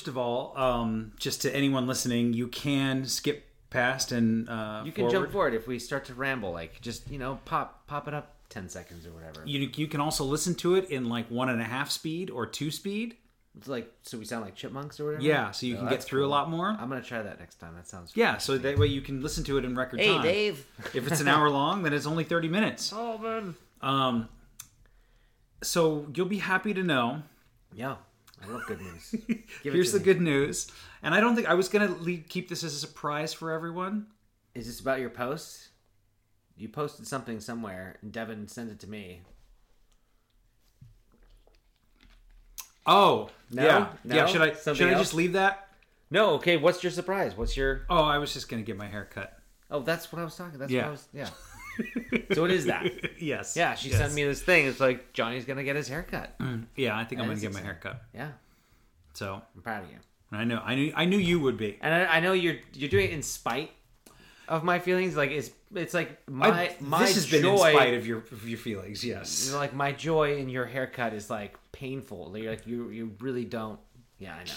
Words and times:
First 0.00 0.08
of 0.08 0.16
all, 0.16 0.56
um, 0.56 1.12
just 1.18 1.42
to 1.42 1.54
anyone 1.54 1.86
listening, 1.86 2.32
you 2.32 2.48
can 2.48 3.04
skip 3.04 3.44
past 3.68 4.12
and 4.12 4.48
uh, 4.48 4.80
You 4.82 4.92
can 4.92 5.10
jump 5.10 5.30
forward 5.30 5.52
if 5.52 5.66
we 5.66 5.78
start 5.78 6.06
to 6.06 6.14
ramble. 6.14 6.52
Like 6.52 6.80
just 6.80 7.10
you 7.10 7.18
know, 7.18 7.38
pop 7.44 7.86
pop 7.86 8.08
it 8.08 8.14
up 8.14 8.34
ten 8.48 8.70
seconds 8.70 9.06
or 9.06 9.10
whatever. 9.10 9.42
You, 9.44 9.70
you 9.76 9.86
can 9.86 10.00
also 10.00 10.24
listen 10.24 10.54
to 10.56 10.76
it 10.76 10.88
in 10.88 11.10
like 11.10 11.30
one 11.30 11.50
and 11.50 11.60
a 11.60 11.64
half 11.64 11.90
speed 11.90 12.30
or 12.30 12.46
two 12.46 12.70
speed. 12.70 13.18
It's 13.58 13.68
like 13.68 13.92
so 14.00 14.16
we 14.16 14.24
sound 14.24 14.46
like 14.46 14.54
chipmunks 14.54 14.98
or 15.00 15.04
whatever. 15.04 15.22
Yeah, 15.22 15.50
so 15.50 15.66
you 15.66 15.74
Oh, 15.76 15.80
can 15.80 15.88
get 15.90 16.02
through 16.02 16.24
a 16.24 16.28
lot 16.30 16.48
more. 16.48 16.68
I'm 16.68 16.88
gonna 16.88 17.02
try 17.02 17.20
that 17.20 17.38
next 17.38 17.56
time. 17.56 17.74
That 17.74 17.86
sounds. 17.86 18.12
Yeah, 18.14 18.38
so 18.38 18.56
that 18.56 18.78
way 18.78 18.86
you 18.86 19.02
can 19.02 19.20
listen 19.22 19.44
to 19.44 19.58
it 19.58 19.66
in 19.66 19.76
record 19.76 20.00
Hey 20.00 20.14
time. 20.14 20.22
Dave. 20.22 20.66
If 20.94 21.06
it's 21.06 21.20
an 21.20 21.28
hour 21.28 21.50
long, 21.60 21.82
then 21.82 21.92
it's 21.92 22.06
only 22.06 22.24
30 22.24 22.48
minutes. 22.48 22.90
Oh 22.96 23.18
man. 23.18 23.54
Um, 23.82 24.28
so 25.62 26.06
you'll 26.14 26.24
be 26.26 26.38
happy 26.38 26.72
to 26.72 26.82
know. 26.82 27.22
Yeah, 27.74 27.96
I 28.42 28.46
love 28.50 28.62
good 28.66 28.80
news. 28.80 29.14
Here's 29.62 29.92
the 29.92 29.98
me. 29.98 30.04
good 30.04 30.20
news. 30.20 30.70
And 31.02 31.14
I 31.14 31.20
don't 31.20 31.34
think 31.36 31.48
I 31.48 31.54
was 31.54 31.68
going 31.68 31.94
to 32.04 32.16
keep 32.28 32.48
this 32.48 32.64
as 32.64 32.74
a 32.74 32.78
surprise 32.78 33.32
for 33.34 33.50
everyone. 33.52 34.06
Is 34.54 34.66
this 34.66 34.80
about 34.80 35.00
your 35.00 35.10
post? 35.10 35.68
You 36.56 36.68
posted 36.68 37.06
something 37.06 37.40
somewhere, 37.40 37.96
and 38.02 38.12
Devin 38.12 38.48
sent 38.48 38.70
it 38.70 38.80
to 38.80 38.86
me. 38.88 39.22
Oh, 42.86 43.30
No? 43.50 43.62
yeah. 43.64 43.88
No? 44.04 44.16
Yeah, 44.16 44.26
should 44.26 44.42
I 44.42 44.52
Something 44.52 44.74
should 44.74 44.88
I 44.88 44.92
else? 44.92 45.02
just 45.02 45.14
leave 45.14 45.34
that? 45.34 45.68
No, 46.10 46.30
okay. 46.34 46.56
What's 46.56 46.82
your 46.82 46.90
surprise? 46.90 47.36
What's 47.36 47.56
your? 47.56 47.82
Oh, 47.88 48.02
I 48.02 48.18
was 48.18 48.32
just 48.32 48.48
going 48.48 48.62
to 48.62 48.66
get 48.66 48.76
my 48.76 48.86
hair 48.88 49.08
cut. 49.12 49.36
Oh, 49.70 49.80
that's 49.80 50.10
what 50.12 50.20
I 50.20 50.24
was 50.24 50.34
talking. 50.34 50.58
That's 50.58 50.72
Yeah. 50.72 50.82
what 50.82 50.88
I 50.88 50.90
was. 50.92 51.08
Yeah. 51.12 51.28
so 52.32 52.44
it 52.44 52.50
is 52.50 52.66
that. 52.66 52.90
yes. 53.20 53.56
Yeah, 53.56 53.74
she 53.74 53.88
yes. 53.90 53.98
sent 53.98 54.14
me 54.14 54.24
this 54.24 54.42
thing. 54.42 54.66
It's 54.66 54.80
like 54.80 55.12
Johnny's 55.12 55.44
gonna 55.44 55.64
get 55.64 55.76
his 55.76 55.88
haircut. 55.88 56.38
Mm. 56.38 56.66
Yeah, 56.76 56.96
I 56.96 57.04
think 57.04 57.20
I'm 57.20 57.28
gonna 57.28 57.40
get 57.40 57.52
my 57.52 57.60
haircut. 57.60 58.02
Yeah, 58.14 58.30
So, 59.14 59.40
I'm 59.54 59.62
proud 59.62 59.84
of 59.84 59.90
you. 59.90 59.96
I 60.32 60.44
know 60.44 60.62
I 60.64 60.74
knew 60.76 60.92
I 60.94 61.04
knew 61.06 61.18
you 61.18 61.40
would 61.40 61.56
be. 61.56 61.78
And 61.80 61.92
I, 61.92 62.16
I 62.16 62.20
know 62.20 62.32
you're 62.32 62.56
you're 62.74 62.88
doing 62.88 63.06
it 63.06 63.12
in 63.12 63.22
spite 63.22 63.72
of 64.48 64.62
my 64.62 64.78
feelings. 64.78 65.16
Like 65.16 65.30
it's 65.32 65.50
it's 65.74 65.92
like 65.94 66.28
my 66.28 66.48
I- 66.50 66.76
my 66.80 67.00
this 67.00 67.14
has 67.16 67.26
joy. 67.26 67.40
been 67.40 67.50
in 67.52 67.58
spite 67.58 67.94
of 67.94 68.06
your 68.06 68.18
of 68.18 68.48
your 68.48 68.58
feelings. 68.58 69.02
you 69.04 69.12
Yes. 69.14 69.50
know, 69.50 69.58
like 69.58 69.74
my 69.74 69.90
joy 69.92 70.36
in 70.36 70.48
your 70.48 70.66
haircut 70.66 71.14
is 71.14 71.30
like 71.30 71.56
painful. 71.72 72.36
You're 72.38 72.52
like 72.52 72.66
you 72.66 72.90
you 72.90 73.16
really 73.18 73.44
don't. 73.44 73.80
Yeah, 74.18 74.34
I 74.34 74.44
know. 74.44 74.52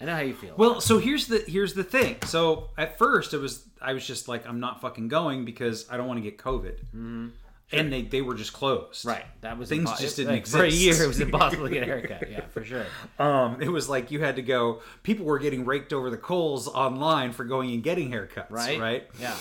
I 0.00 0.04
know 0.04 0.14
how 0.14 0.20
you 0.20 0.34
feel. 0.34 0.54
Well, 0.56 0.80
so 0.80 0.98
here's 0.98 1.26
the 1.26 1.42
here's 1.46 1.74
the 1.74 1.84
thing. 1.84 2.16
So 2.26 2.70
at 2.76 2.98
first 2.98 3.32
it 3.34 3.38
was 3.38 3.66
I 3.80 3.92
was 3.92 4.06
just 4.06 4.28
like 4.28 4.46
I'm 4.46 4.60
not 4.60 4.80
fucking 4.80 5.08
going 5.08 5.44
because 5.44 5.86
I 5.90 5.96
don't 5.96 6.06
want 6.06 6.18
to 6.18 6.22
get 6.22 6.38
COVID. 6.38 6.78
Mm-hmm. 6.94 7.26
And 7.72 7.92
they 7.92 8.02
they 8.02 8.22
were 8.22 8.34
just 8.34 8.52
closed. 8.52 9.04
right, 9.04 9.24
that 9.40 9.58
was 9.58 9.68
Things 9.68 9.90
impo- 9.90 9.98
just 9.98 10.16
didn't 10.16 10.32
like, 10.32 10.46
For 10.46 10.62
a 10.62 10.70
year, 10.70 11.02
it 11.02 11.08
was 11.08 11.18
impossible 11.18 11.64
to 11.66 11.70
get 11.74 11.82
a 11.82 11.86
haircut. 11.92 12.30
Yeah, 12.30 12.42
for 12.52 12.64
sure. 12.64 12.86
Um, 13.18 13.60
it 13.60 13.68
was 13.68 13.88
like 13.88 14.12
you 14.12 14.20
had 14.20 14.36
to 14.36 14.42
go. 14.42 14.82
People 15.02 15.26
were 15.26 15.40
getting 15.40 15.64
raked 15.64 15.92
over 15.92 16.08
the 16.08 16.16
coals 16.16 16.68
online 16.68 17.32
for 17.32 17.44
going 17.44 17.72
and 17.72 17.82
getting 17.82 18.12
haircuts. 18.12 18.50
Right. 18.50 18.78
Right. 18.78 19.08
Yeah. 19.18 19.34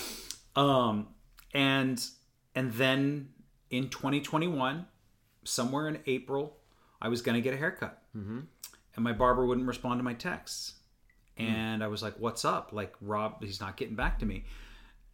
Um, 0.55 1.09
and 1.53 2.03
and 2.55 2.73
then 2.73 3.29
in 3.69 3.89
2021, 3.89 4.87
somewhere 5.43 5.87
in 5.87 5.99
April, 6.07 6.57
I 6.99 7.09
was 7.09 7.21
gonna 7.21 7.41
get 7.41 7.53
a 7.53 7.57
haircut, 7.57 8.01
mm-hmm. 8.17 8.39
And 8.95 9.03
my 9.03 9.13
barber 9.13 9.45
wouldn't 9.45 9.67
respond 9.67 9.99
to 9.99 10.03
my 10.03 10.13
texts, 10.13 10.73
and 11.37 11.83
I 11.83 11.87
was 11.87 12.01
like, 12.01 12.15
"What's 12.19 12.45
up?" 12.45 12.71
Like 12.73 12.93
Rob, 13.01 13.43
he's 13.43 13.59
not 13.59 13.77
getting 13.77 13.95
back 13.95 14.19
to 14.19 14.25
me, 14.25 14.45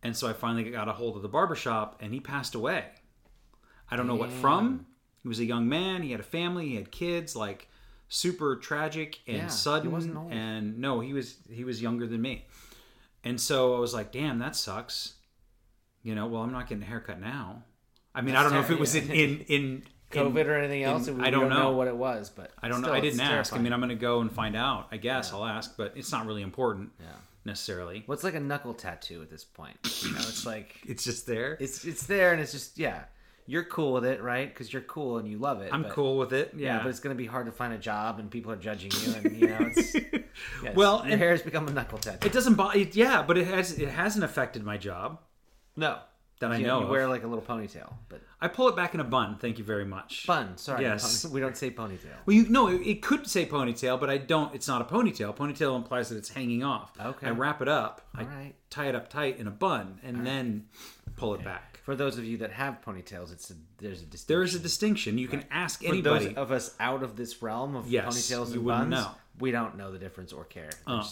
and 0.03 0.15
so 0.15 0.27
I 0.27 0.33
finally 0.33 0.69
got 0.71 0.87
a 0.87 0.93
hold 0.93 1.15
of 1.15 1.21
the 1.21 1.29
barber 1.29 1.55
shop, 1.55 1.97
and 2.01 2.13
he 2.13 2.19
passed 2.19 2.55
away. 2.55 2.85
I 3.89 3.95
don't 3.95 4.07
know 4.07 4.15
what 4.15 4.31
from. 4.31 4.85
He 5.21 5.27
was 5.27 5.39
a 5.39 5.45
young 5.45 5.67
man. 5.69 6.01
He 6.01 6.11
had 6.11 6.19
a 6.19 6.23
family. 6.23 6.69
He 6.69 6.75
had 6.75 6.91
kids. 6.91 7.35
Like 7.35 7.67
super 8.07 8.57
tragic 8.57 9.19
and 9.27 9.37
Yeah, 9.37 9.43
he 9.45 9.49
sudden. 9.49 9.91
wasn't 9.91 10.17
old. 10.17 10.31
And 10.33 10.79
no, 10.79 10.99
he 10.99 11.13
was 11.13 11.37
he 11.49 11.63
was 11.63 11.81
younger 11.81 12.05
than 12.07 12.21
me. 12.21 12.45
And 13.23 13.39
so 13.39 13.75
I 13.75 13.79
was 13.79 13.93
like, 13.93 14.11
"Damn, 14.11 14.39
that 14.39 14.55
sucks." 14.55 15.13
You 16.03 16.15
know, 16.15 16.25
well, 16.27 16.41
I'm 16.41 16.51
not 16.51 16.67
getting 16.67 16.83
a 16.83 16.87
haircut 16.87 17.19
now. 17.21 17.63
I 18.15 18.21
mean, 18.21 18.35
I 18.35 18.43
don't 18.43 18.51
know 18.53 18.59
if 18.59 18.71
it 18.71 18.79
was 18.79 18.95
in 18.95 19.09
in, 19.11 19.39
in 19.47 19.83
COVID 20.11 20.41
in- 20.41 20.47
or 20.47 20.57
anything 20.57 20.83
else. 20.83 21.07
in- 21.07 21.17
we 21.17 21.23
I 21.25 21.29
don't 21.29 21.49
know. 21.49 21.71
what 21.71 21.87
it 21.87 21.95
was, 21.95 22.29
but 22.29 22.51
I 22.61 22.67
don't 22.67 22.81
know. 22.81 22.91
I 22.93 22.99
didn't 22.99 23.19
ask. 23.21 23.53
I 23.53 23.57
mean, 23.59 23.73
I'm 23.73 23.79
going 23.79 23.89
to 23.89 23.95
go 23.95 24.21
and 24.21 24.31
find 24.31 24.55
out. 24.55 24.87
I 24.91 24.97
guess 24.97 25.31
I'll 25.33 25.45
ask, 25.45 25.75
but 25.77 25.93
it's 25.95 26.11
not 26.11 26.25
really 26.25 26.41
important 26.41 26.91
Yeah. 26.99 27.07
necessarily. 27.45 28.03
What's 28.05 28.23
like 28.23 28.35
a 28.35 28.39
knuckle 28.39 28.73
tattoo 28.73 29.21
at 29.21 29.29
this 29.29 29.43
point? 29.43 29.77
You 30.03 30.11
know, 30.13 30.19
it's 30.19 30.45
like 30.45 30.75
It's 30.87 31.03
just 31.03 31.25
there. 31.27 31.57
it's 31.59 31.85
it's 31.85 32.05
there, 32.05 32.31
and 32.31 32.41
it's 32.41 32.51
just 32.51 32.77
yeah, 32.77 33.03
you're 33.47 33.63
cool 33.65 33.93
with 33.93 34.05
it, 34.05 34.21
right? 34.21 34.47
Because 34.47 34.71
you're 34.71 34.83
cool 34.83 35.17
and 35.17 35.27
you 35.27 35.37
love 35.37 35.61
it. 35.61 35.73
I'm 35.73 35.83
but- 35.83 35.91
cool 35.91 36.17
with 36.17 36.31
it. 36.33 36.53
Yeah, 36.55 36.77
Yeah, 36.77 36.83
but 36.83 36.89
it's 36.89 36.99
gonna 36.99 37.15
be 37.15 37.25
hard 37.25 37.45
to 37.47 37.51
find 37.51 37.73
a 37.73 37.77
job, 37.77 38.19
and 38.19 38.29
people 38.31 38.51
are 38.51 38.55
judging 38.57 38.91
you, 39.03 39.13
and 39.15 39.37
you 39.37 39.47
know, 39.47 39.57
it's, 39.75 39.93
yes, 40.63 40.75
Well, 40.75 41.05
your 41.07 41.17
hair 41.17 41.31
has 41.31 41.41
become 41.41 41.67
a 41.67 41.71
knuckle 41.71 41.97
tattoo. 41.97 42.25
it 42.27 42.33
doesn't 42.33 42.53
bother. 42.55 42.77
Yeah, 42.79 43.23
but 43.23 43.37
it 43.37 43.47
has. 43.47 43.77
It 43.77 43.89
hasn't 43.89 44.23
affected 44.23 44.63
my 44.63 44.77
job 44.77 45.19
no, 45.77 45.99
that 46.41 46.51
I 46.51 46.57
you, 46.57 46.67
know. 46.67 46.79
you 46.79 46.83
of. 46.83 46.89
wear 46.89 47.07
like 47.07 47.23
a 47.23 47.27
little 47.27 47.43
ponytail, 47.43 47.93
but 48.09 48.21
I 48.41 48.47
pull 48.49 48.67
it 48.67 48.75
back 48.75 48.93
in 48.93 48.99
a 48.99 49.03
bun. 49.03 49.37
Thank 49.39 49.57
you 49.57 49.63
very 49.63 49.85
much. 49.85 50.27
Bun. 50.27 50.57
Sorry, 50.57 50.83
Yes. 50.83 51.25
we 51.33 51.39
don't 51.39 51.55
say 51.57 51.71
ponytail. 51.71 52.17
Well, 52.25 52.35
you 52.35 52.47
no, 52.49 52.67
it, 52.67 52.81
it 52.85 53.01
could 53.01 53.25
say 53.27 53.45
ponytail, 53.45 53.99
but 53.99 54.09
I 54.09 54.17
don't. 54.17 54.53
It's 54.53 54.67
not 54.67 54.81
a 54.81 54.85
ponytail. 54.85 55.35
Ponytail 55.35 55.75
implies 55.75 56.09
that 56.09 56.17
it's 56.17 56.29
hanging 56.29 56.63
off. 56.63 56.91
Okay. 57.03 57.27
I 57.27 57.31
wrap 57.31 57.61
it 57.61 57.67
up. 57.67 58.01
I 58.13 58.21
All 58.21 58.27
right. 58.27 58.53
tie 58.69 58.87
it 58.87 58.95
up 58.95 59.09
tight 59.09 59.39
in 59.39 59.47
a 59.47 59.51
bun, 59.51 59.99
and 60.03 60.27
then 60.27 60.65
pull 61.15 61.33
it 61.33 61.43
back. 61.43 61.79
For 61.83 61.95
those 61.95 62.17
of 62.19 62.25
you 62.25 62.37
that 62.37 62.51
have 62.51 62.79
ponytails, 62.85 63.31
it's 63.33 63.49
a, 63.49 63.55
there's 63.79 64.01
a 64.03 64.05
distinction. 64.05 64.25
There 64.27 64.43
is 64.43 64.53
a 64.53 64.59
distinction. 64.59 65.17
You 65.17 65.27
can 65.27 65.43
ask 65.49 65.81
For 65.81 65.87
anybody. 65.87 66.27
those 66.27 66.35
of 66.37 66.51
us 66.51 66.75
out 66.79 67.01
of 67.01 67.15
this 67.15 67.41
realm 67.41 67.75
of 67.75 67.87
Yes, 67.87 68.05
ponytails 68.29 68.53
and 68.53 68.63
buns, 68.63 68.91
know. 68.91 69.07
we 69.39 69.49
don't 69.49 69.77
know 69.77 69.91
the 69.91 69.97
difference 69.97 70.31
or 70.31 70.45
care. 70.45 70.69
Oh. 70.85 71.11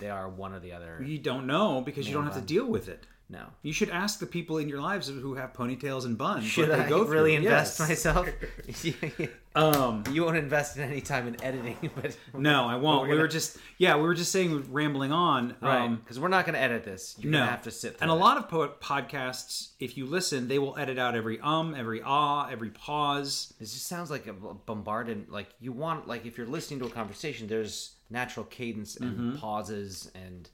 They 0.00 0.10
are 0.10 0.28
one 0.28 0.52
or 0.54 0.58
the 0.58 0.72
other. 0.72 1.00
you 1.06 1.18
don't 1.18 1.46
know 1.46 1.82
because 1.82 2.08
you 2.08 2.14
don't 2.14 2.24
have 2.24 2.34
to 2.34 2.40
deal 2.40 2.66
with 2.66 2.88
it. 2.88 3.06
No. 3.30 3.44
You 3.62 3.74
should 3.74 3.90
ask 3.90 4.20
the 4.20 4.26
people 4.26 4.56
in 4.56 4.70
your 4.70 4.80
lives 4.80 5.08
who 5.08 5.34
have 5.34 5.52
ponytails 5.52 6.06
and 6.06 6.16
buns. 6.16 6.44
Should 6.46 6.70
I 6.70 6.88
go 6.88 7.04
through. 7.04 7.12
really 7.14 7.34
invest 7.34 7.78
Yes. 7.78 7.88
myself? 7.88 8.28
Um, 9.54 10.04
you 10.12 10.22
won't 10.24 10.36
invest 10.36 10.76
in 10.76 10.84
any 10.84 11.00
time 11.00 11.26
in 11.26 11.42
editing, 11.42 11.90
but 11.96 12.16
no, 12.32 12.66
I 12.66 12.76
won't. 12.76 13.02
we're 13.02 13.08
We 13.08 13.14
were 13.14 13.18
gonna- 13.22 13.28
just 13.32 13.56
yeah, 13.76 13.96
we 13.96 14.02
were 14.02 14.14
just 14.14 14.30
saying 14.30 14.70
rambling 14.72 15.10
on. 15.10 15.56
right 15.60 15.80
Um, 15.80 15.96
because 15.96 16.20
we're 16.20 16.28
not 16.28 16.44
going 16.46 16.54
to 16.54 16.60
edit 16.60 16.84
this. 16.84 17.16
You're 17.18 17.32
no, 17.32 17.38
going 17.38 17.46
to 17.48 17.50
have 17.50 17.62
to 17.62 17.72
sit. 17.72 17.92
and 17.92 17.98
through 17.98 18.12
a 18.12 18.14
lot 18.14 18.36
of 18.36 18.48
po- 18.48 18.74
podcasts, 18.80 19.70
if 19.80 19.96
you 19.96 20.06
listen, 20.06 20.46
they 20.46 20.60
will 20.60 20.78
edit 20.78 20.96
out 20.96 21.16
every 21.16 21.40
um, 21.40 21.74
every 21.74 22.00
ah, 22.04 22.46
every 22.48 22.70
pause. 22.70 23.52
This 23.58 23.72
just 23.72 23.88
sounds 23.88 24.12
like 24.12 24.28
a 24.28 24.32
bombarded. 24.32 25.28
Like 25.28 25.48
you 25.60 25.72
want, 25.72 26.06
like 26.06 26.24
if 26.24 26.38
you're 26.38 26.46
listening 26.46 26.78
to 26.80 26.86
a 26.86 26.90
conversation, 26.90 27.48
there's 27.48 27.94
natural 28.10 28.46
cadence 28.46 28.96
and 28.96 29.10
Mm-hmm. 29.18 29.36
pauses, 29.38 30.08
and 30.14 30.48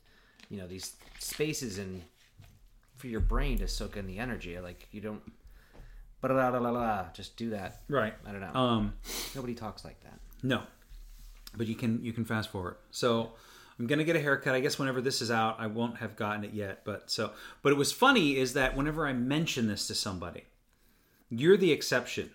you 0.49 0.57
know 0.57 0.67
these 0.67 0.97
spaces 1.19 1.79
and 1.79 2.01
for 3.05 3.09
your 3.11 3.21
brain 3.21 3.59
to 3.59 3.69
soak 3.69 3.99
in 3.99 4.07
the 4.07 4.19
energy. 4.19 4.59
Like 4.59 4.89
you 4.91 5.03
don't, 5.03 5.21
la 6.23 6.49
la 6.49 6.71
la. 6.71 7.05
Just 7.13 7.37
do 7.37 7.51
that. 7.51 7.83
Right. 7.87 8.15
I 8.27 8.33
don't 8.33 8.41
know. 8.41 8.55
Um, 8.59 8.95
Nobody 9.35 9.55
talks 9.55 9.85
like 9.85 10.01
that. 10.05 10.19
No, 10.43 10.63
but 11.55 11.67
you 11.67 11.75
can 11.75 12.03
you 12.03 12.15
can 12.15 12.25
fast 12.25 12.51
forward. 12.51 12.77
So 12.91 13.33
I'm 13.79 13.87
gonna 13.87 14.05
get 14.05 14.17
a 14.17 14.21
haircut. 14.21 14.55
I 14.55 14.61
guess 14.61 14.79
whenever 14.79 15.03
this 15.03 15.21
is 15.21 15.31
out, 15.31 15.57
I 15.59 15.67
won't 15.67 15.99
have 15.99 16.17
gotten 16.17 16.45
it 16.45 16.55
yet. 16.55 16.83
But 16.87 17.11
so, 17.11 17.33
but 17.63 17.73
it 17.73 17.77
was 17.77 17.93
funny 17.93 18.39
is 18.39 18.55
that 18.55 18.75
whenever 18.75 19.07
I 19.07 19.13
mention 19.13 19.69
this 19.69 19.87
to 19.89 19.95
somebody, 19.95 20.45
you're 21.29 21.59
the 21.59 21.73
exception 21.73 22.31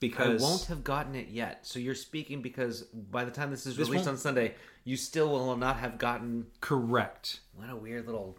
because 0.00 0.42
I 0.42 0.46
won't 0.46 0.64
have 0.64 0.82
gotten 0.82 1.14
it 1.14 1.28
yet. 1.28 1.66
So 1.66 1.78
you're 1.78 1.94
speaking 1.94 2.40
because 2.40 2.84
by 2.84 3.26
the 3.26 3.30
time 3.30 3.50
this 3.50 3.66
is 3.66 3.76
This 3.76 3.90
released 3.90 4.08
on 4.08 4.16
Sunday, 4.16 4.54
you 4.84 4.96
still 4.96 5.28
will 5.28 5.54
not 5.58 5.76
have 5.76 5.98
gotten. 5.98 6.46
correct. 6.62 7.40
What 7.54 7.68
a 7.68 7.76
weird 7.76 8.06
little. 8.06 8.38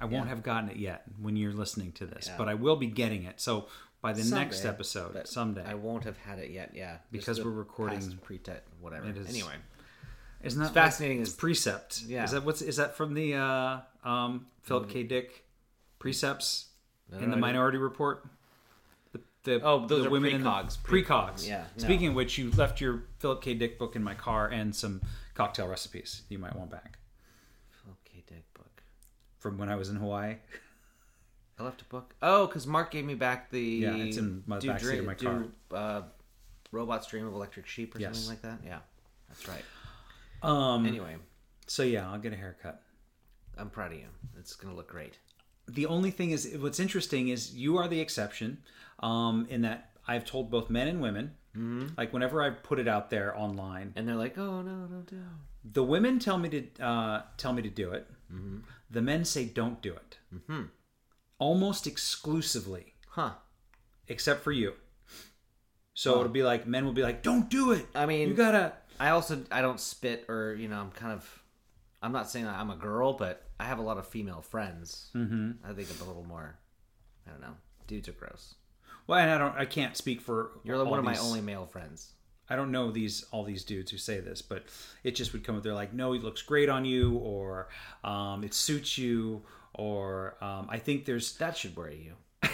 I 0.00 0.04
won't 0.04 0.28
have 0.28 0.42
gotten 0.42 0.68
it 0.70 0.76
yet 0.76 1.04
when 1.20 1.36
you're 1.36 1.52
listening 1.52 1.92
to 1.92 2.06
this, 2.06 2.26
Yeah. 2.28 2.36
but 2.36 2.48
I 2.48 2.54
will 2.54 2.76
be 2.76 2.86
getting 2.86 3.24
it. 3.24 3.40
So 3.40 3.68
by 4.02 4.12
the 4.12 4.24
next 4.24 4.64
episode, 4.64 5.26
someday, 5.26 5.64
I 5.64 5.74
won't 5.74 6.04
have 6.04 6.18
had 6.18 6.38
it 6.38 6.50
yet. 6.50 6.72
Yeah, 6.74 6.98
Because 7.10 7.42
we're 7.42 7.50
recording- 7.50 7.98
past 8.00 8.16
whatever. 8.80 9.08
It 9.08 9.16
is- 9.16 9.28
Anyway, 9.28 9.54
isn't 10.42 10.62
that 10.62 10.74
fascinating 10.74 11.20
It's 11.20 11.30
is- 11.30 11.36
precept. 11.36 12.02
Yeah. 12.02 12.24
Is 12.24 12.32
that 12.32 12.44
what's 12.44 12.62
is 12.62 12.76
that 12.76 12.96
from 12.96 13.14
the 13.14 13.34
uh, 13.34 13.80
um, 14.04 14.46
Philip 14.62 14.90
K. 14.90 15.02
Dick 15.02 15.44
precepts 15.98 16.66
in 17.10 17.16
the 17.18 17.22
I 17.22 17.28
didn't- 17.30 17.40
Minority 17.40 17.78
Report? 17.78 18.26
The, 19.12 19.20
the 19.44 19.60
Oh, 19.62 19.86
those 19.86 20.02
the 20.02 20.08
are 20.08 20.10
women 20.10 20.32
in 20.34 20.42
the 20.42 20.50
precogs. 20.50 20.82
Pre- 20.82 21.02
precogs. 21.04 21.48
yeah, 21.48 21.66
no. 21.78 21.82
Speaking 21.84 22.08
of 22.08 22.14
which, 22.14 22.36
you 22.38 22.50
left 22.52 22.80
your 22.80 23.04
Philip 23.18 23.42
K. 23.42 23.54
Dick 23.54 23.78
book 23.78 23.96
in 23.96 24.04
my 24.04 24.14
car 24.14 24.48
and 24.48 24.74
some 24.76 25.00
cocktail 25.34 25.68
recipes 25.68 26.22
you 26.28 26.38
might 26.38 26.54
want 26.54 26.70
back 26.70 26.82
Okay, 26.82 26.82
Dick 26.82 26.92
book. 26.92 26.98
From 29.46 29.58
when 29.58 29.68
I 29.68 29.76
was 29.76 29.88
in 29.90 29.96
Hawaii. 29.96 30.36
I 31.58 31.62
left 31.62 31.80
a 31.82 31.84
book. 31.86 32.14
Oh, 32.20 32.46
because 32.46 32.66
Mark 32.66 32.90
gave 32.90 33.04
me 33.04 33.14
back 33.14 33.50
the 33.50 33.60
Yeah, 33.60 33.94
it's 33.96 34.16
in 34.16 34.42
my 34.46 34.58
Do 34.58 34.68
backseat 34.70 34.80
Dre- 34.80 34.98
of 34.98 35.04
my 35.06 35.14
Do, 35.14 35.52
uh, 35.72 36.02
Robot's 36.72 37.06
Dream 37.06 37.26
of 37.26 37.32
Electric 37.32 37.66
Sheep 37.66 37.94
or 37.94 38.00
Yes. 38.00 38.18
something 38.18 38.30
like 38.30 38.42
that. 38.42 38.66
Yeah, 38.66 38.80
that's 39.28 39.46
right. 39.48 39.64
Um, 40.42 40.84
Anyway, 40.84 41.16
so 41.66 41.82
yeah, 41.82 42.10
I'll 42.10 42.18
get 42.18 42.32
a 42.32 42.36
haircut. 42.36 42.82
I'm 43.56 43.70
proud 43.70 43.92
of 43.92 43.98
you. 43.98 44.08
It's 44.38 44.54
gonna 44.54 44.74
look 44.74 44.88
great. 44.88 45.18
the 45.68 45.86
only 45.86 46.10
thing 46.12 46.30
is 46.30 46.56
what's 46.58 46.78
interesting 46.78 47.28
is 47.28 47.54
you 47.54 47.76
are 47.78 47.88
the 47.88 47.98
exception 48.00 48.58
um, 49.00 49.46
in 49.50 49.62
that 49.62 49.90
i've 50.06 50.24
told 50.24 50.48
both 50.48 50.70
men 50.70 50.86
and 50.88 51.00
women 51.00 51.34
Mm-hmm. 51.56 51.86
like 51.96 52.12
whenever 52.12 52.40
i 52.42 52.50
put 52.50 52.78
it 52.78 52.86
out 52.86 53.08
there 53.10 53.36
online 53.36 53.92
And 53.96 54.06
they're 54.06 54.14
like, 54.26 54.36
"Oh 54.38 54.60
no, 54.62 54.86
don't 54.86 55.06
do." 55.06 55.16
it." 55.16 55.72
the 55.74 55.82
women 55.82 56.18
tell 56.20 56.38
me 56.38 56.48
to 56.50 56.84
uh, 56.84 57.22
tell 57.38 57.52
me 57.52 57.62
to 57.62 57.70
do 57.70 57.90
it 57.92 58.06
Mm-hmm. 58.32 58.58
The 58.90 59.02
men 59.02 59.24
say 59.24 59.44
don't 59.44 59.80
do 59.82 59.94
it 59.94 60.18
almost 61.38 61.86
exclusively 61.86 62.94
Huh? 63.08 63.32
except 64.08 64.42
for 64.42 64.52
you 64.52 64.74
so 65.94 66.20
it'll 66.20 66.28
be 66.32 66.42
like 66.42 66.66
men 66.66 66.84
will 66.84 66.92
be 66.92 67.02
like 67.02 67.22
don't 67.22 67.48
do 67.48 67.72
it 67.72 67.86
I 67.94 68.06
mean, 68.06 68.28
you 68.28 68.34
gotta 68.34 68.72
I 69.00 69.10
also 69.10 69.42
I 69.50 69.60
don't 69.62 69.80
spit 69.80 70.24
or 70.28 70.54
you 70.54 70.68
know 70.68 70.78
I'm 70.80 70.90
kind 70.90 71.12
of 71.12 71.42
I'm 72.02 72.12
not 72.12 72.30
saying 72.30 72.46
I'm 72.46 72.70
a 72.70 72.76
girl, 72.76 73.14
but 73.14 73.42
I 73.58 73.64
have 73.64 73.78
a 73.78 73.82
lot 73.82 73.96
of 73.98 74.06
female 74.06 74.42
friends. 74.42 75.10
Mm-hmm. 75.14 75.52
I 75.68 75.72
think 75.72 75.88
I'm 75.90 76.00
a 76.02 76.08
little 76.08 76.22
more. 76.24 76.58
I 77.26 77.30
don't 77.30 77.40
know. 77.40 77.56
Dudes 77.86 78.08
are 78.08 78.12
gross. 78.12 78.54
well 79.06 79.18
and 79.18 79.30
i 79.30 79.38
don't 79.38 79.56
i 79.56 79.64
can't 79.64 79.96
speak 79.96 80.20
for 80.20 80.50
You're 80.64 80.84
one 80.84 80.98
of 80.98 81.04
my 81.04 81.16
only 81.18 81.40
male 81.40 81.66
friends. 81.66 82.12
I 82.48 82.56
don't 82.56 82.70
know 82.70 82.90
these 82.90 83.24
all 83.32 83.42
these 83.44 83.64
dudes 83.64 83.90
who 83.90 83.98
say 83.98 84.20
this, 84.20 84.40
but 84.42 84.64
it 85.02 85.14
just 85.16 85.32
would 85.32 85.44
come 85.44 85.56
up. 85.56 85.62
They're 85.62 85.74
like, 85.74 85.92
"No, 85.92 86.12
it 86.12 86.22
looks 86.22 86.42
great 86.42 86.68
on 86.68 86.84
you," 86.84 87.14
or 87.18 87.68
um, 88.04 88.44
"It 88.44 88.54
suits 88.54 88.96
you," 88.98 89.42
or 89.74 90.36
um, 90.40 90.66
"I 90.70 90.78
think 90.78 91.04
there's." 91.06 91.36
That 91.38 91.56
should 91.56 91.76
worry 91.76 92.00
you. 92.04 92.12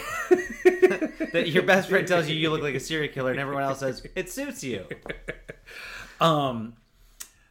that 1.33 1.45
your 1.49 1.63
best 1.63 1.89
friend 1.89 2.07
tells 2.07 2.27
you 2.27 2.35
you 2.35 2.49
look 2.49 2.61
like 2.61 2.75
a 2.75 2.79
serial 2.79 3.13
killer, 3.13 3.31
and 3.31 3.39
everyone 3.39 3.63
else 3.63 3.79
says 3.79 4.05
it 4.15 4.29
suits 4.31 4.63
you. 4.63 4.85
Um, 6.21 6.75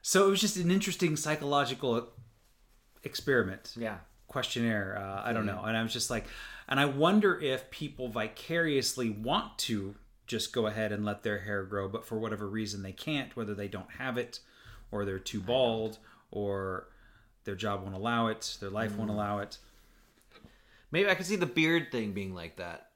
so 0.00 0.27
it 0.27 0.31
was 0.31 0.41
just 0.41 0.56
an 0.56 0.71
interesting 0.71 1.17
psychological 1.17 2.09
experiment, 3.05 3.75
Yeah. 3.77 3.99
questionnaire. 4.29 4.97
Uh, 4.99 5.23
I 5.29 5.33
don't 5.33 5.44
know, 5.47 5.62
and 5.65 5.77
I 5.77 5.83
was 5.83 5.93
just 5.93 6.09
like, 6.11 6.25
and 6.69 6.81
I 6.81 6.87
wonder 6.87 7.39
if 7.39 7.71
people 7.71 8.09
vicariously 8.09 9.11
want 9.11 9.59
to 9.61 9.94
just 10.32 10.52
go 10.52 10.67
ahead 10.67 10.93
and 10.93 11.05
let 11.05 11.23
their 11.23 11.40
hair 11.40 11.62
grow, 11.62 11.88
but 11.88 12.05
for 12.06 12.19
whatever 12.19 12.46
reason 12.49 12.82
they 12.82 12.93
can't, 12.93 13.37
whether 13.37 13.55
they 13.55 13.69
don't 13.69 13.90
have 13.99 14.17
it, 14.17 14.40
or 14.90 15.05
they're 15.05 15.19
too 15.19 15.40
bald, 15.40 15.99
or 16.31 16.88
their 17.44 17.55
job 17.55 17.82
won't 17.82 17.94
allow 17.94 18.29
it, 18.29 18.56
their 18.61 18.70
life 18.70 18.93
Mm. 18.93 18.96
won't 18.96 19.11
allow 19.11 19.38
it. 19.40 19.58
Maybe 20.90 21.08
I 21.08 21.14
could 21.14 21.26
see 21.26 21.37
the 21.37 21.46
beard 21.46 21.93
thing 21.93 22.12
being 22.12 22.34
like 22.34 22.56
that. 22.56 22.88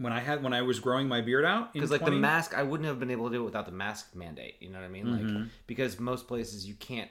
when 0.00 0.12
I 0.12 0.20
had 0.20 0.44
when 0.44 0.52
I 0.52 0.62
was 0.62 0.78
growing 0.78 1.08
my 1.08 1.20
beard 1.20 1.44
out 1.44 1.72
Because 1.74 1.90
like 1.90 2.02
20 2.02 2.14
the 2.16 2.20
mask, 2.20 2.54
I 2.56 2.62
wouldn't 2.62 2.86
have 2.88 3.00
been 3.00 3.10
able 3.10 3.26
to 3.28 3.34
do 3.34 3.42
it 3.42 3.44
without 3.44 3.66
the 3.66 3.72
mask 3.72 4.14
mandate. 4.14 4.54
You 4.60 4.70
know 4.70 4.78
what 4.78 4.84
I 4.84 4.88
mean? 4.88 5.10
Like 5.36 5.48
because 5.66 5.98
most 5.98 6.28
places 6.28 6.66
you 6.68 6.74
can't 6.74 7.10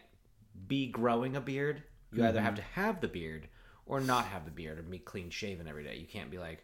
be 0.70 0.88
growing 0.88 1.36
a 1.36 1.42
beard. 1.42 1.84
You 2.14 2.24
either 2.26 2.40
have 2.42 2.56
to 2.56 2.62
have 2.62 3.02
the 3.02 3.10
beard 3.10 3.50
or 3.86 4.00
not 4.00 4.24
have 4.28 4.46
the 4.46 4.52
beard 4.52 4.80
and 4.80 4.90
be 4.90 5.00
clean 5.00 5.30
shaven 5.30 5.68
every 5.68 5.84
day. 5.84 5.98
You 5.98 6.08
can't 6.08 6.32
be 6.32 6.40
like 6.40 6.64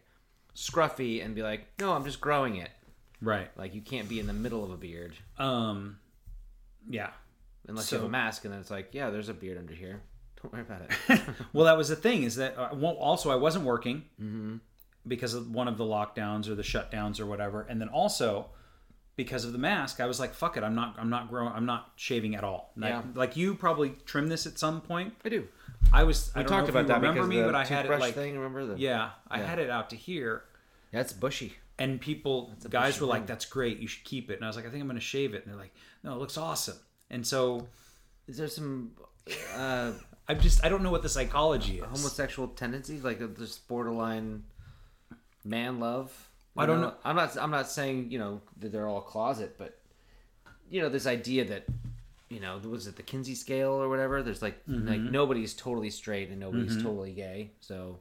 scruffy 0.56 1.22
and 1.22 1.34
be 1.34 1.42
like, 1.42 1.66
no, 1.78 1.92
I'm 1.92 2.04
just 2.06 2.22
growing 2.22 2.56
it. 2.56 2.70
Right 3.20 3.50
Like 3.56 3.74
you 3.74 3.80
can't 3.80 4.08
be 4.08 4.20
in 4.20 4.26
the 4.26 4.32
middle 4.32 4.64
of 4.64 4.70
a 4.70 4.76
beard 4.76 5.14
um 5.38 5.98
yeah 6.88 7.10
unless 7.66 7.90
you 7.90 7.96
have 7.98 8.06
a 8.06 8.10
mask, 8.10 8.44
and 8.44 8.52
then 8.52 8.60
it's 8.60 8.70
like, 8.70 8.90
yeah, 8.92 9.08
there's 9.08 9.30
a 9.30 9.32
beard 9.34 9.56
under 9.56 9.72
here. 9.72 10.02
Don't 10.42 10.52
worry 10.52 10.60
about 10.60 10.82
it. 10.82 11.20
well 11.54 11.64
that 11.64 11.78
was 11.78 11.88
the 11.88 11.96
thing 11.96 12.22
is 12.24 12.36
that 12.36 12.58
uh, 12.58 12.68
also 12.98 13.30
I 13.30 13.36
wasn't 13.36 13.64
working 13.64 14.60
because 15.06 15.32
of 15.34 15.50
one 15.50 15.66
of 15.68 15.78
the 15.78 15.84
lockdowns 15.84 16.48
or 16.48 16.54
the 16.54 16.62
shutdowns 16.62 17.20
or 17.20 17.26
whatever 17.26 17.62
and 17.62 17.80
then 17.80 17.88
also 17.88 18.46
because 19.16 19.44
of 19.44 19.52
the 19.52 19.58
mask 19.58 20.00
I 20.00 20.06
was 20.06 20.18
like 20.20 20.34
fuck 20.34 20.56
it 20.58 20.62
I'm 20.62 20.74
not 20.74 20.96
I'm 20.98 21.08
not 21.10 21.28
growing 21.30 21.52
I'm 21.54 21.66
not 21.66 21.92
shaving 21.96 22.34
at 22.36 22.44
all 22.44 22.72
I- 22.82 22.88
Yeah. 22.88 23.02
like 23.14 23.36
you 23.36 23.54
probably 23.54 23.94
trim 24.06 24.28
this 24.28 24.46
at 24.46 24.58
some 24.58 24.80
point 24.82 25.14
I 25.24 25.28
do. 25.30 25.46
I 25.92 26.04
was 26.04 26.30
I 26.34 26.40
We 26.40 26.44
don't 26.44 26.52
talked 26.58 26.68
about 26.68 26.80
you 26.82 26.88
that 26.88 26.96
remember 27.00 27.24
me 27.26 27.42
but 27.42 27.54
I 27.54 27.64
had 27.64 27.86
it 27.86 27.98
like 27.98 28.14
thing. 28.14 28.34
Remember 28.36 28.66
the 28.66 28.78
yeah 28.78 29.10
I 29.28 29.38
Yeah. 29.40 29.46
had 29.46 29.58
it 29.58 29.70
out 29.70 29.88
to 29.90 29.96
here 29.96 30.44
That's 30.92 31.12
bushy. 31.12 31.54
And 31.78 32.00
people 32.00 32.52
guys 32.70 33.00
were 33.00 33.06
like 33.06 33.26
that's 33.26 33.44
great 33.44 33.78
you 33.80 33.88
should 33.88 34.04
keep 34.04 34.30
it 34.30 34.34
and 34.36 34.44
I 34.44 34.48
was 34.48 34.56
like 34.56 34.66
I 34.66 34.70
think 34.70 34.80
I'm 34.80 34.86
going 34.88 34.96
to 35.00 35.04
shave 35.04 35.34
it 35.34 35.44
and 35.44 35.52
they're 35.52 35.60
like 35.60 35.74
no 36.02 36.12
it 36.14 36.18
looks 36.18 36.38
awesome 36.38 36.76
and 37.10 37.26
so 37.26 37.66
Is 38.28 38.36
there 38.36 38.48
some 38.48 38.92
uh, 39.56 39.92
I'm 40.28 40.40
just 40.40 40.64
I 40.64 40.68
don't 40.68 40.82
know 40.82 40.90
what 40.90 41.02
the 41.02 41.08
psychology 41.08 41.78
is. 41.78 41.84
homosexual 41.84 42.48
tendencies, 42.48 43.02
like 43.04 43.20
uh, 43.20 43.26
this 43.36 43.58
borderline 43.58 44.44
man 45.44 45.80
love? 45.80 46.12
You 46.56 46.62
I 46.62 46.66
don't 46.66 46.80
know? 46.80 46.88
know. 46.88 46.94
I'm 47.04 47.16
not. 47.16 47.36
I'm 47.36 47.50
not 47.50 47.68
saying 47.70 48.10
you 48.10 48.18
know 48.18 48.40
that 48.60 48.70
they're 48.72 48.86
all 48.88 49.00
closet, 49.00 49.56
but 49.58 49.78
you 50.70 50.80
know 50.80 50.88
this 50.88 51.06
idea 51.06 51.44
that 51.46 51.64
you 52.30 52.40
know 52.40 52.58
was 52.68 52.86
it 52.86 52.96
the 52.96 53.02
Kinsey 53.02 53.34
scale 53.34 53.70
or 53.72 53.88
whatever? 53.88 54.22
There's 54.22 54.40
like 54.42 54.64
Mm-hmm. 54.66 54.88
like 54.88 55.00
nobody's 55.00 55.52
totally 55.54 55.90
straight 55.90 56.30
and 56.30 56.40
nobody's 56.40 56.76
totally 56.82 57.12
gay. 57.12 57.50
So 57.60 57.98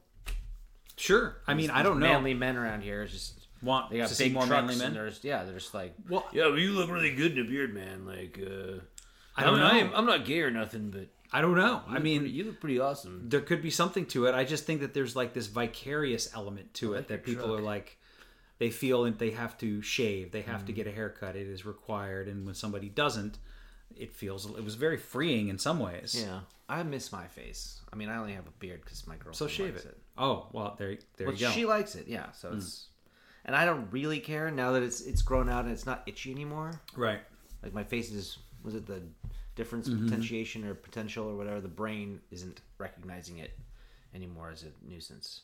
Sure. 0.95 1.37
I 1.47 1.53
mean, 1.55 1.71
I 1.71 1.83
don't 1.83 1.99
know. 1.99 2.05
Manly 2.07 2.33
men 2.35 2.55
around 2.55 2.81
here 2.83 3.01
is 3.03 3.11
just 3.11 3.42
Want 3.63 3.89
they 3.91 3.97
got 3.97 4.09
to 4.09 4.15
see 4.15 4.29
more 4.29 4.45
trucks 4.45 4.61
manly 4.67 4.75
men? 4.77 4.87
and 4.87 4.95
there's 4.95 5.19
yeah 5.23 5.43
they're 5.43 5.53
just 5.53 5.73
like 5.73 5.93
Well, 6.09 6.27
yeah 6.33 6.47
well, 6.47 6.59
you 6.59 6.73
look 6.73 6.89
really 6.89 7.11
good 7.15 7.31
in 7.37 7.45
a 7.45 7.49
beard 7.49 7.73
man 7.73 8.05
like 8.05 8.37
uh, 8.39 8.79
I 9.35 9.43
don't 9.43 9.59
mean, 9.59 9.87
know. 9.91 9.95
I'm 9.95 10.05
not 10.05 10.25
gay 10.25 10.41
or 10.41 10.51
nothing 10.51 10.89
but 10.91 11.07
I 11.35 11.41
don't 11.41 11.55
know. 11.55 11.81
I 11.87 11.97
mean, 11.97 12.19
pretty- 12.19 12.33
you 12.35 12.43
look 12.43 12.59
pretty 12.59 12.79
awesome. 12.79 13.29
there 13.29 13.41
could 13.41 13.63
be 13.63 13.71
something 13.71 14.05
to 14.07 14.27
it. 14.27 14.35
I 14.35 14.43
just 14.43 14.65
think 14.65 14.81
that 14.81 14.93
there's 14.93 15.15
like 15.15 15.33
this 15.33 15.47
vicarious 15.47 16.29
element 16.35 16.73
to 16.75 16.93
it 16.93 17.07
that 17.07 17.23
people 17.23 17.47
truck. 17.47 17.59
are 17.59 17.63
like 17.63 17.97
they 18.59 18.69
feel 18.69 19.03
that 19.05 19.17
they 19.17 19.31
have 19.31 19.57
to 19.57 19.81
shave, 19.81 20.31
they 20.31 20.41
have 20.41 20.65
to 20.67 20.71
Mm. 20.71 20.75
get 20.75 20.87
a 20.87 20.91
haircut. 20.91 21.35
It 21.35 21.47
is 21.47 21.65
required, 21.65 22.27
and 22.27 22.45
when 22.45 22.53
somebody 22.53 22.87
doesn't, 22.87 23.39
it 23.95 24.13
feels 24.13 24.45
it 24.45 24.63
was 24.63 24.75
very 24.75 24.97
freeing 24.97 25.47
in 25.47 25.57
some 25.57 25.79
ways. 25.79 26.15
Yeah, 26.23 26.41
I 26.69 26.83
miss 26.83 27.11
my 27.11 27.25
face. 27.27 27.81
I 27.91 27.95
mean, 27.95 28.09
I 28.09 28.17
only 28.17 28.33
have 28.33 28.45
a 28.45 28.51
beard 28.59 28.81
because 28.83 29.07
my 29.07 29.15
girlfriend 29.15 29.35
So 29.37 29.47
shave 29.47 29.73
likes 29.73 29.85
it. 29.85 29.97
Oh 30.17 30.49
well, 30.53 30.75
there 30.77 30.95
there 31.17 31.27
Well, 31.27 31.35
you 31.35 31.47
go. 31.47 31.51
she 31.51 31.65
likes 31.65 31.95
it, 31.95 32.07
yeah. 32.07 32.31
So 32.33 32.51
it's, 32.53 32.89
and 33.45 33.55
I 33.55 33.65
don't 33.65 33.87
really 33.91 34.19
care 34.19 34.49
now 34.51 34.71
that 34.73 34.83
it's 34.83 35.01
it's 35.01 35.21
grown 35.21 35.49
out 35.49 35.63
and 35.65 35.73
it's 35.73 35.85
not 35.85 36.03
itchy 36.05 36.31
anymore. 36.31 36.71
right. 36.95 37.19
Like 37.61 37.73
my 37.73 37.83
face 37.83 38.11
is, 38.11 38.39
was 38.63 38.75
it 38.75 38.85
the 38.85 39.01
difference 39.55 39.87
Mm-hmm. 39.87 40.05
potentiation 40.09 40.65
or 40.65 40.73
potential 40.73 41.27
or 41.29 41.35
whatever? 41.37 41.61
The 41.61 41.67
brain 41.69 42.19
isn't 42.31 42.59
recognizing 42.77 43.37
it 43.37 43.51
anymore 44.13 44.49
as 44.51 44.63
a 44.63 44.67
nuisance. 44.85 45.41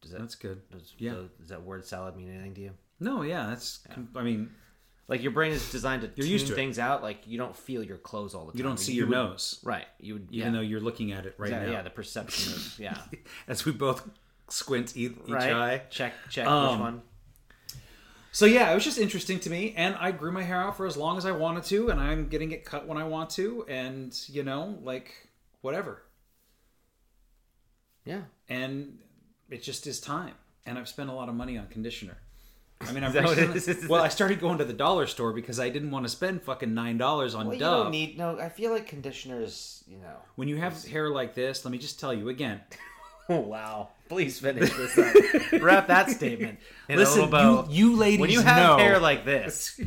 Does 0.00 0.12
that 0.12 0.20
That's 0.20 0.34
good. 0.36 0.60
does, 0.70 0.94
Yeah. 0.98 1.14
does, 1.14 1.30
does 1.40 1.48
that 1.48 1.62
word 1.62 1.84
salad 1.86 2.16
mean 2.16 2.28
anything 2.30 2.54
to 2.54 2.60
you? 2.60 2.70
No, 3.00 3.22
yeah, 3.22 3.46
that's. 3.48 3.80
I 4.14 4.22
mean, 4.22 4.50
Like 5.08 5.22
your 5.22 5.32
brain 5.32 5.50
is 5.52 5.70
designed 5.72 6.02
to 6.02 6.10
You're 6.14 6.38
tune 6.38 6.46
to 6.48 6.54
things 6.54 6.78
out. 6.78 7.02
Like 7.02 7.26
you 7.26 7.36
don't 7.36 7.56
feel 7.56 7.82
your 7.82 7.98
clothes 7.98 8.34
all 8.34 8.44
the 8.46 8.52
time. 8.52 8.58
you 8.58 8.62
don't 8.64 8.78
see 8.78 8.92
you 8.92 8.98
your 8.98 9.08
would- 9.08 9.14
nose, 9.30 9.58
right? 9.64 9.86
You 9.98 10.14
would, 10.14 10.28
even 10.30 10.52
yeah. 10.52 10.58
though 10.58 10.62
you're 10.64 10.80
looking 10.80 11.10
at 11.12 11.26
it 11.26 11.34
right 11.38 11.50
yeah, 11.50 11.64
now. 11.66 11.72
yeah, 11.72 11.82
the 11.82 11.90
perception 11.90 12.52
of 12.52 12.78
yeah, 12.78 12.98
As 13.48 13.64
we 13.64 13.72
both 13.72 14.08
squint 14.48 14.96
e- 14.96 15.06
each 15.06 15.28
right. 15.28 15.52
eye. 15.52 15.82
Check 15.90 16.12
check 16.30 16.46
Um, 16.46 16.70
which 16.72 16.80
one. 16.80 17.02
So 18.34 18.46
yeah, 18.46 18.72
it 18.72 18.74
was 18.74 18.82
just 18.82 18.98
interesting 18.98 19.38
to 19.40 19.48
me, 19.48 19.74
and 19.76 19.94
I 19.94 20.10
grew 20.10 20.32
my 20.32 20.42
hair 20.42 20.60
out 20.60 20.76
for 20.76 20.86
as 20.86 20.96
long 20.96 21.16
as 21.16 21.24
I 21.24 21.30
wanted 21.30 21.62
to, 21.66 21.90
and 21.90 22.00
I'm 22.00 22.26
getting 22.26 22.50
it 22.50 22.64
cut 22.64 22.84
when 22.84 22.98
I 22.98 23.04
want 23.04 23.30
to, 23.30 23.64
and 23.68 24.12
you 24.26 24.42
know, 24.42 24.76
like 24.82 25.28
whatever. 25.60 26.02
Yeah. 28.04 28.22
And 28.48 28.98
it 29.50 29.62
just 29.62 29.86
is 29.86 30.00
time, 30.00 30.34
and 30.66 30.76
I've 30.76 30.88
spent 30.88 31.10
a 31.10 31.12
lot 31.12 31.28
of 31.28 31.36
money 31.36 31.56
on 31.56 31.68
conditioner. 31.68 32.16
I 32.80 32.90
mean, 32.90 33.04
I've 33.04 33.12
that 33.12 33.22
what 33.22 33.38
it 33.38 33.50
recently- 33.50 33.86
well, 33.86 34.02
I 34.02 34.08
started 34.08 34.40
going 34.40 34.58
to 34.58 34.64
the 34.64 34.72
dollar 34.72 35.06
store 35.06 35.32
because 35.32 35.60
I 35.60 35.68
didn't 35.68 35.92
want 35.92 36.04
to 36.04 36.08
spend 36.10 36.42
fucking 36.42 36.74
nine 36.74 36.98
dollars 36.98 37.36
on 37.36 37.46
Well, 37.46 37.54
you 37.54 37.60
Dove. 37.60 37.84
don't 37.84 37.92
need 37.92 38.18
no. 38.18 38.36
I 38.40 38.48
feel 38.48 38.72
like 38.72 38.88
conditioners. 38.88 39.84
You 39.86 39.98
know. 39.98 40.16
when 40.34 40.48
you 40.48 40.56
have 40.56 40.84
hair 40.84 41.08
like 41.08 41.36
this, 41.36 41.64
let 41.64 41.70
me 41.70 41.78
just 41.78 42.00
tell 42.00 42.12
you 42.12 42.30
again. 42.30 42.62
Oh 43.28 43.40
wow! 43.40 43.88
Please 44.08 44.38
finish 44.38 44.70
this 44.74 44.98
up. 45.52 45.62
Wrap 45.62 45.86
that 45.86 46.10
statement. 46.10 46.58
In 46.88 46.96
a 46.96 46.98
Listen, 46.98 47.22
little 47.22 47.30
bow. 47.30 47.66
you, 47.70 47.90
you 47.92 47.96
ladies 47.96 48.20
when 48.20 48.30
you 48.30 48.40
have 48.42 48.56
know 48.56 48.76
hair 48.76 48.98
like 48.98 49.24
this, 49.24 49.80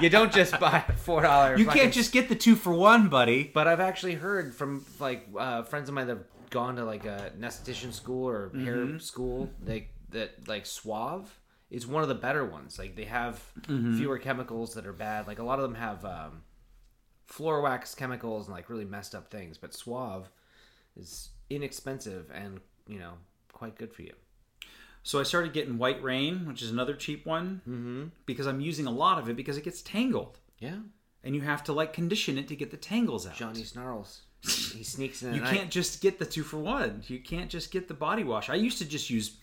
you 0.00 0.08
don't 0.08 0.32
just 0.32 0.58
buy 0.58 0.82
a 0.88 0.92
four 0.94 1.20
dollar. 1.22 1.56
you 1.58 1.66
can't 1.66 1.92
just 1.92 2.12
get 2.12 2.28
the 2.30 2.34
two 2.34 2.56
for 2.56 2.72
one, 2.72 3.08
buddy. 3.08 3.50
But 3.52 3.68
I've 3.68 3.80
actually 3.80 4.14
heard 4.14 4.54
from 4.54 4.86
like 4.98 5.28
uh, 5.38 5.64
friends 5.64 5.88
of 5.90 5.94
mine 5.94 6.06
that 6.06 6.16
have 6.16 6.26
gone 6.50 6.76
to 6.76 6.84
like 6.84 7.04
a 7.04 7.32
esthetician 7.38 7.92
school 7.92 8.28
or 8.28 8.48
Mm-hmm. 8.48 8.64
hair 8.64 8.98
school. 9.00 9.50
They 9.62 9.88
that 10.10 10.48
like 10.48 10.64
Suave 10.64 11.38
is 11.70 11.86
one 11.86 12.02
of 12.02 12.08
the 12.08 12.14
better 12.14 12.44
ones. 12.46 12.78
Like 12.78 12.96
they 12.96 13.04
have 13.04 13.42
Mm-hmm. 13.68 13.98
fewer 13.98 14.16
chemicals 14.18 14.72
that 14.74 14.86
are 14.86 14.92
bad. 14.94 15.26
Like 15.26 15.38
a 15.40 15.44
lot 15.44 15.58
of 15.58 15.62
them 15.64 15.74
have 15.74 16.04
um, 16.06 16.42
floor 17.26 17.60
wax 17.60 17.94
chemicals 17.94 18.46
and 18.46 18.56
like 18.56 18.70
really 18.70 18.86
messed 18.86 19.14
up 19.14 19.30
things. 19.30 19.58
But 19.58 19.74
Suave 19.74 20.30
is 20.96 21.28
inexpensive 21.56 22.30
and 22.34 22.60
you 22.86 22.98
know 22.98 23.12
quite 23.52 23.76
good 23.76 23.92
for 23.94 24.02
you. 24.02 24.12
So 25.04 25.18
I 25.18 25.24
started 25.24 25.52
getting 25.52 25.78
White 25.78 26.02
Rain, 26.02 26.46
which 26.46 26.62
is 26.62 26.70
another 26.70 26.94
cheap 26.94 27.26
one, 27.26 27.60
mm-hmm. 27.68 28.04
because 28.24 28.46
I'm 28.46 28.60
using 28.60 28.86
a 28.86 28.90
lot 28.90 29.18
of 29.18 29.28
it 29.28 29.34
because 29.36 29.56
it 29.56 29.64
gets 29.64 29.82
tangled, 29.82 30.38
Yeah. 30.60 30.76
and 31.24 31.34
you 31.34 31.40
have 31.40 31.64
to 31.64 31.72
like 31.72 31.92
condition 31.92 32.38
it 32.38 32.46
to 32.48 32.56
get 32.56 32.70
the 32.70 32.76
tangles 32.76 33.26
out. 33.26 33.34
Johnny 33.34 33.64
Snarls. 33.64 34.22
He 34.42 34.82
sneaks 34.84 35.22
in. 35.22 35.34
You 35.34 35.40
night. 35.40 35.54
can't 35.56 35.70
just 35.70 36.00
get 36.00 36.18
the 36.18 36.24
two 36.26 36.42
for 36.42 36.58
one. 36.58 37.02
You 37.06 37.20
can't 37.20 37.50
just 37.50 37.70
get 37.70 37.86
the 37.88 37.94
body 37.94 38.24
wash. 38.24 38.48
I 38.50 38.54
used 38.56 38.78
to 38.78 38.84
just 38.84 39.08
use 39.10 39.36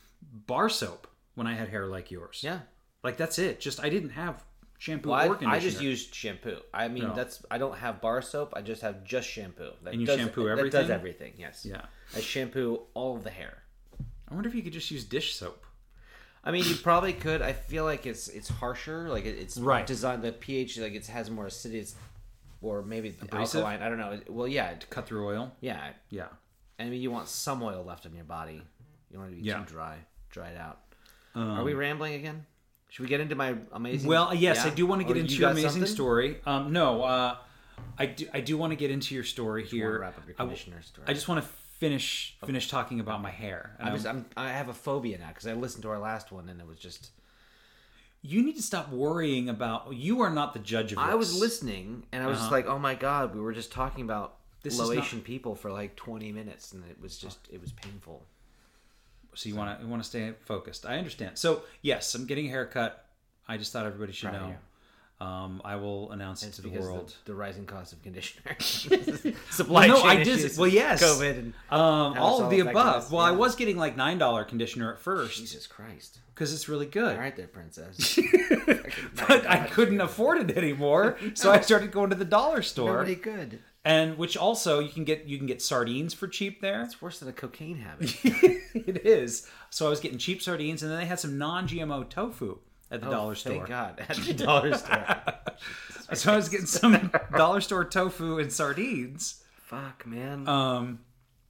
bar 0.48 0.68
soap 0.70 1.08
when 1.36 1.48
I 1.48 1.54
had 1.54 1.70
hair 1.70 1.88
like 1.88 2.12
yours. 2.12 2.42
Yeah. 2.44 2.60
like 3.04 3.16
that's 3.18 3.40
it. 3.40 3.60
Just 3.62 3.82
I 3.82 3.88
didn't 3.90 4.10
have 4.12 4.44
shampoo 4.80 5.10
Well, 5.10 5.38
I. 5.46 5.56
I 5.58 5.60
just 5.60 5.80
use 5.82 6.10
shampoo. 6.12 6.58
I 6.74 6.88
mean, 6.88 7.04
No. 7.04 7.14
that's 7.14 7.46
I 7.52 7.60
don't 7.60 7.78
have 7.78 8.02
bar 8.02 8.22
soap. 8.24 8.54
I 8.56 8.62
just 8.64 8.82
have 8.82 9.04
just 9.04 9.30
shampoo. 9.30 9.70
That 9.84 9.92
And 9.94 10.02
you 10.02 10.08
does, 10.08 10.18
shampoo 10.20 10.46
That 10.46 10.52
everything? 10.58 10.82
does 10.82 10.90
everything. 10.90 11.34
Yes. 11.38 11.66
yeah. 11.66 11.82
I 12.16 12.22
shampoo 12.22 12.82
all 12.96 13.16
of 13.16 13.24
the 13.24 13.30
hair. 13.30 13.62
I 14.28 14.34
wonder 14.34 14.50
if 14.50 14.56
you 14.56 14.64
could 14.64 14.74
just 14.74 14.90
use 14.90 15.04
dish 15.06 15.36
soap. 15.36 15.64
I 16.44 16.52
mean, 16.52 16.64
you 16.66 16.76
probably 16.76 17.14
could. 17.14 17.42
I 17.42 17.52
feel 17.54 17.84
like 17.84 18.06
it's 18.08 18.28
it's 18.30 18.48
harsher. 18.50 19.10
Like 19.10 19.26
it, 19.26 19.38
it's 19.38 19.58
Right. 19.58 19.86
designed. 19.86 20.24
The 20.24 20.32
pH 20.32 20.78
like 20.80 20.94
it 20.94 21.06
has 21.08 21.30
more 21.30 21.48
acidity, 21.48 21.92
or 22.62 22.82
maybe 22.82 23.10
the 23.10 23.26
Abrasive? 23.26 23.62
alkaline. 23.62 23.82
I 23.84 23.90
don't 23.90 23.98
know. 24.00 24.20
Well, 24.30 24.48
yeah, 24.48 24.70
it- 24.72 24.88
Cut 24.90 25.06
through 25.06 25.28
oil. 25.28 25.52
yeah. 25.62 25.92
Yeah. 26.10 26.28
I 26.80 26.86
mean, 26.86 27.02
you 27.02 27.12
want 27.12 27.28
some 27.28 27.62
oil 27.62 27.84
left 27.84 28.06
on 28.06 28.16
your 28.16 28.24
body. 28.24 28.54
You 28.54 28.62
don't 29.14 29.22
want 29.24 29.32
to 29.32 29.36
be 29.36 29.42
Yeah. 29.46 29.56
Um, 29.60 29.66
too 29.66 29.74
dry, 29.74 29.98
dried 30.30 30.56
out. 30.56 30.80
Are 31.36 31.64
we 31.64 31.74
rambling 31.74 32.14
again? 32.14 32.46
Should 32.90 33.04
we 33.04 33.08
get 33.10 33.20
into 33.22 33.36
my 33.36 33.56
amazing? 33.72 34.10
Well, 34.10 34.34
yes, 34.34 34.58
Yeah? 34.58 34.72
I 34.72 34.76
do 34.76 34.86
want 34.86 35.02
to 35.02 35.06
Or 35.06 35.10
get 35.10 35.16
you 35.18 35.22
into 35.24 35.36
your 35.36 35.50
amazing 35.52 35.70
something? 35.72 35.88
story. 35.88 36.42
Um, 36.46 36.74
no, 36.74 37.04
uh, 37.04 37.38
I 37.98 38.06
do. 38.08 38.28
I 38.34 38.42
do 38.42 38.58
want 38.58 38.72
to 38.72 38.76
get 38.76 38.92
into 38.92 39.14
your 39.16 39.24
story 39.24 39.62
Wanna 39.64 39.72
here. 39.72 40.00
wrap 40.00 40.18
up 40.18 40.28
your 40.28 40.36
I 40.40 40.54
story. 40.82 41.06
I 41.08 41.14
just 41.14 41.28
want 41.28 41.44
to 41.44 41.50
finish 41.80 42.36
finish 42.46 42.68
talking 42.68 43.00
about 43.00 43.22
my 43.22 43.30
hair. 43.30 43.76
I'm 43.80 43.94
just, 43.94 44.06
I'm, 44.06 44.26
I 44.36 44.50
have 44.50 44.68
a 44.70 44.74
phobia 44.74 45.18
now 45.18 45.30
because 45.30 45.48
I 45.48 45.54
listened 45.54 45.84
to 45.84 45.90
our 45.90 46.00
last 46.00 46.32
one 46.32 46.50
and 46.50 46.60
it 46.60 46.68
was 46.68 46.78
just. 46.80 47.12
you 48.22 48.44
need 48.44 48.56
to 48.58 48.62
stop 48.64 48.90
worrying 48.92 49.48
about. 49.50 49.94
You 49.94 50.22
are 50.22 50.30
not 50.30 50.54
the 50.54 50.60
judge 50.60 50.92
of 50.92 50.98
this. 50.98 51.08
I 51.08 51.16
was 51.16 51.40
listening 51.40 52.06
and 52.12 52.22
I 52.24 52.28
was 52.28 52.38
just 52.40 52.52
like, 52.52 52.66
oh 52.68 52.80
my 52.80 52.96
god, 52.96 53.34
we 53.34 53.40
were 53.42 53.54
just 53.54 53.72
talking 53.72 54.04
about 54.04 54.24
Uh-huh. 54.26 54.36
This 54.64 54.80
is 54.80 55.14
not- 55.14 55.24
people 55.24 55.56
for 55.56 55.72
like 55.72 55.96
20 55.96 56.32
minutes 56.34 56.74
and 56.74 56.84
it 56.90 57.00
was 57.00 57.18
just, 57.18 57.40
it 57.52 57.62
was 57.62 57.72
painful. 57.72 58.26
So 59.36 59.50
you 59.50 59.56
want 59.56 59.78
to 59.80 59.86
you 59.86 59.90
want 59.90 60.02
to 60.04 60.08
stay 60.10 60.34
focused. 60.46 60.86
I 60.86 60.98
understand. 60.98 61.38
So 61.38 61.64
yes, 61.82 62.14
I'm 62.16 62.26
getting 62.26 62.48
a 62.48 62.50
haircut. 62.50 63.06
I 63.48 63.58
just 63.58 63.72
thought 63.74 63.86
everybody 63.86 64.12
should 64.14 64.34
know. 64.34 64.56
Um, 65.22 65.62
I 65.66 65.76
will 65.76 66.12
announce 66.14 66.44
it 66.44 66.54
to 66.54 66.62
the 66.62 66.70
world. 66.70 67.14
the, 67.26 67.32
the 67.34 67.36
rising 67.36 67.66
cost 67.66 67.92
of 67.92 68.02
conditioner, 68.02 68.56
supply 69.52 69.88
Well, 69.90 69.98
no, 69.98 70.02
chain 70.04 70.12
I 70.12 70.24
did- 70.24 70.40
issues, 70.40 70.58
well, 70.58 70.70
yes. 70.70 71.04
COVID, 71.04 71.38
and 71.38 71.54
Um, 71.70 72.18
all 72.18 72.42
of 72.42 72.50
the 72.50 72.62
above. 72.62 73.12
Well, 73.12 73.22
I 73.22 73.32
was 73.32 73.56
getting 73.58 73.76
like 73.76 73.98
nine 73.98 74.18
dollar 74.18 74.46
conditioner 74.46 74.94
at 74.94 75.00
first 75.00 75.38
Jesus 75.38 75.68
Christ! 75.68 76.20
because 76.34 76.54
it's 76.54 76.70
really 76.70 76.86
good. 76.86 77.16
All 77.16 77.22
right, 77.22 77.36
there, 77.36 77.48
princess. 77.48 78.18
but 79.28 79.46
I 79.46 79.68
couldn't 79.70 80.00
afford 80.00 80.50
it 80.50 80.58
anymore, 80.58 81.18
so 81.34 81.52
I 81.52 81.60
started 81.60 81.92
going 81.92 82.12
to 82.12 82.16
the 82.16 82.24
dollar 82.24 82.62
store, 82.62 82.94
Nobody 82.94 83.16
good. 83.16 83.60
And 83.90 84.18
which 84.20 84.38
also 84.38 84.78
you 84.80 84.90
can 84.90 85.04
get 85.04 85.26
you 85.26 85.38
can 85.40 85.48
get 85.48 85.62
sardines 85.64 86.14
for 86.14 86.28
cheap 86.28 86.62
there. 86.62 86.84
It's 86.84 87.02
worse 87.02 87.20
than 87.20 87.28
a 87.28 87.34
cocaine 87.34 87.78
habit. 87.78 88.16
it 88.24 89.06
is. 89.06 89.50
So 89.72 89.88
I 89.88 89.90
was 89.90 90.00
getting 90.00 90.20
cheap 90.20 90.42
sardines, 90.44 90.84
and 90.84 90.92
then 90.92 91.00
they 91.00 91.06
had 91.08 91.20
some 91.20 91.40
non-GMO 91.40 92.08
tofu 92.10 92.60
at 92.92 93.02
the 93.02 93.08
Oh, 93.08 93.12
dollar 93.12 93.34
store. 93.36 93.54
Thank 93.54 93.68
God, 93.68 94.00
at 94.10 94.16
the 94.18 94.34
dollar 94.34 94.76
store. 94.78 95.06
So 96.14 96.34
I 96.34 96.38
was 96.38 96.50
getting 96.50 96.66
some 96.66 97.12
dollar 97.38 97.62
store 97.62 97.86
tofu 97.86 98.40
and 98.40 98.52
sardines. 98.52 99.44
Fuck, 99.58 100.08
man. 100.08 100.48
Um, 100.48 101.02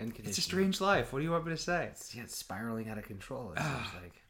it's 0.01 0.37
a 0.37 0.41
strange 0.41 0.81
life. 0.81 1.13
What 1.13 1.19
do 1.19 1.23
you 1.25 1.31
want 1.31 1.45
me 1.45 1.51
to 1.51 1.57
say? 1.57 1.91
Yeah, 2.13 2.23
it's 2.23 2.35
spiraling 2.35 2.89
out 2.89 2.97
of 2.97 3.05
control. 3.05 3.53
It 3.55 3.59
seems 3.61 3.87
like 4.03 4.21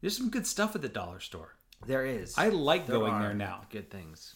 There's 0.00 0.16
some 0.16 0.30
good 0.30 0.48
stuff 0.48 0.74
at 0.74 0.82
the 0.82 0.88
dollar 0.88 1.20
store. 1.20 1.54
there 1.86 2.04
is. 2.04 2.36
I 2.36 2.48
like 2.48 2.86
There 2.86 2.98
going 2.98 3.20
there 3.20 3.34
now. 3.34 3.66
Good 3.70 3.88
things. 3.88 4.34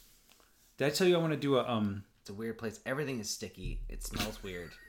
Did 0.78 0.86
I 0.86 0.90
tell 0.90 1.08
you 1.08 1.16
I 1.16 1.18
want 1.18 1.32
to 1.32 1.38
do 1.38 1.56
a 1.56 1.68
um? 1.68 2.04
It's 2.22 2.30
a 2.30 2.34
weird 2.34 2.56
place. 2.56 2.78
Everything 2.86 3.18
is 3.18 3.28
sticky. 3.28 3.80
It 3.88 4.02
smells 4.04 4.42
weird. 4.42 4.70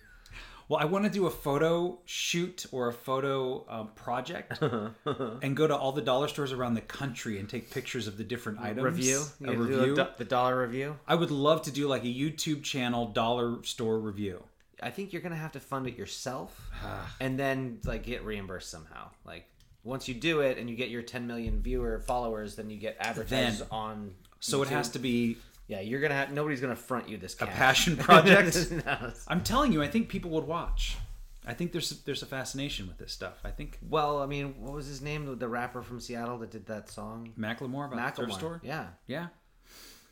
Well, 0.69 0.79
I 0.79 0.85
want 0.85 1.03
to 1.03 1.11
do 1.11 1.25
a 1.27 1.29
photo 1.29 1.99
shoot 2.05 2.65
or 2.71 2.87
a 2.87 2.93
photo 2.93 3.65
um, 3.67 3.89
project 3.95 4.61
and 5.41 5.57
go 5.57 5.67
to 5.67 5.75
all 5.75 5.91
the 5.91 6.01
dollar 6.01 6.29
stores 6.29 6.53
around 6.53 6.75
the 6.75 6.81
country 6.81 7.37
and 7.37 7.49
take 7.49 7.69
pictures 7.69 8.07
of 8.07 8.17
the 8.17 8.23
different 8.23 8.61
items. 8.61 8.81
review. 8.81 9.23
A 9.41 9.51
You 9.51 9.55
do 9.57 9.61
review. 9.61 9.95
do- 9.95 10.07
the 10.17 10.23
dollar 10.23 10.61
review. 10.61 10.95
I 11.05 11.15
would 11.15 11.31
love 11.31 11.63
to 11.63 11.71
do 11.71 11.89
like 11.89 12.03
a 12.05 12.07
YouTube 12.07 12.63
channel 12.63 13.07
dollar 13.07 13.61
store 13.65 13.99
review. 13.99 14.41
I 14.81 14.89
think 14.89 15.11
you're 15.11 15.21
gonna 15.21 15.35
have 15.35 15.51
to 15.51 15.59
fund 15.59 15.85
it 15.85 15.97
yourself, 15.97 16.57
and 17.19 17.37
then 17.37 17.79
like 17.83 18.03
get 18.03 18.23
reimbursed 18.23 18.71
somehow. 18.71 19.09
Like 19.25 19.45
once 19.83 20.07
you 20.07 20.13
do 20.13 20.39
it 20.39 20.57
and 20.57 20.69
you 20.69 20.77
get 20.77 20.89
your 20.89 21.01
10 21.01 21.27
million 21.27 21.61
viewer 21.61 21.99
followers, 22.07 22.55
then 22.55 22.69
you 22.69 22.77
get 22.77 22.95
advertised 23.01 23.59
Then- 23.59 23.67
on. 23.69 24.13
So 24.39 24.61
it 24.61 24.69
has 24.69 24.89
to 24.91 24.99
be 24.99 25.37
Yeah, 25.67 25.79
you're 25.81 26.01
gonna 26.01 26.13
have. 26.15 26.31
Nobody's 26.31 26.61
gonna 26.61 26.75
front 26.75 27.07
you 27.09 27.17
this 27.17 27.35
a 27.39 27.45
passion 27.47 27.97
project. 28.07 28.55
No, 28.85 29.11
I'm 29.27 29.41
telling 29.43 29.71
you, 29.71 29.81
I 29.81 29.87
think 29.87 30.09
people 30.09 30.31
would 30.31 30.45
watch. 30.45 30.97
I 31.45 31.53
think 31.53 31.71
there's 31.73 31.89
there's 32.03 32.21
a 32.21 32.25
fascination 32.25 32.87
with 32.87 32.97
this 32.97 33.11
stuff. 33.11 33.39
I 33.43 33.51
think 33.51 33.77
well, 33.89 34.21
I 34.21 34.25
mean, 34.25 34.55
what 34.59 34.73
was 34.73 34.85
his 34.87 35.01
name? 35.01 35.37
The- 35.39 35.47
rapper 35.47 35.81
from 35.81 35.99
Seattle 35.99 36.37
that 36.39 36.51
did 36.51 36.65
that 36.67 36.89
song. 36.89 37.33
Macklemore 37.37 37.91
about 37.91 38.15
the 38.15 38.21
thrift 38.23 38.37
store. 38.39 38.61
Yeah. 38.63 38.87
Yeah, 39.07 39.27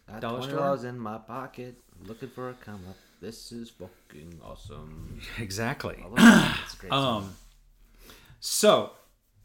Got 0.07 0.21
Dollar 0.21 0.41
$20 0.41 0.83
in 0.85 0.99
my 0.99 1.17
pocket, 1.17 1.75
looking 2.05 2.29
for 2.29 2.49
a 2.49 2.53
come 2.53 2.81
up. 2.89 2.95
This 3.21 3.51
is 3.51 3.69
fucking 3.69 4.39
awesome. 4.43 5.21
exactly. 5.39 5.97
I 6.03 6.07
love 6.07 6.17
it. 6.17 6.59
It's 6.65 6.73
a 6.73 6.77
great. 6.77 6.91
Um, 6.91 7.35
so 8.39 8.91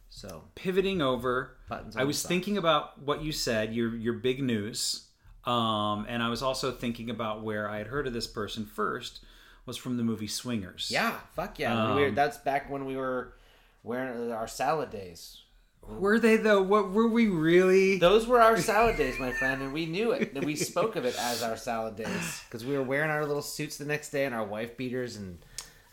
So 0.08 0.44
pivoting 0.54 1.02
over, 1.02 1.56
Buttons 1.68 1.96
I 1.96 2.04
was 2.04 2.22
thinking 2.22 2.56
about 2.58 3.00
what 3.02 3.22
you 3.22 3.32
said, 3.32 3.74
your 3.74 3.94
your 3.94 4.14
big 4.14 4.42
news, 4.42 5.05
um, 5.46 6.06
and 6.08 6.22
I 6.22 6.28
was 6.28 6.42
also 6.42 6.72
thinking 6.72 7.10
about 7.10 7.42
where 7.42 7.68
I 7.68 7.78
had 7.78 7.86
heard 7.86 8.06
of 8.06 8.12
this 8.12 8.26
person 8.26 8.66
first 8.66 9.20
was 9.64 9.76
from 9.76 9.96
the 9.96 10.02
movie 10.02 10.26
Swingers. 10.28 10.88
yeah, 10.92 11.14
fuck 11.34 11.58
yeah. 11.58 11.86
When 11.88 11.96
we 11.96 12.02
were- 12.02 12.08
Um, 12.08 12.14
that's 12.14 12.38
back 12.38 12.70
when 12.70 12.84
we 12.86 12.96
were 12.96 13.34
wearing 13.82 14.30
our 14.32 14.46
salad 14.48 14.90
days. 14.90 15.42
Were 15.82 16.18
they 16.18 16.36
though? 16.36 16.62
What 16.62 16.90
were 16.90 17.06
we 17.06 17.28
really? 17.28 17.98
Those 17.98 18.26
were 18.26 18.40
our 18.40 18.56
salad 18.56 18.96
days, 18.96 19.20
my 19.20 19.32
friend, 19.32 19.62
and 19.62 19.72
we 19.72 19.86
knew 19.86 20.10
it. 20.10 20.32
And 20.34 20.44
we 20.44 20.56
spoke 20.56 20.96
of 20.96 21.04
it 21.04 21.16
as 21.16 21.44
our 21.44 21.56
salad 21.56 21.94
days 21.94 22.42
because 22.48 22.64
we 22.64 22.76
were 22.76 22.82
wearing 22.82 23.10
our 23.10 23.24
little 23.24 23.42
suits 23.42 23.76
the 23.76 23.84
next 23.84 24.10
day 24.10 24.24
and 24.24 24.34
our 24.34 24.44
wife 24.44 24.76
beaters, 24.76 25.14
and 25.16 25.38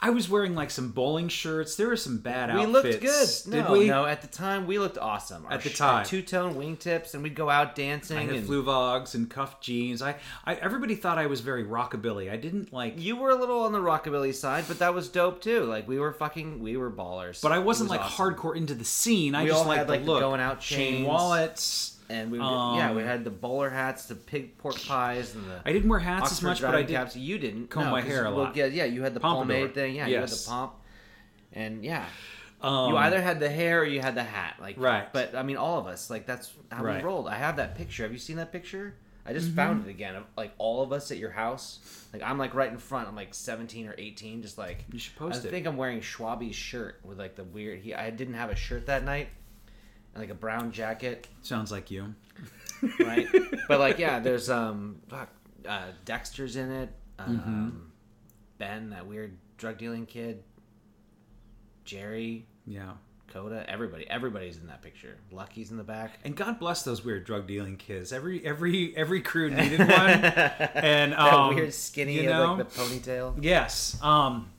I 0.06 0.10
was 0.10 0.28
wearing 0.28 0.54
like 0.54 0.70
some 0.70 0.92
bowling 0.92 1.30
shirts. 1.30 1.76
There 1.78 1.88
were 1.88 1.96
some 1.96 2.18
bad 2.18 2.54
we 2.54 2.62
outfits. 2.62 2.84
We 2.84 2.90
looked 2.92 3.02
good. 3.02 3.30
Did 3.52 3.66
no, 3.66 3.72
we? 3.72 3.88
no, 3.88 4.06
at 4.06 4.22
the 4.22 4.28
time 4.28 4.68
we 4.68 4.78
looked 4.78 4.98
awesome. 4.98 5.46
Our 5.46 5.54
At 5.54 5.62
the 5.64 5.70
time. 5.70 6.06
two 6.06 6.22
tone 6.22 6.56
wingtips, 6.56 7.14
and 7.14 7.24
we'd 7.24 7.36
go 7.36 7.50
out 7.50 7.74
dancing. 7.74 8.18
I 8.18 8.24
had 8.26 8.36
and 8.36 8.46
Fluevogs 8.48 9.16
and 9.16 9.30
cuffed 9.30 9.64
jeans. 9.64 10.02
I, 10.02 10.16
I 10.44 10.56
everybody 10.56 10.96
thought 10.96 11.18
I 11.18 11.28
was 11.28 11.40
very 11.40 11.64
rockabilly. 11.64 12.30
I 12.30 12.36
didn't 12.36 12.74
like, 12.74 13.00
you 13.00 13.16
were 13.16 13.30
a 13.30 13.36
little 13.36 13.62
on 13.62 13.72
the 13.72 13.80
rockabilly 13.80 14.34
side, 14.36 14.66
but 14.68 14.80
that 14.80 14.94
was 14.94 15.08
dope 15.08 15.40
too. 15.42 15.64
Like 15.64 15.88
we 15.88 15.98
were 16.00 16.12
fucking, 16.12 16.60
we 16.60 16.76
were 16.76 16.92
ballers. 16.92 17.42
but 17.42 17.54
I 17.54 17.60
wasn't 17.60 17.90
was 17.90 17.98
like 17.98 18.06
awesome. 18.06 18.34
hardcore 18.36 18.58
into 18.58 18.74
the 18.74 18.84
scene. 18.84 19.36
I 19.36 19.44
We 19.44 19.50
just 19.52 19.66
liked 19.66 19.78
had, 19.80 19.88
the 19.88 19.92
like, 19.94 20.06
look. 20.06 20.20
going 20.20 20.42
out 20.42 20.60
chain 20.60 20.96
chains. 20.96 21.08
wallets. 21.08 21.93
And 22.10 22.32
we, 22.32 22.40
Um, 22.40 22.76
yeah, 22.78 22.92
we 22.94 23.02
had 23.04 23.24
the 23.24 23.30
bowler 23.32 23.70
hats, 23.70 24.06
the 24.06 24.16
pig 24.16 24.58
pork 24.58 24.76
pies, 24.86 25.36
and 25.36 25.46
the. 25.50 25.62
I 25.66 25.72
didn't 25.74 25.90
wear 25.90 26.00
hats 26.00 26.24
Oxford 26.32 26.36
as 26.36 26.44
much, 26.44 26.62
but 26.62 26.76
I 26.76 26.84
did. 26.84 26.94
caps. 26.94 27.16
You 27.16 27.38
didn't 27.40 27.68
comb 27.70 27.86
no, 27.86 27.92
my 27.92 28.02
hair 28.02 28.26
a 28.26 28.30
lot. 28.30 28.56
Yeah, 28.56 28.66
yeah, 28.66 28.86
you 28.86 29.04
had 29.04 29.14
the 29.14 29.20
Pompadour. 29.20 29.56
pomade 29.58 29.74
thing. 29.74 29.96
Yeah, 29.96 30.08
you 30.08 30.18
had 30.18 30.30
the 30.30 30.44
pomp, 30.48 30.74
and 31.54 31.84
yeah, 31.84 32.06
Um, 32.62 32.92
you 32.92 32.98
either 32.98 33.22
had 33.22 33.40
the 33.40 33.50
hair 33.50 33.82
or 33.82 33.86
you 33.86 34.02
had 34.02 34.16
the 34.16 34.24
hat. 34.24 34.56
Like 34.62 34.76
Right. 34.78 35.12
But 35.12 35.36
I 35.36 35.44
mean, 35.44 35.58
all 35.58 35.80
of 35.80 35.88
us 35.88 36.10
like 36.10 36.26
that's 36.26 36.52
how 36.72 36.84
Right. 36.84 36.98
we 37.02 37.08
rolled. 37.08 37.28
I 37.28 37.36
have 37.36 37.58
that 37.58 37.76
picture. 37.76 38.04
Have 38.04 38.12
you 38.14 38.18
seen 38.20 38.38
that 38.38 38.52
picture? 38.52 38.96
I 39.26 39.32
just 39.34 39.48
Mm-hmm. 39.48 39.56
found 39.56 39.88
it 39.88 39.90
again 39.90 40.16
of 40.16 40.24
like 40.38 40.52
all 40.58 40.82
of 40.84 40.92
us 40.92 41.10
at 41.12 41.18
your 41.18 41.32
house. 41.32 41.80
Like 42.14 42.22
I'm 42.24 42.38
like 42.38 42.54
right 42.54 42.70
in 42.72 42.78
front. 42.78 43.08
I'm 43.08 43.16
like 43.16 43.34
17 43.34 43.88
or 43.88 43.96
18, 43.98 44.42
just 44.42 44.58
like 44.58 44.86
You 44.92 45.00
should 45.00 45.16
post 45.16 45.44
I 45.44 45.48
it. 45.48 45.52
think 45.52 45.66
I'm 45.68 45.78
wearing 45.78 46.02
Schwabi's 46.02 46.56
shirt 46.56 47.00
with 47.04 47.18
like 47.20 47.36
the 47.36 47.44
weird. 47.46 47.80
He 47.80 47.94
I 47.94 48.10
didn't 48.10 48.34
have 48.36 48.50
a 48.50 48.56
shirt 48.56 48.86
that 48.88 49.04
night, 49.04 49.30
and 50.14 50.22
like 50.22 50.30
a 50.30 50.36
brown 50.36 50.72
jacket. 50.72 51.28
Sounds 51.42 51.72
like 51.72 51.92
you. 51.92 52.14
right? 53.00 53.28
but 53.68 53.80
like, 53.80 53.98
yeah, 54.00 54.20
there's 54.20 54.50
um, 54.50 54.98
fuck, 55.08 55.30
uh, 55.68 55.88
Dexter's 56.06 56.56
in 56.56 56.72
it. 56.72 56.90
Um, 57.20 57.38
Mm-hmm. 57.40 57.70
Ben, 58.60 58.90
that 58.92 59.06
weird 59.08 59.38
drug 59.58 59.78
dealing 59.78 60.06
kid. 60.06 60.44
Jerry, 61.86 62.46
Yeah. 62.66 62.94
Coda, 63.32 63.66
everybody, 63.68 64.08
everybody's 64.08 64.58
in 64.58 64.68
that 64.68 64.84
picture. 64.84 65.18
Lucky's 65.32 65.72
in 65.72 65.78
the 65.78 65.84
back. 65.84 66.20
And 66.24 66.36
God 66.36 66.60
bless 66.60 66.84
those 66.84 67.04
weird 67.04 67.26
drug 67.26 67.48
dealing 67.48 67.78
kids. 67.78 68.14
Every 68.14 68.46
every 68.46 68.96
every 68.96 69.22
crew 69.22 69.50
needed 69.50 69.80
one. 69.80 69.90
and 69.90 71.14
That 71.14 71.20
um, 71.20 71.56
weird 71.56 71.74
skinny, 71.74 72.14
you 72.14 72.30
know, 72.30 72.54
like 72.54 72.70
the 72.70 72.80
ponytail. 72.80 73.36
Yes. 73.44 73.98
Um, 74.04 74.50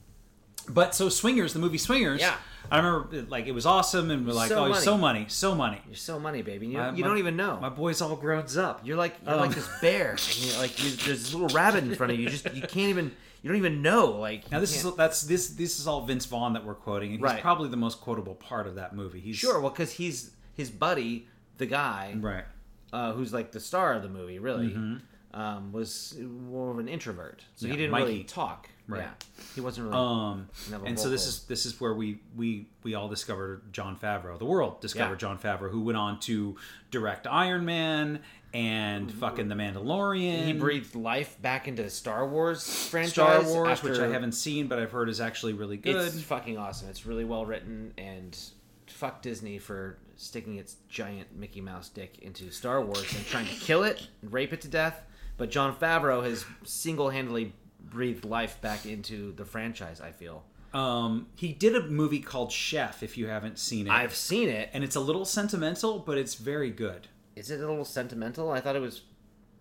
but 0.69 0.95
so 0.95 1.09
Swingers, 1.09 1.53
the 1.53 1.59
movie 1.59 1.77
Swingers. 1.77 2.19
Yeah. 2.21 2.35
I 2.71 2.77
remember 2.77 3.21
like 3.29 3.45
it 3.45 3.51
was 3.51 3.65
awesome, 3.67 4.09
and 4.09 4.25
we're 4.25 4.33
like, 4.33 4.49
So 4.49 4.65
oh, 4.65 4.69
money. 4.69 4.81
so 4.81 4.97
money, 4.97 5.25
so 5.29 5.53
money. 5.55 5.81
You're 5.87 5.95
so 5.95 6.19
money, 6.19 6.41
baby. 6.41 6.65
You, 6.67 6.77
My- 6.79 6.91
you 6.93 7.03
my- 7.03 7.09
don't 7.09 7.17
even 7.19 7.35
know. 7.35 7.59
My 7.61 7.69
boy's 7.69 8.01
all 8.01 8.15
grown 8.15 8.43
up. 8.57 8.81
You're 8.83 8.97
like 8.97 9.15
you're 9.23 9.35
Um. 9.35 9.39
like 9.41 9.53
this 9.55 9.69
bear. 9.81 10.11
And 10.17 10.35
you're 10.37 10.57
like 10.59 10.83
you, 10.83 10.89
there's 10.89 11.21
this 11.23 11.33
little 11.33 11.49
rabbit 11.55 11.83
in 11.83 11.93
front 11.95 12.11
of 12.13 12.17
you. 12.17 12.23
you. 12.25 12.29
Just 12.31 12.51
you 12.55 12.61
can't 12.63 12.89
even 12.89 13.11
you 13.43 13.49
don't 13.49 13.57
even 13.57 13.83
know. 13.83 14.13
Like 14.13 14.49
Now 14.49 14.57
you 14.57 14.61
this 14.61 14.73
can't- 14.81 14.93
is 14.93 14.95
that's 14.95 15.21
this 15.21 15.49
this 15.49 15.79
is 15.79 15.85
all 15.85 16.05
Vince 16.07 16.25
Vaughn 16.25 16.53
that 16.53 16.65
we're 16.65 16.73
quoting, 16.73 17.09
and 17.11 17.19
he's 17.19 17.23
Right. 17.23 17.41
probably 17.41 17.69
the 17.69 17.77
most 17.77 18.01
quotable 18.01 18.33
part 18.35 18.65
of 18.65 18.75
that 18.75 18.95
movie. 18.95 19.19
He's 19.19 19.35
sure. 19.35 19.59
Well, 19.59 19.69
because 19.69 19.91
he's 19.91 20.31
his 20.55 20.71
buddy, 20.71 21.27
the 21.59 21.67
guy 21.67 22.15
right. 22.19 22.45
uh, 22.91 23.11
who's 23.13 23.31
like 23.31 23.51
the 23.51 23.59
star 23.59 23.93
of 23.93 24.01
the 24.01 24.09
movie, 24.09 24.39
really, 24.39 24.75
um, 25.35 25.71
was 25.71 26.15
more 26.19 26.71
of 26.71 26.79
an 26.79 26.87
introvert, 26.87 27.43
so 27.55 27.65
Mm-hmm. 27.65 27.67
Yeah, 27.67 27.71
he 27.73 27.77
didn't 27.77 27.91
Mikey. 27.91 28.05
really 28.05 28.23
talk. 28.23 28.69
Right. 28.87 29.01
Yeah, 29.01 29.09
he 29.55 29.61
wasn't 29.61 29.87
really. 29.89 29.97
Um, 29.97 30.49
and 30.85 30.99
so 30.99 31.09
this 31.09 31.25
is 31.25 31.43
this 31.45 31.65
is 31.65 31.81
where 31.81 31.93
we 31.93 32.19
we 32.35 32.67
we 32.83 32.93
all 32.93 33.07
discovered 33.09 33.73
Jon 33.73 33.95
Favreau. 33.97 34.37
The 34.37 34.45
world 34.45 34.79
discovered 34.81 35.13
Yeah. 35.21 35.29
Jon 35.29 35.39
Favreau, 35.39 35.71
who 35.71 35.81
went 35.81 35.97
on 35.97 36.19
to 36.21 36.55
direct 36.91 37.25
Iron 37.25 37.65
Man 37.65 38.19
and 38.53 39.11
fucking 39.11 39.47
The 39.47 39.55
Mandalorian. 39.55 40.45
he 40.45 40.53
breathed 40.53 40.95
life 40.95 41.41
back 41.41 41.67
into 41.67 41.83
the 41.83 41.89
Star 41.89 42.27
Wars 42.27 42.87
franchise. 42.87 43.11
Star 43.13 43.43
Wars, 43.43 43.81
which 43.83 43.99
I 43.99 44.07
haven't 44.07 44.33
seen, 44.33 44.67
but 44.67 44.79
I've 44.79 44.91
heard 44.91 45.09
is 45.09 45.19
actually 45.19 45.53
really 45.53 45.77
good. 45.77 45.95
It's 45.95 46.21
fucking 46.21 46.57
awesome. 46.57 46.89
It's 46.89 47.05
really 47.05 47.25
well 47.25 47.45
written, 47.45 47.93
and 47.97 48.37
fuck 48.87 49.21
Disney 49.21 49.57
for 49.57 49.97
sticking 50.15 50.55
its 50.57 50.77
giant 50.87 51.35
Mickey 51.35 51.59
Mouse 51.59 51.89
dick 51.89 52.19
into 52.21 52.49
Star 52.51 52.81
Wars 52.81 53.13
and 53.15 53.25
trying 53.25 53.45
to 53.47 53.53
kill 53.55 53.83
it, 53.83 54.07
and 54.21 54.31
rape 54.31 54.53
it 54.53 54.61
to 54.61 54.67
death. 54.69 55.01
But 55.37 55.51
Jon 55.51 55.75
Favreau 55.75 56.23
has 56.23 56.45
single-handedly 56.63 57.51
breathed 57.95 58.25
life 58.25 58.61
back 58.61 58.85
into 58.85 59.31
the 59.33 59.45
franchise. 59.45 59.99
I 60.01 60.11
feel. 60.11 60.43
Um, 60.73 61.27
he 61.35 61.53
did 61.53 61.75
a 61.75 61.83
movie 61.87 62.19
called 62.19 62.51
Chef. 62.51 63.01
If 63.01 63.17
you 63.17 63.27
haven't 63.27 63.57
seen 63.57 63.87
it, 63.87 63.91
I've 63.91 64.13
seen 64.13 64.49
it. 64.49 64.69
and 64.73 64.83
it's 64.83 64.95
a 64.97 64.99
little 64.99 65.23
sentimental, 65.25 65.99
but 65.99 66.17
it's 66.17 66.35
very 66.35 66.69
good. 66.69 67.07
Is 67.35 67.49
it 67.49 67.61
a 67.61 67.67
little 67.67 67.85
sentimental? 67.85 68.51
I 68.51 68.59
thought 68.59 68.75
it 68.75 68.81
was 68.81 69.01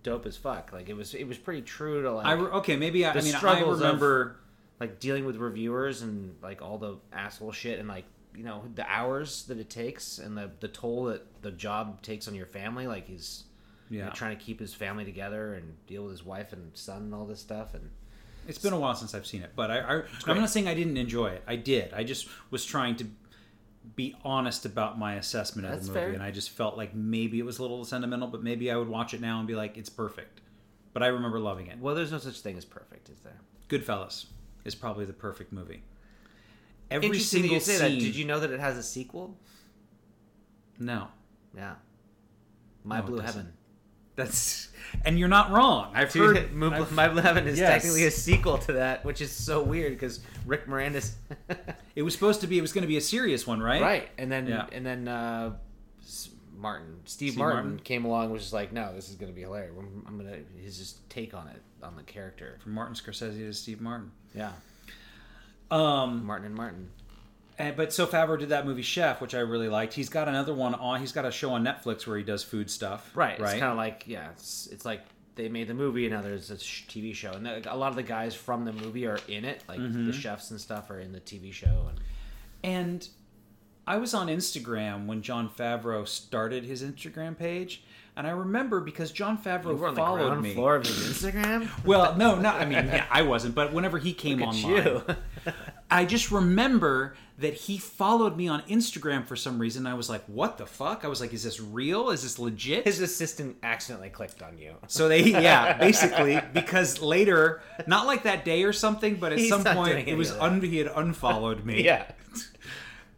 dope 0.02 0.26
as 0.26 0.36
fuck. 0.36 0.72
Like 0.72 0.88
it 0.88 0.94
was. 0.94 1.14
It 1.14 1.26
was 1.28 1.38
pretty 1.38 1.62
true 1.62 2.02
to 2.02 2.12
like 2.12 2.26
I 2.26 2.32
re- 2.32 2.50
okay, 2.60 2.76
maybe 2.76 3.06
I, 3.06 3.12
I 3.12 3.20
mean 3.20 3.34
I 3.34 3.38
struggles 3.38 3.76
of- 3.80 3.86
remember. 3.86 4.36
like 4.80 4.98
dealing 5.00 5.24
with 5.24 5.36
reviewers 5.36 6.02
and 6.02 6.34
like 6.42 6.60
all 6.62 6.78
the 6.78 6.96
asshole 7.12 7.52
shit 7.52 7.78
and 7.78 7.88
like 7.88 8.04
you 8.36 8.42
know 8.42 8.64
the 8.74 8.84
hours 8.90 9.44
that 9.44 9.58
it 9.58 9.70
takes 9.70 10.18
and 10.18 10.36
the 10.36 10.50
the 10.58 10.66
toll 10.68 11.04
that 11.04 11.22
the 11.42 11.52
job 11.52 12.02
takes 12.02 12.26
on 12.26 12.34
your 12.34 12.46
family. 12.46 12.86
Like 12.88 13.06
he's 13.06 13.44
you 13.90 14.00
know, 14.00 14.06
Yeah. 14.06 14.10
trying 14.12 14.36
to 14.36 14.42
keep 14.44 14.58
his 14.58 14.74
family 14.74 15.04
together 15.04 15.54
and 15.54 15.74
deal 15.86 16.02
with 16.02 16.10
his 16.12 16.24
wife 16.24 16.52
and 16.52 16.76
son 16.76 17.02
and 17.02 17.14
all 17.14 17.24
this 17.26 17.38
stuff. 17.40 17.74
And 17.74 17.90
It's 18.46 18.58
been 18.58 18.72
a 18.72 18.78
while 18.78 18.94
since 18.94 19.14
I've 19.14 19.26
seen 19.26 19.42
it, 19.42 19.52
but 19.56 19.70
I, 19.70 19.78
I 19.80 20.02
I'm 20.26 20.38
not 20.38 20.50
saying 20.50 20.68
I 20.68 20.74
didn't 20.74 20.96
enjoy 20.96 21.28
it. 21.28 21.42
I 21.46 21.56
did. 21.56 21.92
I 21.94 22.04
just 22.04 22.28
was 22.50 22.64
trying 22.64 22.96
to 22.96 23.06
be 23.96 24.16
honest 24.24 24.64
about 24.64 24.98
my 24.98 25.14
assessment 25.14 25.66
of 25.66 25.72
That's 25.74 25.86
the 25.88 25.92
movie, 25.94 26.04
fair. 26.06 26.12
and 26.14 26.22
I 26.22 26.30
just 26.30 26.50
felt 26.50 26.76
like 26.76 26.94
maybe 26.94 27.38
it 27.38 27.44
was 27.44 27.58
a 27.58 27.62
little 27.62 27.84
sentimental, 27.84 28.28
but 28.28 28.42
maybe 28.42 28.70
I 28.70 28.76
would 28.76 28.88
watch 28.88 29.14
it 29.14 29.20
now 29.20 29.38
and 29.38 29.46
be 29.46 29.54
like, 29.54 29.76
it's 29.76 29.90
perfect. 29.90 30.40
But 30.92 31.02
I 31.02 31.08
remember 31.08 31.38
loving 31.40 31.66
it. 31.68 31.78
well, 31.78 31.94
there's 31.94 32.12
no 32.12 32.18
such 32.18 32.40
thing 32.40 32.56
as 32.56 32.64
perfect, 32.64 33.08
is 33.08 33.18
there? 33.20 33.36
Goodfellas 33.68 34.26
is 34.64 34.74
probably 34.74 35.04
the 35.04 35.12
perfect 35.12 35.52
movie. 35.52 35.82
Every 36.90 37.06
Interesting 37.08 37.42
that 37.42 37.48
single 37.48 37.54
you 37.56 37.60
say 37.60 37.76
scene. 37.88 37.98
that. 37.98 38.04
Did 38.04 38.14
you 38.16 38.24
know 38.24 38.40
that 38.40 38.50
it 38.50 38.60
has 38.60 38.76
a 38.76 38.82
sequel? 38.82 39.36
No, 40.78 41.08
Yeah. 41.56 41.74
My 42.84 42.98
No, 42.98 43.04
it 43.04 43.06
Blue 43.06 43.16
doesn't. 43.20 43.36
Heaven. 43.36 43.52
That's 44.16 44.68
and 45.04 45.18
you're 45.18 45.28
not 45.28 45.50
wrong. 45.50 45.90
I've 45.94 46.12
Dude, 46.12 46.36
heard. 46.36 46.52
My 46.52 46.78
I've- 46.78 46.94
My 46.94 47.20
Heaven 47.20 47.46
is 47.48 47.58
Yes. 47.58 47.68
technically 47.72 48.04
a 48.06 48.10
sequel 48.10 48.58
to 48.58 48.74
that, 48.74 49.04
which 49.04 49.20
is 49.20 49.32
so 49.32 49.62
weird 49.62 49.92
because 49.94 50.20
Rick 50.46 50.66
Moranis. 50.66 51.14
it 51.96 52.02
was 52.02 52.14
supposed 52.14 52.40
to 52.42 52.46
be. 52.46 52.58
It 52.58 52.62
was 52.62 52.72
going 52.72 52.82
to 52.82 52.88
be 52.88 52.96
a 52.96 53.00
serious 53.00 53.46
one, 53.46 53.60
right? 53.60 53.82
right 53.82 54.08
and 54.18 54.30
then 54.30 54.46
Yeah. 54.46 54.66
and 54.72 54.84
then 54.86 55.08
uh 55.08 55.56
martin 56.56 57.00
steve, 57.04 57.30
Steve 57.32 57.38
martin, 57.38 57.62
Martin? 57.70 57.78
came 57.80 58.04
along 58.04 58.30
was 58.30 58.40
just 58.42 58.52
like 58.54 58.72
no 58.72 58.94
this 58.94 59.08
is 59.10 59.16
gonna 59.16 59.32
be 59.32 59.40
hilarious 59.42 59.74
i'm, 59.76 60.04
I'm 60.06 60.16
gonna 60.16 60.36
his 60.62 60.78
just 60.78 61.08
take 61.10 61.34
on 61.34 61.48
it 61.48 61.60
on 61.82 61.96
the 61.96 62.02
character 62.04 62.58
From 62.62 62.72
Martin 62.72 62.94
Scorsese 62.94 63.36
to 63.38 63.52
Steve 63.52 63.80
Martin. 63.80 64.12
yeah 64.34 64.52
Um, 65.70 66.24
martin 66.24 66.46
and 66.46 66.54
martin 66.54 66.90
And, 67.58 67.76
but 67.76 67.92
so 67.92 68.06
Favreau 68.06 68.38
did 68.38 68.48
that 68.48 68.66
movie 68.66 68.82
Chef, 68.82 69.20
which 69.20 69.34
I 69.34 69.38
really 69.38 69.68
liked. 69.68 69.94
He's 69.94 70.08
got 70.08 70.28
another 70.28 70.52
one 70.54 70.74
on. 70.74 71.00
He's 71.00 71.12
got 71.12 71.24
a 71.24 71.30
show 71.30 71.52
on 71.52 71.64
Netflix 71.64 72.06
where 72.06 72.16
he 72.18 72.24
does 72.24 72.42
food 72.42 72.68
stuff. 72.70 73.10
right 73.14 73.38
Right. 73.38 73.50
it's 73.52 73.60
kind 73.60 73.70
of 73.70 73.76
like 73.76 74.04
yeah 74.06 74.30
it's, 74.30 74.66
it's 74.72 74.84
like 74.84 75.02
they 75.36 75.48
made 75.48 75.68
the 75.68 75.74
movie 75.74 76.04
and 76.06 76.14
now 76.14 76.20
there's 76.22 76.50
a 76.50 76.58
sh- 76.58 76.84
tv 76.88 77.12
show 77.14 77.32
and 77.32 77.44
the, 77.44 77.72
a 77.72 77.76
lot 77.76 77.88
of 77.90 77.96
the 77.96 78.02
guys 78.04 78.34
from 78.36 78.64
the 78.64 78.72
movie 78.72 79.04
are 79.06 79.18
in 79.28 79.44
it 79.44 79.62
like 79.68 79.80
Mm-hmm. 79.80 80.06
the 80.06 80.12
chefs 80.12 80.50
and 80.52 80.60
stuff 80.60 80.90
are 80.90 81.00
in 81.00 81.10
the 81.12 81.20
tv 81.20 81.52
show 81.52 81.86
and 81.90 82.00
and 82.62 83.08
I 83.86 83.98
was 83.98 84.14
on 84.14 84.28
Instagram 84.28 85.04
when 85.04 85.20
Jon 85.20 85.46
Favreau 85.50 86.08
started 86.08 86.64
his 86.64 86.82
Instagram 86.82 87.36
page, 87.36 87.84
and 88.16 88.26
I 88.26 88.30
remember 88.30 88.80
because 88.80 89.12
Jon 89.12 89.36
Favreau 89.36 89.72
you 89.72 89.76
were 89.76 89.88
on 89.88 89.94
followed 89.96 90.26
ground 90.28 90.42
me. 90.42 90.54
floor 90.54 90.76
of 90.76 90.86
his 90.86 90.96
instagram 91.22 91.68
Well, 91.84 92.16
no, 92.16 92.34
not. 92.36 92.62
I 92.62 92.64
mean, 92.64 92.86
yeah, 92.86 93.04
I 93.10 93.20
wasn't. 93.20 93.54
But 93.54 93.74
whenever 93.74 93.98
he 93.98 94.14
came 94.14 94.38
Look 94.38 94.48
online, 94.54 94.64
you. 94.86 95.02
I 95.94 96.04
just 96.04 96.32
remember 96.32 97.14
that 97.38 97.54
he 97.54 97.78
followed 97.78 98.36
me 98.36 98.48
on 98.48 98.62
Instagram 98.62 99.24
for 99.24 99.36
some 99.36 99.60
reason. 99.60 99.86
I 99.86 99.94
was 99.94 100.10
like, 100.10 100.24
"What 100.26 100.58
the 100.58 100.66
fuck?" 100.66 101.04
I 101.04 101.08
was 101.08 101.20
like, 101.20 101.32
"Is 101.32 101.44
this 101.44 101.60
real? 101.60 102.10
Is 102.10 102.24
this 102.24 102.38
legit?" 102.38 102.84
his 102.84 103.00
assistant 103.00 103.56
accidentally 103.62 104.08
clicked 104.10 104.42
on 104.42 104.58
you 104.58 104.74
So 104.88 105.08
they, 105.08 105.22
yeah, 105.30 105.78
basically, 105.78 106.40
because 106.52 107.00
later, 107.00 107.62
not 107.86 108.06
like 108.06 108.24
that 108.24 108.44
day 108.44 108.64
or 108.64 108.72
something, 108.72 109.14
but 109.14 109.32
at 109.32 109.38
He's 109.38 109.48
some 109.48 109.62
point, 109.62 110.08
it 110.08 110.16
was 110.16 110.32
un- 110.32 110.60
he 110.60 110.78
had 110.78 110.90
unfollowed 110.94 111.64
me. 111.64 111.84
yeah 111.84 112.10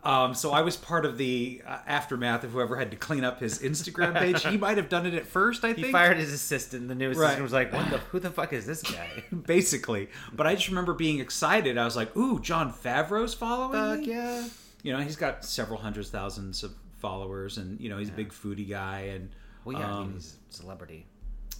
Um, 0.06 0.34
so 0.34 0.52
I 0.52 0.60
was 0.62 0.76
part 0.76 1.04
of 1.04 1.18
the 1.18 1.62
uh, 1.66 1.78
aftermath 1.86 2.44
of 2.44 2.52
whoever 2.52 2.76
had 2.76 2.90
to 2.92 2.96
clean 2.96 3.24
up 3.24 3.40
his 3.40 3.58
Instagram 3.58 4.14
page. 4.16 4.44
he 4.46 4.56
might 4.56 4.76
have 4.76 4.88
done 4.88 5.04
it 5.06 5.14
at 5.14 5.26
first, 5.26 5.64
I 5.64 5.72
he 5.72 5.82
think. 5.82 5.92
fired 5.92 6.16
his 6.16 6.32
assistant 6.32 6.86
the 6.88 6.94
new 6.94 7.10
assistant 7.10 7.32
Right. 7.34 7.42
was 7.42 7.52
like 7.52 7.72
what 7.72 7.90
the 7.90 7.98
who 7.98 8.20
the 8.20 8.30
fuck 8.30 8.52
is 8.52 8.66
this 8.66 8.82
guy 8.82 9.24
basically. 9.46 10.08
But 10.32 10.46
I 10.46 10.54
just 10.54 10.68
remember 10.68 10.94
being 10.94 11.18
excited. 11.20 11.76
I 11.76 11.84
was 11.84 11.96
like, 11.96 12.16
"Ooh, 12.16 12.38
Jon 12.40 12.72
Favreau's 12.72 13.34
following 13.34 13.72
fuck 13.72 13.98
me." 14.00 14.06
yeah 14.06 14.44
You 14.82 14.92
know, 14.92 15.00
he's 15.00 15.16
got 15.16 15.44
several 15.44 15.80
hundred 15.80 16.06
thousands 16.06 16.62
of 16.62 16.72
followers, 16.98 17.58
and 17.58 17.80
you 17.80 17.88
know, 17.88 17.98
he's 17.98 18.08
a 18.08 18.12
big 18.12 18.28
foodie 18.30 18.68
guy, 18.68 19.00
and 19.14 19.30
Well, 19.64 19.78
yeah, 19.78 19.86
I 19.86 19.90
mean, 19.92 20.02
um, 20.02 20.12
he's 20.14 20.36
a 20.50 20.54
celebrity, 20.54 21.06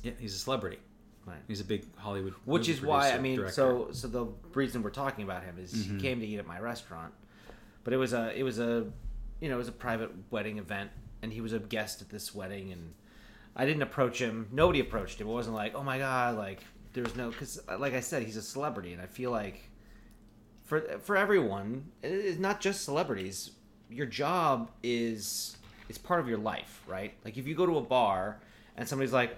yeah, 0.03 0.13
he's 0.19 0.35
a 0.35 0.39
celebrity. 0.39 0.79
right? 1.27 1.37
He's 1.49 1.61
a 1.61 1.65
big 1.65 1.85
Hollywood, 1.97 2.35
Which 2.45 2.69
is 2.69 2.81
why 2.81 3.11
I 3.13 3.19
mean, 3.19 3.37
director. 3.37 3.55
so 3.55 3.89
so 3.93 4.07
the 4.09 4.27
reason 4.55 4.83
we're 4.83 4.91
talking 4.91 5.25
about 5.25 5.43
him 5.43 5.57
is 5.59 5.73
Mm-hmm. 5.75 5.97
he 5.97 6.01
came 6.03 6.21
to 6.21 6.27
eat 6.27 6.39
at 6.39 6.47
my 6.47 6.61
restaurant, 6.61 7.13
but 7.87 7.93
it 7.93 7.99
was 7.99 8.13
a 8.13 8.37
it 8.37 8.43
was 8.43 8.59
a 8.59 8.85
you 9.39 9.49
know 9.49 9.55
it 9.55 9.59
was 9.59 9.69
a 9.69 9.73
private 9.73 10.11
wedding 10.33 10.59
event, 10.59 10.91
and 11.23 11.33
he 11.33 11.41
was 11.41 11.53
a 11.53 11.61
guest 11.61 12.03
at 12.03 12.09
this 12.09 12.35
wedding, 12.35 12.73
and 12.73 12.95
I 13.55 13.65
didn't 13.65 13.83
approach 13.83 14.21
him. 14.21 14.49
Nobody 14.51 14.81
approached 14.81 15.21
him. 15.21 15.29
It 15.29 15.31
wasn't 15.31 15.55
like, 15.55 15.77
oh 15.77 15.85
my 15.85 15.97
god, 15.99 16.37
like 16.37 16.65
there's 16.95 17.15
no 17.15 17.31
because 17.31 17.61
like 17.79 17.95
I 17.95 18.01
said, 18.01 18.25
he's 18.25 18.37
a 18.37 18.43
celebrity, 18.43 18.93
and 18.93 19.01
I 19.01 19.07
feel 19.07 19.31
like 19.31 19.71
for 20.65 20.81
for 20.99 21.17
everyone, 21.17 21.93
it's 22.03 22.41
not 22.41 22.61
just 22.61 22.83
celebrities. 22.83 23.53
Your 23.89 24.07
job 24.07 24.73
is 24.83 25.57
is 25.89 25.97
part 25.97 26.19
of 26.19 26.27
your 26.29 26.39
life, 26.39 26.83
right? 26.89 27.15
Like 27.25 27.39
if 27.39 27.47
you 27.47 27.55
go 27.55 27.67
to 27.67 27.79
a 27.79 27.83
bar 27.83 28.41
and 28.77 28.89
somebody's 28.89 29.13
like, 29.13 29.37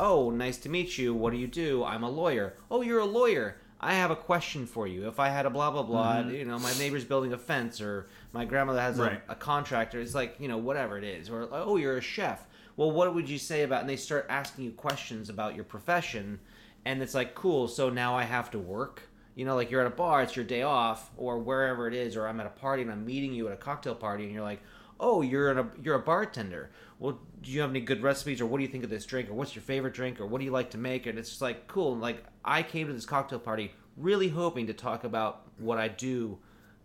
"Oh, 0.00 0.30
nice 0.30 0.56
to 0.60 0.70
meet 0.70 0.96
you. 0.96 1.12
What 1.12 1.34
do 1.34 1.38
you 1.38 1.46
do?" 1.46 1.84
"I'm 1.84 2.02
a 2.02 2.10
lawyer." 2.10 2.54
"Oh, 2.70 2.80
you're 2.80 3.00
a 3.00 3.04
lawyer." 3.04 3.56
I 3.82 3.94
have 3.94 4.10
a 4.10 4.16
question 4.16 4.66
for 4.66 4.86
you. 4.86 5.08
If 5.08 5.18
I 5.18 5.30
had 5.30 5.46
a 5.46 5.50
blah 5.50 5.70
blah 5.70 5.82
blah, 5.82 6.16
mm-hmm. 6.16 6.30
you 6.34 6.44
know, 6.44 6.58
my 6.58 6.72
neighbor's 6.74 7.04
building 7.04 7.32
a 7.32 7.38
fence, 7.38 7.80
or 7.80 8.06
my 8.32 8.44
grandmother 8.44 8.80
has 8.80 8.98
Right. 8.98 9.22
a, 9.26 9.32
a 9.32 9.34
contractor. 9.34 10.00
It's 10.00 10.14
like 10.14 10.36
you 10.38 10.48
know, 10.48 10.58
whatever 10.58 10.98
it 10.98 11.04
is. 11.04 11.30
Or 11.30 11.48
oh, 11.50 11.76
you're 11.76 11.96
a 11.96 12.02
chef. 12.02 12.46
Well, 12.76 12.90
what 12.90 13.14
would 13.14 13.28
you 13.28 13.38
say 13.38 13.62
about? 13.62 13.80
And 13.80 13.88
they 13.88 13.96
start 13.96 14.26
asking 14.28 14.64
you 14.66 14.70
questions 14.72 15.28
about 15.30 15.54
your 15.54 15.64
profession, 15.64 16.40
and 16.84 17.02
it's 17.02 17.14
like, 17.14 17.34
cool. 17.34 17.68
So 17.68 17.88
now 17.88 18.16
I 18.16 18.24
have 18.24 18.50
to 18.52 18.58
work. 18.58 19.02
You 19.34 19.46
know, 19.46 19.54
like 19.54 19.70
you're 19.70 19.80
at 19.80 19.86
a 19.86 19.96
bar, 19.96 20.22
it's 20.22 20.36
your 20.36 20.44
day 20.44 20.62
off, 20.62 21.10
or 21.16 21.38
wherever 21.38 21.88
it 21.88 21.94
is, 21.94 22.16
or 22.16 22.28
I'm 22.28 22.40
at 22.40 22.46
a 22.46 22.50
party 22.50 22.82
and 22.82 22.90
I'm 22.90 23.06
meeting 23.06 23.32
you 23.32 23.46
at 23.46 23.54
a 23.54 23.56
cocktail 23.56 23.94
party, 23.94 24.24
and 24.24 24.32
you're 24.34 24.42
like, 24.42 24.60
oh, 24.98 25.22
you're 25.22 25.52
a 25.52 25.70
you're 25.82 25.94
a 25.94 26.00
bartender. 26.02 26.70
Well, 27.00 27.18
do 27.40 27.50
you 27.50 27.62
have 27.62 27.70
any 27.70 27.80
good 27.80 28.02
recipes, 28.02 28.40
or 28.40 28.46
what 28.46 28.58
do 28.58 28.62
you 28.62 28.68
think 28.68 28.84
of 28.84 28.90
this 28.90 29.06
drink, 29.06 29.28
or 29.30 29.34
what's 29.34 29.56
your 29.56 29.62
favorite 29.62 29.94
drink, 29.94 30.20
or 30.20 30.26
what 30.26 30.38
do 30.38 30.44
you 30.44 30.50
like 30.50 30.70
to 30.70 30.78
make? 30.78 31.06
And 31.06 31.18
it's 31.18 31.30
just 31.30 31.42
like 31.42 31.66
cool. 31.66 31.96
Like 31.96 32.22
I 32.44 32.62
came 32.62 32.86
to 32.86 32.92
this 32.92 33.06
cocktail 33.06 33.40
party 33.40 33.72
really 33.96 34.28
hoping 34.28 34.66
to 34.68 34.74
talk 34.74 35.04
about 35.04 35.42
what 35.58 35.78
I 35.78 35.88
do 35.88 36.38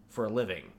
for 0.09 0.25
a 0.25 0.29
living. 0.29 0.71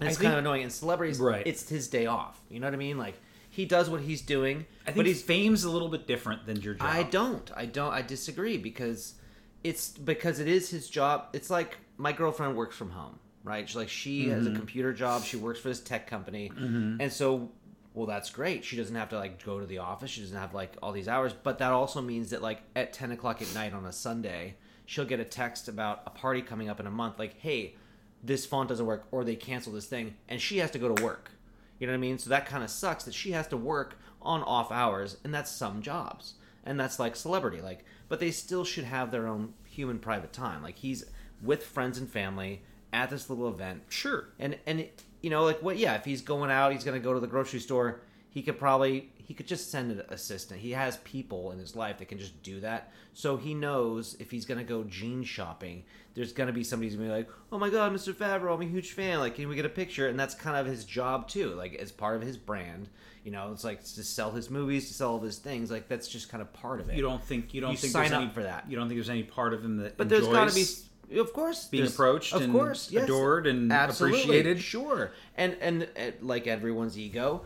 And 0.00 0.08
it's 0.08 0.18
think- 0.18 0.24
kind 0.24 0.34
of 0.34 0.40
annoying. 0.40 0.64
And 0.64 0.72
celebrities, 0.72 1.18
Right. 1.20 1.46
It's 1.46 1.68
his 1.68 1.88
day 1.88 2.06
off. 2.06 2.40
You 2.50 2.60
know 2.60 2.66
what 2.66 2.74
I 2.74 2.78
mean? 2.78 2.98
Like 2.98 3.14
he 3.48 3.64
does 3.64 3.88
what 3.88 4.00
he's 4.00 4.20
doing, 4.20 4.66
I 4.82 4.86
think 4.86 4.96
but 4.96 5.06
his 5.06 5.22
fame's 5.22 5.62
a 5.62 5.70
little 5.70 5.88
bit 5.88 6.08
different 6.08 6.44
than 6.44 6.60
your 6.60 6.74
job. 6.74 6.88
I 6.90 7.04
don't. 7.04 7.48
I 7.54 7.66
don't. 7.66 7.92
I 7.92 8.02
disagree 8.02 8.58
because 8.58 9.14
it's 9.62 9.90
because 9.90 10.40
it 10.40 10.48
is 10.48 10.68
his 10.68 10.90
job. 10.90 11.28
It's 11.32 11.50
like 11.50 11.78
my 11.96 12.10
girlfriend 12.10 12.56
works 12.56 12.74
from 12.74 12.90
home, 12.90 13.20
right? 13.44 13.68
She's 13.68 13.76
like 13.76 13.88
she 13.88 14.28
has 14.30 14.44
a 14.44 14.48
mm-hmm. 14.48 14.58
computer 14.58 14.92
job. 14.92 15.22
She 15.22 15.36
works 15.36 15.60
for 15.60 15.68
this 15.68 15.80
tech 15.80 16.08
company, 16.08 16.50
mm-hmm. 16.50 17.00
and 17.00 17.12
so 17.12 17.52
well, 17.94 18.06
that's 18.06 18.28
great. 18.30 18.64
She 18.64 18.76
doesn't 18.76 18.94
have 18.96 19.08
to 19.10 19.16
like 19.16 19.42
go 19.44 19.60
to 19.60 19.66
the 19.66 19.78
office. 19.78 20.10
She 20.10 20.20
doesn't 20.20 20.36
have 20.36 20.52
like 20.52 20.76
all 20.82 20.92
these 20.92 21.08
hours. 21.08 21.32
But 21.32 21.58
that 21.58 21.70
also 21.72 22.02
means 22.02 22.30
that 22.30 22.42
like 22.42 22.60
at 22.74 22.92
ten 22.92 23.12
o'clock 23.12 23.40
at 23.40 23.54
night 23.54 23.72
on 23.72 23.86
a 23.86 23.92
Sunday, 23.92 24.56
she'll 24.84 25.04
get 25.04 25.20
a 25.20 25.24
text 25.24 25.68
about 25.68 26.02
a 26.06 26.10
party 26.10 26.42
coming 26.42 26.68
up 26.68 26.80
in 26.80 26.86
a 26.86 26.90
month. 26.90 27.18
Like, 27.18 27.38
hey, 27.40 27.76
this 28.22 28.44
font 28.44 28.68
doesn't 28.68 28.84
work, 28.86 29.06
or 29.12 29.22
they 29.24 29.36
cancel 29.36 29.72
this 29.72 29.86
thing, 29.86 30.14
and 30.28 30.40
she 30.40 30.58
has 30.58 30.70
to 30.72 30.78
go 30.78 30.92
to 30.92 31.02
work. 31.04 31.30
You 31.78 31.86
know 31.86 31.92
what 31.92 31.98
I 31.98 32.00
mean? 32.00 32.18
So 32.18 32.30
that 32.30 32.46
kind 32.46 32.64
of 32.64 32.70
sucks 32.70 33.04
that 33.04 33.14
she 33.14 33.32
has 33.32 33.46
to 33.48 33.56
work 33.56 33.98
on 34.22 34.42
off 34.42 34.72
hours, 34.72 35.18
and 35.22 35.32
that's 35.32 35.50
some 35.50 35.82
jobs, 35.82 36.34
and 36.64 36.78
that's 36.80 36.98
like 36.98 37.14
celebrity. 37.14 37.60
Like, 37.60 37.84
but 38.08 38.18
they 38.20 38.30
still 38.30 38.64
should 38.64 38.84
have 38.84 39.10
their 39.10 39.26
own 39.28 39.54
human 39.64 39.98
private 39.98 40.32
time. 40.32 40.62
Like 40.62 40.78
he's 40.78 41.04
with 41.42 41.64
friends 41.64 41.98
and 41.98 42.08
family 42.10 42.62
at 42.92 43.10
this 43.10 43.28
little 43.28 43.48
event. 43.48 43.82
Sure. 43.88 44.30
And 44.38 44.58
and 44.66 44.80
it- 44.80 45.02
you 45.24 45.30
know, 45.30 45.42
like 45.44 45.62
what? 45.62 45.78
Yeah, 45.78 45.94
if 45.94 46.04
he's 46.04 46.20
going 46.20 46.50
out, 46.50 46.72
he's 46.72 46.84
gonna 46.84 47.00
go 47.00 47.14
to 47.14 47.20
the 47.20 47.26
grocery 47.26 47.58
store. 47.58 48.02
He 48.28 48.42
could 48.42 48.58
probably 48.58 49.10
he 49.16 49.32
could 49.32 49.46
just 49.46 49.70
send 49.70 49.90
an 49.90 50.02
assistant. 50.10 50.60
He 50.60 50.72
has 50.72 50.98
people 50.98 51.50
in 51.52 51.58
his 51.58 51.74
life 51.74 51.96
that 51.98 52.08
can 52.08 52.18
just 52.18 52.42
do 52.42 52.60
that. 52.60 52.92
So 53.14 53.38
he 53.38 53.54
knows 53.54 54.16
if 54.20 54.30
he's 54.30 54.44
gonna 54.44 54.64
go 54.64 54.84
jean 54.84 55.24
shopping, 55.24 55.84
there's 56.12 56.34
gonna 56.34 56.52
be 56.52 56.62
somebody 56.62 56.88
who's 56.88 56.96
gonna 56.96 57.08
be 57.08 57.14
like, 57.14 57.30
"Oh 57.50 57.58
my 57.58 57.70
god, 57.70 57.92
Mr. 57.94 58.12
Favreau, 58.12 58.54
I'm 58.54 58.60
a 58.60 58.66
huge 58.66 58.92
fan. 58.92 59.18
Like, 59.18 59.36
can 59.36 59.48
we 59.48 59.56
get 59.56 59.64
a 59.64 59.70
picture?" 59.70 60.08
And 60.08 60.20
that's 60.20 60.34
kind 60.34 60.58
of 60.58 60.66
his 60.66 60.84
job 60.84 61.26
too. 61.26 61.54
Like, 61.54 61.74
as 61.76 61.90
part 61.90 62.16
of 62.16 62.22
his 62.22 62.36
brand, 62.36 62.90
you 63.24 63.30
know, 63.30 63.50
it's 63.50 63.64
like 63.64 63.82
to 63.82 64.04
sell 64.04 64.30
his 64.30 64.50
movies, 64.50 64.88
to 64.88 64.94
sell 64.94 65.12
all 65.12 65.16
of 65.16 65.22
his 65.22 65.38
things. 65.38 65.70
Like, 65.70 65.88
that's 65.88 66.06
just 66.06 66.28
kind 66.28 66.42
of 66.42 66.52
part 66.52 66.80
of 66.80 66.90
it. 66.90 66.96
You 66.96 67.02
don't 67.02 67.24
think 67.24 67.54
you 67.54 67.62
don't 67.62 67.70
You 67.70 67.78
think 67.78 67.94
sign 67.94 68.02
there's 68.10 68.12
up 68.12 68.22
any, 68.24 68.30
for 68.30 68.42
that. 68.42 68.66
You 68.68 68.76
don't 68.76 68.88
think 68.88 68.98
there's 68.98 69.08
any 69.08 69.22
part 69.22 69.54
of 69.54 69.64
him 69.64 69.78
that 69.78 69.96
But 69.96 70.10
there's 70.10 70.28
got 70.28 70.50
to 70.50 70.54
be, 70.54 70.60
enjoys 70.60 70.90
of 71.16 71.32
course, 71.32 71.66
being 71.66 71.86
approached 71.86 72.32
of 72.32 72.42
and 72.42 72.52
course, 72.52 72.90
yes. 72.90 73.04
adored 73.04 73.46
and 73.46 73.72
Absolutely, 73.72 74.20
appreciated. 74.20 74.60
Sure, 74.60 75.12
and 75.36 75.56
and 75.60 75.88
like 76.20 76.46
everyone's 76.46 76.98
ego, 76.98 77.42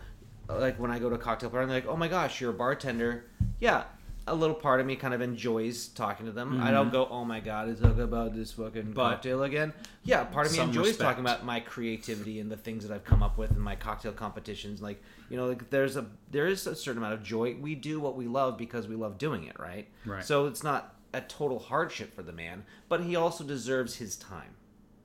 like 0.48 0.78
when 0.78 0.90
I 0.90 0.98
go 0.98 1.08
to 1.08 1.16
a 1.16 1.18
cocktail 1.18 1.50
party, 1.50 1.64
and 1.64 1.70
they're 1.70 1.80
like, 1.80 1.88
"Oh 1.88 1.96
my 1.96 2.08
gosh, 2.08 2.40
you're 2.40 2.50
a 2.50 2.54
bartender." 2.54 3.24
Yeah, 3.60 3.84
a 4.26 4.34
little 4.34 4.54
part 4.54 4.80
of 4.80 4.86
me 4.86 4.94
kind 4.96 5.14
of 5.14 5.20
enjoys 5.20 5.88
talking 5.88 6.26
to 6.26 6.32
them. 6.32 6.60
I 6.60 6.70
don't 6.70 6.92
go, 6.92 7.06
"Oh 7.10 7.24
my 7.24 7.40
god, 7.40 7.68
it's 7.68 7.80
talking 7.80 8.02
about 8.02 8.34
this 8.34 8.52
fucking 8.52 8.82
Mm-hmm. 8.82 8.92
But 8.92 9.10
cocktail 9.10 9.42
again." 9.42 9.72
Yeah, 10.04 10.24
part 10.24 10.46
of 10.46 10.52
me 10.52 10.60
enjoys 10.60 10.88
respect. 10.88 11.08
talking 11.08 11.24
about 11.24 11.44
my 11.44 11.60
creativity 11.60 12.40
and 12.40 12.50
the 12.50 12.56
things 12.56 12.86
that 12.86 12.94
I've 12.94 13.04
come 13.04 13.22
up 13.22 13.36
with 13.36 13.50
in 13.50 13.60
my 13.60 13.76
cocktail 13.76 14.12
competitions. 14.12 14.80
Like 14.80 15.02
you 15.28 15.36
know, 15.36 15.46
like 15.46 15.70
there's 15.70 15.96
a 15.96 16.06
there 16.30 16.46
is 16.46 16.66
a 16.66 16.74
certain 16.74 16.98
amount 16.98 17.14
of 17.14 17.22
joy. 17.22 17.56
We 17.60 17.74
do 17.74 18.00
what 18.00 18.16
we 18.16 18.26
love 18.26 18.56
because 18.56 18.86
we 18.86 18.96
love 18.96 19.18
doing 19.18 19.44
it, 19.44 19.58
right? 19.58 19.88
Right. 20.04 20.24
So 20.24 20.46
it's 20.46 20.62
not 20.62 20.94
a 21.12 21.20
total 21.20 21.58
hardship 21.58 22.14
for 22.14 22.22
the 22.22 22.32
man, 22.32 22.64
but 22.88 23.02
he 23.02 23.16
also 23.16 23.44
deserves 23.44 23.96
his 23.96 24.16
time 24.16 24.56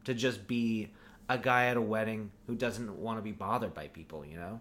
to 0.06 0.14
just 0.14 0.48
be 0.48 0.90
a 1.30 1.38
guy 1.38 1.68
at 1.68 1.78
a 1.78 1.82
wedding 1.82 2.32
who 2.48 2.56
doesn't 2.56 2.98
want 3.00 3.18
to 3.18 3.22
be 3.22 3.32
bothered 3.32 3.74
by 3.74 3.88
people, 3.88 4.26
you 4.26 4.38
know? 4.38 4.60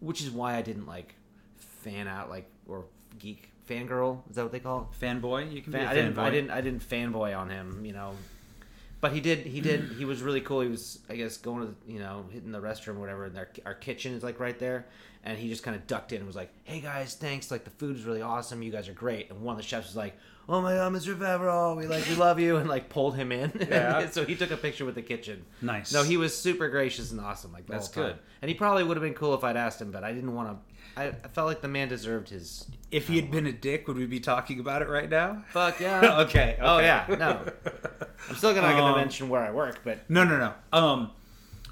Which 0.00 0.20
is 0.22 0.30
why 0.30 0.56
I 0.56 0.62
didn't 0.62 0.86
like 0.86 1.14
fan 1.56 2.06
out 2.08 2.28
like 2.30 2.48
or 2.68 2.84
geek 3.18 3.50
fangirl, 3.68 4.20
is 4.28 4.36
that 4.36 4.42
what 4.42 4.52
they 4.52 4.60
call 4.60 4.88
it? 4.92 5.04
fanboy. 5.04 5.52
You 5.52 5.62
can 5.62 5.72
Fan, 5.72 5.82
be 5.82 5.86
a 5.86 5.90
I 5.90 5.94
didn't 5.94 6.14
fanboy. 6.14 6.18
I 6.18 6.30
didn't 6.30 6.50
I 6.50 6.60
didn't 6.60 6.88
fanboy 6.88 7.38
on 7.38 7.50
him, 7.50 7.84
you 7.84 7.92
know. 7.92 8.12
But 9.00 9.12
he 9.12 9.20
did 9.20 9.46
he 9.46 9.60
did 9.60 9.92
he 9.98 10.04
was 10.04 10.20
really 10.22 10.40
cool. 10.42 10.60
He 10.60 10.68
was 10.68 10.98
I 11.08 11.16
guess 11.16 11.36
going 11.38 11.66
to 11.66 11.74
you 11.90 11.98
know, 11.98 12.26
hitting 12.30 12.52
the 12.52 12.60
restroom 12.60 12.96
or 12.96 13.00
whatever 13.00 13.24
and 13.26 13.34
their, 13.34 13.48
our 13.64 13.74
kitchen 13.74 14.14
is 14.14 14.22
like 14.22 14.40
right 14.40 14.58
there 14.58 14.86
and 15.24 15.38
he 15.38 15.48
just 15.48 15.62
kind 15.62 15.76
of 15.76 15.86
ducked 15.86 16.12
in 16.12 16.18
and 16.18 16.26
was 16.26 16.36
like, 16.36 16.50
"Hey 16.64 16.80
guys, 16.80 17.14
thanks. 17.14 17.50
Like 17.50 17.64
the 17.64 17.70
food 17.70 17.96
is 17.96 18.04
really 18.04 18.22
awesome. 18.22 18.62
You 18.62 18.72
guys 18.72 18.88
are 18.88 18.92
great." 18.94 19.30
And 19.30 19.40
one 19.42 19.54
of 19.54 19.56
the 19.62 19.66
chefs 19.66 19.88
was 19.88 19.96
like, 19.96 20.16
"Oh 20.48 20.60
my 20.60 20.74
god, 20.74 20.92
Mr. 20.92 21.14
Favreau, 21.16 21.76
we 21.76 21.86
like 21.86 22.06
we 22.08 22.14
love 22.14 22.40
you." 22.40 22.56
And 22.56 22.68
like 22.68 22.88
pulled 22.88 23.16
him 23.16 23.30
in. 23.32 23.52
Yeah. 23.70 24.08
so 24.10 24.24
he 24.24 24.34
took 24.36 24.50
a 24.50 24.56
picture 24.56 24.84
with 24.84 24.94
the 24.94 25.02
kitchen. 25.02 25.44
Nice. 25.62 25.92
No, 25.92 26.02
he 26.02 26.16
was 26.16 26.36
super 26.36 26.68
gracious 26.68 27.10
and 27.10 27.20
awesome. 27.20 27.52
Like 27.52 27.66
That's 27.66 27.88
good. 27.88 28.16
And 28.42 28.48
he 28.48 28.54
probably 28.54 28.82
would 28.84 28.96
have 28.96 29.04
been 29.04 29.14
cool 29.14 29.34
if 29.34 29.44
I'd 29.44 29.56
asked 29.56 29.80
him, 29.80 29.90
but 29.90 30.02
I 30.04 30.12
didn't 30.12 30.34
want 30.34 30.48
to. 30.50 30.56
I, 30.96 31.04
I 31.08 31.28
felt 31.28 31.46
like 31.46 31.60
the 31.60 31.68
man 31.68 31.88
deserved 31.88 32.30
his. 32.30 32.66
If 32.90 33.06
he 33.06 33.14
had 33.16 33.30
been 33.30 33.46
a 33.46 33.52
dick, 33.52 33.86
would 33.86 33.96
we 33.96 34.06
be 34.06 34.18
talking 34.18 34.58
about 34.58 34.82
it 34.82 34.88
right 34.88 35.08
now? 35.08 35.44
Fuck 35.50 35.78
yeah. 35.80 36.18
okay, 36.22 36.56
Oh 36.60 36.78
yeah. 36.78 37.04
No. 37.08 37.46
I'm 38.28 38.34
still 38.36 38.52
gonna, 38.54 38.68
gonna 38.68 38.84
Um, 38.92 38.96
mention 38.96 39.28
where 39.28 39.42
I 39.42 39.50
work, 39.52 39.80
but 39.84 39.98
No, 40.10 40.24
no, 40.24 40.36
no. 40.38 40.54
Um, 40.76 41.10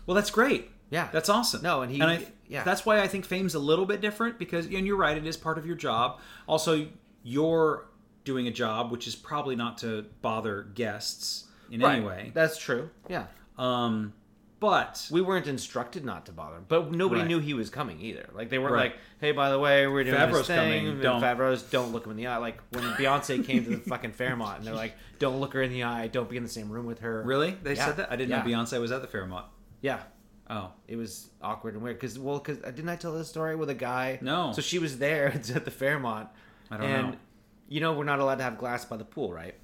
well, 0.07 0.15
that's 0.15 0.31
great. 0.31 0.71
Yeah. 0.91 1.09
that's 1.13 1.29
awesome. 1.29 1.63
No, 1.63 1.83
and 1.83 1.93
he- 1.93 2.01
and 2.01 2.11
I, 2.11 2.27
yeah. 2.49 2.63
that's 2.65 2.87
why 2.87 3.01
I 3.01 3.09
think 3.09 3.25
fame's 3.27 3.55
a 3.55 3.59
little 3.59 3.87
bit 3.87 4.01
different 4.01 4.39
because, 4.39 4.67
and 4.67 4.87
you're 4.87 4.97
right, 4.97 5.17
it 5.17 5.27
is 5.27 5.37
part 5.37 5.59
of 5.59 5.67
your 5.67 5.77
job. 5.77 6.21
Also, 6.47 6.87
you're 7.23 7.87
doing 8.25 8.47
a 8.47 8.51
job 8.51 8.91
which 8.91 9.07
is 9.07 9.15
probably 9.17 9.57
not 9.57 9.79
to 9.79 10.07
bother 10.23 10.63
guests 10.75 11.47
in 11.71 11.83
any 11.83 12.05
way. 12.05 12.31
That's 12.35 12.59
true. 12.59 12.91
Yeah. 13.09 13.27
Um, 13.59 14.13
but 14.61 15.07
We 15.13 15.21
weren't 15.21 15.47
instructed 15.47 16.05
not 16.05 16.27
to 16.27 16.33
bother, 16.33 16.57
him, 16.57 16.65
but 16.67 16.91
nobody 16.91 17.21
Right. 17.21 17.29
knew 17.29 17.39
he 17.39 17.55
was 17.55 17.71
coming 17.71 18.01
either. 18.01 18.29
Like 18.33 18.51
they 18.51 18.59
weren't 18.59 18.73
Right. 18.75 18.91
like, 18.93 18.97
"Hey, 19.21 19.31
by 19.31 19.51
the 19.51 19.59
way, 19.59 19.87
we're 19.87 20.03
doing 20.03 20.17
Favreau's 20.17 20.39
this 20.39 20.47
thing." 20.49 20.85
coming, 20.87 21.01
don't- 21.01 21.23
Favreau's 21.23 21.63
don't 21.63 21.93
look 21.93 22.05
him 22.07 22.11
in 22.11 22.17
the 22.17 22.27
eye. 22.27 22.39
Like 22.39 22.61
when 22.73 22.83
Beyonce 22.95 23.45
came 23.45 23.63
to 23.65 23.71
the 23.71 23.77
fucking 23.77 24.13
Fairmont, 24.13 24.59
and 24.59 24.67
they're 24.67 24.75
like, 24.75 24.95
"Don't 25.21 25.39
look 25.39 25.53
her 25.55 25.63
in 25.63 25.71
the 25.71 25.85
eye. 25.85 26.09
Don't 26.09 26.29
be 26.29 26.37
in 26.37 26.43
the 26.43 26.49
same 26.49 26.71
room 26.71 26.87
with 26.87 26.99
her." 27.01 27.23
really, 27.25 27.57
they 27.63 27.75
Yeah. 27.77 27.87
said 27.87 27.97
that. 27.99 28.11
I 28.11 28.17
didn't 28.17 28.31
know 28.31 28.41
Beyonce 28.51 28.81
was 28.81 28.91
at 28.91 29.01
the 29.01 29.07
Fairmont. 29.07 29.47
Yeah. 29.81 30.01
Oh, 30.51 30.71
It 30.87 30.97
was 30.97 31.29
awkward 31.43 31.75
and 31.75 31.83
weird 31.83 31.97
because 31.97 32.19
well, 32.19 32.39
because 32.39 32.63
uh, 32.65 32.71
didn't 32.71 32.89
I 32.89 32.97
tell 32.97 33.13
this 33.13 33.29
story 33.29 33.55
with 33.55 33.69
a 33.69 33.75
guy? 33.75 34.19
No. 34.23 34.53
So 34.53 34.63
she 34.63 34.79
was 34.79 34.99
there 34.99 35.29
at 35.55 35.65
the 35.65 35.71
Fairmont. 35.71 36.29
I 36.71 36.77
don't 36.77 36.87
and, 36.87 37.11
know. 37.11 37.17
You 37.69 37.81
know 37.81 37.93
we're 37.93 38.05
not 38.05 38.19
allowed 38.19 38.37
to 38.37 38.45
have 38.45 38.57
glass 38.57 38.85
by 38.85 38.97
the 38.97 39.05
pool, 39.05 39.33
right? 39.33 39.55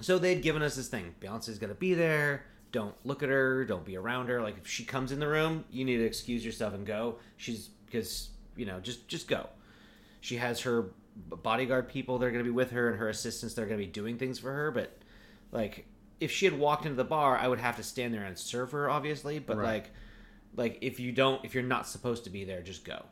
So 0.00 0.18
they'd 0.18 0.40
given 0.40 0.62
us 0.62 0.76
this 0.76 0.88
thing. 0.88 1.14
Beyonce's 1.20 1.58
gonna 1.58 1.74
be 1.74 1.94
there. 1.94 2.44
Don't 2.70 2.94
look 3.04 3.22
at 3.22 3.28
her. 3.28 3.64
Don't 3.64 3.84
be 3.84 3.96
around 3.96 4.28
her. 4.28 4.40
Like 4.40 4.58
if 4.58 4.68
she 4.68 4.84
comes 4.84 5.10
in 5.10 5.18
the 5.18 5.26
room, 5.26 5.64
you 5.70 5.84
need 5.84 5.96
to 5.96 6.04
excuse 6.04 6.44
yourself 6.44 6.74
and 6.74 6.86
go. 6.86 7.16
She's 7.36 7.70
because 7.86 8.28
you 8.56 8.66
know 8.66 8.78
just 8.78 9.08
just 9.08 9.26
go. 9.26 9.48
She 10.20 10.36
has 10.36 10.60
her 10.60 10.90
bodyguard 11.42 11.88
people. 11.88 12.18
They're 12.18 12.30
gonna 12.30 12.44
be 12.44 12.50
with 12.50 12.70
her 12.70 12.88
and 12.90 12.98
her 12.98 13.08
assistants. 13.08 13.54
They're 13.54 13.66
gonna 13.66 13.78
be 13.78 13.86
doing 13.86 14.16
things 14.16 14.38
for 14.38 14.52
her. 14.52 14.70
But 14.70 14.96
like 15.50 15.86
if 16.20 16.30
she 16.30 16.44
had 16.46 16.58
walked 16.58 16.84
into 16.84 16.96
the 16.96 17.04
bar, 17.04 17.36
I 17.38 17.46
would 17.48 17.60
have 17.60 17.76
to 17.76 17.82
stand 17.82 18.12
there 18.14 18.24
and 18.24 18.36
serve 18.36 18.72
her, 18.72 18.90
obviously. 18.90 19.38
But 19.38 19.56
Right. 19.58 19.66
like 19.66 19.90
like 20.56 20.78
if 20.80 20.98
you 20.98 21.12
don't 21.12 21.44
if 21.44 21.54
you're 21.54 21.62
not 21.62 21.86
supposed 21.86 22.24
to 22.24 22.30
be 22.30 22.44
there 22.44 22.62
just 22.62 22.84
go. 22.84 23.04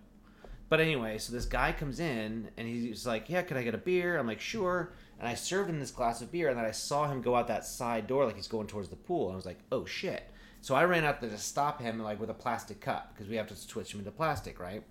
But 0.69 0.81
anyway 0.81 1.19
so 1.19 1.33
this 1.33 1.45
guy 1.45 1.71
comes 1.73 2.01
in 2.01 2.49
and 2.57 2.67
he's 2.67 3.07
like 3.07 3.29
yeah 3.31 3.43
could 3.43 3.57
i 3.57 3.63
get 3.63 3.75
a 3.75 3.79
beer? 3.79 4.19
I'm 4.19 4.27
like 4.27 4.41
sure. 4.41 4.93
And 5.21 5.29
i 5.29 5.35
served 5.35 5.71
him 5.71 5.79
this 5.79 5.91
glass 5.93 6.21
of 6.23 6.33
beer 6.33 6.49
and 6.49 6.59
then 6.59 6.65
i 6.65 6.71
saw 6.73 7.07
him 7.09 7.23
go 7.23 7.37
out 7.37 7.47
that 7.49 7.65
side 7.65 8.07
door 8.07 8.25
like 8.25 8.35
he's 8.37 8.49
going 8.49 8.67
towards 8.67 8.89
the 8.89 8.97
pool 8.97 9.27
and 9.27 9.35
i 9.35 9.37
was 9.37 9.47
like 9.47 9.61
oh 9.71 9.85
shit. 9.85 10.29
So 10.63 10.75
i 10.75 10.85
ran 10.85 11.05
out 11.05 11.21
there 11.21 11.31
to 11.31 11.39
stop 11.39 11.81
him 11.81 12.01
like 12.03 12.19
with 12.19 12.31
a 12.31 12.35
plastic 12.35 12.81
cup 12.81 13.13
because 13.15 13.29
we 13.29 13.37
have 13.37 13.47
to 13.49 13.55
switch 13.55 13.93
him 13.95 14.01
into 14.01 14.11
plastic 14.11 14.59
right? 14.59 14.83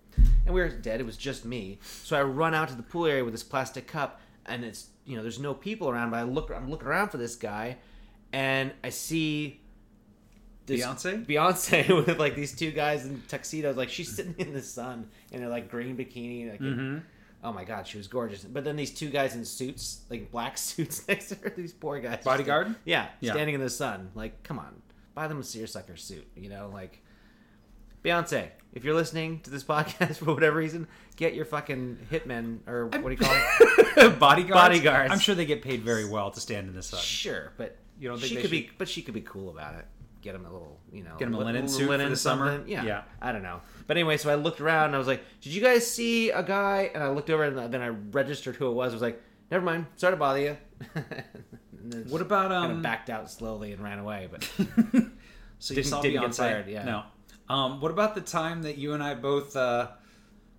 And 0.46 0.54
we 0.54 0.62
were 0.62 0.70
dead 0.70 1.02
it 1.02 1.06
was 1.06 1.18
just 1.18 1.44
me. 1.44 1.80
So 2.04 2.16
i 2.16 2.22
run 2.22 2.54
out 2.54 2.70
to 2.70 2.76
the 2.76 2.84
pool 2.84 3.08
area 3.08 3.26
with 3.26 3.34
this 3.34 3.44
plastic 3.44 3.88
cup 3.88 4.22
and 4.46 4.64
it's 4.64 4.88
you 5.06 5.18
know 5.18 5.24
there's 5.24 5.40
no 5.40 5.54
people 5.54 5.90
around 5.90 6.12
but 6.12 6.18
i 6.18 6.24
look 6.24 6.52
i'm 6.56 6.70
looking 6.70 6.88
around 6.88 7.10
for 7.10 7.18
this 7.18 7.36
guy 7.36 7.76
and 8.34 8.72
i 8.84 8.90
see 8.90 9.62
this 10.66 10.84
Beyonce? 10.84 11.26
Beyonce 11.26 12.06
with 12.08 12.18
like 12.18 12.36
these 12.36 12.56
two 12.56 12.72
guys 12.72 13.06
in 13.06 13.22
tuxedos. 13.28 13.78
Like 13.78 13.90
she's 13.90 14.16
sitting 14.16 14.34
in 14.40 14.52
the 14.52 14.64
sun 14.64 15.08
in 15.32 15.44
her 15.44 15.48
like 15.48 15.70
green 15.70 15.96
bikini. 15.96 16.50
Like, 16.50 16.60
Mm-hmm. 16.60 16.98
oh 17.44 17.54
my 17.54 17.64
god, 17.64 17.86
she 17.86 18.00
was 18.00 18.08
gorgeous. 18.08 18.44
But 18.44 18.64
then 18.64 18.76
these 18.76 18.90
two 18.92 19.10
guys 19.12 19.36
in 19.36 19.46
suits, 19.46 20.02
like 20.10 20.32
black 20.32 20.58
suits 20.68 21.08
next 21.08 21.30
to 21.30 21.36
her. 21.36 21.54
These 21.56 21.74
poor 21.74 22.00
guys. 22.00 22.24
Bodyguard? 22.24 22.74
yeah, 22.84 23.10
Yeah. 23.22 23.34
standing 23.34 23.54
in 23.54 23.62
the 23.62 23.70
sun. 23.70 24.10
Like, 24.16 24.42
come 24.42 24.58
on, 24.58 24.82
buy 25.14 25.28
them 25.28 25.40
a 25.40 25.44
seersucker 25.44 25.98
suit. 25.98 26.26
You 26.36 26.50
know, 26.50 26.72
like 26.74 27.00
Beyonce. 28.04 28.50
If 28.74 28.84
you're 28.84 28.96
listening 28.96 29.42
to 29.42 29.52
this 29.52 29.64
podcast 29.72 30.18
for 30.18 30.34
whatever 30.34 30.58
reason, 30.58 30.88
get 31.16 31.36
your 31.36 31.46
fucking 31.46 32.00
hitmen 32.12 32.60
or 32.68 32.88
what 32.88 33.04
do 33.04 33.12
you 33.12 33.18
call 33.18 33.36
it? 33.36 34.20
bodyguards. 34.20 34.50
Bodyguards. 34.62 35.12
I'm 35.12 35.20
sure 35.20 35.36
they 35.36 35.46
get 35.46 35.62
paid 35.62 35.82
very 35.84 36.06
well 36.10 36.32
to 36.32 36.40
stand 36.40 36.68
in 36.68 36.74
the 36.76 36.82
sun. 36.84 37.00
Sure, 37.02 37.54
but 37.58 37.78
You 38.00 38.10
don't 38.10 38.18
think 38.18 38.30
she 38.30 38.36
they 38.36 38.42
could 38.42 38.52
be? 38.52 38.70
but 38.78 38.88
she 38.90 39.02
could 39.02 39.14
be 39.14 39.22
cool 39.22 39.50
about 39.50 39.76
it. 39.76 39.86
Get 40.22 40.34
him 40.36 40.46
a 40.46 40.52
little, 40.52 40.80
you 40.92 41.04
know, 41.04 41.16
Get 41.20 41.28
him 41.28 41.36
a 41.36 41.38
li- 41.38 41.46
linen 41.46 41.62
little 41.66 41.78
suit 41.80 41.88
for 41.88 42.10
the 42.10 42.16
summer? 42.16 42.64
Yeah, 42.66 42.84
Yeah. 42.84 43.02
I 43.22 43.32
don't 43.32 43.44
know. 43.44 43.62
But 43.88 43.96
anyway, 43.98 44.18
so 44.18 44.30
I 44.32 44.36
looked 44.36 44.60
around 44.60 44.88
and 44.88 44.96
I 44.96 44.98
was 44.98 45.08
like, 45.08 45.24
"Did 45.42 45.54
you 45.54 45.62
guys 45.62 45.90
see 45.90 46.32
a 46.32 46.42
guy?" 46.42 46.90
And 46.94 47.04
I 47.04 47.10
looked 47.10 47.30
over 47.30 47.44
and 47.44 47.72
then 47.72 47.82
I 47.82 47.90
registered 47.90 48.56
who 48.56 48.68
it 48.70 48.74
was. 48.74 48.92
I 48.92 48.96
was 48.96 49.02
like, 49.04 49.22
"Never 49.52 49.64
mind. 49.64 49.86
Sorry 49.98 50.14
to 50.14 50.18
bother 50.18 50.40
you." 50.42 50.58
What 52.10 52.22
about 52.22 52.50
kind 52.50 52.72
um? 52.72 52.78
of 52.78 52.82
backed 52.82 53.10
out 53.12 53.30
slowly 53.30 53.72
and 53.72 53.84
ran 53.84 54.00
away? 54.00 54.28
But 54.32 54.44
so 55.60 55.74
you 55.74 55.76
didn't- 55.76 55.86
saw 55.86 56.02
didn't 56.02 56.22
get 56.22 56.34
fired, 56.36 56.68
yeah. 56.68 56.84
No. 56.84 57.04
Um. 57.56 57.80
What 57.80 57.92
about 57.92 58.16
the 58.16 58.22
time 58.22 58.64
that 58.64 58.80
you 58.80 58.94
and 58.94 59.04
I 59.04 59.14
both 59.14 59.56
uh, 59.56 59.90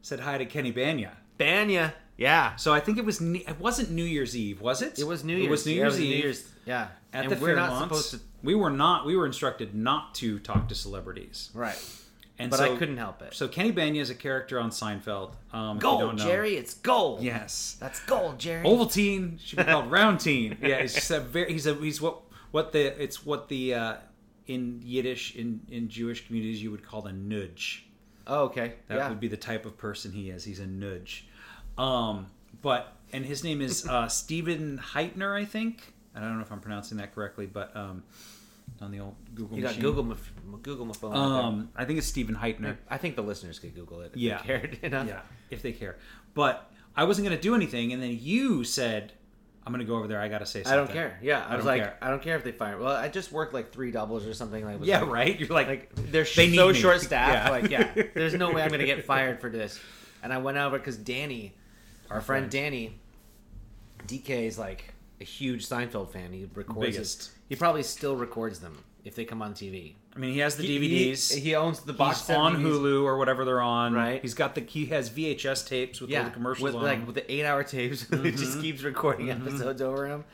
said 0.03 0.21
hi 0.21 0.39
to 0.39 0.47
Kenny 0.47 0.73
Bania? 0.73 1.11
Bania, 1.37 1.93
yeah, 2.17 2.55
So 2.57 2.73
I 2.73 2.79
think 2.81 2.97
it 2.97 3.05
was. 3.05 3.21
It 3.21 3.59
wasn't 3.59 3.91
New 3.91 4.05
Year's 4.05 4.37
Eve, 4.37 4.61
was 4.61 4.83
it? 4.83 4.99
it 5.01 5.05
was 5.07 5.25
New 5.25 5.35
Year's. 5.37 5.47
It 5.47 5.51
was 5.51 5.67
New 5.67 5.73
Yeah, 5.73 5.77
Year's 5.81 5.93
was 5.93 5.99
New 6.01 6.07
Eve. 6.07 6.25
Year's. 6.25 6.53
Yeah, 6.65 6.89
At 7.17 7.25
and 7.25 7.33
the 7.33 7.37
we're 7.37 7.55
not 7.55 7.83
supposed 7.83 8.11
to. 8.11 8.21
we 8.43 8.55
were 8.55 8.71
not. 8.71 9.07
We 9.07 9.17
were 9.17 9.25
instructed 9.25 9.75
not 9.75 10.15
to 10.17 10.39
talk 10.39 10.69
to 10.69 10.75
celebrities, 10.75 11.51
Right, 11.55 11.83
and 12.39 12.51
but 12.51 12.59
so, 12.59 12.75
I 12.75 12.77
couldn't 12.77 12.99
help 12.99 13.23
it. 13.23 13.33
So 13.35 13.49
Kenny 13.49 13.73
Bania 13.73 14.01
is 14.01 14.11
a 14.11 14.15
character 14.15 14.61
on 14.61 14.71
Seinfeld. 14.71 15.33
Um, 15.53 15.79
gold, 15.79 16.01
don't 16.01 16.17
know. 16.17 16.25
Jerry. 16.25 16.57
It's 16.57 16.75
gold. 16.75 17.23
Yes. 17.23 17.79
that's 17.81 18.01
gold, 18.01 18.39
Jerry. 18.39 18.67
Ovaltine 18.67 19.41
should 19.41 19.59
be 19.59 19.65
called 19.65 19.91
Roundtine. 19.91 20.59
Yeah, 20.61 20.77
it's 20.77 20.95
just 20.95 21.11
a 21.11 21.21
very. 21.21 21.53
He's 21.53 21.67
a. 21.67 21.75
He's 21.75 22.03
what 22.03 22.21
what 22.51 22.73
the. 22.73 23.03
It's 23.03 23.25
what 23.25 23.49
the 23.49 23.75
uh, 23.75 23.95
in 24.47 24.83
Yiddish 24.85 25.37
in 25.37 25.61
in 25.71 25.89
Jewish 25.89 26.27
communities 26.27 26.63
you 26.63 26.71
would 26.71 26.85
call 26.85 27.07
a 27.07 27.13
nudge. 27.13 27.87
Oh, 28.27 28.45
okay. 28.45 28.75
That 28.89 28.97
yeah. 28.97 29.09
would 29.09 29.21
be 29.21 29.29
the 29.29 29.37
type 29.37 29.65
of 29.67 29.79
person 29.79 30.13
he 30.13 30.31
is. 30.31 30.45
He's 30.45 30.61
a 30.61 30.67
nudge. 30.67 31.29
Um, 31.79 32.27
but 32.63 32.93
and 33.13 33.25
his 33.25 33.45
name 33.45 33.61
is 33.61 33.87
uh, 33.89 34.09
Stephen 34.09 34.81
Hytner, 34.93 35.35
I 35.35 35.45
think. 35.45 35.95
I 36.17 36.21
don't 36.21 36.37
know 36.37 36.43
if 36.43 36.51
I'm 36.53 36.61
pronouncing 36.61 36.99
that 36.99 37.15
correctly, 37.15 37.47
but 37.47 37.77
um, 37.77 38.03
on 38.81 38.91
the 38.91 39.01
old 39.01 39.15
Google 39.35 39.57
You 39.57 39.63
got 39.63 39.69
machine. 39.77 39.83
Google 39.83 40.17
Google 40.63 40.87
my 40.87 40.95
phone. 40.95 41.15
Um, 41.15 41.71
I 41.77 41.85
think 41.85 41.99
it's 41.99 42.07
Stephen 42.07 42.35
Hytner. 42.35 42.77
I 42.89 42.99
think 42.99 43.17
the 43.17 43.23
listeners 43.23 43.59
could 43.59 43.75
Google 43.75 44.01
it 44.01 44.13
if 44.15 44.17
Yeah. 44.21 44.39
they 44.39 44.45
cared 44.47 44.79
enough. 44.83 45.07
Yeah, 45.07 45.21
if 45.51 45.63
they 45.63 45.73
care. 45.73 45.97
But 46.35 46.71
I 46.97 47.05
wasn't 47.05 47.27
going 47.29 47.37
to 47.37 47.43
do 47.43 47.55
anything, 47.55 47.93
and 47.93 48.03
then 48.03 48.19
you 48.21 48.65
said, 48.65 49.13
I'm 49.67 49.73
gonna 49.73 49.85
go 49.85 49.97
over 49.97 50.07
there. 50.07 50.21
I 50.21 50.29
gotta 50.29 50.47
say 50.47 50.63
something. 50.63 50.73
I 50.73 50.77
don't 50.77 50.93
care. 50.93 51.19
Yeah, 51.21 51.45
I, 51.45 51.57
was 51.57 51.65
like, 51.65 51.83
care. 51.83 51.97
I 52.01 52.09
don't 52.09 52.23
care 52.23 52.37
if 52.37 52.45
they 52.45 52.53
fire. 52.53 52.79
Well, 52.79 52.95
I 52.95 53.09
just 53.09 53.33
worked 53.33 53.53
like 53.53 53.73
three 53.73 53.91
doubles 53.91 54.25
or 54.25 54.33
something. 54.33 54.65
Like, 54.65 54.79
Yeah, 54.83 55.01
like, 55.01 55.11
right. 55.11 55.41
You're 55.41 55.49
like, 55.49 55.67
Like 55.67 55.91
they're 55.97 56.23
They 56.23 56.55
so 56.55 56.69
me. 56.69 56.75
short 56.75 57.01
staffed. 57.01 57.47
Yeah. 57.47 57.51
Like, 57.51 57.71
yeah, 57.71 58.05
there's 58.15 58.35
no 58.35 58.53
way 58.53 58.63
I'm 58.63 58.71
gonna 58.71 58.87
get 58.87 59.05
fired 59.05 59.41
for 59.41 59.51
this. 59.51 59.81
And 60.23 60.33
I 60.33 60.39
went 60.39 60.57
over 60.57 60.79
because 60.79 60.97
Danny, 60.97 61.53
our 62.11 62.21
friend 62.21 62.45
friend. 62.45 62.51
Danny, 62.51 62.99
DK 64.07 64.47
is 64.47 64.57
like 64.57 64.95
a 65.21 65.25
huge 65.25 65.67
Seinfeld 65.67 66.11
fan. 66.11 66.33
He 66.33 66.47
records. 66.55 66.79
Biggest. 66.81 67.23
It. 67.23 67.35
He 67.51 67.57
probably 67.57 67.83
still 67.83 68.17
records 68.17 68.59
them 68.61 68.83
if 69.05 69.15
they 69.15 69.25
come 69.25 69.41
on 69.43 69.55
TV. 69.55 69.95
I 70.15 70.19
mean, 70.19 70.33
he 70.33 70.41
has 70.41 70.57
the 70.57 70.65
He- 70.65 71.11
DVDs. 71.13 71.35
He, 71.35 71.41
he 71.41 71.55
owns 71.55 71.81
the 71.81 71.93
box 71.93 72.27
He's 72.27 72.37
on 72.37 72.57
DVDs. 72.57 72.63
Hulu 72.81 73.05
or 73.05 73.19
whatever 73.19 73.45
they're 73.45 73.61
on. 73.61 73.93
Right. 73.95 74.21
He's 74.23 74.35
got 74.35 74.55
the 74.55 74.63
he 74.63 74.87
has 74.87 75.11
VHS 75.11 75.67
tapes 75.69 76.01
with 76.01 76.15
all 76.15 76.25
the 76.25 76.31
commercials 76.31 76.65
with 76.65 76.75
on. 76.77 76.83
like 76.83 77.07
with 77.07 77.15
the 77.15 77.33
eight-hour 77.33 77.65
tapes. 77.65 78.03
it 78.11 78.11
Mm-hmm. 78.11 78.37
just 78.37 78.61
keeps 78.61 78.83
recording 78.83 79.31
episodes 79.31 79.81
over 79.83 80.07
him. 80.07 80.25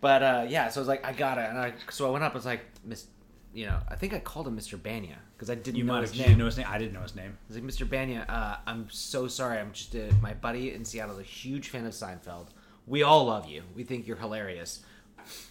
But 0.00 0.22
uh, 0.22 0.46
yeah, 0.48 0.68
so 0.70 0.80
I 0.80 0.82
was 0.82 0.88
like, 0.88 1.04
I 1.06 1.12
got 1.12 1.36
it, 1.38 1.48
and 1.50 1.58
I 1.58 1.74
so 1.90 2.06
I 2.08 2.10
went 2.10 2.24
up. 2.24 2.32
I 2.32 2.36
was 2.36 2.46
like, 2.46 2.62
Miss, 2.84 3.04
you 3.52 3.66
know, 3.66 3.78
I 3.88 3.96
think 3.96 4.14
I 4.14 4.18
called 4.20 4.46
him 4.46 4.56
Mr. 4.56 4.78
Bania 4.78 5.16
because 5.36 5.50
I 5.50 5.56
didn't 5.56 5.76
you 5.76 5.84
know 5.84 5.92
might 5.94 6.00
his 6.02 6.10
have 6.12 6.16
you 6.16 6.22
name. 6.22 6.28
didn't 6.30 6.38
know 6.38 6.44
his 6.46 6.56
name. 6.56 6.66
I 6.70 6.78
didn't 6.78 6.92
know 6.94 7.02
his 7.02 7.14
name. 7.16 7.36
I 7.36 7.52
was 7.52 7.56
like, 7.56 7.64
Mr. 7.66 7.86
Bania, 7.86 8.24
uh, 8.30 8.56
I'm 8.66 8.88
so 8.88 9.28
sorry. 9.28 9.58
I'm 9.58 9.72
just 9.72 9.94
a, 9.96 10.10
my 10.22 10.32
buddy 10.32 10.72
in 10.72 10.84
Seattle 10.86 11.16
is 11.16 11.20
a 11.20 11.24
huge 11.24 11.68
fan 11.68 11.84
of 11.84 11.92
Seinfeld. 11.92 12.46
We 12.86 13.02
all 13.02 13.26
love 13.26 13.46
you. 13.46 13.62
We 13.74 13.84
think 13.84 14.06
you're 14.06 14.16
hilarious. 14.16 14.82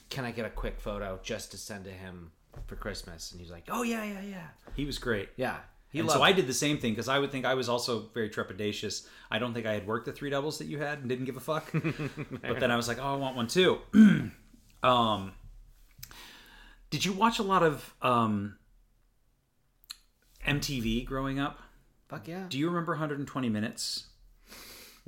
Can 0.09 0.25
I 0.25 0.31
get 0.31 0.45
a 0.45 0.49
quick 0.49 0.79
photo 0.79 1.19
just 1.23 1.51
to 1.51 1.57
send 1.57 1.85
to 1.85 1.91
him 1.91 2.31
for 2.67 2.75
Christmas? 2.75 3.31
And 3.31 3.39
he's 3.39 3.51
like, 3.51 3.65
Oh 3.69 3.83
yeah, 3.83 4.03
yeah, 4.03 4.21
yeah, 4.21 4.47
He 4.75 4.85
was 4.85 4.97
great. 4.97 5.29
yeah. 5.35 5.57
He 5.91 5.99
and 5.99 6.09
so 6.11 6.21
I 6.21 6.33
did 6.33 6.45
the 6.45 6.53
same 6.53 6.77
thing 6.77 6.91
because 6.91 7.09
I 7.09 7.17
would 7.17 7.31
think 7.31 7.45
I 7.45 7.55
was 7.55 7.67
also 7.67 8.09
very 8.13 8.29
trepidatious. 8.29 9.07
I 9.31 9.39
don't 9.39 9.55
think 9.55 9.65
I 9.65 9.73
had 9.73 9.87
worked 9.87 10.05
the 10.05 10.11
three 10.11 10.29
doubles 10.29 10.59
that 10.59 10.65
you 10.65 10.77
had 10.77 10.99
and 10.99 11.09
didn't 11.09 11.25
give 11.25 11.35
a 11.35 11.39
fuck. 11.39 11.71
but 11.73 12.59
then 12.59 12.69
I 12.69 12.75
was 12.75 12.87
like, 12.87 12.99
oh, 12.99 13.13
I 13.13 13.15
want 13.15 13.35
one 13.35 13.47
too. 13.47 13.79
um, 14.83 15.33
did 16.91 17.05
you 17.05 17.11
watch 17.13 17.39
a 17.39 17.43
lot 17.43 17.63
of 17.63 17.95
um, 18.03 18.57
MTV 20.47 21.05
growing 21.05 21.39
up? 21.39 21.59
Fuck 22.07 22.27
yeah. 22.27 22.45
Do 22.49 22.59
you 22.59 22.67
remember 22.67 22.91
120 22.93 23.49
Minutes? 23.49 24.08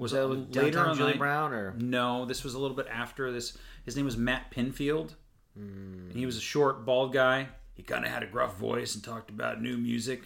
Was 0.01 0.11
So 0.11 0.31
it 0.31 0.37
later 0.55 0.61
later 0.63 0.79
on 0.79 0.97
Julie 0.97 1.13
Brown 1.17 1.53
or 1.53 1.73
No, 1.77 2.25
this 2.25 2.43
was 2.43 2.53
a 2.55 2.59
little 2.59 2.75
bit 2.75 2.87
after 2.91 3.31
this. 3.31 3.57
His 3.85 3.95
name 3.95 4.05
was 4.05 4.17
Matt 4.17 4.51
Pinfield. 4.51 5.13
And 5.55 6.13
he 6.15 6.25
was 6.25 6.37
a 6.37 6.41
short, 6.41 6.85
bald 6.85 7.13
guy. 7.13 7.47
He 7.75 7.83
kind 7.83 8.03
of 8.05 8.11
had 8.11 8.23
a 8.23 8.27
gruff 8.27 8.57
voice 8.57 8.95
and 8.95 9.03
talked 9.03 9.29
about 9.29 9.61
new 9.61 9.77
music. 9.77 10.23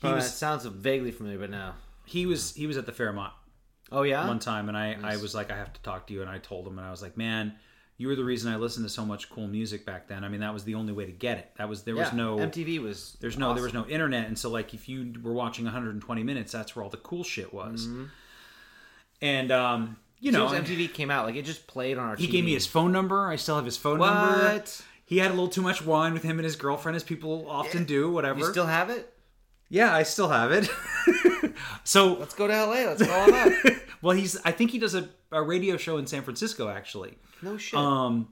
He 0.00 0.08
Uh, 0.08 0.14
was 0.16 0.26
it 0.26 0.30
sounds 0.30 0.64
vaguely 0.66 1.10
familiar, 1.10 1.38
but 1.38 1.50
no. 1.50 1.72
he 2.04 2.26
was 2.26 2.54
he 2.54 2.66
was 2.66 2.76
at 2.76 2.86
the 2.86 2.92
Fairmont 2.92 3.32
Oh 3.90 4.02
yeah. 4.02 4.26
one 4.26 4.38
time, 4.38 4.68
and 4.68 4.76
I 4.76 4.96
I 5.02 5.16
was 5.16 5.34
like, 5.34 5.50
I 5.50 5.56
have 5.56 5.72
to 5.72 5.80
talk 5.82 6.06
to 6.08 6.14
you, 6.14 6.20
and 6.20 6.30
I 6.30 6.38
told 6.38 6.66
him, 6.66 6.78
and 6.78 6.86
I 6.86 6.90
was 6.90 7.00
like, 7.02 7.16
man, 7.16 7.54
you 7.96 8.08
were 8.08 8.14
the 8.16 8.24
reason 8.24 8.52
I 8.52 8.56
listened 8.56 8.84
to 8.86 8.90
so 8.90 9.04
much 9.06 9.30
cool 9.30 9.46
music 9.46 9.86
back 9.86 10.08
then. 10.08 10.22
I 10.24 10.28
mean, 10.28 10.40
that 10.40 10.52
was 10.52 10.64
the 10.64 10.74
only 10.74 10.92
way 10.92 11.06
to 11.06 11.12
get 11.12 11.38
it. 11.38 11.50
That 11.56 11.68
was 11.68 11.82
there 11.84 11.94
was 11.94 12.08
Yeah, 12.08 12.16
no 12.16 12.36
MTV 12.38 12.80
was. 12.82 13.16
there's 13.20 13.38
no 13.38 13.54
there 13.54 13.62
was 13.62 13.74
no 13.74 13.86
internet, 13.86 14.26
and 14.26 14.38
so 14.38 14.50
like 14.50 14.74
if 14.74 14.88
you 14.88 15.14
were 15.22 15.32
watching 15.32 15.64
120 15.64 16.22
minutes, 16.22 16.52
that's 16.52 16.74
where 16.76 16.82
all 16.84 16.90
the 16.90 16.96
cool 16.98 17.24
shit 17.24 17.52
was. 17.54 17.86
Mm-hmm. 17.86 18.04
And 19.24 19.50
um, 19.50 19.96
you 20.20 20.32
know, 20.32 20.46
as 20.46 20.52
MTV 20.52 20.92
came 20.92 21.10
out, 21.10 21.24
like 21.24 21.34
it 21.34 21.46
just 21.46 21.66
played 21.66 21.96
on 21.96 22.10
our. 22.10 22.16
he 22.16 22.28
TV. 22.28 22.30
gave 22.30 22.44
me 22.44 22.52
his 22.52 22.66
phone 22.66 22.92
number. 22.92 23.26
I 23.26 23.36
still 23.36 23.56
have 23.56 23.64
his 23.64 23.78
phone 23.78 23.98
number. 23.98 24.44
What? 24.44 24.82
He 25.06 25.16
had 25.16 25.30
a 25.30 25.34
little 25.34 25.48
too 25.48 25.62
much 25.62 25.82
wine 25.82 26.12
with 26.12 26.22
him 26.22 26.38
and 26.38 26.44
his 26.44 26.56
girlfriend, 26.56 26.94
as 26.94 27.02
people 27.02 27.46
often 27.48 27.84
do. 27.84 28.10
Whatever. 28.10 28.40
You 28.40 28.44
still 28.50 28.66
have 28.66 28.90
it? 28.90 29.10
yeah, 29.70 29.94
I 29.94 30.02
still 30.02 30.28
have 30.28 30.52
it. 30.52 30.68
so 31.84 32.14
Let's 32.14 32.34
go 32.34 32.46
to 32.46 32.52
LA. 32.54 32.84
Let's 32.84 33.06
call 33.06 33.32
him 33.32 33.34
up. 33.34 33.72
well, 34.02 34.14
he's. 34.14 34.36
I 34.44 34.52
think 34.52 34.72
he 34.72 34.78
does 34.78 34.94
a, 34.94 35.08
a 35.32 35.42
radio 35.42 35.78
show 35.78 35.96
in 35.96 36.06
San 36.06 36.22
Francisco, 36.22 36.68
actually. 36.68 37.16
No 37.40 37.56
shit. 37.56 37.78
Um, 37.78 38.28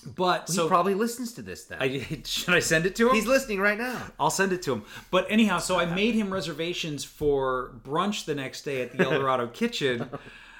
but 0.00 0.48
he 0.48 0.54
so 0.54 0.68
probably 0.68 0.94
listens 0.94 1.32
to 1.34 1.42
this 1.42 1.64
then. 1.64 1.78
I 1.80 2.22
should 2.24 2.54
I 2.54 2.60
send 2.60 2.86
it 2.86 2.96
to 2.96 3.08
him? 3.08 3.14
He's 3.14 3.26
listening 3.26 3.60
right 3.60 3.78
now. 3.78 4.00
I'll 4.18 4.30
send 4.30 4.52
it 4.52 4.62
to 4.62 4.72
him. 4.72 4.84
But 5.10 5.26
anyhow, 5.30 5.58
so 5.58 5.78
I 5.78 5.84
made 5.86 6.14
him 6.14 6.32
reservations 6.32 7.04
for 7.04 7.72
brunch 7.84 8.24
the 8.24 8.34
next 8.34 8.62
day 8.62 8.82
at 8.82 8.96
the 8.96 9.04
El 9.04 9.18
Dorado 9.18 9.46
Kitchen. 9.52 10.08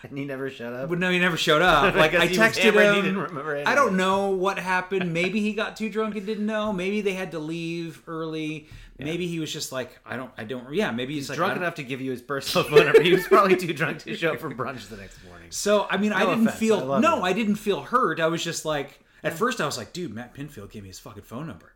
And 0.02 0.16
he 0.16 0.24
never 0.24 0.48
showed 0.48 0.74
up. 0.74 0.88
But 0.88 1.00
no, 1.00 1.10
he 1.10 1.18
never 1.18 1.36
showed 1.36 1.62
up. 1.62 1.94
Like 1.98 2.14
I 2.14 2.28
texted 2.28 2.74
him. 2.74 2.94
he 2.94 3.02
didn't 3.02 3.18
remember 3.18 3.62
I 3.66 3.74
don't 3.74 3.96
know 3.96 4.30
what 4.30 4.58
happened. 4.58 5.12
Maybe 5.12 5.40
he 5.40 5.52
got 5.52 5.76
too 5.76 5.90
drunk 5.90 6.14
and 6.16 6.24
didn't 6.24 6.46
know. 6.46 6.72
Maybe 6.72 7.00
they 7.00 7.14
had 7.14 7.32
to 7.32 7.38
leave 7.38 8.02
early. 8.06 8.68
Maybe 8.98 9.26
he 9.28 9.38
was 9.38 9.52
just 9.52 9.70
like, 9.70 9.98
I 10.04 10.16
don't, 10.16 10.30
I 10.36 10.44
don't. 10.44 10.74
Yeah, 10.74 10.90
maybe 10.90 11.14
he's, 11.14 11.28
like 11.28 11.36
Drunk 11.36 11.56
enough 11.56 11.76
to 11.76 11.84
give 11.84 12.00
you 12.00 12.10
his 12.10 12.20
personal 12.20 12.68
phone 12.68 12.84
number. 12.86 13.00
He 13.00 13.12
was 13.12 13.26
probably 13.26 13.56
too 13.56 13.72
drunk 13.72 14.00
to 14.02 14.16
show 14.16 14.32
up 14.32 14.40
for 14.40 14.50
brunch 14.50 14.88
the 14.88 14.96
next 14.96 15.24
morning. 15.24 15.48
So 15.50 15.86
I 15.88 15.96
mean, 15.98 16.12
I 16.12 16.24
didn't 16.24 16.48
offense, 16.48 16.58
feel 16.58 16.84
love 16.84 17.00
no. 17.00 17.22
I 17.22 17.32
didn't 17.32 17.56
feel 17.56 17.80
hurt. 17.82 18.18
I 18.18 18.26
was 18.26 18.42
just 18.42 18.64
like, 18.64 19.00
at 19.22 19.34
first 19.34 19.60
I 19.60 19.66
was 19.66 19.76
like, 19.78 19.92
dude, 19.92 20.14
Matt 20.14 20.34
Pinfield 20.34 20.70
gave 20.70 20.82
me 20.82 20.88
his 20.88 20.98
fucking 20.98 21.22
phone 21.24 21.46
number. 21.46 21.72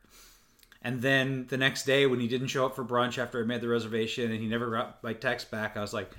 And 0.83 1.01
then 1.01 1.47
the 1.49 1.57
next 1.57 1.85
day 1.85 2.07
when 2.07 2.19
he 2.19 2.27
didn't 2.27 2.49
show 2.49 2.67
up 2.67 2.75
for 2.75 2.85
brunch 2.85 3.17
after 3.19 3.41
I 3.41 3.45
made 3.47 3.61
the 3.61 3.69
reservation 3.69 4.31
and 4.33 4.41
he 4.41 4.47
never 4.49 4.71
got 4.71 5.03
my 5.03 5.13
text 5.13 5.51
back, 5.51 5.77
I 5.77 5.81
was 5.81 5.93
like, 5.93 6.11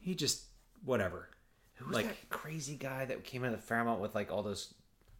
he 0.00 0.14
just 0.14 0.44
whatever. 0.84 1.28
Who 1.76 1.86
was 1.86 1.94
Like- 1.96 2.06
that 2.08 2.28
crazy 2.30 2.76
guy 2.76 3.04
that 3.06 3.24
came 3.24 3.42
out 3.44 3.52
of 3.52 3.60
the 3.60 3.66
Fairmont 3.66 4.00
with 4.00 4.14
like 4.14 4.30
all 4.30 4.42
those? 4.42 4.72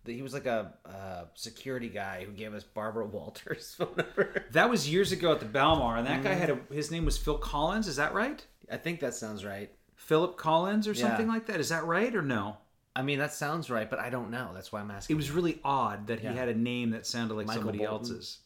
He 0.07 0.23
was 0.23 0.33
like 0.33 0.47
a 0.47 0.73
uh, 0.87 1.25
security 1.35 1.89
guy 1.89 2.25
who 2.25 2.33
gave 2.33 2.55
us 2.55 2.65
Barbara 2.65 3.05
Walters' 3.13 3.75
phone 3.77 3.95
number. 3.97 4.45
That 4.53 4.71
was 4.71 4.91
years 4.91 5.13
ago 5.13 5.33
at 5.33 5.41
the 5.41 5.47
Balmar, 5.47 5.97
and 5.99 6.07
that 6.07 6.23
guy 6.23 6.31
Mm-hmm. 6.31 6.41
had 6.41 6.51
a 6.71 6.75
his 6.75 6.91
name 6.91 7.05
was 7.05 7.19
Phil 7.19 7.37
Collins. 7.39 7.87
Is 7.89 7.97
that 7.97 8.15
right? 8.15 8.45
I 8.73 8.77
think 8.79 9.01
that 9.01 9.15
sounds 9.15 9.45
right. 9.45 9.71
Philip 9.97 10.37
Collins 10.39 10.89
or 10.89 10.93
Yeah. 10.93 11.09
something 11.09 11.29
like 11.29 11.47
that. 11.47 11.61
Is 11.61 11.69
that 11.69 11.85
right 11.85 12.15
or 12.15 12.23
no? 12.23 12.57
I 12.97 13.03
mean, 13.03 13.19
that 13.21 13.33
sounds 13.33 13.71
right, 13.71 13.89
but 13.89 13.99
I 14.01 14.11
don't 14.11 14.31
know. 14.31 14.51
That's 14.53 14.73
why 14.73 14.81
I'm 14.81 14.91
asking. 14.91 15.15
It 15.15 15.17
was 15.17 15.31
really 15.31 15.61
odd 15.65 16.09
that 16.09 16.23
Yeah. 16.23 16.33
he 16.33 16.39
had 16.39 16.49
a 16.49 16.55
name 16.55 16.91
that 16.91 17.07
sounded 17.07 17.35
like 17.35 17.47
Michael 17.47 17.61
somebody 17.63 17.79
Bolton. 17.79 17.95
else's. 18.13 18.39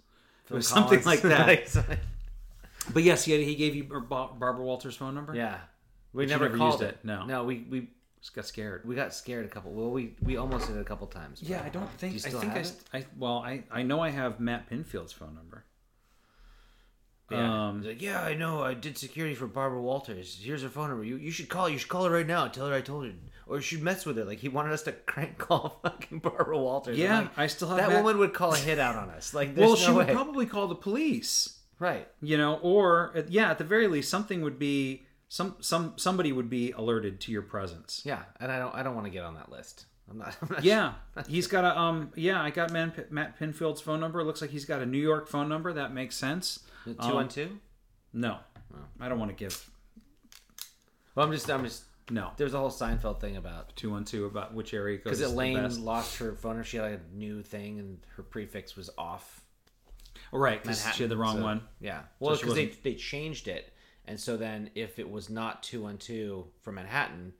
Phil 0.44 0.56
it 0.56 0.58
was 0.58 0.68
something 0.68 1.00
Collins. 1.00 1.24
like 1.24 1.72
that. 1.82 1.98
But 2.92 3.02
yes, 3.02 3.24
he 3.24 3.32
had, 3.32 3.40
he 3.40 3.54
gave 3.54 3.74
you 3.74 3.84
Bar- 3.84 4.32
Barbara 4.38 4.62
Walters' 4.64 4.96
phone 4.96 5.14
number. 5.14 5.34
yeah, 5.34 5.58
we 6.12 6.24
you 6.24 6.28
never, 6.28 6.44
never 6.44 6.58
called 6.58 6.80
used 6.80 6.82
it, 6.82 6.98
no. 7.02 7.24
no. 7.24 7.44
We 7.44 7.66
we 7.70 7.88
just 8.20 8.34
got 8.34 8.44
scared. 8.46 8.82
we 8.84 8.94
got 8.94 9.14
scared 9.14 9.46
a 9.46 9.48
couple. 9.48 9.72
Well, 9.72 9.90
we 9.90 10.14
we 10.22 10.36
almost 10.36 10.66
did 10.66 10.76
it 10.76 10.80
a 10.80 10.84
couple 10.84 11.06
times. 11.06 11.42
Yeah, 11.42 11.62
I 11.64 11.70
don't 11.70 11.90
think. 11.92 12.12
Do 12.12 12.14
you 12.14 12.20
still 12.20 12.36
I 12.36 12.40
think 12.42 12.52
I, 12.52 12.56
have 12.58 12.66
st- 12.66 12.82
I. 12.92 13.06
Well, 13.18 13.38
I 13.38 13.64
I 13.70 13.82
know 13.82 14.00
I 14.00 14.10
have 14.10 14.38
Matt 14.40 14.68
Pinfield's 14.68 15.12
phone 15.14 15.34
number. 15.34 15.64
Yeah. 17.30 17.68
Um, 17.68 17.78
He's 17.78 17.86
like, 17.88 18.02
yeah, 18.02 18.22
I 18.22 18.34
know. 18.34 18.62
I 18.62 18.74
did 18.74 18.98
security 18.98 19.34
for 19.34 19.46
Barbara 19.46 19.80
Walters. 19.80 20.38
Here's 20.42 20.62
her 20.62 20.68
phone 20.68 20.88
number. 20.90 21.04
You, 21.04 21.16
you 21.16 21.30
should 21.30 21.48
call. 21.48 21.70
You 21.70 21.78
should 21.78 21.88
call 21.88 22.04
her 22.04 22.10
right 22.10 22.26
now. 22.26 22.48
Tell 22.48 22.68
her 22.68 22.74
I 22.74 22.82
told 22.82 23.06
you, 23.06 23.14
or 23.46 23.60
should 23.60 23.82
mess 23.82 24.04
with 24.06 24.18
it. 24.18 24.26
Like 24.26 24.38
he 24.38 24.48
wanted 24.48 24.72
us 24.72 24.82
to 24.82 24.92
crank 24.92 25.38
call 25.38 25.80
fucking 25.82 26.18
Barbara 26.20 26.58
Walters. 26.58 26.98
Yeah, 26.98 27.20
like, 27.20 27.38
I 27.38 27.46
still 27.46 27.68
have 27.68 27.78
that 27.78 27.88
Matt- 27.90 28.04
woman 28.04 28.18
would 28.18 28.34
call 28.34 28.52
a 28.54 28.56
hit 28.58 28.78
out 28.78 28.96
on 28.96 29.10
us. 29.10 29.34
Like, 29.34 29.56
well, 29.56 29.70
no 29.70 29.76
she 29.76 29.90
would 29.90 30.08
probably 30.08 30.46
call 30.46 30.66
the 30.68 30.74
police. 30.74 31.58
right. 31.78 32.08
You 32.22 32.36
know, 32.38 32.58
or 32.62 33.14
yeah, 33.28 33.50
at 33.50 33.58
the 33.58 33.64
very 33.64 33.88
least, 33.88 34.10
something 34.10 34.42
would 34.42 34.58
be 34.58 35.04
some 35.28 35.56
some 35.60 35.94
somebody 35.96 36.30
would 36.32 36.48
be 36.50 36.70
alerted 36.72 37.20
to 37.22 37.32
your 37.32 37.42
presence. 37.42 38.02
Yeah, 38.04 38.22
and 38.40 38.52
I 38.52 38.58
don't. 38.58 38.74
I 38.74 38.82
don't 38.82 38.94
want 38.94 39.06
to 39.06 39.10
get 39.10 39.24
on 39.24 39.34
that 39.34 39.50
list. 39.50 39.86
I'm 40.08 40.18
not. 40.18 40.36
I'm 40.42 40.48
not 40.50 40.62
Yeah, 40.64 40.92
he's 41.28 41.46
got 41.46 41.64
a 41.64 41.78
um. 41.78 42.12
Yeah, 42.14 42.40
I 42.42 42.50
got 42.50 42.70
Man, 42.70 42.92
Matt 43.10 43.38
Pinfield's 43.38 43.80
phone 43.80 44.00
number. 44.00 44.20
It 44.20 44.24
looks 44.24 44.40
like 44.42 44.50
he's 44.50 44.64
got 44.66 44.80
a 44.82 44.86
New 44.86 44.98
York 44.98 45.28
phone 45.28 45.48
number. 45.48 45.72
That 45.72 45.92
makes 45.94 46.14
sense. 46.16 46.60
Two 46.84 46.94
Um, 46.98 47.12
on 47.16 47.28
two. 47.28 47.58
No, 48.12 48.36
I 49.00 49.08
don't 49.08 49.18
want 49.18 49.30
to 49.30 49.34
give. 49.36 49.68
Well, 51.14 51.26
I'm 51.26 51.32
just. 51.32 51.50
I'm 51.50 51.64
just. 51.64 51.84
No, 52.10 52.32
There's 52.36 52.52
a 52.52 52.58
whole 52.58 52.70
Seinfeld 52.70 53.20
thing 53.20 53.36
about 53.38 53.74
two 53.76 53.90
one 53.90 54.04
two 54.04 54.26
about 54.26 54.52
which 54.52 54.74
area 54.74 54.98
goes 54.98 55.04
because 55.04 55.18
the 55.20 55.26
Elaine 55.26 55.56
best. 55.56 55.80
lost 55.80 56.18
her 56.18 56.34
phone. 56.34 56.56
Or 56.58 56.64
she 56.64 56.76
had 56.76 56.90
like 56.90 57.00
a 57.12 57.16
new 57.16 57.42
thing, 57.42 57.78
and 57.78 57.98
her 58.16 58.22
prefix 58.22 58.76
was 58.76 58.90
off. 58.98 59.40
Oh, 60.32 60.38
right, 60.38 60.62
because 60.62 60.84
she 60.94 61.02
had 61.04 61.10
the 61.10 61.16
wrong 61.16 61.38
so- 61.38 61.42
one. 61.42 61.62
Yeah. 61.80 62.02
Well, 62.20 62.36
because 62.36 62.54
they, 62.54 62.66
they 62.82 62.94
changed 62.94 63.48
it. 63.48 63.72
And 64.06 64.20
so 64.20 64.36
then 64.36 64.68
if 64.74 64.98
it 64.98 65.08
was 65.10 65.30
not 65.30 65.62
212 65.62 66.46
for 66.60 66.72
Manhattan, 66.72 67.32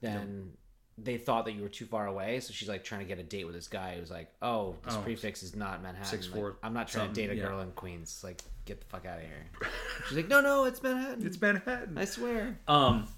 then 0.00 0.52
they 0.98 1.16
thought 1.16 1.46
that 1.46 1.52
you 1.52 1.62
were 1.62 1.68
too 1.68 1.86
far 1.86 2.06
away. 2.06 2.40
So 2.40 2.52
she's 2.52 2.68
like 2.68 2.84
trying 2.84 3.00
to 3.00 3.06
get 3.06 3.18
a 3.18 3.22
date 3.22 3.44
with 3.44 3.54
this 3.54 3.68
guy 3.68 3.96
who's 3.98 4.10
like, 4.10 4.28
oh, 4.42 4.76
this 4.84 4.94
Oh, 4.94 5.00
prefix 5.00 5.42
is 5.42 5.56
not 5.56 5.82
Manhattan. 5.82 6.04
six, 6.10 6.26
Like, 6.28 6.34
four, 6.36 6.56
I'm 6.62 6.74
not 6.74 6.88
trying 6.88 7.08
to 7.08 7.14
date 7.14 7.30
a 7.30 7.34
yeah. 7.34 7.46
girl 7.46 7.60
in 7.60 7.70
Queens. 7.72 8.20
Like, 8.22 8.42
get 8.66 8.80
the 8.80 8.86
fuck 8.86 9.06
out 9.06 9.18
of 9.18 9.24
here. 9.24 9.46
She's 10.08 10.16
like, 10.18 10.28
no, 10.28 10.40
no, 10.42 10.64
it's 10.64 10.82
Manhattan. 10.82 11.26
It's 11.26 11.40
Manhattan. 11.40 11.96
I 11.96 12.04
swear. 12.04 12.58
Um, 12.68 13.08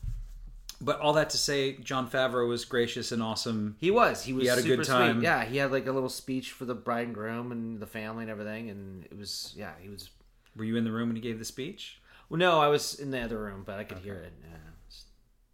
but 0.81 1.01
all 1.01 1.13
that 1.15 1.31
to 1.31 1.39
say, 1.39 1.73
Jon 1.79 2.09
Favreau 2.11 2.49
was 2.49 2.65
gracious 2.65 3.13
and 3.13 3.23
awesome. 3.23 3.77
He 3.81 3.91
was. 3.91 4.25
He 4.25 4.33
was 4.33 4.49
had 4.49 4.59
a 4.59 4.63
good 4.63 4.85
time. 4.85 5.17
sweet. 5.17 5.25
Yeah, 5.25 5.45
he 5.45 5.57
had 5.59 5.73
like 5.73 5.87
a 5.87 5.93
little 5.93 6.09
speech 6.09 6.53
for 6.53 6.65
the 6.65 6.75
bride 6.75 7.07
and 7.07 7.15
groom 7.15 7.53
and 7.53 7.81
the 7.81 7.87
family 7.87 8.23
and 8.25 8.31
everything. 8.31 8.71
And 8.71 9.05
it 9.05 9.17
was, 9.17 9.53
yeah, 9.57 9.73
he 9.81 9.89
was 9.89 10.11
Were 10.57 10.65
you 10.65 10.77
in 10.77 10.85
the 10.85 10.93
room 10.93 11.09
when 11.09 11.17
he 11.17 11.23
gave 11.23 11.39
the 11.39 11.45
speech? 11.45 12.01
Well, 12.29 12.39
no, 12.39 12.61
I 12.61 12.69
was 12.69 12.95
in 12.99 13.11
the 13.11 13.21
other 13.21 13.39
room, 13.39 13.63
but 13.67 13.79
I 13.79 13.85
could 13.85 13.99
hear 13.99 14.15
it. 14.15 14.33
Yeah, 14.43 14.55
it 14.55 14.61
was, 14.87 15.05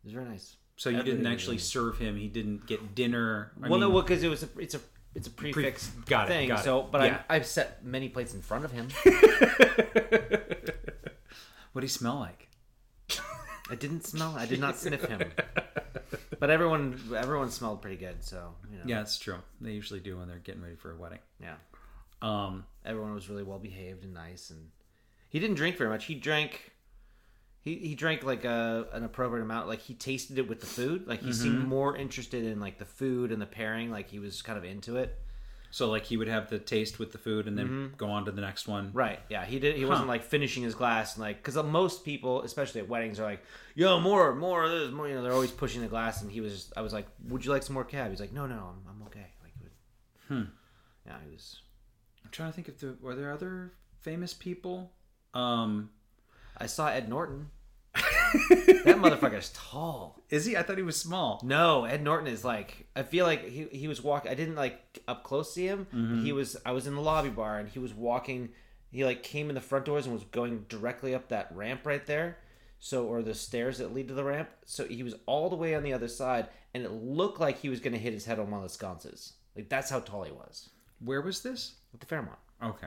it 0.06 0.12
very 0.12 0.24
nice. 0.26 0.56
So 0.76 0.88
you 0.88 0.98
Everything 0.98 1.18
didn't 1.18 1.33
actually 1.33 1.59
serve 1.59 1.98
him. 1.98 2.16
He 2.16 2.28
didn't 2.28 2.66
get 2.66 2.94
dinner. 2.94 3.52
I 3.62 3.68
well, 3.68 3.78
no, 3.78 3.87
mean, 3.87 3.94
well, 3.94 4.02
because 4.02 4.22
it 4.22 4.28
was 4.28 4.42
a, 4.44 4.48
it's 4.59 4.74
a, 4.74 4.80
it's 5.14 5.26
a 5.26 5.30
prix 5.30 5.52
fixe 5.52 5.88
got 6.06 6.26
it, 6.26 6.28
thing. 6.28 6.48
got. 6.48 6.64
So, 6.64 6.83
but 6.90 7.02
Yeah. 7.02 7.22
I, 7.28 7.37
I've 7.37 7.46
set 7.46 7.85
many 7.85 8.09
plates 8.09 8.33
in 8.33 8.40
front 8.40 8.64
of 8.64 8.72
him. 8.72 8.88
what 11.72 11.80
did 11.80 11.83
he 11.83 11.88
smell 11.88 12.16
like? 12.20 12.48
I 13.70 13.74
didn't 13.76 14.06
smell. 14.06 14.35
I 14.37 14.46
did 14.46 14.61
not 14.61 14.76
sniff 14.76 15.04
him. 15.04 15.22
But 16.40 16.48
everyone 16.48 16.98
everyone 17.14 17.50
smelled 17.50 17.83
pretty 17.83 17.98
good, 17.98 18.24
so 18.24 18.54
you 18.72 18.78
know. 18.78 18.85
Yeah, 18.87 19.02
it's 19.02 19.18
true. 19.18 19.37
They 19.61 19.72
usually 19.72 20.00
do 20.00 20.16
when 20.18 20.26
they're 20.26 20.38
getting 20.38 20.62
ready 20.62 20.74
for 20.74 20.90
a 20.90 20.96
wedding. 20.96 21.18
Yeah. 21.38 21.56
Um, 22.22 22.64
Everyone 22.85 23.14
was 23.14 23.28
really 23.28 23.42
well 23.42 23.59
behaved 23.59 24.04
and 24.04 24.14
nice 24.14 24.48
and 24.50 24.70
he 25.28 25.38
didn't 25.38 25.56
drink 25.56 25.76
very 25.76 25.90
much. 25.90 26.06
He 26.06 26.14
drank 26.14 26.72
he, 27.61 27.76
he 27.76 27.94
drank 27.94 28.24
like 28.24 28.44
a 28.46 28.87
an 28.92 29.04
appropriate 29.04 29.42
amount. 29.42 29.68
Like 29.68 29.80
he 29.80 29.92
tasted 29.94 30.38
it 30.38 30.48
with 30.48 30.61
the 30.61 30.66
food. 30.66 31.06
Like 31.06 31.20
he 31.20 31.33
seemed 31.33 31.68
more 31.68 31.94
interested 31.94 32.44
in 32.44 32.59
like 32.59 32.78
the 32.78 32.87
food 32.87 33.33
and 33.33 33.40
the 33.40 33.46
pairing. 33.46 33.90
Like 33.90 34.09
he 34.11 34.18
was 34.18 34.40
kind 34.40 34.56
of 34.59 34.64
into 34.64 34.96
it. 34.96 35.18
So 35.70 35.88
like 35.88 36.04
he 36.04 36.16
would 36.16 36.28
have 36.28 36.50
the 36.50 36.59
taste 36.59 36.98
with 36.98 37.12
the 37.12 37.18
food 37.18 37.46
and 37.46 37.56
then 37.56 37.92
go 37.96 38.11
on 38.11 38.24
to 38.24 38.33
the 38.33 38.40
next 38.40 38.66
one. 38.68 38.90
Right. 38.92 39.20
Yeah. 39.28 39.44
He 39.44 39.59
did. 39.59 39.76
He 39.76 39.85
wasn't 39.85 40.09
like 40.09 40.22
finishing 40.24 40.62
his 40.62 40.74
glass 40.74 41.14
and 41.14 41.22
like 41.22 41.42
because 41.42 41.56
most 41.64 42.04
people, 42.04 42.42
especially 42.42 42.80
at 42.80 42.88
weddings, 42.88 43.20
are 43.20 43.24
like, 43.24 43.42
"Yo, 43.74 44.00
more, 44.00 44.35
more 44.35 44.64
of 44.64 44.70
this, 44.70 44.90
more." 44.90 45.09
You 45.09 45.14
know, 45.14 45.22
they're 45.22 45.33
always 45.33 45.50
pushing 45.52 45.80
the 45.83 45.87
glass. 45.88 46.22
And 46.22 46.30
he 46.30 46.40
was. 46.40 46.52
Just, 46.52 46.72
I 46.76 46.80
was 46.80 46.92
like, 46.92 47.06
"Would 47.28 47.44
you 47.44 47.50
like 47.52 47.62
some 47.62 47.74
more 47.74 47.85
cab?" 47.85 48.11
He's 48.11 48.20
like, 48.20 48.33
"No, 48.33 48.46
no, 48.46 48.54
I'm, 48.54 48.83
I'm 48.90 49.02
okay." 49.06 49.26
Like, 49.42 49.52
would, 49.62 49.70
Hmm. 50.28 50.50
yeah, 51.06 51.16
he 51.24 51.30
was. 51.33 51.61
I'm 52.24 52.30
trying 52.30 52.50
to 52.50 52.54
think 52.54 52.68
if 52.68 52.78
there 52.80 52.94
were 53.00 53.14
there 53.14 53.33
other 53.33 53.72
famous 54.00 54.35
people. 54.35 54.92
Um, 55.35 55.90
I 56.56 56.66
saw 56.66 56.88
Ed 56.88 57.09
Norton. 57.09 57.50
That 58.50 58.96
motherfucker's 58.98 59.50
tall. 59.54 60.20
is 60.30 60.44
he? 60.44 60.56
I 60.56 60.62
thought 60.62 60.76
he 60.76 60.82
was 60.82 60.96
small. 60.98 61.40
No, 61.44 61.84
Ed 61.84 62.02
Norton 62.02 62.26
is 62.26 62.44
like. 62.44 62.86
I 62.94 63.02
feel 63.02 63.26
like 63.26 63.48
he 63.48 63.66
he 63.72 63.88
was 63.88 64.02
walking. 64.02 64.30
I 64.30 64.34
didn't 64.34 64.56
like 64.56 65.00
up 65.08 65.24
close 65.24 65.54
see 65.54 65.66
him. 65.66 65.86
Mm-hmm. 65.94 66.24
He 66.24 66.32
was. 66.32 66.56
I 66.64 66.72
was 66.72 66.86
in 66.86 66.94
the 66.94 67.00
lobby 67.00 67.30
bar 67.30 67.58
and 67.58 67.68
he 67.68 67.78
was 67.78 67.92
walking. 67.94 68.50
He 68.90 69.04
like 69.04 69.22
came 69.22 69.48
in 69.48 69.54
the 69.54 69.60
front 69.60 69.84
doors 69.84 70.06
and 70.06 70.14
was 70.14 70.24
going 70.24 70.66
directly 70.68 71.14
up 71.14 71.28
that 71.28 71.48
ramp 71.54 71.82
right 71.84 72.04
there. 72.06 72.38
So 72.78 73.04
or 73.06 73.22
the 73.22 73.34
stairs 73.34 73.78
that 73.78 73.92
lead 73.94 74.08
to 74.08 74.14
the 74.14 74.24
ramp. 74.24 74.48
So 74.64 74.86
he 74.86 75.02
was 75.02 75.14
all 75.26 75.50
the 75.50 75.56
way 75.56 75.74
on 75.74 75.82
the 75.82 75.92
other 75.92 76.08
side, 76.08 76.48
and 76.74 76.82
it 76.82 76.90
looked 76.90 77.38
like 77.38 77.58
he 77.58 77.68
was 77.68 77.78
going 77.80 77.92
to 77.92 77.98
hit 77.98 78.12
his 78.14 78.24
head 78.24 78.38
on 78.38 78.50
one 78.50 78.62
of 78.62 78.68
the 78.68 78.72
sconces. 78.74 79.34
Like 79.54 79.68
that's 79.68 79.90
how 79.90 80.00
tall 80.00 80.22
he 80.24 80.32
was 80.32 80.70
Where 81.04 81.20
was 81.20 81.42
this? 81.42 81.74
at 81.92 82.00
the 82.00 82.06
Fairmont. 82.06 82.38
Okay. 82.62 82.86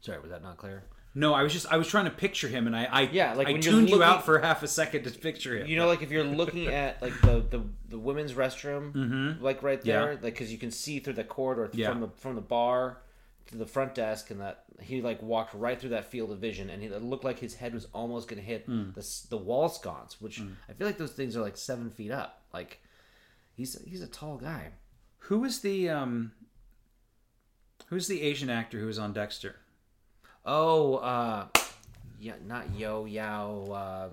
Sorry, 0.00 0.18
was 0.20 0.30
that 0.30 0.42
not 0.42 0.56
clear? 0.56 0.84
No, 1.14 1.34
I 1.34 1.42
was 1.42 1.52
just 1.52 1.66
I 1.72 1.76
was 1.76 1.88
trying 1.88 2.04
to 2.04 2.10
picture 2.12 2.46
him, 2.48 2.66
and 2.68 2.76
I 2.76 2.84
I 2.84 3.00
Yeah, 3.02 3.34
like 3.34 3.48
I 3.48 3.52
when 3.52 3.60
tuned 3.60 3.90
you 3.90 4.02
out 4.02 4.24
for 4.24 4.38
half 4.38 4.62
a 4.62 4.68
second 4.68 5.02
to 5.04 5.10
picture 5.10 5.56
him. 5.58 5.66
You 5.66 5.76
know, 5.76 5.86
like 5.88 6.02
if 6.02 6.10
you're 6.12 6.22
looking 6.24 6.66
at 6.82 7.02
like 7.02 7.20
the 7.20 7.44
the, 7.50 7.62
the 7.88 7.98
women's 7.98 8.34
restroom, 8.34 9.40
like 9.40 9.62
right 9.62 9.80
there, 9.82 10.00
Mm-hmm. 10.02 10.12
Yeah. 10.12 10.24
like 10.24 10.34
because 10.34 10.52
you 10.52 10.58
can 10.58 10.70
see 10.70 11.00
through 11.00 11.14
the 11.14 11.24
corridor 11.24 11.68
Yeah. 11.72 11.90
from 11.90 12.00
the 12.00 12.08
from 12.16 12.34
the 12.36 12.40
bar 12.40 12.98
to 13.48 13.56
the 13.56 13.66
front 13.66 13.96
desk, 13.96 14.30
and 14.30 14.40
that 14.40 14.62
he 14.80 15.02
like 15.02 15.20
walked 15.20 15.52
right 15.54 15.80
through 15.80 15.90
that 15.90 16.04
field 16.04 16.30
of 16.30 16.38
vision, 16.38 16.70
and 16.70 16.80
he, 16.80 16.86
it 16.88 17.02
looked 17.02 17.24
like 17.24 17.40
his 17.40 17.54
head 17.56 17.74
was 17.74 17.88
almost 17.92 18.28
gonna 18.28 18.40
hit 18.42 18.66
Hmm. 18.66 18.90
the 18.94 19.04
the 19.30 19.36
wall 19.36 19.68
sconce, 19.68 20.20
which 20.20 20.40
I 20.68 20.72
feel 20.74 20.86
like 20.86 20.98
those 20.98 21.12
things 21.12 21.36
are 21.36 21.40
like 21.42 21.56
seven 21.56 21.90
feet 21.90 22.12
up. 22.12 22.44
Like 22.54 22.80
he's 23.52 23.82
he's 23.84 24.00
a 24.02 24.06
tall 24.06 24.36
guy. 24.36 24.74
who 25.24 25.40
was 25.40 25.60
the 25.60 25.88
um 25.90 26.30
who's 27.88 28.06
the 28.06 28.22
Asian 28.22 28.48
actor 28.48 28.78
who 28.78 28.86
was 28.86 28.98
on 29.00 29.12
Dexter? 29.12 29.56
Oh, 30.44 30.96
uh, 30.96 31.46
yeah, 32.18 32.34
not 32.46 32.74
Yo 32.76 33.04
Yao. 33.04 34.10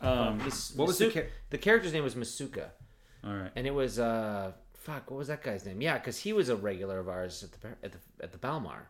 Uh, 0.00 0.06
Um, 0.06 0.38
Mis- 0.44 0.74
what 0.76 0.88
was 0.88 0.98
the 0.98 1.10
char- 1.10 1.26
the 1.50 1.58
character's 1.58 1.92
name 1.94 2.04
was 2.04 2.14
Masuka. 2.14 2.68
All 3.24 3.32
right. 3.34 3.50
and 3.56 3.66
it 3.66 3.74
was 3.74 3.98
uh 3.98 4.52
fuck 4.74 5.10
what 5.10 5.16
was 5.18 5.26
that 5.28 5.42
guy's 5.42 5.64
name 5.66 5.80
yeah 5.80 5.94
because 5.98 6.18
he 6.18 6.32
was 6.32 6.48
a 6.48 6.54
regular 6.54 7.00
of 7.00 7.08
ours 7.08 7.42
at 7.42 7.50
the 7.60 7.68
at 7.84 7.92
the 7.92 7.98
at 8.22 8.30
the 8.32 8.38
balmar 8.38 8.86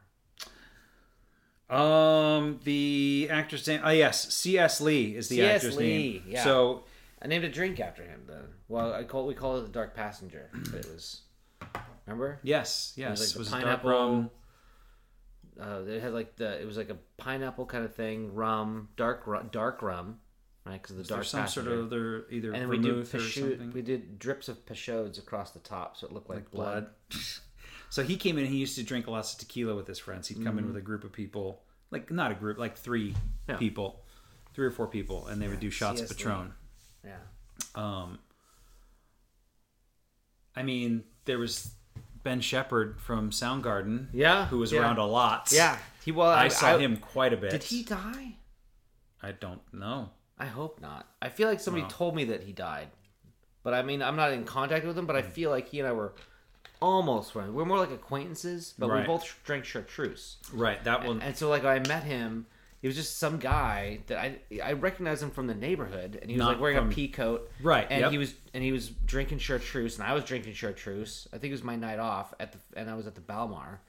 Um, 1.71 2.61
the 2.65 3.29
actor's 3.31 3.67
name. 3.67 3.81
Oh 3.83 3.91
yes, 3.91 4.33
C.S. 4.33 4.81
Lee 4.81 5.17
is 5.17 5.29
the 5.29 5.37
C.S. 5.37 5.57
actor's 5.65 5.77
Lee, 5.77 6.13
name. 6.21 6.23
yeah. 6.29 6.45
So 6.45 6.85
i 7.23 7.27
named 7.27 7.45
a 7.45 7.49
drink 7.49 7.81
after 7.81 8.03
him 8.03 8.21
then 8.29 8.43
well 8.69 8.93
i 8.93 9.03
call 9.03 9.27
we 9.27 9.33
call 9.35 9.57
it 9.57 9.63
the 9.63 9.69
dark 9.73 9.95
passenger 9.95 10.51
but 10.53 10.75
it 10.81 10.87
was 10.93 11.23
remember 12.07 12.39
yes, 12.43 12.93
it 12.97 13.01
yes, 13.01 13.11
was 13.21 13.33
like 13.35 13.39
was 13.39 13.51
the 13.51 13.57
it 13.57 13.61
dark 13.63 13.83
pineapple 13.83 13.91
rum? 13.91 14.31
Uh 15.61 15.83
it 15.87 16.03
had 16.03 16.13
like 16.13 16.37
the 16.37 16.61
it 16.61 16.67
was 16.67 16.77
like 16.77 16.91
a 16.91 16.97
pineapple 17.17 17.67
kind 17.67 17.85
of 17.85 17.95
thing 17.95 18.35
rum 18.35 18.89
dark 18.97 19.27
rum 19.27 19.49
dark 19.53 19.81
rum 19.83 20.19
right 20.67 20.81
because 20.83 20.93
of 20.93 20.97
the 20.99 21.03
there 21.05 21.17
dark 21.19 21.27
some 21.27 21.41
passenger. 21.43 21.71
sort 21.71 21.79
of 21.81 21.87
other 21.87 22.27
either 22.31 22.53
and 22.53 22.69
we 22.69 22.79
did 22.79 23.07
something 23.07 23.73
we 23.73 23.83
did 23.83 24.19
drips 24.19 24.49
of 24.49 24.65
Peychaud's 24.67 25.19
across 25.19 25.53
the 25.53 25.61
top 25.61 25.97
so 25.97 26.07
it 26.07 26.13
looked 26.13 26.29
like, 26.29 26.39
like 26.39 26.51
blood. 26.51 26.87
blood. 27.11 27.21
so 27.91 28.03
he 28.03 28.17
came 28.17 28.37
in. 28.39 28.47
He 28.47 28.57
used 28.57 28.77
to 28.77 28.83
drink 28.83 29.07
lots 29.07 29.33
of 29.33 29.39
tequila 29.39 29.75
with 29.77 29.87
his 29.87 29.99
friends. 29.99 30.29
He'd 30.29 30.43
come 30.45 30.59
in 30.59 30.65
Mm-hmm. 30.65 30.67
with 30.75 30.77
a 30.77 30.81
group 30.85 31.05
of 31.05 31.13
people, 31.13 31.63
like 31.91 32.11
not 32.11 32.33
a 32.33 32.35
group, 32.35 32.59
like 32.59 32.77
three 32.77 33.15
Yeah. 33.49 33.57
people, 33.57 34.03
three 34.55 34.67
or 34.67 34.71
four 34.73 34.89
people, 34.89 35.27
and 35.29 35.41
they 35.41 35.47
would 35.49 35.61
do 35.61 35.71
shots 35.71 36.01
of 36.01 36.09
C.S. 36.09 36.19
Lee. 36.19 36.25
Patron. 36.25 36.53
yeah 37.05 37.17
Um, 37.77 38.19
I 40.57 40.63
mean, 40.63 41.05
there 41.27 41.39
was 41.39 41.71
Ben 42.27 42.41
Shepherd 42.41 43.01
from 43.01 43.31
Soundgarden, 43.31 44.09
Yeah, 44.13 44.47
who 44.47 44.59
was 44.59 44.73
yeah. 44.73 44.81
around 44.81 44.99
a 44.99 45.07
lot. 45.07 45.51
yeah 45.53 45.79
he 46.05 46.11
well 46.11 46.29
I, 46.29 46.49
saw 46.49 46.77
him 46.77 46.97
quite 46.97 47.33
a 47.33 47.37
bit. 47.37 47.53
did 47.53 47.63
he 47.63 47.85
die 47.85 48.35
I 49.23 49.31
don't 49.31 49.63
know. 49.73 50.11
I 50.37 50.47
hope 50.47 50.81
not. 50.81 51.09
I 51.23 51.29
feel 51.29 51.49
like 51.49 51.61
somebody 51.61 51.85
Wow. 51.85 51.89
told 51.91 52.17
me 52.17 52.25
that 52.25 52.43
he 52.43 52.53
died, 52.53 52.89
but 53.63 53.75
I 53.75 53.83
mean, 53.83 54.03
I'm 54.03 54.17
not 54.17 54.33
in 54.33 54.45
contact 54.45 54.85
with 54.85 54.99
him. 54.99 55.07
But 55.07 55.17
I 55.17 55.23
hmm. 55.23 55.31
feel 55.31 55.51
like 55.51 55.69
he 55.69 55.79
and 55.79 55.89
I 55.89 55.93
were 55.93 56.15
almost 56.83 57.33
friends. 57.33 57.53
We're 57.53 57.65
more 57.65 57.79
like 57.79 57.93
acquaintances, 57.93 58.75
but 58.77 58.93
we 58.93 59.03
both 59.03 59.25
drank 59.45 59.65
chartreuse. 59.65 60.37
Right, 60.53 60.83
that 60.85 61.05
one. 61.05 61.23
And 61.23 61.37
so, 61.37 61.49
like, 61.49 61.65
I 61.65 61.79
met 61.79 62.03
him. 62.03 62.47
He 62.83 62.87
was 62.89 62.97
just 62.97 63.19
some 63.19 63.39
guy 63.39 64.01
that 64.07 64.19
I 64.19 64.39
I 64.63 64.73
recognized 64.73 65.23
him 65.23 65.31
from 65.31 65.47
the 65.47 65.55
neighborhood, 65.55 66.19
and 66.21 66.31
he 66.31 66.37
was 66.37 66.41
Not 66.41 66.49
like 66.53 66.61
wearing 66.61 66.77
from- 66.79 66.91
a 66.91 66.95
pea 66.95 67.09
coat, 67.09 67.51
Right, 67.63 67.87
And 67.91 68.01
yep. 68.03 68.11
he 68.13 68.19
was 68.19 68.35
and 68.55 68.63
he 68.63 68.73
was 68.73 68.89
drinking 68.89 69.39
chartreuse, 69.39 69.99
and 69.99 70.07
I 70.07 70.13
was 70.15 70.25
drinking 70.25 70.53
chartreuse. 70.55 71.27
I 71.33 71.39
think 71.39 71.51
it 71.51 71.55
was 71.55 71.65
my 71.65 71.77
night 71.77 71.99
off 71.99 72.33
at 72.39 72.53
the 72.53 72.59
and 72.79 72.89
I 72.91 72.95
was 72.95 73.07
at 73.07 73.15
the 73.15 73.21
Balmar, 73.23 73.81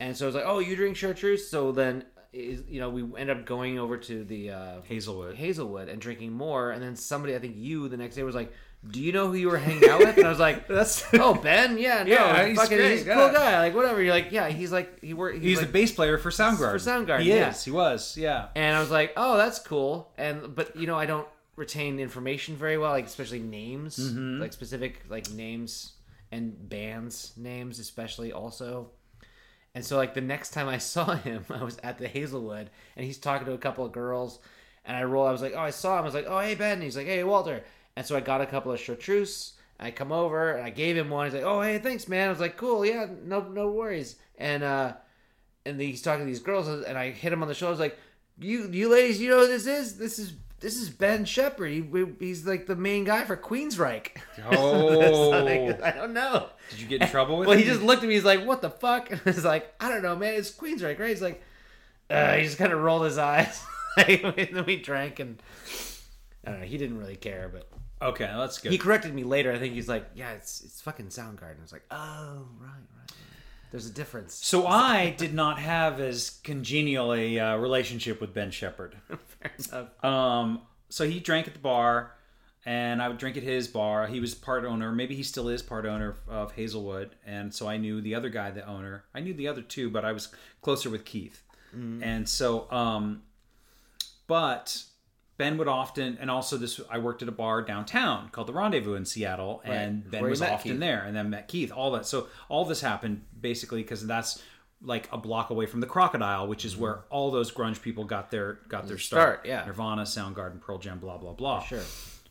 and 0.00 0.16
so 0.16 0.24
I 0.24 0.26
was 0.26 0.34
like, 0.34 0.44
"Oh, 0.46 0.58
you 0.60 0.76
drink 0.76 0.96
chartreuse?" 0.96 1.48
So 1.48 1.72
then, 1.72 2.04
is 2.32 2.62
you 2.68 2.80
know, 2.80 2.90
we 2.90 3.02
ended 3.18 3.36
up 3.36 3.44
going 3.46 3.78
over 3.78 3.96
to 3.96 4.24
the 4.24 4.50
uh, 4.50 4.80
Hazelwood. 4.82 5.34
Hazelwood 5.36 5.88
and 5.88 6.00
drinking 6.00 6.32
more. 6.32 6.70
And 6.72 6.82
then 6.82 6.96
somebody, 6.96 7.34
I 7.34 7.38
think 7.38 7.54
you, 7.56 7.88
the 7.88 7.96
next 7.96 8.16
day 8.16 8.22
was 8.24 8.34
like, 8.34 8.52
"Do 8.90 9.00
you 9.00 9.12
know 9.12 9.28
who 9.28 9.34
you 9.34 9.48
were 9.48 9.56
hanging 9.58 9.88
out 9.88 10.00
with?" 10.00 10.16
And 10.16 10.26
I 10.26 10.28
was 10.30 10.38
like, 10.38 10.66
That's 10.68 11.04
"Oh, 11.14 11.34
Ben, 11.34 11.78
yeah, 11.78 12.02
no, 12.02 12.10
Yeah, 12.12 12.46
he's 12.46 12.56
fucking, 12.58 12.76
great, 12.76 12.90
he's 12.92 13.02
a 13.02 13.06
yeah. 13.06 13.14
cool 13.14 13.32
guy, 13.32 13.58
like 13.60 13.74
whatever." 13.74 14.02
You're 14.02 14.14
like, 14.14 14.32
"Yeah, 14.32 14.48
he's 14.48 14.72
like 14.72 15.00
he 15.00 15.14
worked." 15.14 15.38
He's 15.42 15.58
like, 15.58 15.66
the 15.68 15.72
bass 15.72 15.92
player 15.92 16.18
for 16.18 16.30
Soundgarden. 16.30 16.70
For 16.72 16.90
Soundgarden, 16.90 17.22
he 17.22 17.30
yeah. 17.30 17.50
is. 17.50 17.64
He 17.64 17.70
was. 17.70 18.16
Yeah. 18.16 18.48
and 18.54 18.76
I 18.76 18.80
was 18.80 18.90
like, 18.90 19.12
"Oh, 19.16 19.36
that's 19.36 19.58
cool." 19.58 20.12
And 20.18 20.54
but 20.54 20.76
you 20.76 20.86
know, 20.86 20.96
I 20.98 21.06
don't 21.06 21.26
retain 21.56 22.00
information 22.00 22.56
very 22.56 22.76
well, 22.78 22.90
like 22.90 23.06
especially 23.06 23.38
names, 23.40 23.96
Mm-hmm. 23.98 24.40
like 24.40 24.52
specific 24.52 25.04
like 25.08 25.30
names 25.30 25.92
and 26.32 26.68
bands 26.68 27.32
names, 27.36 27.78
especially 27.78 28.32
also. 28.32 28.90
And 29.76 29.84
so, 29.84 29.96
like 29.96 30.14
the 30.14 30.20
next 30.20 30.50
time 30.50 30.68
I 30.68 30.78
saw 30.92 31.14
him, 31.16 31.44
I 31.50 31.62
was 31.64 31.78
at 31.82 31.98
the 31.98 32.08
Hazelwood, 32.08 32.70
and 32.96 33.04
he's 33.06 33.18
talking 33.18 33.46
to 33.46 33.52
a 33.54 33.58
couple 33.58 33.84
of 33.84 33.92
girls, 33.92 34.38
and 34.84 34.96
I 34.96 35.02
roll. 35.04 35.26
I 35.26 35.32
was 35.32 35.42
like, 35.42 35.52
"Oh, 35.54 35.60
I 35.60 35.70
saw 35.70 35.94
him." 35.98 36.02
I 36.02 36.04
was 36.06 36.14
like, 36.14 36.26
"Oh, 36.28 36.38
hey 36.40 36.54
Ben." 36.54 36.74
And 36.74 36.82
he's 36.82 36.96
like, 36.96 37.06
"Hey 37.06 37.24
Walter." 37.24 37.62
And 37.96 38.04
so 38.04 38.16
I 38.16 38.20
got 38.20 38.40
a 38.40 38.46
couple 38.46 38.72
of 38.72 38.80
chartreuse. 38.80 39.52
I 39.78 39.90
come 39.90 40.12
over 40.12 40.52
and 40.52 40.64
I 40.64 40.70
gave 40.70 40.96
him 40.96 41.10
one. 41.10 41.26
He's 41.26 41.34
like, 41.34 41.42
"Oh, 41.44 41.60
hey, 41.60 41.78
thanks, 41.78 42.08
man." 42.08 42.28
I 42.28 42.30
was 42.30 42.40
like, 42.40 42.56
"Cool, 42.56 42.84
yeah, 42.86 43.06
no, 43.24 43.40
no 43.42 43.70
worries." 43.70 44.16
And 44.38 44.62
uh, 44.62 44.94
and 45.66 45.80
he's 45.80 46.02
talking 46.02 46.20
to 46.24 46.26
these 46.26 46.40
girls, 46.40 46.68
and 46.68 46.96
I 46.98 47.10
hit 47.10 47.32
him 47.32 47.42
on 47.42 47.48
the 47.48 47.54
shoulder. 47.54 47.70
I 47.70 47.72
was 47.72 47.80
like, 47.80 47.98
"You, 48.38 48.68
you 48.70 48.88
ladies, 48.88 49.20
you 49.20 49.30
know 49.30 49.40
who 49.40 49.48
this 49.48 49.66
is? 49.66 49.96
This 49.98 50.18
is 50.18 50.32
this 50.60 50.76
is 50.76 50.88
Ben 50.90 51.24
Shepherd. 51.24 51.68
He, 51.72 51.80
we- 51.82 52.14
he's 52.20 52.46
like 52.46 52.66
the 52.66 52.76
main 52.76 53.04
guy 53.04 53.24
for 53.24 53.36
Queensryche." 53.36 54.08
Oh. 54.50 55.30
Like, 55.30 55.82
I 55.82 55.90
don't 55.90 56.12
know. 56.14 56.48
Did 56.70 56.80
you 56.80 56.86
get 56.86 57.02
in 57.02 57.08
trouble 57.08 57.38
with 57.38 57.48
Well, 57.48 57.56
him? 57.56 57.64
he 57.64 57.68
just 57.68 57.82
looked 57.82 58.02
at 58.02 58.08
me. 58.08 58.14
He's 58.14 58.24
like, 58.24 58.44
"What 58.46 58.62
the 58.62 58.70
fuck?" 58.70 59.10
And 59.12 59.20
I 59.26 59.30
was 59.30 59.44
like, 59.44 59.72
"I 59.80 59.88
don't 59.88 60.02
know, 60.02 60.16
man. 60.16 60.34
It's 60.34 60.50
Queensryche, 60.52 60.98
right?" 60.98 61.08
He's 61.10 61.22
like, 61.22 61.42
uh, 62.10 62.34
he 62.36 62.44
just 62.44 62.58
kind 62.58 62.72
of 62.72 62.80
rolled 62.80 63.04
his 63.04 63.18
eyes. 63.18 63.62
and 63.96 64.34
then 64.36 64.64
we 64.66 64.76
drank, 64.80 65.18
and 65.20 65.42
I 66.46 66.50
don't 66.52 66.60
know. 66.60 66.66
He 66.66 66.78
didn't 66.78 66.98
really 66.98 67.16
care, 67.16 67.50
but 67.52 67.68
Okay, 68.04 68.30
that's 68.36 68.58
good. 68.58 68.70
he 68.70 68.78
corrected 68.78 69.14
me 69.14 69.24
later. 69.24 69.52
I 69.52 69.58
think 69.58 69.74
he's 69.74 69.88
like, 69.88 70.06
"Yeah, 70.14 70.32
it's 70.32 70.62
it's 70.62 70.80
fucking 70.80 71.06
Soundgarden." 71.06 71.58
I 71.58 71.62
was 71.62 71.72
like, 71.72 71.84
"Oh, 71.90 72.46
right, 72.60 72.68
right." 72.68 72.88
right. 72.98 73.12
There's 73.70 73.86
a 73.86 73.92
difference. 73.92 74.34
so 74.34 74.68
I 74.68 75.10
did 75.10 75.34
not 75.34 75.58
have 75.58 75.98
as 75.98 76.38
congenial 76.44 77.12
a 77.12 77.40
uh, 77.40 77.56
relationship 77.56 78.20
with 78.20 78.32
Ben 78.32 78.52
Shepherd. 78.52 78.94
Fair 79.08 79.50
enough. 79.58 80.04
Um, 80.04 80.60
so 80.90 81.08
he 81.08 81.18
drank 81.18 81.48
at 81.48 81.54
the 81.54 81.58
bar, 81.58 82.12
and 82.64 83.02
I 83.02 83.08
would 83.08 83.18
drink 83.18 83.36
at 83.36 83.42
his 83.42 83.66
bar. 83.66 84.06
He 84.06 84.20
was 84.20 84.32
part 84.32 84.64
owner, 84.64 84.92
maybe 84.92 85.16
he 85.16 85.24
still 85.24 85.48
is 85.48 85.60
part 85.60 85.86
owner 85.86 86.14
of 86.28 86.52
Hazelwood, 86.52 87.16
and 87.26 87.52
so 87.52 87.66
I 87.66 87.76
knew 87.76 88.00
the 88.00 88.14
other 88.14 88.28
guy, 88.28 88.52
the 88.52 88.64
owner. 88.64 89.06
I 89.12 89.18
knew 89.18 89.34
the 89.34 89.48
other 89.48 89.62
two, 89.62 89.90
but 89.90 90.04
I 90.04 90.12
was 90.12 90.28
closer 90.62 90.88
with 90.88 91.04
Keith, 91.04 91.42
and 91.72 92.28
so, 92.28 92.70
um, 92.70 93.22
but 94.28 94.84
Ben 95.36 95.58
would 95.58 95.68
often, 95.68 96.16
and 96.20 96.30
also 96.30 96.56
this, 96.56 96.80
I 96.88 96.98
worked 96.98 97.22
at 97.22 97.28
a 97.28 97.32
bar 97.32 97.62
downtown 97.62 98.28
called 98.28 98.46
the 98.46 98.52
Rendezvous 98.52 98.94
in 98.94 99.04
Seattle, 99.04 99.62
and 99.64 100.08
Ben 100.10 100.20
Where 100.22 100.30
was 100.30 100.40
often 100.42 100.72
Keith. 100.72 100.80
there, 100.80 101.02
and 101.04 101.16
then 101.16 101.30
met 101.30 101.48
Keith. 101.48 101.72
All 101.72 101.90
that, 101.92 102.06
so 102.06 102.28
all 102.48 102.64
this 102.64 102.80
happened 102.80 103.24
basically 103.40 103.82
because 103.82 104.06
that's 104.06 104.42
like 104.82 105.08
a 105.12 105.16
block 105.18 105.50
away 105.50 105.66
from 105.66 105.80
the 105.80 105.86
Crocodile, 105.86 106.46
which 106.46 106.64
is 106.64 106.76
where 106.76 107.04
all 107.10 107.30
those 107.30 107.50
grunge 107.50 107.80
people 107.82 108.04
got 108.04 108.30
their 108.30 108.60
got 108.68 108.86
their 108.86 108.98
start. 108.98 109.40
Start, 109.40 109.46
yeah. 109.46 109.64
Nirvana, 109.64 110.02
Soundgarden, 110.02 110.60
Pearl 110.60 110.78
Jam, 110.78 110.98
blah 110.98 111.16
blah 111.18 111.32
blah. 111.32 111.62
Sure. 111.64 111.80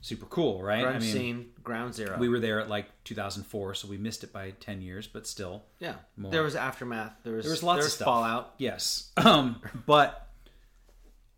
super 0.01 0.25
cool, 0.27 0.61
right? 0.61 0.85
Grunge 0.85 1.01
scene, 1.01 1.49
ground 1.63 1.95
zero. 1.95 2.17
we 2.19 2.29
were 2.29 2.39
there 2.39 2.59
at 2.59 2.69
like 2.69 2.87
2004, 3.05 3.73
so 3.75 3.87
we 3.87 3.97
missed 3.97 4.23
it 4.23 4.31
by 4.31 4.51
10 4.59 4.81
years, 4.81 5.07
but 5.07 5.25
still, 5.25 5.63
yeah. 5.79 5.95
More. 6.15 6.31
There 6.31 6.43
was 6.43 6.55
aftermath. 6.55 7.13
There 7.23 7.33
was 7.33 7.45
there 7.45 7.51
was 7.51 7.63
lots 7.63 7.79
there 7.79 7.85
of 7.87 7.91
stuff. 7.91 8.05
fallout. 8.05 8.53
Yes. 8.57 9.11
Um, 9.17 9.61
but 9.85 10.27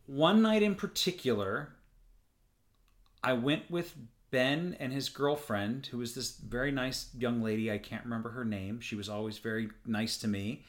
one 0.07 0.41
night 0.41 0.63
in 0.63 0.75
particular, 0.75 1.69
I 3.23 3.33
went 3.33 3.69
with 3.71 3.95
Ben 4.31 4.75
and 4.79 4.91
his 4.91 5.09
girlfriend, 5.09 5.87
who 5.87 5.97
was 5.97 6.13
this 6.13 6.37
very 6.37 6.71
nice 6.71 7.09
young 7.17 7.41
lady. 7.41 7.71
I 7.71 7.77
can't 7.77 8.03
remember 8.03 8.29
her 8.31 8.45
name. 8.45 8.81
She 8.81 8.95
was 8.95 9.09
always 9.09 9.37
very 9.37 9.69
nice 9.85 10.17
to 10.17 10.27
me. 10.27 10.63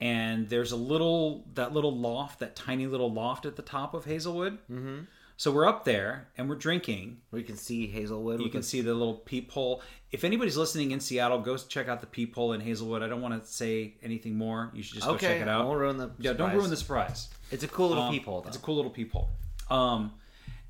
And 0.00 0.48
there's 0.48 0.72
a 0.72 0.76
little, 0.76 1.44
that 1.54 1.72
little 1.72 1.96
loft, 1.96 2.40
that 2.40 2.56
tiny 2.56 2.86
little 2.86 3.12
loft 3.12 3.46
at 3.46 3.56
the 3.56 3.62
top 3.62 3.94
of 3.94 4.04
Hazelwood. 4.04 4.58
Mm-hmm. 4.70 5.00
So 5.36 5.50
we're 5.50 5.66
up 5.66 5.84
there 5.84 6.28
and 6.38 6.48
we're 6.48 6.54
drinking. 6.56 7.18
We 7.32 7.42
can 7.42 7.56
see 7.56 7.86
Hazelwood. 7.88 8.40
You 8.40 8.50
can 8.50 8.60
the- 8.60 8.66
see 8.66 8.80
the 8.80 8.94
little 8.94 9.14
peephole. 9.14 9.82
If 10.12 10.22
anybody's 10.22 10.56
listening 10.56 10.92
in 10.92 11.00
Seattle, 11.00 11.40
go 11.40 11.56
check 11.56 11.88
out 11.88 12.00
the 12.00 12.06
peephole 12.06 12.52
in 12.52 12.60
Hazelwood. 12.60 13.02
I 13.02 13.08
don't 13.08 13.20
want 13.20 13.42
to 13.42 13.48
say 13.48 13.94
anything 14.02 14.36
more. 14.38 14.70
You 14.72 14.82
should 14.84 14.94
just 14.94 15.06
go 15.06 15.16
check 15.18 15.40
it 15.40 15.48
out. 15.48 15.62
I 15.62 15.64
won't 15.64 15.78
ruin 15.78 15.96
the 15.96 16.10
Yeah, 16.18 16.34
don't 16.34 16.54
ruin 16.54 16.70
the 16.70 16.76
surprise. 16.76 17.28
It's 17.50 17.64
a 17.64 17.68
cool 17.68 17.88
little 17.88 18.04
Um, 18.04 18.12
peephole. 18.12 18.42
Though. 18.42 18.48
It's 18.48 18.56
a 18.56 18.60
cool 18.60 18.76
little 18.76 18.92
peephole. 18.92 19.28
Um, 19.70 20.12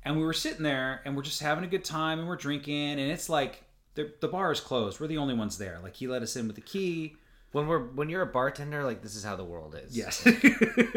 and 0.03 0.17
we 0.17 0.23
were 0.23 0.33
sitting 0.33 0.63
there 0.63 1.01
and 1.05 1.15
we're 1.15 1.21
just 1.23 1.41
having 1.41 1.63
a 1.63 1.67
good 1.67 1.83
time 1.85 2.17
and 2.19 2.27
we're 2.27 2.35
drinking 2.35 2.91
and 2.93 3.11
it's 3.11 3.29
like 3.29 3.63
the, 3.93 4.11
the 4.19 4.27
bar 4.27 4.51
is 4.51 4.59
closed. 4.59 4.99
We're 4.99 5.07
the 5.07 5.17
only 5.19 5.35
ones 5.35 5.57
there. 5.59 5.79
Like 5.83 5.95
he 5.95 6.07
let 6.07 6.21
us 6.23 6.35
in 6.35 6.47
with 6.47 6.55
the 6.55 6.61
key. 6.63 7.15
when 7.51 7.67
we're 7.67 7.79
when 7.85 8.09
you're 8.09 8.23
a 8.23 8.25
bartender, 8.27 8.83
like 8.83 9.01
this 9.03 9.15
is 9.15 9.23
how 9.23 9.35
the 9.35 9.43
world 9.45 9.75
is. 9.81 9.95
Yes. 9.95 10.25
You 10.25 10.33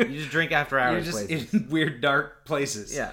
just 0.09 0.31
drink 0.31 0.53
after 0.53 0.77
You're 0.79 0.85
hours. 0.85 1.05
just 1.05 1.27
places. 1.27 1.53
in 1.55 1.69
weird 1.69 2.01
dark 2.01 2.45
places. 2.47 2.95
Yeah. 2.97 3.13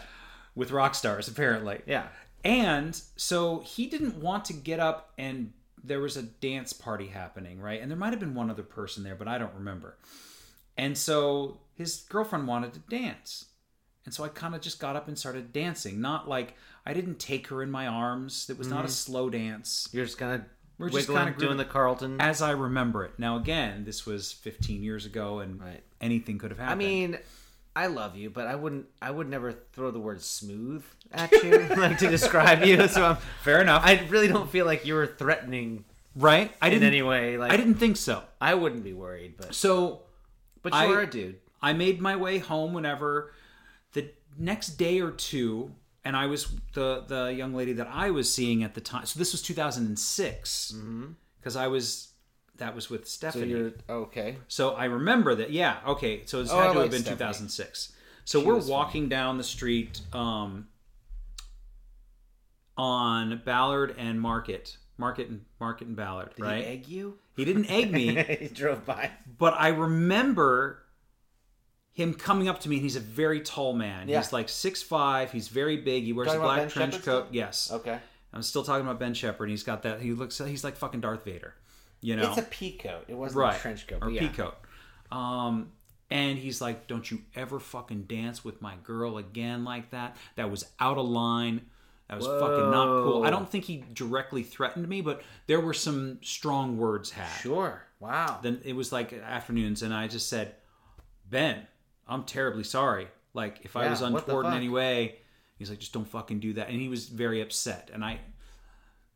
With 0.55 0.71
rock 0.71 0.95
stars 0.95 1.27
apparently. 1.27 1.81
Yeah. 1.85 2.07
And 2.43 2.99
so 3.15 3.59
he 3.59 3.87
didn't 3.87 4.17
want 4.17 4.45
to 4.45 4.53
get 4.53 4.79
up 4.79 5.13
and 5.17 5.51
there 5.83 5.99
was 5.99 6.17
a 6.17 6.23
dance 6.23 6.73
party 6.73 7.07
happening, 7.07 7.59
right? 7.59 7.81
And 7.81 7.89
there 7.89 7.97
might 7.97 8.11
have 8.11 8.19
been 8.19 8.33
one 8.33 8.49
other 8.49 8.63
person 8.63 9.03
there, 9.03 9.15
but 9.15 9.27
I 9.27 9.37
don't 9.37 9.53
remember. 9.53 9.97
And 10.77 10.97
so 10.97 11.59
his 11.75 12.05
girlfriend 12.09 12.47
wanted 12.47 12.73
to 12.73 12.79
dance. 12.79 13.45
And 14.05 14.13
so 14.13 14.23
I 14.23 14.29
kind 14.29 14.53
of 14.55 14.61
just 14.61 14.79
got 14.79 14.95
up 14.95 15.07
and 15.07 15.17
started 15.17 15.51
dancing. 15.51 15.99
Not 15.99 16.29
like 16.29 16.55
I 16.85 16.93
didn't 16.93 17.19
take 17.19 17.47
her 17.47 17.63
in 17.63 17.71
my 17.71 17.87
arms. 17.87 18.47
It 18.49 18.57
was 18.57 18.67
not 18.67 18.81
a 18.81 18.83
mm-hmm. 18.83 18.89
slow 18.89 19.29
dance 19.29 19.89
You're 19.91 20.05
just 20.05 20.17
kind 20.17 20.35
of 20.35 20.41
We're 20.77 20.89
just 20.89 21.07
kinda 21.07 21.33
doing 21.37 21.57
the 21.57 21.65
Carlton. 21.65 22.21
as 22.21 22.41
I 22.41 22.51
remember 22.51 23.03
it. 23.03 23.13
Now, 23.17 23.37
again, 23.37 23.85
this 23.85 24.05
was 24.05 24.31
15 24.31 24.83
years 24.83 25.05
ago 25.05 25.39
and 25.39 25.59
Right. 25.59 25.83
anything 26.01 26.37
could 26.37 26.51
have 26.51 26.59
happened. 26.59 26.81
I 26.81 26.85
mean, 26.85 27.17
I 27.75 27.87
love 27.87 28.15
you, 28.15 28.29
but 28.29 28.47
I 28.47 28.55
wouldn't. 28.55 28.85
I 29.01 29.11
would 29.11 29.29
never 29.29 29.51
throw 29.51 29.91
the 29.91 29.99
word 29.99 30.21
smooth 30.21 30.83
at 31.11 31.31
you 31.31 31.59
like 31.77 31.97
to 31.99 32.09
describe 32.09 32.63
you. 32.63 32.87
So 32.87 33.03
I'm, 33.03 33.17
fair 33.43 33.61
enough. 33.61 33.83
I 33.85 34.05
really 34.09 34.27
don't 34.27 34.49
feel 34.49 34.65
like 34.65 34.85
you 34.85 34.93
were 34.93 35.07
threatening 35.07 35.83
right? 36.15 36.51
I 36.61 36.67
in 36.67 36.73
didn't 36.73 36.87
anyway. 36.87 37.37
Like 37.37 37.51
I 37.51 37.57
didn't 37.57 37.75
think 37.75 37.97
so. 37.97 38.23
I 38.39 38.55
wouldn't 38.55 38.83
be 38.83 38.93
worried, 38.93 39.35
but 39.37 39.53
So 39.53 40.03
but 40.61 40.73
I- 40.73 40.87
you're 40.87 41.01
a 41.01 41.07
dude. 41.07 41.39
I 41.61 41.73
made 41.73 41.99
my 41.99 42.15
way 42.15 42.37
home 42.37 42.73
whenever 42.73 43.33
the 43.93 44.11
next 44.37 44.75
day 44.77 45.01
or 45.01 45.11
two, 45.11 45.73
and 46.03 46.15
I 46.15 46.27
was 46.27 46.47
the 46.73 47.03
the 47.07 47.33
young 47.33 47.53
lady 47.53 47.73
that 47.73 47.87
I 47.91 48.11
was 48.11 48.33
seeing 48.33 48.63
at 48.63 48.73
the 48.73 48.81
time. 48.81 49.05
So 49.05 49.19
this 49.19 49.31
was 49.31 49.41
2006 49.41 50.71
because 50.71 51.55
mm-hmm. 51.55 51.63
I 51.63 51.67
was 51.67 52.09
that 52.57 52.73
was 52.75 52.89
with. 52.89 53.07
Stephanie. 53.07 53.43
So, 53.43 53.57
you're 53.57 53.71
okay. 53.89 54.37
So 54.47 54.73
I 54.75 54.85
remember 54.85 55.35
that. 55.35 55.51
Yeah, 55.51 55.77
okay. 55.87 56.23
So 56.25 56.41
it's 56.41 56.51
Oh, 56.51 56.57
had 56.57 56.69
I 56.69 56.73
to 56.73 56.79
like 56.79 56.83
have 56.85 56.91
been 56.91 57.01
Stephanie. 57.01 57.17
2006. 57.17 57.93
So 58.25 58.39
She 58.41 58.45
we're 58.47 58.57
walking 58.59 59.07
down 59.09 59.37
the 59.37 59.43
street 59.43 60.01
um, 60.13 60.67
on 62.77 63.41
Ballard 63.45 63.95
and 63.97 64.19
Market, 64.19 64.77
Market 64.97 65.29
and 65.29 65.45
Market 65.59 65.87
and 65.87 65.95
Ballard, 65.95 66.31
Did 66.35 66.43
right? 66.43 66.63
he 66.63 66.69
egg 66.71 66.87
you? 66.87 67.17
he 67.35 67.45
didn't 67.45 67.69
egg 67.69 67.91
me. 67.91 68.15
he 68.39 68.47
drove 68.47 68.85
by. 68.85 69.11
but 69.37 69.53
I 69.57 69.69
remember 69.69 70.81
him 71.91 72.13
coming 72.13 72.49
up 72.49 72.59
to 72.61 72.69
me, 72.69 72.75
and 72.77 72.83
he's 72.83 72.95
a 72.95 73.01
very 73.01 73.39
tall 73.41 73.73
man. 73.73 74.09
Yeah. 74.09 74.21
He's 74.21 74.33
like 74.33 74.49
six 74.49 74.81
five. 74.81 75.31
He's 75.31 75.47
very 75.47 75.77
big. 75.77 76.03
He 76.03 76.13
wears 76.13 76.31
a 76.33 76.39
black 76.39 76.69
trench 76.69 77.01
coat. 77.03 77.27
Yes, 77.31 77.71
Okay. 77.71 77.99
I'm 78.33 78.41
still 78.41 78.63
talking 78.63 78.85
about 78.85 78.99
Ben 78.99 79.13
Shepherd. 79.13 79.49
He's 79.49 79.63
got 79.63 79.83
that. 79.83 80.01
He 80.01 80.11
looks. 80.11 80.37
He's 80.39 80.63
like 80.63 80.75
fucking 80.75 80.99
Darth 80.99 81.23
Vader. 81.23 81.53
You 82.05 82.15
know, 82.15 82.29
It's 82.29 82.37
a 82.37 82.43
pea 82.43 82.73
coat. 82.73 83.05
It 83.07 83.15
wasn't 83.15 83.39
right 83.39 83.55
a 83.55 83.59
trench 83.59 83.87
coat. 83.87 83.99
or 84.01 84.11
yeah. 84.11 84.21
pea 84.21 84.29
coat. 84.29 84.55
Um, 85.11 85.71
and 86.11 86.37
he's 86.37 86.61
like, 86.61 86.87
"Don't 86.87 87.09
you 87.09 87.21
ever 87.35 87.59
fucking 87.59 88.03
dance 88.03 88.45
with 88.45 88.61
my 88.61 88.75
girl 88.83 89.17
again 89.17 89.63
like 89.63 89.89
that? 89.91 90.15
That 90.35 90.51
was 90.51 90.65
out 90.79 90.97
of 90.97 91.07
line." 91.07 91.61
That 92.09 92.17
was 92.17 92.27
fucking 92.27 92.69
not 92.69 92.85
cool. 92.85 93.23
I 93.23 93.31
don't 93.31 93.49
think 93.49 93.63
he 93.63 93.83
directly 93.93 94.43
threatened 94.43 94.87
me, 94.87 95.01
but 95.01 95.23
there 95.47 95.59
were 95.59 95.73
some 95.73 96.19
strong 96.21 96.77
words 96.77 97.09
had 97.09 97.41
Sure. 97.41 97.81
Wow. 97.99 98.39
then 98.43 98.61
it 98.63 98.75
was 98.75 98.91
like 98.91 99.13
afternoons 99.13 99.81
and 99.81 99.91
i 99.93 100.07
just 100.07 100.29
said 100.29 100.53
ben 101.27 101.65
i'm 102.07 102.23
terribly 102.23 102.63
sorry 102.63 103.07
like 103.33 103.61
if 103.63 103.75
i 103.75 103.89
was 103.89 104.01
untoward 104.01 104.45
in 104.45 104.53
any 104.53 104.69
way 104.69 105.15
he's 105.57 105.69
like 105.71 105.79
just 105.79 105.93
don't 105.93 106.07
fucking 106.07 106.39
do 106.39 106.53
that 106.53 106.69
and 106.69 106.79
he 106.79 106.87
was 106.89 107.07
very 107.07 107.41
upset 107.41 107.89
and 107.93 108.05
i 108.05 108.19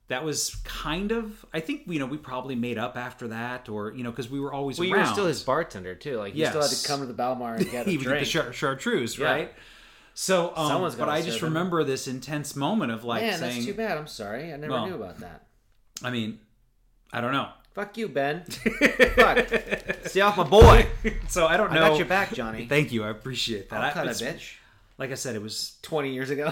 that 0.09 0.23
was 0.25 0.55
kind 0.65 1.11
of 1.11 1.45
i 1.53 1.59
think 1.59 1.83
you 1.87 1.97
know 1.99 2.05
we 2.05 2.17
probably 2.17 2.55
made 2.55 2.77
up 2.77 2.97
after 2.97 3.29
that 3.29 3.69
or 3.69 3.93
you 3.93 4.03
know 4.03 4.09
because 4.11 4.29
we 4.29 4.39
were 4.39 4.51
always 4.53 4.77
well, 4.77 4.87
you 4.87 4.95
were 4.95 5.05
still 5.05 5.25
his 5.27 5.41
bartender 5.43 5.95
too. 5.95 6.17
Like 6.17 6.35
you 6.35 6.45
still 6.45 6.61
had 6.61 6.69
to 6.71 6.87
come 6.87 6.99
to 6.99 7.05
the 7.05 7.13
Balmar 7.13 7.55
and 7.55 7.71
get 7.71 7.87
a 7.87 7.91
get 7.91 8.01
drink. 8.01 8.19
the 8.19 8.25
char- 8.29 8.51
chartreuse 8.53 9.17
Yeah. 9.17 9.31
right 9.31 9.53
so 10.13 10.51
um, 10.57 10.81
but 10.97 11.07
i 11.07 11.21
just 11.21 11.39
him. 11.39 11.45
remember 11.45 11.83
this 11.85 12.07
intense 12.07 12.55
moment 12.55 12.91
of 12.91 13.03
like 13.05 13.21
Man, 13.21 13.39
saying 13.39 13.53
that's 13.53 13.65
too 13.65 13.73
bad. 13.73 13.97
I'm 13.97 14.07
sorry. 14.07 14.51
I 14.51 14.57
never 14.57 14.73
Well, 14.73 14.85
knew 14.87 14.95
about 14.95 15.19
that. 15.19 15.45
i 16.03 16.09
mean 16.09 16.39
i 17.13 17.21
don't 17.21 17.31
know 17.31 17.49
Fuck 17.75 17.97
you, 17.97 18.09
Ben. 18.09 18.41
Fuck. 19.15 19.47
Stay 20.05 20.19
off 20.21 20.35
my 20.35 20.43
boy. 20.43 20.87
so 21.29 21.45
i 21.45 21.55
don't 21.55 21.71
know 21.71 21.85
I 21.85 21.89
got 21.89 21.97
your 21.97 22.07
back, 22.07 22.33
Johnny. 22.33 22.65
thank 22.67 22.91
you 22.91 23.03
i 23.03 23.09
appreciate 23.09 23.69
that 23.69 23.79
I'll 23.81 23.89
I- 23.91 23.93
cut 23.93 24.07
a 24.07 24.09
bitch. 24.09 24.55
like 24.97 25.11
i 25.11 25.15
said 25.15 25.35
it 25.35 25.41
was 25.41 25.77
20 25.83 26.11
years 26.13 26.29
ago. 26.31 26.51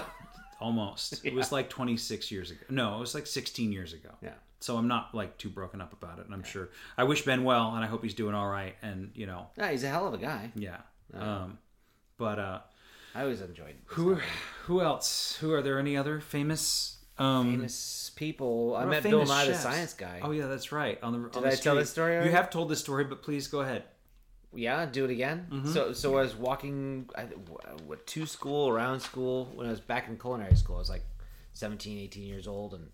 Almost. 0.60 1.24
It 1.24 1.34
was 1.34 1.52
like 1.52 1.68
26 1.70 2.30
years 2.32 2.50
ago. 2.50 2.64
No 2.68 2.96
it 2.96 3.00
was 3.00 3.14
like 3.14 3.26
16 3.26 3.72
years 3.72 3.92
ago. 3.92 4.10
Yeah. 4.22 4.30
so 4.60 4.76
i'm 4.76 4.88
not 4.88 5.14
like 5.14 5.38
too 5.38 5.48
broken 5.48 5.80
up 5.80 5.92
about 5.92 6.18
it 6.18 6.24
and 6.26 6.34
i'm 6.34 6.42
sure 6.42 6.70
i 6.96 7.04
wish 7.04 7.24
ben 7.24 7.44
well 7.44 7.74
and 7.76 7.84
i 7.84 7.86
hope 7.86 8.02
he's 8.02 8.14
doing 8.14 8.34
all 8.34 8.48
right 8.48 8.74
and 8.82 9.10
you 9.14 9.26
know. 9.26 9.46
Yeah, 9.56 9.70
he's 9.70 9.84
a 9.84 9.88
hell 9.88 10.08
of 10.08 10.14
a 10.14 10.18
guy. 10.18 10.50
yeah. 10.56 10.78
Um 11.14 11.58
but 12.16 12.38
uh 12.38 12.58
I 13.14 13.22
always 13.22 13.40
enjoyed 13.40 13.76
who 13.86 14.18
who 14.64 14.80
else? 14.80 15.36
Who 15.40 15.52
are 15.52 15.62
there 15.62 15.78
any 15.78 15.96
other 15.96 16.20
famous 16.20 16.96
um 17.18 17.50
famous 17.52 18.10
people. 18.16 18.76
I 18.76 18.84
met 18.84 19.02
Bill 19.04 19.24
Nye, 19.24 19.46
the 19.46 19.54
science 19.54 19.94
guy. 19.94 20.20
oh 20.22 20.32
yeah 20.32 20.46
that's 20.46 20.72
right. 20.72 20.98
On 21.02 21.12
the 21.12 21.18
on 21.18 21.30
Did 21.30 21.42
the 21.44 21.52
I 21.52 21.54
tell 21.54 21.76
this 21.76 21.90
story 21.90 22.24
you 22.24 22.30
have 22.32 22.50
told 22.50 22.68
this 22.68 22.80
story 22.80 23.04
but 23.04 23.22
please 23.22 23.46
go 23.48 23.60
ahead 23.60 23.84
Yeah, 24.54 24.86
do 24.86 25.04
it 25.04 25.10
again. 25.10 25.46
Mm-hmm. 25.50 25.72
So, 25.72 25.92
so 25.92 26.16
I 26.16 26.22
was 26.22 26.34
walking 26.34 27.08
I, 27.16 27.24
what, 27.86 28.06
to 28.08 28.26
school, 28.26 28.68
around 28.68 29.00
school 29.00 29.50
when 29.54 29.66
I 29.66 29.70
was 29.70 29.80
back 29.80 30.08
in 30.08 30.16
culinary 30.16 30.56
school. 30.56 30.76
I 30.76 30.78
was 30.78 30.90
like 30.90 31.04
17, 31.52 31.98
18 31.98 32.22
years 32.24 32.46
old, 32.46 32.74
and 32.74 32.88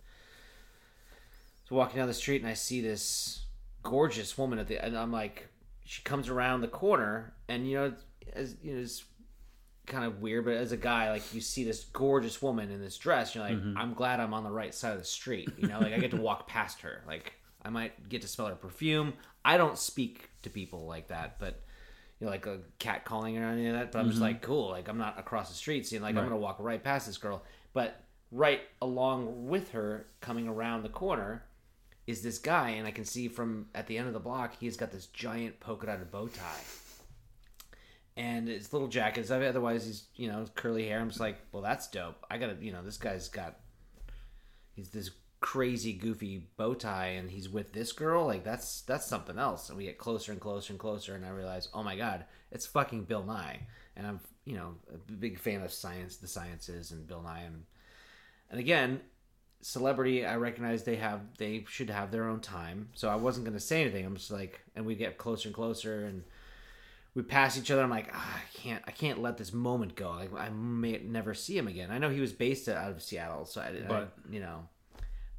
so 1.69 1.77
walking 1.77 1.99
down 1.99 2.09
the 2.09 2.15
street 2.15 2.43
and 2.43 2.51
I 2.51 2.55
see 2.55 2.81
this 2.81 3.45
gorgeous 3.83 4.37
woman 4.37 4.59
at 4.59 4.67
the, 4.67 4.85
and 4.85 4.97
I'm 4.97 5.13
like, 5.13 5.49
she 5.85 6.03
comes 6.03 6.29
around 6.29 6.63
the 6.63 6.69
corner, 6.69 7.35
and 7.49 7.69
you 7.69 7.77
know, 7.77 7.93
as 8.33 8.57
you 8.63 8.75
know, 8.75 8.81
it's 8.81 9.05
kind 9.87 10.05
of 10.05 10.23
weird, 10.23 10.47
but 10.47 10.55
as 10.55 10.73
a 10.73 10.77
guy, 10.77 11.11
like 11.11 11.35
you 11.35 11.41
see 11.41 11.63
this 11.63 11.85
gorgeous 11.85 12.41
woman 12.43 12.71
in 12.71 12.81
this 12.81 12.97
dress, 12.97 13.35
you're 13.35 13.45
like, 13.45 13.55
Mm-hmm. 13.55 13.79
I'm 13.79 13.95
glad 13.95 14.19
I'm 14.19 14.35
on 14.35 14.45
the 14.45 14.51
right 14.51 14.75
side 14.75 14.93
of 14.93 14.99
the 14.99 15.05
street. 15.05 15.51
You 15.59 15.69
know, 15.69 15.79
like 15.79 15.93
I 15.93 15.99
get 15.99 16.11
to 16.13 16.17
walk 16.17 16.49
past 16.49 16.81
her. 16.81 17.03
Like 17.07 17.35
I 17.65 17.71
might 17.71 18.09
get 18.09 18.23
to 18.23 18.29
smell 18.29 18.49
her 18.49 18.55
perfume. 18.55 19.15
I 19.45 19.57
don't 19.57 19.79
speak 19.79 20.31
to 20.43 20.51
people 20.51 20.87
like 20.87 21.09
that, 21.09 21.39
but 21.39 21.63
you 22.21 22.27
know, 22.27 22.31
like 22.31 22.47
a 22.47 22.61
cat 22.79 23.05
calling 23.05 23.37
or 23.39 23.49
any 23.49 23.67
of 23.67 23.75
that. 23.75 23.93
But 23.93 24.01
I'm 24.01 24.07
just 24.07 24.17
mm-hmm. 24.17 24.25
like, 24.25 24.43
cool. 24.43 24.71
Like 24.71 24.89
I'm 24.89 24.99
not 24.99 25.19
across 25.19 25.49
the 25.49 25.55
street 25.55 25.87
seeing 25.87 26.03
like 26.03 26.17
I'm 26.17 26.25
gonna 26.25 26.37
walk 26.37 26.57
right 26.61 26.83
past 26.83 27.07
this 27.07 27.19
girl. 27.19 27.43
But 27.73 28.03
right 28.31 28.61
along 28.81 29.49
with 29.49 29.71
her, 29.73 30.07
coming 30.21 30.49
around 30.49 30.83
the 30.83 30.89
corner, 30.89 31.45
is 32.07 32.23
this 32.23 32.39
guy, 32.39 32.71
and 32.71 32.87
I 32.87 32.91
can 32.91 33.05
see 33.05 33.29
from 33.29 33.67
at 33.75 33.87
the 33.87 33.97
end 33.99 34.09
of 34.09 34.13
the 34.13 34.21
block, 34.21 34.57
he's 34.61 34.77
got 34.77 34.91
this 34.91 35.07
giant 35.07 35.61
polka 35.61 35.87
dotted 35.87 36.11
bow 36.11 36.29
tie 36.29 36.63
and 38.17 38.49
his 38.49 38.73
little 38.73 38.89
jackets. 38.89 39.31
Otherwise, 39.31 39.87
he's 39.87 40.05
you 40.17 40.29
know 40.29 40.45
curly 40.55 40.89
hair. 40.89 41.01
I'm 41.01 41.09
just 41.09 41.21
like, 41.21 41.39
well, 41.53 41.63
that's 41.63 41.89
dope. 41.89 42.25
I 42.31 42.39
gotta, 42.39 42.57
you 42.61 42.73
know, 42.73 42.83
this 42.83 42.97
guy's 42.97 43.29
got 43.29 43.57
he's 44.75 44.91
this 44.91 45.11
crazy 45.45 45.93
goofy 45.93 46.47
bow 46.57 46.73
tie, 46.73 47.09
and 47.19 47.31
he's 47.31 47.51
with 47.51 47.75
this 47.75 47.93
girl. 47.93 48.25
Like 48.25 48.45
that's 48.45 48.81
that's 48.81 49.07
something 49.07 49.39
else. 49.39 49.69
And 49.69 49.77
we 49.77 49.85
get 49.85 49.99
closer 49.99 50.33
and 50.33 50.41
closer 50.41 50.73
and 50.73 50.81
closer, 50.81 51.15
and 51.15 51.25
I 51.25 51.29
realize, 51.29 51.69
oh 51.75 51.83
my 51.83 51.97
god, 51.97 52.25
it's 52.51 52.65
fucking 52.67 53.05
Bill 53.05 53.23
Nye. 53.23 53.61
And 53.95 54.07
I'm 54.07 54.21
you 54.47 54.57
know 54.57 54.77
a 54.93 54.97
big 55.13 55.39
fan 55.39 55.63
of 55.63 55.71
science, 55.71 56.17
the 56.17 56.27
sciences, 56.27 56.93
and 56.93 57.07
Bill 57.07 57.21
Nye. 57.21 57.43
And 57.43 57.65
and 58.51 58.59
again, 58.59 59.03
celebrity, 59.61 60.25
I 60.25 60.37
recognize 60.37 60.83
they 60.83 60.97
have 60.97 61.21
they 61.37 61.67
should 61.69 61.91
have 61.91 62.11
their 62.11 62.27
own 62.27 62.41
time. 62.41 62.89
So 62.95 63.11
I 63.11 63.17
wasn't 63.17 63.45
gonna 63.45 63.61
say 63.61 63.83
anything. 63.83 64.07
I'm 64.07 64.17
just 64.17 64.31
like, 64.31 64.63
and 64.75 64.87
we 64.87 64.95
get 64.95 65.19
closer 65.19 65.49
and 65.49 65.55
closer 65.55 66.07
and 66.07 66.25
we 67.15 67.21
pass 67.23 67.59
each 67.59 67.71
other. 67.71 67.83
I'm 67.83 67.91
like, 67.91 68.09
ah, 68.15 68.39
I 68.39 68.59
can't, 68.59 68.83
I 68.87 68.91
can't 68.93 69.21
let 69.21 69.37
this 69.37 69.53
moment 69.53 69.95
go. 69.95 70.11
Like 70.11 70.33
I 70.35 70.49
may 70.49 71.03
never 71.05 71.35
see 71.35 71.57
him 71.57 71.69
again. 71.69 71.91
I 71.91 71.99
know 71.99 72.09
he 72.09 72.21
was 72.21 72.33
based 72.33 72.67
out 72.67 72.91
of 72.91 73.03
Seattle, 73.03 73.45
so 73.45 73.61
I, 73.61 73.67
I 73.67 73.87
But- 73.87 74.15
you 74.31 74.41
know, 74.41 74.69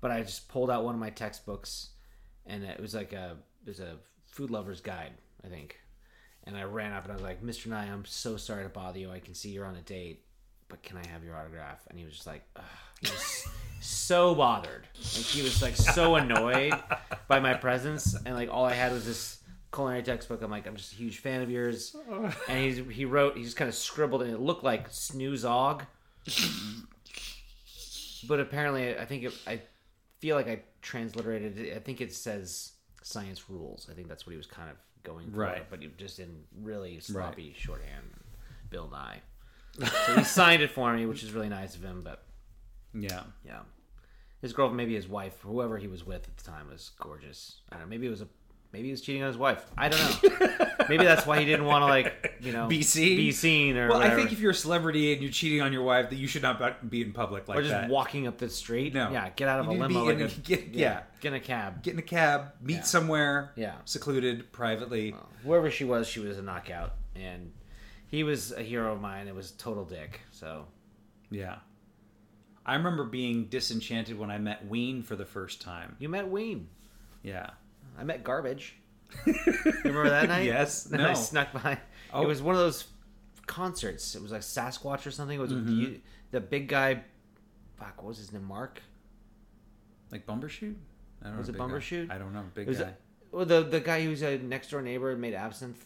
but 0.05 0.11
I 0.11 0.21
just 0.21 0.47
pulled 0.49 0.69
out 0.69 0.83
one 0.83 0.93
of 0.93 1.01
my 1.01 1.09
textbooks, 1.09 1.89
and 2.45 2.63
it 2.63 2.79
was 2.79 2.93
like 2.93 3.11
a, 3.11 3.37
it 3.65 3.69
was 3.69 3.79
a 3.79 3.95
food 4.27 4.51
lover's 4.51 4.79
guide, 4.79 5.13
I 5.43 5.47
think. 5.47 5.79
And 6.43 6.55
I 6.55 6.61
ran 6.65 6.93
up 6.93 7.05
and 7.05 7.11
I 7.11 7.15
was 7.15 7.23
like, 7.23 7.41
Mr. 7.41 7.65
Nye, 7.65 7.85
I'm 7.91 8.05
so 8.05 8.37
sorry 8.37 8.61
to 8.61 8.69
bother 8.69 8.99
you. 8.99 9.09
I 9.09 9.17
can 9.17 9.33
see 9.33 9.49
you're 9.49 9.65
on 9.65 9.75
a 9.75 9.81
date, 9.81 10.21
but 10.69 10.83
can 10.83 10.97
I 10.97 11.07
have 11.07 11.23
your 11.23 11.35
autograph? 11.35 11.79
And 11.89 11.97
he 11.97 12.05
was 12.05 12.13
just 12.13 12.27
like, 12.27 12.43
Ugh. 12.55 12.63
he 13.01 13.09
was 13.09 13.47
so 13.81 14.35
bothered. 14.35 14.87
Like 14.95 15.25
he 15.25 15.41
was 15.41 15.63
like 15.63 15.75
so 15.75 16.17
annoyed 16.17 16.75
by 17.27 17.39
my 17.39 17.55
presence, 17.55 18.15
and 18.27 18.35
like 18.35 18.51
all 18.51 18.65
I 18.65 18.73
had 18.73 18.91
was 18.91 19.07
this 19.07 19.39
culinary 19.73 20.03
textbook. 20.03 20.43
I'm 20.43 20.51
like, 20.51 20.67
I'm 20.67 20.75
just 20.75 20.93
a 20.93 20.97
huge 20.97 21.17
fan 21.17 21.41
of 21.41 21.49
yours. 21.49 21.95
And 22.47 22.63
he's, 22.63 22.95
he 22.95 23.05
wrote, 23.05 23.37
he 23.37 23.43
just 23.43 23.57
kind 23.57 23.69
of 23.69 23.73
scribbled, 23.73 24.21
and 24.21 24.31
it 24.31 24.39
looked 24.39 24.63
like 24.63 24.91
snoozog. 24.91 25.81
but 28.27 28.39
apparently, 28.39 28.95
I 28.95 29.05
think 29.05 29.23
it, 29.23 29.33
I 29.47 29.61
feel 30.26 30.36
like 30.36 30.47
I 30.47 30.59
transliterated 30.82 31.59
it. 31.59 31.76
I 31.76 31.80
think 31.80 32.01
it 32.01 32.11
says 32.11 32.71
science 33.03 33.47
rules. 33.47 33.88
I 33.91 33.93
think 33.93 34.07
that's 34.07 34.26
what 34.26 34.32
he 34.32 34.38
was 34.38 34.47
kind 34.47 34.71
of 34.71 34.78
going 35.03 35.30
for. 35.30 35.38
Right. 35.41 35.69
But 35.69 35.84
he 35.84 35.89
just 35.97 36.17
in 36.17 36.41
really 36.63 36.99
sloppy 36.99 37.53
shorthand. 37.55 38.05
Bill 38.71 38.89
Nye. 38.91 39.21
so 40.07 40.15
he 40.15 40.23
signed 40.23 40.63
it 40.63 40.71
for 40.71 40.91
me, 40.95 41.05
which 41.05 41.21
is 41.21 41.32
really 41.32 41.49
nice 41.49 41.76
of 41.76 41.84
him. 41.84 42.01
But 42.03 42.23
Yeah. 42.91 43.21
yeah, 43.45 43.59
his 44.41 44.51
girl, 44.51 44.71
maybe 44.71 44.95
his 44.95 45.07
wife, 45.07 45.38
whoever 45.41 45.78
he 45.78 45.88
was 45.88 46.03
with 46.03 46.28
at 46.28 46.38
the 46.38 46.43
time, 46.43 46.69
was 46.71 46.89
gorgeous. 46.99 47.61
I 47.71 47.76
don't 47.76 47.86
know. 47.86 47.89
Maybe 47.89 48.07
it 48.07 48.09
was 48.09 48.21
a. 48.21 48.28
Maybe 48.76 48.89
he 48.89 48.91
was 48.91 48.99
cheating 48.99 49.21
on 49.23 49.28
his 49.30 49.38
wife. 49.38 49.65
I 49.78 49.88
don't 49.88 49.99
know. 50.01 50.57
maybe 50.89 51.05
that's 51.05 51.26
why 51.26 51.39
he 51.39 51.45
didn't 51.45 51.63
want 51.65 51.84
to 51.84 51.86
like 51.86 52.36
you 52.41 52.51
know 52.51 52.67
Be 52.67 52.82
seen? 52.82 53.15
be 53.15 53.32
seen, 53.32 53.78
or 53.78 53.88
Well, 53.88 53.99
whatever. 53.99 54.13
I 54.13 54.17
think 54.17 54.34
if 54.34 54.39
you're 54.41 54.51
a 54.51 54.55
celebrity 54.55 55.13
and 55.13 55.21
you're 55.21 55.32
cheating 55.32 55.61
on 55.61 55.71
your 55.71 55.84
wife, 55.84 56.09
that 56.09 56.17
you 56.17 56.28
should 56.28 56.41
not 56.41 56.89
be 56.89 57.01
in 57.01 57.13
public 57.13 57.47
like 57.47 57.57
or 57.59 57.61
just 57.61 57.71
that. 57.71 57.89
walking 57.89 58.28
up 58.28 58.38
the 58.38 58.49
street. 58.49 58.93
No. 58.93 59.09
Yeah, 59.11 59.30
get 59.30 59.47
out 59.47 59.61
of 59.61 59.67
You 59.67 59.71
a 59.71 59.88
limo. 59.88 60.03
Like 60.03 60.15
in- 60.19 60.21
a, 60.23 60.28
get- 60.43 60.67
yeah. 60.73 61.03
get 61.21 61.30
in 61.30 61.34
a 61.36 61.39
cab. 61.39 61.84
Get 61.84 61.93
in 61.93 61.99
a 61.99 62.03
cab, 62.03 62.51
meet 62.61 62.86
somewhere, 62.86 63.53
Yeah. 63.55 63.76
secluded, 63.86 64.51
privately. 64.51 65.15
Whoever 65.43 65.71
she 65.71 65.86
was, 65.86 66.05
she 66.05 66.19
was 66.19 66.38
a 66.38 66.41
knockout, 66.41 66.95
and 67.15 67.53
he 68.07 68.23
was 68.23 68.51
a 68.51 68.61
hero 68.61 68.91
of 68.91 68.99
mine. 68.99 69.30
It 69.30 69.36
was 69.36 69.51
total 69.51 69.86
dick. 69.86 70.19
So 70.32 70.65
Yeah. 71.32 71.59
I 72.65 72.76
remember 72.76 73.05
being 73.05 73.45
disenchanted 73.45 74.19
when 74.19 74.30
I 74.32 74.38
met 74.39 74.67
Ween 74.67 75.01
for 75.03 75.15
the 75.15 75.26
first 75.26 75.61
time. 75.61 75.95
you 75.99 76.09
met 76.09 76.28
Ween. 76.28 76.67
Yeah. 77.23 77.51
I 77.97 78.03
met 78.03 78.23
Garbage. 78.23 78.75
You 79.25 79.33
remember 79.85 80.09
that 80.09 80.27
night? 80.29 80.45
Yes. 80.45 80.89
No. 80.89 81.09
I 81.09 81.13
snuck 81.13 81.51
behind. 81.53 81.79
Oh. 82.13 82.21
It 82.23 82.27
was 82.27 82.41
one 82.41 82.55
of 82.55 82.61
those 82.61 82.85
concerts. 83.45 84.15
It 84.15 84.21
was 84.21 84.31
like 84.31 84.41
Sasquatch 84.41 85.05
or 85.05 85.11
something. 85.11 85.37
It 85.37 85.41
was 85.41 85.51
Mm-hmm. 85.53 85.79
you, 85.79 86.01
the 86.31 86.41
big 86.41 86.67
guy. 86.67 87.01
Fuck, 87.77 87.97
what 87.97 88.07
was 88.09 88.17
his 88.17 88.31
name? 88.33 88.43
Mark. 88.43 88.81
Like 90.11 90.25
Bumbershoot? 90.25 90.75
I 91.23 91.27
don't 91.27 91.37
Was 91.37 91.47
know. 91.49 91.53
it 91.53 91.57
big 91.57 91.61
guy. 91.61 91.73
Bumbershoot? 91.73 92.11
I 92.11 92.17
don't 92.17 92.33
know. 92.33 92.43
Big 92.53 92.77
guy. 92.77 92.93
well, 93.31 93.45
the 93.45 93.61
the 93.63 93.79
guy 93.79 94.03
who 94.03 94.09
was 94.09 94.21
a 94.21 94.37
next 94.37 94.69
door 94.71 94.81
neighbor 94.81 95.11
and 95.11 95.21
made 95.21 95.33
absinthe. 95.33 95.83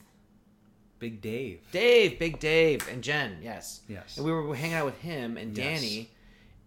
Big 1.00 1.22
Dave. 1.22 1.62
Dave, 1.72 2.20
Big 2.20 2.40
Dave, 2.40 2.88
and 2.92 3.02
Jen. 3.04 3.38
Yes. 3.42 3.82
Yes. 3.88 4.18
And 4.18 4.26
we 4.26 4.32
were 4.34 4.54
hanging 4.56 4.76
out 4.76 4.86
with 4.86 5.00
him 5.00 5.38
and 5.38 5.58
Yes. 5.58 5.82
Danny, 5.82 6.10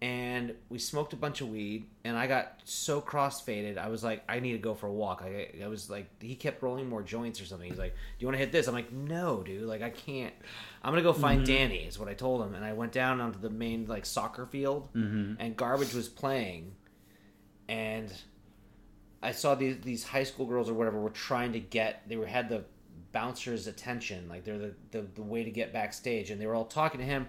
and 0.02 0.52
we 0.68 0.78
smoked 0.80 1.12
a 1.12 1.16
bunch 1.16 1.40
of 1.42 1.48
weed. 1.48 1.86
And 2.04 2.16
I 2.18 2.26
got 2.26 2.60
so 2.64 3.00
crossfaded, 3.00 3.78
I 3.78 3.86
was 3.88 4.02
like, 4.02 4.24
I 4.28 4.40
need 4.40 4.52
to 4.52 4.58
go 4.58 4.74
for 4.74 4.88
a 4.88 4.92
walk. 4.92 5.22
I, 5.24 5.48
I 5.62 5.68
was 5.68 5.88
like, 5.88 6.08
he 6.20 6.34
kept 6.34 6.60
rolling 6.60 6.88
more 6.88 7.02
joints 7.04 7.40
or 7.40 7.44
something. 7.44 7.68
He's 7.70 7.78
like, 7.78 7.92
Do 7.94 7.98
you 8.18 8.26
want 8.26 8.34
to 8.34 8.40
hit 8.40 8.50
this? 8.50 8.66
I'm 8.66 8.74
like, 8.74 8.90
No, 8.92 9.44
dude. 9.44 9.62
Like, 9.62 9.80
I 9.80 9.90
can't. 9.90 10.34
I'm 10.82 10.90
gonna 10.92 11.02
go 11.02 11.12
find 11.12 11.42
Mm-hmm. 11.44 11.54
Danny. 11.54 11.76
Is 11.84 11.98
what 12.00 12.08
I 12.08 12.14
told 12.14 12.42
him. 12.44 12.54
And 12.54 12.64
I 12.64 12.72
went 12.72 12.90
down 12.90 13.20
onto 13.20 13.38
the 13.38 13.48
main 13.50 13.86
like 13.86 14.04
soccer 14.04 14.44
field, 14.44 14.88
Mm-hmm. 14.94 15.34
and 15.40 15.56
garbage 15.56 15.94
was 15.94 16.08
playing, 16.08 16.72
and 17.68 18.12
I 19.22 19.30
saw 19.32 19.54
these 19.54 19.78
these 19.82 20.02
high 20.04 20.24
school 20.24 20.46
girls 20.46 20.68
or 20.68 20.74
whatever 20.74 20.98
were 21.00 21.10
trying 21.10 21.52
to 21.52 21.60
get 21.60 22.02
they 22.08 22.16
were 22.16 22.26
had 22.26 22.48
the 22.48 22.64
bouncer's 23.12 23.66
attention 23.66 24.26
like 24.28 24.42
they're 24.42 24.58
the, 24.58 24.74
the, 24.90 25.02
the 25.14 25.22
way 25.22 25.44
to 25.44 25.50
get 25.50 25.70
backstage 25.72 26.30
and 26.30 26.40
they 26.40 26.46
were 26.46 26.54
all 26.54 26.64
talking 26.64 26.98
to 26.98 27.04
him 27.06 27.28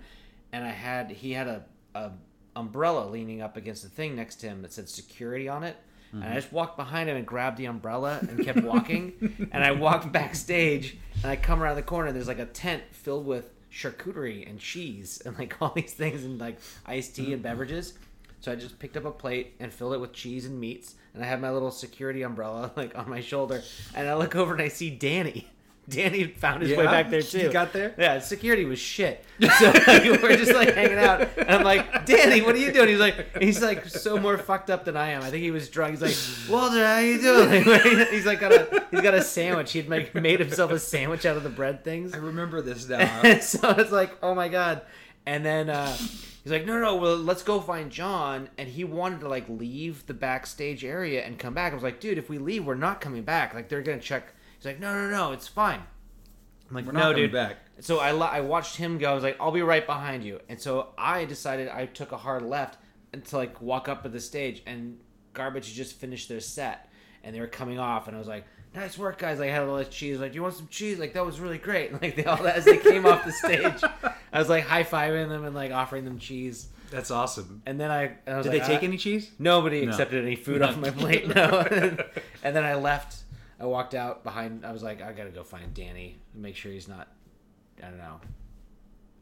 and 0.53 0.63
I 0.65 0.69
had 0.69 1.11
he 1.11 1.33
had 1.33 1.47
a, 1.47 1.65
a 1.93 2.11
umbrella 2.55 3.09
leaning 3.09 3.41
up 3.41 3.57
against 3.57 3.83
the 3.83 3.89
thing 3.89 4.15
next 4.15 4.35
to 4.37 4.47
him 4.47 4.61
that 4.61 4.73
said 4.73 4.89
security 4.89 5.47
on 5.47 5.63
it. 5.63 5.77
And 6.11 6.23
I 6.23 6.27
mm-hmm. 6.27 6.35
just 6.35 6.53
walked 6.53 6.77
behind 6.77 7.09
him 7.09 7.17
and 7.17 7.25
grabbed 7.25 7.57
the 7.57 7.65
umbrella 7.65 8.19
and 8.21 8.45
kept 8.45 8.61
walking. 8.61 9.47
And 9.51 9.63
I 9.63 9.71
walked 9.71 10.11
backstage 10.11 10.97
and 11.21 11.31
I 11.31 11.35
come 11.35 11.61
around 11.61 11.75
the 11.75 11.81
corner 11.81 12.07
and 12.07 12.15
there's 12.15 12.27
like 12.27 12.39
a 12.39 12.45
tent 12.45 12.83
filled 12.91 13.25
with 13.25 13.49
charcuterie 13.71 14.47
and 14.47 14.59
cheese 14.59 15.21
and 15.25 15.37
like 15.37 15.55
all 15.61 15.71
these 15.75 15.93
things 15.93 16.23
and 16.23 16.39
like 16.39 16.59
iced 16.85 17.15
tea 17.15 17.25
and 17.25 17.33
mm-hmm. 17.33 17.41
beverages. 17.43 17.93
So 18.41 18.51
I 18.51 18.55
just 18.55 18.77
picked 18.77 18.97
up 18.97 19.05
a 19.05 19.11
plate 19.11 19.55
and 19.59 19.71
filled 19.71 19.93
it 19.93 20.01
with 20.01 20.11
cheese 20.11 20.45
and 20.45 20.59
meats, 20.59 20.95
and 21.13 21.23
I 21.23 21.27
had 21.27 21.39
my 21.39 21.49
little 21.49 21.71
security 21.71 22.23
umbrella 22.23 22.73
like 22.75 22.97
on 22.97 23.09
my 23.09 23.21
shoulder, 23.21 23.63
and 23.95 24.05
I 24.05 24.15
look 24.15 24.35
over 24.35 24.51
and 24.51 24.61
I 24.61 24.67
see 24.67 24.89
Danny. 24.89 25.47
Danny 25.89 26.25
found 26.25 26.61
his 26.61 26.77
way 26.77 26.85
back 26.85 27.09
there 27.09 27.21
too. 27.23 27.39
He 27.39 27.49
got 27.49 27.73
there? 27.73 27.93
Yeah, 27.97 28.19
security 28.19 28.65
was 28.65 28.79
shit. 28.79 29.23
So 29.59 29.65
like, 29.65 30.03
we're 30.21 30.37
just 30.37 30.53
like 30.53 30.73
hanging 30.73 30.97
out, 30.97 31.27
and 31.37 31.49
I'm 31.49 31.63
like, 31.63 32.05
Danny, 32.05 32.41
what 32.41 32.55
are 32.55 32.59
you 32.59 32.71
doing? 32.71 32.87
He's 32.89 32.99
like, 32.99 33.37
he's 33.37 33.61
like 33.61 33.85
so 33.87 34.17
more 34.17 34.37
fucked 34.37 34.69
up 34.69 34.85
than 34.85 34.95
I 34.95 35.09
am. 35.09 35.21
I 35.21 35.29
think 35.29 35.43
he 35.43 35.51
was 35.51 35.67
drunk. 35.69 35.99
He's 35.99 36.01
like, 36.01 36.49
Walter, 36.51 36.85
how 36.85 36.93
are 36.95 37.03
you 37.03 37.19
doing? 37.21 37.63
he's 38.11 38.25
like 38.25 38.39
got 38.39 38.53
a 38.53 38.85
he's 38.91 39.01
got 39.01 39.13
a 39.13 39.21
sandwich. 39.21 39.73
He'd 39.73 39.89
like 39.89 40.15
made 40.15 40.39
himself 40.39 40.71
a 40.71 40.79
sandwich 40.79 41.25
out 41.25 41.35
of 41.35 41.43
the 41.43 41.49
bread 41.49 41.83
things. 41.83 42.13
I 42.13 42.17
remember 42.17 42.61
this 42.61 42.87
now. 42.87 43.21
so 43.39 43.69
it's 43.71 43.91
like, 43.91 44.17
oh 44.23 44.33
my 44.33 44.47
god. 44.47 44.81
And 45.25 45.45
then 45.45 45.69
uh, 45.69 45.95
he's 45.95 46.51
like, 46.51 46.65
no, 46.65 46.79
no, 46.79 46.95
well, 46.95 47.17
let's 47.17 47.43
go 47.43 47.59
find 47.59 47.91
John. 47.91 48.49
And 48.57 48.69
he 48.69 48.83
wanted 48.83 49.19
to 49.21 49.27
like 49.27 49.47
leave 49.49 50.05
the 50.05 50.13
backstage 50.13 50.85
area 50.85 51.23
and 51.23 51.37
come 51.37 51.53
back. 51.53 51.71
I 51.71 51.75
was 51.75 51.83
like, 51.83 51.99
dude, 51.99 52.17
if 52.17 52.29
we 52.29 52.37
leave, 52.37 52.65
we're 52.65 52.75
not 52.75 53.01
coming 53.01 53.23
back. 53.23 53.53
Like 53.53 53.67
they're 53.69 53.81
gonna 53.81 53.99
check. 53.99 54.33
He's 54.63 54.67
like, 54.67 54.79
no, 54.79 54.93
no, 54.93 55.09
no, 55.09 55.31
it's 55.33 55.45
fine. 55.49 55.81
I'm 56.69 56.75
like, 56.77 56.85
We're 56.85 56.93
no, 56.93 57.11
dude. 57.11 57.33
back. 57.33 57.57
So 57.81 57.99
I, 57.99 58.11
I 58.11 58.39
watched 58.39 58.77
him 58.77 58.97
go. 58.97 59.11
I 59.11 59.13
was 59.13 59.21
like, 59.23 59.35
I'll 59.37 59.51
be 59.51 59.61
right 59.61 59.85
behind 59.85 60.23
you. 60.23 60.39
And 60.47 60.57
so 60.57 60.93
I 60.97 61.25
decided 61.25 61.67
I 61.67 61.85
took 61.85 62.13
a 62.13 62.17
hard 62.17 62.43
left 62.43 62.77
and 63.11 63.25
to 63.25 63.35
like 63.35 63.61
walk 63.61 63.89
up 63.89 64.03
to 64.03 64.09
the 64.09 64.21
stage. 64.21 64.63
And 64.65 64.99
Garbage 65.33 65.67
had 65.67 65.75
just 65.75 65.97
finished 65.97 66.29
their 66.29 66.39
set, 66.39 66.89
and 67.25 67.35
they 67.35 67.41
were 67.41 67.47
coming 67.47 67.77
off. 67.77 68.07
And 68.07 68.15
I 68.15 68.19
was 68.19 68.27
like, 68.29 68.45
nice 68.73 68.97
work, 68.97 69.17
guys. 69.17 69.39
Like, 69.39 69.49
I 69.49 69.53
had 69.53 69.63
all 69.63 69.75
this 69.75 69.89
cheese. 69.89 70.17
Like, 70.17 70.31
do 70.31 70.35
you 70.37 70.43
want 70.43 70.53
some 70.55 70.69
cheese? 70.69 70.97
Like, 70.97 71.13
that 71.15 71.25
was 71.25 71.41
really 71.41 71.57
great. 71.57 71.91
Like, 72.01 72.15
they 72.15 72.23
all 72.23 72.47
as 72.47 72.63
they 72.63 72.77
came 72.77 73.05
off 73.05 73.25
the 73.25 73.33
stage, 73.33 73.83
I 74.31 74.39
was 74.39 74.47
like 74.47 74.63
high 74.63 74.85
fiving 74.85 75.27
them 75.27 75.43
and 75.43 75.53
like 75.53 75.73
offering 75.73 76.05
them 76.05 76.19
cheese. 76.19 76.69
That's 76.89 77.11
awesome. 77.11 77.63
And 77.65 77.77
then 77.77 77.91
I, 77.91 78.13
I 78.25 78.37
was 78.37 78.45
Did 78.45 78.53
like, 78.53 78.61
they 78.61 78.75
take 78.75 78.83
any 78.83 78.97
cheese? 78.97 79.29
Nobody 79.39 79.83
No. 79.85 79.91
accepted 79.91 80.23
any 80.23 80.37
food 80.37 80.61
off 80.61 80.77
my 80.77 80.91
plate. 80.91 81.27
No. 81.35 81.65
and 82.43 82.55
then 82.55 82.63
I 82.63 82.75
left. 82.75 83.22
I 83.63 83.65
walked 83.65 83.95
out 83.95 84.23
behind. 84.25 84.65
I 84.65 84.71
was 84.73 84.83
like, 84.83 85.01
I 85.01 85.13
gotta 85.13 85.29
go 85.29 85.43
find 85.43 85.73
Danny 85.73 86.17
and 86.33 86.41
make 86.43 86.55
sure 86.57 86.69
he's 86.71 86.89
not. 86.89 87.07
I 87.81 87.87
don't 87.87 87.97
know. 87.97 88.19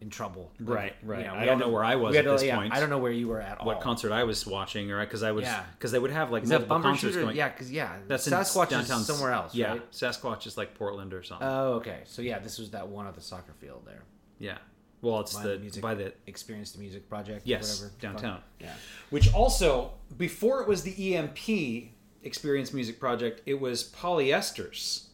In 0.01 0.09
trouble. 0.09 0.51
Like, 0.59 0.67
Right, 0.67 0.93
right. 1.03 1.19
you 1.19 1.25
know, 1.27 1.33
I 1.35 1.45
don't 1.45 1.59
had 1.59 1.67
know 1.67 1.69
where 1.71 1.83
I 1.83 1.95
was 1.95 2.15
at 2.15 2.25
this 2.25 2.43
yeah, 2.43 2.55
point. 2.55 2.73
I 2.73 2.79
don't 2.79 2.89
know 2.89 2.97
where 2.97 3.11
you 3.11 3.27
were 3.27 3.39
at 3.39 3.59
all. 3.59 3.67
What 3.67 3.81
concert 3.81 4.11
I 4.11 4.23
was 4.23 4.47
watching, 4.47 4.89
or 4.89 4.99
because 5.05 5.21
I 5.21 5.31
was, 5.31 5.43
Yeah. 5.43 5.63
because 5.73 5.91
they 5.91 5.99
would 5.99 6.09
have 6.09 6.31
like 6.31 6.43
multiple 6.47 6.79
concerts 6.81 7.15
or- 7.15 7.21
going. 7.21 7.35
Yeah, 7.35 7.49
because 7.49 7.71
yeah, 7.71 7.97
That's 8.07 8.27
Sasquatch 8.27 8.69
downtown 8.69 9.01
is 9.01 9.05
somewhere 9.07 9.31
else, 9.31 9.53
Yeah, 9.53 9.73
right? 9.73 9.91
Sasquatch 9.91 10.47
is 10.47 10.57
like 10.57 10.73
Portland 10.73 11.13
or 11.13 11.21
something. 11.21 11.47
Oh, 11.47 11.73
okay. 11.75 11.99
So 12.05 12.23
yeah, 12.23 12.39
this 12.39 12.57
was 12.57 12.71
that 12.71 12.87
one 12.87 13.05
at 13.05 13.13
the 13.13 13.21
soccer 13.21 13.53
field 13.53 13.83
there. 13.85 14.01
yeah. 14.39 14.57
Well, 15.03 15.19
it's 15.21 15.33
By 15.35 15.43
the 15.43 15.59
music- 15.59 15.81
by 15.81 15.95
the 15.95 16.13
Experience 16.27 16.71
the 16.73 16.79
Music 16.79 17.07
Project. 17.09 17.45
or 17.45 17.49
yes 17.49 17.81
whatever. 17.81 17.95
downtown. 17.99 18.41
Yeah. 18.59 18.73
Which 19.11 19.31
also 19.33 19.93
before 20.17 20.61
it 20.63 20.67
was 20.67 20.81
the 20.83 21.15
EMP 21.15 21.91
Experience 22.23 22.73
Music 22.73 22.99
Project, 22.99 23.41
it 23.45 23.59
was 23.59 23.83
Polyesters, 23.91 25.07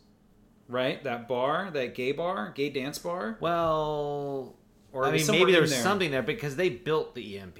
right? 0.68 1.03
That 1.03 1.28
bar, 1.28 1.70
that 1.72 1.95
gay 1.95 2.12
bar, 2.12 2.51
gay 2.55 2.70
dance 2.70 2.97
bar. 2.97 3.38
Well, 3.39 4.55
Or 4.91 5.05
I 5.05 5.12
mean, 5.12 5.26
maybe 5.28 5.51
there 5.51 5.62
was 5.62 5.72
there. 5.72 5.82
something 5.82 6.12
there 6.12 6.22
because 6.24 6.55
they 6.55 6.70
built 6.70 7.16
the 7.16 7.39
EMP. 7.39 7.58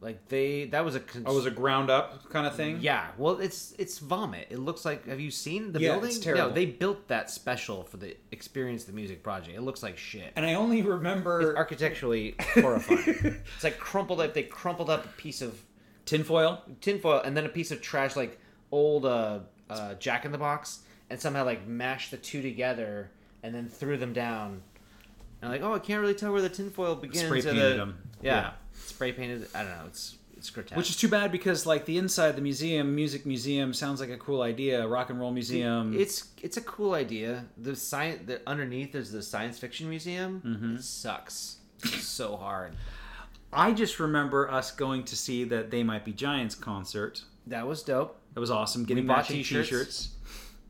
Like 0.00 0.26
they, 0.28 0.64
that 0.64 0.84
was 0.84 0.96
a. 0.96 1.00
Cons- 1.00 1.26
Oh, 1.28 1.34
was 1.36 1.46
a 1.46 1.50
ground 1.52 1.88
up 1.88 2.28
kind 2.28 2.44
of 2.44 2.56
thing. 2.56 2.78
Yeah, 2.80 3.06
well, 3.16 3.38
it's 3.38 3.72
it's 3.78 4.00
vomit. 4.00 4.48
It 4.50 4.58
looks 4.58 4.84
like. 4.84 5.06
Have 5.06 5.20
you 5.20 5.30
seen 5.30 5.70
the 5.70 5.78
Yeah, 5.80 5.92
building? 5.92 6.08
it's 6.10 6.18
terrible. 6.18 6.48
No, 6.48 6.52
they 6.52 6.66
built 6.66 7.06
that 7.06 7.30
special 7.30 7.84
for 7.84 7.98
the 7.98 8.16
Experience 8.32 8.82
the 8.82 8.92
Music 8.92 9.22
project. 9.22 9.56
It 9.56 9.60
looks 9.60 9.80
like 9.80 9.96
shit. 9.96 10.32
And 10.34 10.44
I 10.44 10.54
only 10.54 10.82
remember 10.82 11.56
Architecturally 11.56 12.34
horrifying. 12.54 12.98
it's 13.54 13.62
like 13.62 13.78
crumpled 13.78 14.20
up. 14.20 14.34
They 14.34 14.42
crumpled 14.42 14.90
up 14.90 15.04
a 15.04 15.08
piece 15.10 15.40
of 15.40 15.56
tinfoil. 16.04 16.60
tinfoil 16.80 17.20
and 17.20 17.36
then 17.36 17.44
a 17.46 17.48
piece 17.48 17.70
of 17.70 17.80
trash, 17.80 18.16
like 18.16 18.38
old 18.70 19.04
uh, 19.06 19.40
uh, 19.70 19.94
Jack 19.94 20.24
in 20.24 20.32
the 20.32 20.38
Box, 20.38 20.80
and 21.10 21.20
somehow 21.20 21.44
like 21.44 21.66
mashed 21.66 22.10
the 22.10 22.16
two 22.16 22.42
together 22.42 23.10
and 23.42 23.54
then 23.54 23.68
threw 23.68 23.96
them 23.96 24.12
down. 24.12 24.62
And 25.40 25.50
like, 25.50 25.62
oh, 25.62 25.74
I 25.74 25.78
can't 25.80 26.00
really 26.00 26.14
tell 26.14 26.32
where 26.32 26.42
the 26.42 26.48
tinfoil 26.48 26.94
begins. 26.94 27.24
Spray 27.26 27.42
painted 27.42 27.72
the- 27.72 27.76
them. 27.76 27.98
Yeah, 28.22 28.34
Yeah. 28.34 28.50
spray 28.74 29.12
painted. 29.12 29.48
I 29.54 29.62
don't 29.64 29.70
know. 29.72 29.84
It's 29.86 30.16
it's 30.36 30.50
grotesque. 30.50 30.76
Which 30.76 30.90
is 30.90 30.96
too 30.96 31.08
bad 31.08 31.30
because 31.30 31.66
like 31.66 31.84
the 31.84 31.98
inside 31.98 32.28
of 32.28 32.36
the 32.36 32.42
museum, 32.42 32.94
music 32.96 33.26
museum 33.26 33.72
sounds 33.72 34.00
like 34.00 34.10
a 34.10 34.16
cool 34.16 34.42
idea. 34.42 34.86
Rock 34.86 35.10
and 35.10 35.18
roll 35.20 35.30
museum. 35.32 35.98
it's 35.98 36.28
it's 36.40 36.56
a 36.56 36.60
cool 36.60 36.94
idea. 36.94 37.44
The 37.58 37.74
science 37.76 38.22
the 38.26 38.40
underneath 38.46 38.94
is 38.94 39.10
the 39.12 39.22
science 39.22 39.58
fiction 39.58 39.88
museum. 39.88 40.42
Mm-hmm. 40.44 40.76
It 40.76 40.82
sucks 40.84 41.56
so 41.84 42.36
hard. 42.36 42.74
I 43.52 43.72
just 43.72 44.00
remember 44.00 44.50
us 44.50 44.70
going 44.70 45.04
to 45.04 45.16
see 45.16 45.44
that 45.44 45.70
They 45.70 45.82
Might 45.82 46.04
Be 46.04 46.12
Giants 46.12 46.54
concert. 46.54 47.22
That 47.46 47.66
was 47.66 47.82
dope. 47.82 48.18
That 48.34 48.40
was 48.40 48.50
awesome. 48.50 48.84
Getting 48.84 49.06
matching 49.06 49.36
t-shirts. 49.36 49.68
t-shirts. 49.68 50.08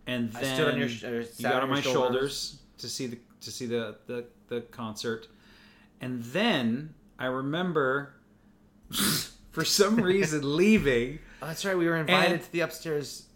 And 0.07 0.35
I 0.37 0.41
then 0.41 0.55
stood 0.57 0.72
on 0.74 0.78
your 0.80 0.89
sh- 0.89 1.03
you 1.05 1.43
got 1.49 1.62
on 1.62 1.70
my 1.70 1.80
shoulders. 1.80 1.93
shoulders 1.93 2.59
to 2.78 2.89
see 2.89 3.07
the 3.07 3.18
to 3.43 3.51
see 3.53 3.66
the, 3.66 3.97
the 4.07 4.24
the 4.49 4.62
concert. 4.62 5.28
And 6.01 6.22
then 6.24 6.95
I 7.20 7.26
remember 7.26 8.14
for 9.53 9.64
some 9.64 9.97
reason 10.03 10.57
leaving. 10.57 11.20
Oh, 11.41 11.47
that's 11.47 11.64
right. 11.64 11.78
We 11.78 11.87
were 11.87 11.97
invited 11.97 12.33
And- 12.33 12.43
to 12.43 12.53
the 12.53 12.61
upstairs 12.61 13.26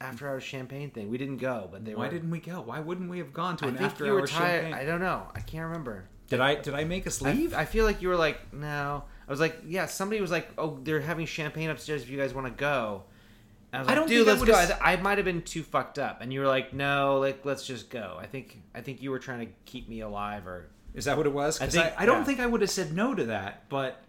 after 0.00 0.28
hours 0.28 0.42
champagne 0.42 0.90
thing. 0.90 1.08
We 1.10 1.16
didn't 1.18 1.38
go, 1.38 1.68
but 1.70 1.84
they 1.84 1.94
Why 1.94 2.06
were. 2.06 2.12
didn't 2.12 2.30
we 2.30 2.40
go? 2.40 2.60
Why 2.60 2.80
wouldn't 2.80 3.08
we 3.08 3.18
have 3.18 3.32
gone 3.32 3.56
to 3.58 3.66
I 3.66 3.68
an 3.68 3.78
after 3.78 4.06
hours 4.10 4.30
champagne? 4.30 4.74
I 4.74 4.84
don't 4.84 5.00
know. 5.00 5.28
I 5.34 5.40
can't 5.40 5.64
remember. 5.66 6.08
Did 6.28 6.40
I 6.40 6.56
did 6.56 6.74
I 6.74 6.84
make 6.84 7.06
us 7.06 7.22
I, 7.22 7.32
leave? 7.32 7.54
I 7.54 7.64
feel 7.64 7.84
like 7.84 8.02
you 8.02 8.08
were 8.08 8.16
like, 8.16 8.52
no. 8.52 9.04
I 9.26 9.30
was 9.30 9.40
like, 9.40 9.56
yeah. 9.66 9.86
Somebody 9.86 10.20
was 10.20 10.30
like, 10.30 10.48
oh, 10.58 10.78
they're 10.82 11.00
having 11.00 11.26
champagne 11.26 11.70
upstairs. 11.70 12.02
If 12.02 12.10
you 12.10 12.18
guys 12.18 12.34
want 12.34 12.46
to 12.46 12.52
go. 12.52 13.04
And 13.72 13.78
I 13.78 13.82
was 13.82 13.88
I 13.88 13.90
like, 13.90 13.96
don't 14.00 14.08
dude, 14.08 14.26
think 14.26 14.50
I 14.50 14.58
let's 14.58 14.70
go. 14.70 14.78
I, 14.80 14.96
might 14.96 15.18
have 15.18 15.24
been 15.24 15.42
too 15.42 15.62
fucked 15.62 15.98
up, 15.98 16.20
and 16.20 16.32
you 16.32 16.40
were 16.40 16.46
like, 16.46 16.72
no, 16.72 17.18
like 17.18 17.44
let's 17.44 17.66
just 17.66 17.90
go. 17.90 18.16
I 18.20 18.26
think 18.26 18.60
I 18.74 18.80
think 18.80 19.02
you 19.02 19.10
were 19.10 19.18
trying 19.18 19.46
to 19.46 19.52
keep 19.64 19.88
me 19.88 20.00
alive, 20.00 20.46
or 20.46 20.68
Is 20.94 21.04
that 21.06 21.16
what 21.16 21.26
it 21.26 21.32
was? 21.32 21.60
I 21.60 21.64
I, 21.64 21.68
think- 21.68 21.94
I, 21.98 22.06
don't 22.06 22.18
yeah. 22.18 22.24
think 22.24 22.40
I 22.40 22.46
would 22.46 22.60
have 22.60 22.70
said 22.70 22.92
no 22.92 23.14
to 23.14 23.24
that, 23.24 23.68
but 23.68 24.02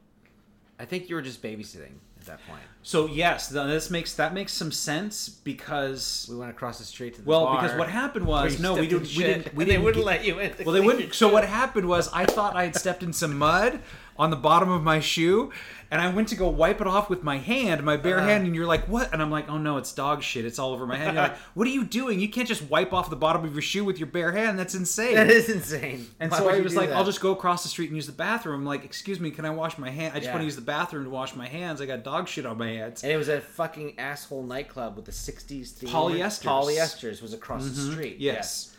I 0.79 0.85
think 0.85 1.09
you 1.09 1.15
were 1.15 1.21
just 1.23 1.41
babysitting 1.41 1.95
that 2.27 2.39
point. 2.47 2.61
so 2.83 3.07
yes, 3.07 3.49
th- 3.51 3.65
this 3.67 3.89
makes 3.89 4.13
that 4.15 4.33
makes 4.33 4.53
some 4.53 4.71
sense 4.71 5.27
because 5.29 6.27
We 6.29 6.37
went 6.37 6.51
across 6.51 6.77
the 6.77 6.85
street 6.85 7.15
to 7.15 7.21
the 7.21 7.27
well, 7.29 7.45
bar, 7.45 7.61
because 7.61 7.77
what 7.77 7.89
happened 7.89 8.25
was 8.27 8.59
no, 8.59 8.75
we 8.75 8.87
didn't 8.87 9.07
we 9.15 9.23
didn't 9.23 9.53
we 9.55 9.63
and 9.63 9.71
they 9.71 9.73
didn't 9.73 9.83
wouldn't 9.83 10.05
get- 10.05 10.05
let 10.05 10.25
you 10.25 10.39
in. 10.39 10.53
Well, 10.65 10.73
they 10.73 10.81
wouldn't. 10.81 11.13
So 11.15 11.27
what 11.31 11.45
happened 11.45 11.87
was 11.87 12.09
I 12.13 12.25
thought 12.25 12.55
I 12.55 12.63
had 12.65 12.75
stepped 12.75 13.03
in 13.03 13.11
some 13.13 13.37
mud 13.37 13.79
on 14.19 14.29
the 14.31 14.35
bottom 14.35 14.69
of 14.71 14.81
my 14.83 14.99
shoe, 14.99 15.51
and 15.91 16.01
I 16.01 16.09
went 16.13 16.27
to 16.29 16.35
go 16.35 16.49
wipe 16.49 16.81
it 16.81 16.87
off 16.87 17.09
with 17.09 17.23
my 17.23 17.37
hand, 17.37 17.83
my 17.83 17.95
bare 17.97 18.17
Uh-huh. 18.17 18.27
hand, 18.27 18.45
and 18.45 18.55
you're 18.55 18.65
like, 18.65 18.85
"What?" 18.89 19.13
And 19.13 19.21
I'm 19.21 19.29
like, 19.31 19.47
"Oh 19.49 19.57
no, 19.57 19.77
it's 19.77 19.93
dog 19.93 20.21
shit. 20.23 20.43
It's 20.43 20.59
all 20.59 20.73
over 20.73 20.85
my 20.85 20.97
hand." 20.97 21.13
You're 21.15 21.23
like, 21.27 21.37
"What 21.53 21.67
are 21.67 21.71
you 21.71 21.83
doing? 21.85 22.19
You 22.19 22.27
can't 22.27 22.47
just 22.47 22.63
wipe 22.63 22.91
off 22.93 23.09
the 23.09 23.15
bottom 23.15 23.45
of 23.45 23.53
your 23.53 23.61
shoe 23.61 23.85
with 23.85 23.97
your 23.99 24.07
bare 24.07 24.31
hand. 24.31 24.57
That's 24.59 24.75
insane." 24.75 25.15
That 25.15 25.29
is 25.29 25.49
insane. 25.49 26.07
And 26.19 26.31
Why 26.31 26.37
so 26.39 26.49
I 26.49 26.59
was 26.59 26.75
like, 26.75 26.89
that? 26.89 26.97
I'll 26.97 27.05
just 27.05 27.21
go 27.21 27.31
across 27.31 27.63
the 27.63 27.69
street 27.69 27.87
and 27.87 27.95
use 27.95 28.07
the 28.07 28.11
bathroom. 28.11 28.55
I'm 28.61 28.65
like, 28.65 28.83
excuse 28.83 29.19
me, 29.19 29.31
can 29.31 29.45
I 29.45 29.49
wash 29.51 29.77
my 29.77 29.89
hand? 29.89 30.11
I 30.13 30.17
just 30.17 30.25
Yeah. 30.25 30.31
want 30.33 30.41
to 30.41 30.45
use 30.45 30.55
the 30.55 30.61
bathroom 30.61 31.03
to 31.05 31.09
wash 31.09 31.35
my 31.35 31.47
hands. 31.47 31.79
I 31.79 31.85
got 31.85 32.03
dog 32.03 32.27
shit 32.27 32.45
on 32.45 32.57
my 32.57 32.67
hands. 32.69 33.03
And 33.03 33.11
it 33.11 33.17
was 33.17 33.29
a 33.29 33.39
fucking 33.39 33.99
asshole 33.99 34.43
nightclub 34.43 34.95
with 34.95 35.05
the 35.05 35.11
'60s 35.13 35.71
theme. 35.71 35.89
Polyesters. 35.89 36.43
Polyesters 36.43 37.21
was 37.21 37.33
across 37.33 37.65
the 37.69 37.91
street. 37.91 38.15
Mm-hmm. 38.15 38.23
Yes. 38.23 38.73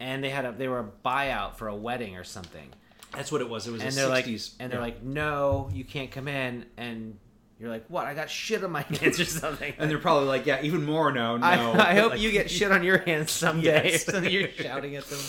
And 0.00 0.24
they 0.24 0.30
had 0.30 0.44
a 0.44 0.52
they 0.52 0.68
were 0.68 0.80
a 0.80 0.88
buyout 1.08 1.56
for 1.56 1.68
a 1.68 1.74
wedding 1.76 2.16
or 2.16 2.24
something. 2.24 2.68
That's 3.16 3.32
what 3.32 3.40
it 3.40 3.48
was. 3.48 3.66
It 3.66 3.72
was 3.72 3.82
And 3.82 3.92
a 3.92 3.94
they're 3.94 4.08
like 4.08 4.26
60s. 4.26 4.54
and 4.60 4.70
they're 4.72 4.78
Yeah. 4.80 4.84
like, 4.84 5.02
no, 5.02 5.68
you 5.72 5.84
can't 5.84 6.10
come 6.10 6.28
in. 6.28 6.66
And 6.76 7.18
you're 7.58 7.70
like, 7.70 7.86
what? 7.88 8.06
I 8.06 8.14
got 8.14 8.28
shit 8.30 8.62
on 8.64 8.70
my 8.72 8.82
hands 9.00 9.18
or 9.20 9.24
something. 9.24 9.72
and 9.78 9.90
they're 9.90 9.98
probably 9.98 10.28
like, 10.28 10.46
yeah, 10.46 10.60
even 10.62 10.84
more 10.84 11.12
no, 11.12 11.36
no. 11.36 11.46
I, 11.46 11.52
I 11.90 11.94
hope 11.94 12.12
Like- 12.12 12.20
you 12.20 12.30
get 12.32 12.50
shit 12.50 12.70
on 12.72 12.82
your 12.82 12.98
hands 12.98 13.30
someday. 13.30 13.90
Yes. 13.92 14.04
something. 14.06 14.30
You're 14.30 14.48
shouting 14.50 14.96
at 14.96 15.04
them. 15.06 15.20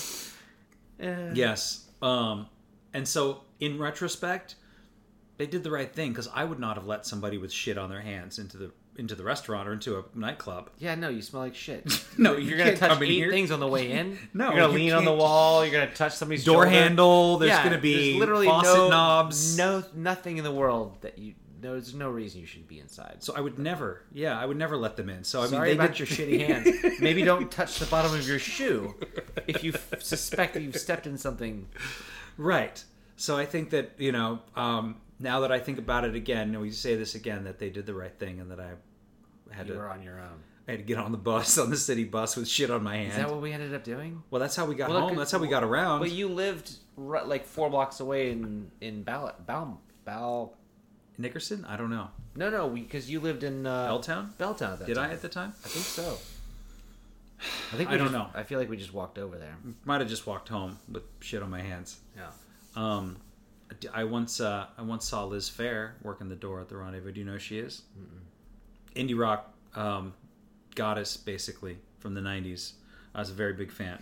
Eh. 1.00 1.32
Yes. 1.36 1.86
Um, 2.02 2.48
and 2.94 3.08
so 3.08 3.42
in 3.60 3.78
retrospect, 3.80 4.56
they 5.38 5.46
did 5.48 5.64
the 5.64 5.72
right 5.72 5.92
thing 5.94 6.12
because 6.12 6.30
I 6.34 6.44
would 6.46 6.60
not 6.60 6.78
have 6.78 6.86
let 6.86 7.06
somebody 7.06 7.38
with 7.38 7.52
shit 7.52 7.78
on 7.78 7.90
their 7.90 8.02
hands 8.02 8.40
into 8.40 8.58
the 8.58 8.72
into 8.98 9.16
the 9.16 9.24
restaurant 9.24 9.68
or 9.68 9.74
into 9.74 9.98
a 9.98 10.04
nightclub. 10.14 10.70
Yeah, 10.78 10.96
no, 10.96 11.10
you 11.10 11.22
smell 11.22 11.42
like 11.44 11.56
shit. 11.56 11.84
No, 12.18 12.32
you're, 12.38 12.52
you 12.52 12.58
gonna 12.58 12.78
touch 12.78 13.02
eight 13.02 13.10
here. 13.10 13.30
things 13.30 13.52
on 13.52 13.60
the 13.60 13.68
way 13.68 13.92
in. 13.92 14.18
No, 14.34 14.46
you're 14.52 14.62
gonna 14.62 14.74
you 14.74 14.80
lean 14.80 14.94
on 14.94 15.04
the 15.06 15.14
wall. 15.14 15.66
You're 15.66 15.74
gonna 15.74 15.94
touch 15.94 16.14
somebody's 16.16 16.46
Door 16.46 16.64
shoulder. 16.66 16.70
handle. 16.70 17.38
There's 17.38 17.50
Yeah, 17.50 17.64
going 17.64 17.76
to 17.76 17.82
be 17.82 18.10
there's 18.12 18.20
literally 18.20 18.48
faucet 18.48 18.74
no 18.74 18.90
knobs. 18.90 19.58
No, 19.58 19.84
nothing 19.94 20.38
in 20.38 20.44
the 20.44 20.52
world 20.54 20.98
that 21.02 21.18
you. 21.20 21.34
There's 21.62 21.96
no 21.96 22.10
reason 22.10 22.42
you 22.42 22.46
should 22.48 22.68
be 22.68 22.80
inside. 22.80 23.18
So 23.24 23.34
I 23.36 23.42
would 23.42 23.58
never. 23.58 24.04
Yeah, 24.14 24.40
I 24.40 24.46
would 24.46 24.58
never 24.58 24.78
let 24.78 24.98
them 24.98 25.10
in. 25.10 25.24
So 25.24 25.42
I 25.42 25.48
Sorry 25.48 25.70
mean, 25.70 25.78
they 25.80 25.84
about 25.86 25.96
did 25.98 26.00
your 26.00 26.08
shitty 26.28 26.46
hands. 26.46 27.00
Maybe 27.02 27.24
don't 27.24 27.50
touch 27.52 27.80
the 27.80 27.88
bottom 27.88 28.14
of 28.14 28.28
your 28.28 28.38
shoe 28.40 28.94
if 29.48 29.64
you 29.64 29.74
suspect 30.00 30.54
that 30.54 30.62
you've 30.62 30.76
stepped 30.76 31.08
in 31.08 31.18
something. 31.18 31.68
Right. 32.38 32.84
So 33.18 33.36
I 33.38 33.46
think 33.46 33.72
that 33.72 33.92
you 33.98 34.12
know, 34.12 34.40
um, 34.56 34.98
now 35.20 35.40
that 35.42 35.52
I 35.52 35.60
think 35.60 35.78
about 35.78 36.04
it 36.06 36.16
again, 36.16 36.50
and 36.50 36.62
we 36.62 36.72
say 36.72 36.96
this 36.96 37.16
again, 37.16 37.44
that 37.46 37.60
they 37.60 37.70
did 37.70 37.86
the 37.86 37.94
right 37.94 38.14
thing, 38.18 38.40
and 38.40 38.52
that 38.52 38.60
I 38.60 38.72
had 39.52 39.68
You 39.68 39.74
to 39.74 39.80
were 39.80 39.90
on 39.90 40.02
your 40.04 40.20
own. 40.20 40.44
I 40.68 40.72
had 40.72 40.80
to 40.80 40.86
get 40.86 40.98
on 40.98 41.12
the 41.12 41.18
bus 41.18 41.58
on 41.60 41.70
the 41.70 41.78
city 41.78 42.04
bus 42.06 42.36
with 42.36 42.48
shit 42.48 42.72
on 42.72 42.84
my 42.84 42.96
hand. 42.98 43.10
Is 43.12 43.16
that 43.18 43.30
what 43.30 43.42
we 43.42 43.52
ended 43.52 43.74
up 43.74 43.84
doing? 43.84 44.24
well, 44.32 44.40
that's 44.40 44.56
how 44.56 44.66
we 44.66 44.76
got 44.76 44.90
Well, 44.90 45.00
home. 45.02 45.10
look, 45.12 45.18
That's 45.20 45.32
how 45.32 45.38
we 45.38 45.48
got 45.48 45.64
around. 45.64 46.00
But 46.00 46.12
you 46.12 46.28
lived 46.28 46.72
right, 46.98 47.26
like 47.26 47.46
four 47.46 47.70
blocks 47.70 48.00
away 48.00 48.32
in 48.32 48.72
in 48.82 49.04
Bal 49.04 49.34
Bal 49.46 49.80
Bal. 50.06 50.54
Nickerson? 51.18 51.64
I 51.66 51.78
don't 51.78 51.90
know. 51.92 52.10
No, 52.36 52.50
no, 52.50 52.68
because 52.68 53.10
you 53.10 53.22
lived 53.22 53.44
in 53.44 53.66
uh, 53.66 53.88
Belltown? 53.88 54.34
Belltown 54.38 54.86
Did 54.86 54.96
time. 54.96 55.10
I 55.10 55.14
at 55.14 55.22
the 55.22 55.30
time? 55.30 55.54
I 55.64 55.68
think 55.70 55.86
so. 55.86 56.18
I 57.74 57.78
think 57.78 57.90
we 57.90 57.96
I 57.96 57.98
don't 57.98 58.08
just- 58.08 58.14
know. 58.18 58.28
I 58.34 58.44
feel 58.44 58.60
like 58.60 58.70
we 58.70 58.76
just 58.76 58.94
walked 58.94 59.18
over 59.18 59.38
there. 59.38 59.56
Might 59.86 60.02
have 60.02 60.10
just 60.10 60.28
walked 60.28 60.50
home 60.50 60.78
with 60.92 61.04
shit 61.22 61.42
on 61.42 61.50
my 61.50 61.62
hands. 61.62 62.00
Yeah. 62.18 62.28
Um, 62.76 63.16
I 63.94 64.04
once 64.04 64.40
uh, 64.40 64.68
I 64.78 64.82
once 64.84 65.08
saw 65.08 65.26
Liz 65.26 65.50
Phair 65.50 65.92
working 66.04 66.30
the 66.30 66.36
door 66.36 66.62
at 66.62 66.70
the 66.70 66.78
Rendezvous. 66.78 67.12
Do 67.12 67.20
you 67.20 67.26
know 67.26 67.34
who 67.34 67.40
she 67.40 67.60
is? 67.60 67.82
Indie 68.96 69.18
rock 69.18 69.52
um, 69.76 70.14
goddess, 70.76 71.18
basically 71.18 71.78
from 72.00 72.14
the 72.14 72.22
'90s. 72.22 72.74
I 73.14 73.20
was 73.20 73.30
a 73.30 73.34
very 73.34 73.54
big 73.54 73.72
fan. 73.72 74.02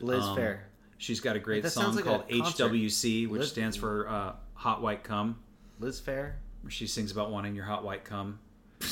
Liz 0.00 0.22
Um, 0.22 0.36
Phair. 0.36 0.58
She's 0.98 1.20
got 1.20 1.36
a 1.36 1.38
great 1.40 1.66
song 1.66 1.94
like 1.94 2.04
called. 2.04 2.28
HWC, 2.28 3.28
which 3.28 3.40
Liz- 3.40 3.50
stands 3.50 3.76
for 3.76 4.08
uh, 4.08 4.32
Hot 4.54 4.80
White 4.82 5.02
Cum. 5.02 5.38
Liz 5.80 6.00
Phair. 6.00 6.34
Where 6.62 6.70
she 6.70 6.86
sings 6.86 7.10
about 7.12 7.30
wanting 7.30 7.54
your 7.54 7.64
hot 7.66 7.84
white 7.84 8.04
cum. 8.04 8.38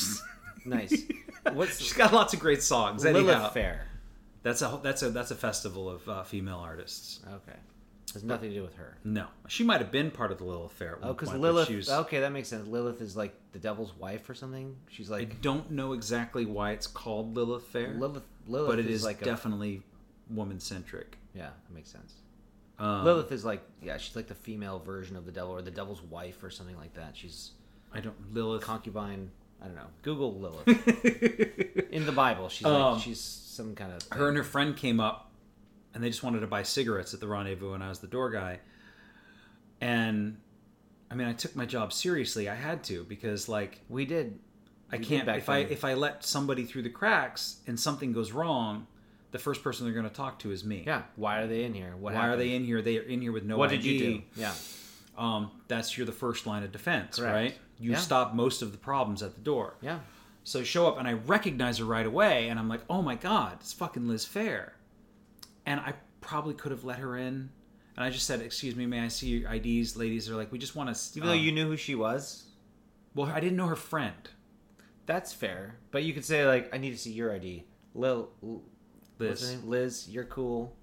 Nice. 0.64 0.95
What's 1.55 1.80
She's 1.80 1.93
got 1.93 2.12
lots 2.12 2.34
of 2.34 2.38
great 2.40 2.62
songs. 2.62 3.03
Lilith 3.03 3.28
Anyhow, 3.28 3.49
Fair? 3.51 3.86
that's 4.45 4.62
a 4.62 4.78
that's 4.80 5.03
a 5.03 5.11
that's 5.11 5.32
a 5.32 5.34
festival 5.34 5.90
of 5.90 6.09
uh, 6.09 6.22
female 6.22 6.59
artists. 6.59 7.18
Okay. 7.26 7.59
Has 8.15 8.25
nothing 8.25 8.51
to 8.51 8.55
do 8.57 8.63
with 8.63 8.75
her. 8.77 8.97
No, 9.05 9.27
she 9.49 9.65
might 9.65 9.81
have 9.81 9.91
been 9.91 10.11
part 10.11 10.33
of 10.33 10.39
the 10.39 10.45
Lilith 10.45 10.73
Fair. 10.73 10.93
At 10.93 10.99
Oh, 11.03 11.13
because 11.13 11.31
point, 11.31 11.43
but 11.43 11.47
Lilith. 11.53 11.69
she 11.69 11.77
was- 11.77 11.91
Okay, 11.91 12.21
that 12.21 12.33
makes 12.33 12.49
sense. 12.49 12.67
Lilith 12.69 13.01
is 13.01 13.17
like 13.17 13.35
the 13.53 13.59
devil's 13.59 13.97
wife 13.97 14.29
or 14.29 14.35
something. 14.35 14.77
She's 14.89 15.11
like. 15.11 15.21
I 15.21 15.25
like 15.25 15.41
don't 15.43 15.71
know 15.71 15.93
exactly 15.93 16.45
why 16.47 16.73
it's 16.73 16.87
called 16.87 17.37
Lilith 17.37 17.65
Fair, 17.65 17.95
Lilith. 17.95 18.23
Lilith 18.47 18.69
but 18.71 18.79
it 18.79 18.87
is, 18.87 19.05
like 19.05 19.23
definitely 19.23 19.83
woman 20.31 20.59
centric. 20.61 21.17
yeah, 21.35 21.51
that 21.67 21.75
makes 21.75 21.91
sense. 21.91 22.15
Um, 22.79 23.05
Lilith 23.05 23.31
is 23.33 23.45
like 23.45 23.63
yeah, 23.83 23.97
she's 23.99 24.17
like 24.17 24.27
the 24.29 24.35
female 24.35 24.79
version 24.81 25.15
of 25.17 25.25
the 25.27 25.33
devil 25.33 25.53
or 25.53 25.63
the 25.63 25.71
devil's 25.71 26.03
wife 26.03 26.43
or 26.43 26.51
something 26.51 26.77
like 26.77 26.95
that. 26.95 27.17
She's 27.17 27.53
I 27.93 28.01
don't 28.01 28.35
Lilith. 28.35 28.63
concubine. 28.63 29.31
I 29.63 29.67
don't 29.67 29.77
know. 29.77 29.87
Google 30.03 30.35
Lilith 30.41 30.67
in 31.93 32.05
the 32.07 32.11
Bible. 32.13 32.49
She's 32.49 32.67
Um, 32.67 32.99
she's 32.99 33.21
some 33.21 33.75
kind 33.77 33.93
of 33.93 34.03
her 34.19 34.27
and 34.29 34.37
her 34.37 34.43
friend 34.43 34.77
came 34.77 34.99
up 34.99 35.31
and 35.95 36.03
they 36.03 36.09
just 36.09 36.22
wanted 36.22 36.40
to 36.40 36.47
buy 36.47 36.62
cigarettes 36.62 37.12
at 37.14 37.20
the 37.20 37.26
rendezvous 37.28 37.72
and 37.74 37.82
I 37.84 37.88
was 37.88 37.99
the 38.01 38.07
door 38.07 38.30
guy. 38.30 38.61
And 39.80 40.38
I 41.11 41.14
mean 41.14 41.28
I 41.28 41.32
took 41.32 41.55
my 41.57 41.66
job 41.66 41.93
seriously. 41.93 42.49
I 42.49 42.55
had 42.55 42.82
to 42.84 43.05
because 43.05 43.49
like 43.49 43.80
we 43.88 44.05
did. 44.05 44.38
I 44.90 44.99
We 44.99 45.05
can't 45.05 45.28
if 45.28 45.49
I 45.49 45.59
if 45.59 45.84
I 45.84 45.95
let 45.95 46.24
somebody 46.24 46.64
through 46.64 46.82
the 46.82 46.90
cracks 46.90 47.61
and 47.66 47.78
something 47.78 48.12
goes 48.12 48.32
wrong, 48.32 48.86
the 49.30 49.38
first 49.38 49.62
person 49.62 49.84
they're 49.86 49.95
going 49.95 50.09
to 50.09 50.14
talk 50.14 50.38
to 50.40 50.51
is 50.51 50.64
me. 50.64 50.84
Yeah. 50.86 51.03
Why 51.16 51.40
are 51.40 51.47
they 51.47 51.64
in 51.64 51.72
here? 51.74 51.97
What 51.97 52.12
Why 52.12 52.20
happened? 52.20 52.32
are 52.34 52.36
they 52.36 52.55
in 52.55 52.64
here? 52.64 52.82
They 52.82 52.99
are 52.99 53.03
in 53.03 53.20
here 53.22 53.32
with 53.32 53.45
no 53.45 53.57
What 53.57 53.70
ID. 53.72 53.76
did 53.82 53.84
you 53.86 53.99
do? 53.99 54.22
Yeah. 54.36 54.53
Um, 55.16 55.51
that's 55.68 55.97
you're 55.97 56.07
the 56.07 56.12
first 56.12 56.47
line 56.47 56.62
of 56.62 56.72
defense, 56.72 57.16
Correct. 57.18 57.34
right? 57.34 57.59
You 57.78 57.93
Yeah. 57.93 57.99
stop 57.99 58.34
most 58.34 58.62
of 58.62 58.72
the 58.72 58.78
problems 58.78 59.22
at 59.22 59.34
the 59.34 59.40
door. 59.40 59.74
Yeah. 59.80 60.01
So 60.45 60.61
I 60.61 60.64
show 60.64 60.86
up 60.88 60.99
and 60.99 61.07
I 61.07 61.12
recognize 61.12 61.78
her 61.78 61.84
right 61.84 62.07
away, 62.07 62.49
and 62.49 62.59
I'm 62.59 62.68
like, 62.68 62.80
oh 62.90 63.01
my 63.03 63.14
god, 63.14 63.59
it's 63.61 63.72
fucking 63.72 64.09
Liz 64.09 64.24
Phair. 64.26 64.70
And 65.67 65.81
I 65.81 65.95
probably 66.21 66.55
could 66.55 66.71
have 66.73 66.85
let 66.85 66.99
her 66.99 67.17
in. 67.17 67.51
And 67.97 68.05
I 68.05 68.11
just 68.11 68.27
said, 68.27 68.41
excuse 68.41 68.75
me, 68.75 68.87
may 68.87 69.01
I 69.01 69.09
see 69.09 69.29
your 69.29 69.53
IDs? 69.53 69.97
Ladies 69.97 70.31
are 70.31 70.35
like, 70.37 70.51
we 70.51 70.59
just 70.59 70.75
want 70.75 70.95
to. 70.95 71.01
Even 71.19 71.29
though 71.29 71.35
you 71.35 71.51
um, 71.51 71.55
knew 71.57 71.67
who 71.69 71.77
she 71.77 71.95
was, 71.95 72.45
Well, 73.15 73.29
I 73.29 73.39
didn't 73.41 73.57
know 73.57 73.67
her 73.67 73.77
friend. 73.77 74.15
that's 75.07 75.33
fair. 75.33 75.77
But 75.91 76.03
you 76.05 76.13
could 76.15 76.25
say 76.25 76.47
like, 76.47 76.75
I 76.75 76.79
need 76.79 76.91
to 76.93 76.99
see 76.99 77.13
your 77.13 77.33
ID. 77.33 77.65
Lil, 77.95 78.31
L- 78.43 78.63
what's 79.19 79.43
her 79.43 79.59
Liz. 79.59 79.65
Liz, 79.65 80.09
you're 80.09 80.25
cool. 80.25 80.75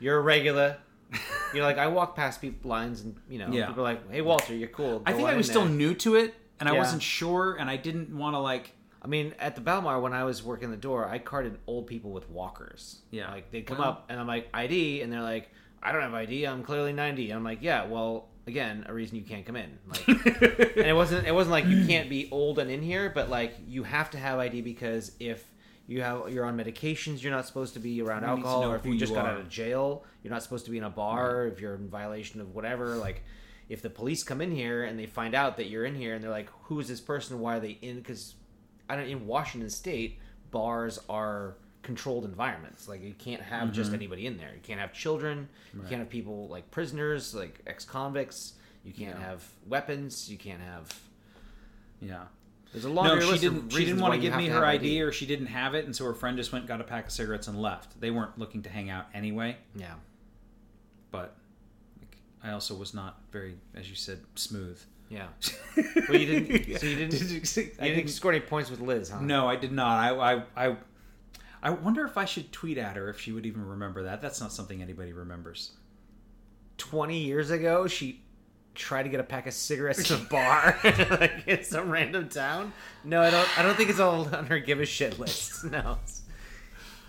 You're 0.00 0.18
a 0.18 0.22
regular. 0.22 0.78
you're 1.54 1.62
like 1.64 1.78
I 1.78 1.86
walk 1.86 2.16
past 2.16 2.40
people 2.40 2.68
lines 2.68 3.02
and 3.02 3.14
you 3.30 3.38
know, 3.38 3.48
Yeah. 3.50 3.66
people 3.66 3.82
are 3.86 3.92
like, 3.94 4.10
"Hey, 4.10 4.20
Walter, 4.22 4.54
you're 4.54 4.68
cool." 4.68 5.02
I 5.06 5.12
think 5.12 5.28
I 5.28 5.36
was 5.36 5.46
still 5.46 5.62
there." 5.64 5.70
new 5.70 5.94
to 5.94 6.16
it, 6.16 6.34
and 6.58 6.68
I 6.68 6.72
wasn't 6.72 7.00
sure, 7.02 7.54
and 7.60 7.70
I 7.70 7.76
didn't 7.76 8.16
want 8.16 8.34
to 8.34 8.38
like. 8.40 8.72
I 9.06 9.08
mean, 9.08 9.34
at 9.38 9.54
the 9.54 9.60
Balmar 9.60 10.00
when 10.00 10.12
I 10.12 10.24
was 10.24 10.42
working 10.42 10.72
the 10.72 10.76
door, 10.76 11.08
I 11.08 11.18
carted 11.20 11.58
old 11.68 11.86
people 11.86 12.10
with 12.10 12.28
walkers. 12.28 13.02
Yeah. 13.12 13.30
like 13.30 13.52
they'd 13.52 13.62
come 13.64 13.78
Well- 13.78 13.88
up 13.90 14.06
and 14.08 14.18
I'm 14.18 14.26
like 14.26 14.48
ID, 14.52 15.00
and 15.02 15.12
they're 15.12 15.22
like, 15.22 15.48
"I 15.80 15.92
don't 15.92 16.02
have 16.02 16.12
ID. 16.14 16.44
I'm 16.44 16.64
clearly 16.64 16.92
90." 16.92 17.30
I'm 17.30 17.44
like, 17.44 17.60
"Yeah, 17.62 17.84
well, 17.86 18.28
again 18.48 18.84
a 18.88 18.92
reason 18.94 19.16
you 19.16 19.22
can't 19.22 19.46
come 19.46 19.54
in. 19.56 19.78
Like, 19.88 20.08
and 20.08 20.86
it 20.86 20.94
wasn't 20.96 21.24
it 21.26 21.32
wasn't 21.32 21.52
like 21.52 21.66
you 21.66 21.86
can't 21.86 22.10
be 22.10 22.28
old 22.32 22.58
and 22.58 22.68
in 22.68 22.82
here, 22.82 23.10
but 23.14 23.30
like 23.30 23.54
you 23.66 23.84
have 23.84 24.10
to 24.10 24.18
have 24.18 24.40
ID 24.40 24.62
because 24.62 25.12
if 25.20 25.44
you 25.86 26.02
have 26.02 26.28
you're 26.32 26.44
on 26.44 26.56
medications, 26.56 27.22
you're 27.22 27.32
not 27.32 27.46
supposed 27.46 27.74
to 27.74 27.80
be 27.80 28.02
around 28.02 28.22
to 28.22 28.28
alcohol, 28.28 28.64
or 28.64 28.74
if 28.74 28.84
you 28.84 28.98
just 28.98 29.10
you 29.10 29.16
got 29.16 29.26
out 29.26 29.38
of 29.38 29.48
jail, 29.48 30.04
you're 30.24 30.32
not 30.32 30.42
supposed 30.42 30.64
to 30.64 30.72
be 30.72 30.78
in 30.78 30.84
a 30.84 30.90
bar. 30.90 31.46
If 31.46 31.60
you're 31.60 31.76
in 31.76 31.88
violation 31.88 32.40
of 32.40 32.54
whatever, 32.54 32.96
like. 32.96 33.22
If 33.68 33.82
the 33.82 33.90
police 33.90 34.22
come 34.22 34.40
in 34.40 34.52
here 34.52 34.84
and 34.84 34.96
they 34.96 35.06
find 35.06 35.34
out 35.34 35.56
that 35.56 35.66
you're 35.68 35.84
in 35.84 35.96
here 35.96 36.14
and 36.14 36.22
they're 36.22 36.30
like, 36.30 36.48
"Who 36.66 36.78
is 36.78 36.86
this 36.86 37.00
person? 37.00 37.40
Why 37.40 37.56
are 37.56 37.58
they 37.60 37.76
in?" 37.82 37.96
Because 37.96 38.36
I 38.88 38.96
don't 38.96 39.06
in 39.08 39.26
Washington 39.26 39.70
State, 39.70 40.18
bars 40.50 40.98
are 41.08 41.54
controlled 41.82 42.24
environments. 42.24 42.88
Like 42.88 43.02
you 43.02 43.14
can't 43.14 43.42
have 43.42 43.72
just 43.72 43.88
Mm-hmm. 43.88 43.94
anybody 43.96 44.26
in 44.26 44.36
there. 44.38 44.50
You 44.54 44.60
can't 44.62 44.80
have 44.80 44.92
children. 44.92 45.48
You 45.74 45.80
can't 45.88 46.00
have 46.00 46.10
people 46.10 46.48
like 46.48 46.70
prisoners, 46.70 47.34
like 47.34 47.60
ex-convicts. 47.66 48.54
You 48.84 48.92
can't 48.92 49.16
Yeah. 49.18 49.26
have 49.26 49.44
weapons. 49.66 50.30
You 50.30 50.38
can't 50.38 50.60
have. 50.62 50.92
Yeah. 52.00 52.24
There's 52.72 52.84
a 52.84 52.90
longer 52.90 53.16
No, 53.16 53.32
she 53.32 53.38
didn't. 53.38 53.70
She 53.70 53.84
didn't 53.84 54.00
want 54.00 54.14
to 54.14 54.20
give 54.20 54.36
me 54.36 54.46
to 54.48 54.52
her 54.52 54.64
ID, 54.64 55.00
or 55.00 55.10
she 55.12 55.24
didn't 55.26 55.46
have 55.46 55.74
it, 55.74 55.86
and 55.86 55.94
so 55.96 56.04
her 56.04 56.12
friend 56.14 56.36
just 56.36 56.52
went, 56.52 56.66
got 56.66 56.80
a 56.80 56.84
pack 56.84 57.06
of 57.06 57.12
cigarettes, 57.12 57.46
and 57.48 57.60
left. 57.62 57.98
They 58.00 58.10
weren't 58.10 58.36
looking 58.38 58.62
to 58.64 58.68
hang 58.68 58.90
out 58.90 59.06
anyway. 59.14 59.56
Yeah. 59.74 59.94
But 61.10 61.36
like, 62.00 62.16
I 62.42 62.50
also 62.52 62.74
was 62.74 62.92
not 62.92 63.20
very, 63.32 63.54
as 63.74 63.88
you 63.88 63.94
said, 63.96 64.20
smooth. 64.34 64.78
Yeah. 65.08 65.26
Well, 66.08 66.18
you 66.20 66.26
didn't. 66.26 66.78
So 66.80 66.86
you 66.86 66.96
didn't. 66.96 67.10
Did 67.10 67.20
You 67.30 67.40
you- 67.40 67.70
I 67.78 67.84
didn't 67.84 67.96
didn't- 67.96 68.08
score 68.10 68.32
any 68.32 68.40
points 68.40 68.70
with 68.70 68.80
Liz, 68.80 69.10
huh? 69.10 69.20
No, 69.20 69.48
I 69.48 69.56
did 69.56 69.72
not. 69.72 69.98
I, 69.98 70.10
I, 70.34 70.42
I, 70.68 70.76
I 71.62 71.70
wonder 71.70 72.04
if 72.04 72.16
I 72.16 72.24
should 72.24 72.50
tweet 72.52 72.78
at 72.78 72.96
her 72.96 73.08
if 73.08 73.20
she 73.20 73.32
would 73.32 73.44
even 73.46 73.64
remember 73.66 74.04
that. 74.04 74.20
That's 74.22 74.40
not 74.40 74.52
something 74.52 74.80
anybody 74.82 75.12
remembers. 75.12 75.72
Twenty 76.78 77.18
years 77.20 77.50
ago, 77.50 77.86
she 77.86 78.22
tried 78.74 79.04
to 79.04 79.08
get 79.08 79.20
a 79.20 79.24
pack 79.24 79.46
of 79.46 79.54
cigarettes 79.54 80.10
at 80.10 80.20
a 80.20 80.24
bar, 80.30 80.78
like 80.84 81.44
in 81.46 81.64
some 81.64 81.90
random 81.90 82.28
town. 82.28 82.72
No, 83.04 83.22
I 83.22 83.30
don't. 83.30 83.58
I 83.58 83.62
don't 83.62 83.74
think 83.76 83.90
it's 83.90 84.00
all 84.00 84.26
on 84.34 84.46
her 84.46 84.58
give 84.58 84.80
a 84.80 84.86
shit 84.86 85.18
list. 85.18 85.64
No. 85.64 85.98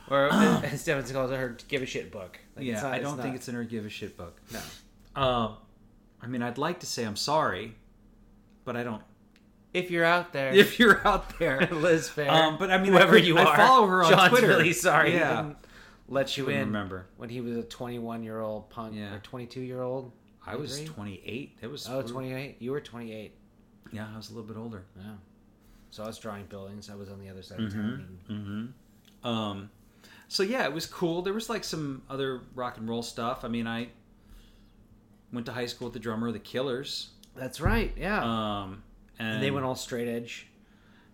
Or 0.10 0.30
as 0.34 0.86
Devin 0.86 1.12
calls 1.14 1.32
it, 1.32 1.38
her 1.38 1.58
give 1.68 1.82
a 1.82 1.86
shit 1.86 2.12
book. 2.12 2.40
Like, 2.56 2.66
yeah, 2.66 2.82
not- 2.82 2.94
I 2.94 3.00
don't 3.00 3.18
not- 3.18 3.24
think 3.24 3.36
it's 3.36 3.48
in 3.50 3.56
her 3.56 3.64
give 3.64 3.86
a 3.86 3.90
shit 3.90 4.16
book. 4.18 4.40
no. 4.52 5.22
Um, 5.22 5.58
I 6.22 6.28
mean, 6.28 6.42
I'd 6.42 6.58
like 6.58 6.80
to 6.82 6.86
say 6.86 7.04
I'm 7.06 7.16
sorry, 7.16 7.76
but 8.68 8.76
I 8.78 8.84
don't. 8.84 9.02
If 9.74 9.90
you're 9.92 10.06
out 10.06 10.34
there, 10.34 10.54
If 10.54 10.78
you're 10.80 11.06
out 11.08 11.38
there, 11.40 11.68
Liz 11.72 12.10
Phair, 12.10 12.30
Um, 12.30 12.58
but 12.58 12.70
I 12.72 12.78
mean, 12.78 12.92
whoever 12.92 13.16
I 13.16 13.20
you 13.20 13.38
I 13.38 13.44
are, 13.46 13.56
follow 13.56 13.88
her 13.88 14.04
on 14.04 14.12
John's 14.12 14.30
Twitter. 14.30 14.48
Really 14.48 14.74
sorry, 14.74 15.14
Yeah. 15.14 15.42
didn't 15.42 15.58
let 16.08 16.38
you 16.38 16.46
Couldn't 16.46 16.62
in. 16.62 16.68
remember. 16.68 17.06
when 17.18 17.30
he 17.30 17.42
was 17.42 17.58
a 17.58 17.64
21 17.64 18.24
year 18.24 18.40
old 18.40 18.70
punk 18.70 18.96
Yeah. 18.96 19.16
or 19.16 19.20
22 19.20 19.62
year 19.62 19.82
old. 19.82 20.12
I 20.46 20.56
was 20.56 20.84
28. 20.84 21.58
It 21.62 21.68
was 21.68 21.88
Oh, 21.90 22.02
28. 22.02 22.58
You 22.60 22.72
were 22.72 22.80
28. 22.82 23.34
Yeah, 23.92 24.08
I 24.14 24.16
was 24.18 24.30
a 24.30 24.34
little 24.34 24.48
bit 24.48 24.58
older. 24.58 24.84
Yeah. 24.98 25.04
So 25.92 26.04
I 26.04 26.08
was 26.08 26.18
drawing 26.18 26.46
buildings. 26.46 26.90
I 26.90 26.96
was 26.96 27.10
on 27.10 27.20
the 27.20 27.30
other 27.30 27.42
side 27.42 27.60
Mm-hmm. 27.60 27.80
of 27.80 27.96
town. 27.98 28.18
and- 28.30 28.74
Um, 29.24 29.70
so 30.30 30.44
yeah, 30.44 30.64
it 30.66 30.74
was 30.74 30.86
cool. 30.86 31.22
There 31.22 31.34
was 31.34 31.50
like 31.50 31.64
some 31.64 32.02
other 32.10 32.42
rock 32.56 32.78
and 32.78 32.88
roll 32.90 33.04
stuff. 33.04 33.44
I 33.44 33.48
mean, 33.50 33.68
I 33.68 33.90
went 35.34 35.46
to 35.48 35.52
high 35.54 35.66
school 35.66 35.88
with 35.88 35.94
the 35.94 36.00
drummer 36.00 36.28
of 36.28 36.34
the 36.34 36.40
Killers. 36.40 37.10
That's 37.38 37.62
right. 37.62 37.94
Yeah. 37.98 38.24
Um, 38.24 38.84
and, 39.20 39.36
and 39.36 39.44
they 39.44 39.52
went 39.52 39.66
all 39.66 39.76
straight 39.76 40.08
edge. 40.08 40.48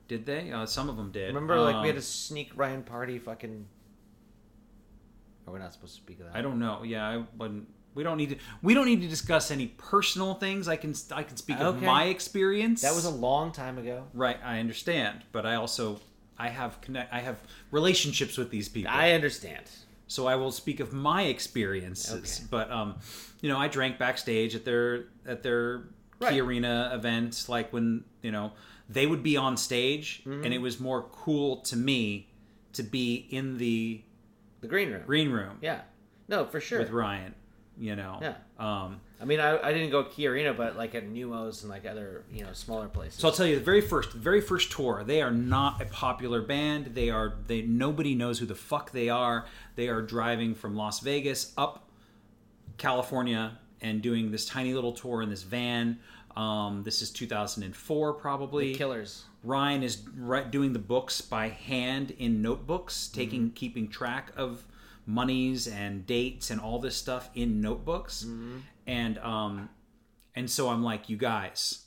Did 0.08 0.26
they? 0.26 0.52
Uh, 0.52 0.66
some 0.66 0.90
of 0.90 0.98
them 0.98 1.12
did. 1.12 1.28
Remember, 1.28 1.60
like 1.60 1.82
we 1.82 1.88
had 1.88 1.96
Um, 1.96 2.00
a 2.00 2.02
sneak 2.02 2.52
Ryan 2.56 2.84
party. 2.84 3.20
Fucking. 3.20 3.66
Are 5.48 5.54
we're 5.54 5.60
not 5.60 5.74
supposed 5.74 5.96
to 5.96 6.02
speak 6.02 6.20
of 6.20 6.28
that. 6.28 6.36
I 6.36 6.42
don't 6.42 6.60
know. 6.60 6.84
Yeah, 6.84 7.08
I 7.08 7.24
wouldn't. 7.38 7.68
We 7.96 8.04
don't 8.04 8.18
need 8.18 8.30
to. 8.30 8.38
We 8.62 8.74
don't 8.74 8.86
need 8.86 9.02
to 9.02 9.08
discuss 9.08 9.52
any 9.52 9.68
personal 9.68 10.34
things. 10.36 10.68
I 10.68 10.76
can. 10.78 10.94
I 11.12 11.24
can 11.24 11.38
speak 11.38 11.60
of 11.60 11.82
my 11.82 12.06
experience. 12.06 12.82
That 12.82 12.96
was 12.96 13.06
a 13.06 13.10
long 13.10 13.52
time 13.52 13.78
ago. 13.78 14.06
right. 14.14 14.38
I 14.44 14.60
understand, 14.60 15.24
but 15.32 15.46
I 15.46 15.56
also 15.56 16.00
I 16.38 16.50
have 16.50 16.82
connect. 16.82 17.14
I 17.14 17.20
have 17.20 17.40
relationships 17.72 18.38
with 18.38 18.50
these 18.50 18.68
people. 18.70 18.92
I 18.94 19.12
understand. 19.12 19.66
so 20.08 20.28
I 20.28 20.36
will 20.36 20.52
speak 20.52 20.80
of 20.80 20.92
my 20.94 21.24
experiences. 21.24 22.40
Okay. 22.42 22.48
But 22.50 22.72
um, 22.72 22.96
you 23.42 23.50
know, 23.50 23.58
I 23.58 23.68
drank 23.68 23.98
backstage 24.00 24.56
at 24.56 24.66
their 24.66 25.06
at 25.26 25.44
their 25.44 25.84
Right. 26.24 26.34
Key 26.34 26.42
Arena 26.42 26.92
events, 26.94 27.48
like 27.50 27.72
when 27.74 28.04
you 28.22 28.32
know 28.32 28.52
they 28.90 29.06
would 29.08 29.24
be 29.24 29.38
on 29.38 29.58
stage, 29.58 30.22
Mm-hmm. 30.26 30.44
and 30.46 30.54
it 30.54 30.60
was 30.60 30.80
more 30.80 31.04
cool 31.12 31.58
to 31.58 31.76
me 31.78 32.28
to 32.74 32.84
be 32.84 33.28
in 33.30 33.58
the 33.58 34.02
The 34.62 34.68
green 34.68 34.92
room. 34.92 35.04
green 35.06 35.30
room 35.32 35.58
Yeah. 35.62 35.82
No, 36.28 36.46
for 36.46 36.60
sure. 36.60 36.80
with 36.80 36.90
Ryan. 36.92 37.36
You 37.78 37.96
know, 37.96 38.20
Yeah. 38.22 38.36
Um, 38.60 39.02
I 39.20 39.26
mean, 39.26 39.40
I, 39.40 39.58
I 39.60 39.74
didn't 39.74 39.90
go 39.90 40.04
to 40.04 40.10
Key 40.10 40.28
Arena, 40.28 40.54
but 40.54 40.76
like 40.78 40.94
at 40.94 41.08
Neumos 41.10 41.62
and 41.62 41.70
like 41.72 41.86
other 41.88 42.24
you 42.32 42.44
know 42.44 42.54
smaller 42.54 42.88
places. 42.88 43.20
So 43.20 43.28
I'll 43.30 43.34
tell 43.34 43.48
you 43.48 43.58
the 43.58 43.64
very 43.66 43.82
first, 43.82 44.12
the 44.12 44.20
very 44.20 44.42
first 44.42 44.72
tour. 44.72 45.04
They 45.04 45.22
are 45.24 45.32
not 45.32 45.82
a 45.82 45.86
popular 45.86 46.42
band. 46.44 46.88
They 46.94 47.10
are 47.10 47.34
they 47.48 47.62
nobody 47.64 48.14
knows 48.16 48.38
who 48.40 48.46
the 48.46 48.54
fuck 48.56 48.92
they 48.92 49.10
are. 49.10 49.46
They 49.76 49.88
are 49.88 50.02
driving 50.04 50.54
from 50.56 50.76
Las 50.76 51.00
Vegas 51.00 51.52
up 51.58 51.90
California 52.78 53.58
and 53.82 54.02
doing 54.02 54.32
this 54.32 54.46
tiny 54.46 54.74
little 54.74 54.94
tour 54.94 55.22
in 55.22 55.30
this 55.30 55.44
van. 55.44 56.00
Um, 56.36 56.84
this 56.84 57.02
is 57.02 57.12
2004 57.12 58.14
probably. 58.14 58.72
the 58.74 58.78
Killers. 58.78 59.26
Ryan 59.44 59.84
is 59.84 59.98
doing 60.50 60.74
the 60.74 60.80
books 60.80 61.22
by 61.22 61.50
hand 61.50 62.12
in 62.12 62.42
notebooks, 62.42 63.08
taking 63.08 63.52
keeping 63.52 63.88
track 63.90 64.32
of 64.38 64.64
monies 65.06 65.68
and 65.68 66.06
dates 66.08 66.50
and 66.50 66.62
all 66.62 66.80
this 66.80 66.96
stuff 66.96 67.30
in 67.36 67.60
notebooks. 67.62 68.26
And 68.88 69.18
um 69.20 69.70
and 70.36 70.50
so 70.50 70.70
I'm 70.70 70.84
like, 70.84 71.10
you 71.10 71.18
guys, 71.18 71.86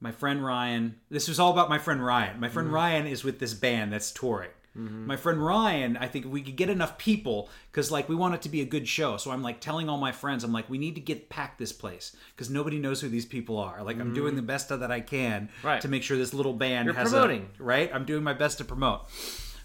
my 0.00 0.12
friend 0.12 0.44
Ryan, 0.44 0.96
this 1.10 1.28
was 1.28 1.38
all 1.40 1.52
about 1.52 1.68
my 1.68 1.78
friend 1.78 2.04
Ryan. 2.04 2.40
My 2.40 2.48
friend 2.48 2.72
Ryan 2.72 3.06
is 3.06 3.24
with 3.24 3.38
this 3.38 3.54
band 3.54 3.92
that's 3.92 4.10
touring. 4.10 4.50
My 4.74 5.16
friend 5.16 5.44
Ryan, 5.44 5.96
I 5.98 6.08
think 6.08 6.24
we 6.26 6.40
could 6.40 6.56
get 6.56 6.70
enough 6.70 6.96
people 6.96 7.50
because, 7.70 7.90
like, 7.90 8.08
we 8.08 8.14
want 8.14 8.34
it 8.34 8.42
to 8.42 8.48
be 8.48 8.62
a 8.62 8.64
good 8.64 8.88
show. 8.88 9.18
So 9.18 9.30
I'm 9.30 9.42
like 9.42 9.60
telling 9.60 9.88
all 9.90 9.98
my 9.98 10.12
friends, 10.12 10.44
I'm 10.44 10.52
like, 10.52 10.70
we 10.70 10.78
need 10.78 10.94
to 10.94 11.00
get 11.02 11.28
packed 11.28 11.58
this 11.58 11.72
place 11.72 12.16
because 12.34 12.48
nobody 12.48 12.78
knows 12.78 13.00
who 13.02 13.08
these 13.10 13.26
people 13.26 13.58
are. 13.58 13.82
Like, 13.82 14.00
I'm 14.00 14.14
doing 14.14 14.34
the 14.34 14.40
best 14.42 14.70
that 14.70 14.90
I 14.90 15.00
can 15.00 15.50
Right. 15.62 15.80
to 15.82 15.88
make 15.88 16.02
sure 16.02 16.16
this 16.16 16.32
little 16.32 16.54
band 16.54 16.86
You're 16.86 16.94
has 16.94 17.10
promoting. 17.10 17.50
a 17.60 17.62
right. 17.62 17.90
I'm 17.92 18.04
doing 18.06 18.22
my 18.24 18.32
best 18.32 18.58
to 18.58 18.64
promote. 18.64 19.02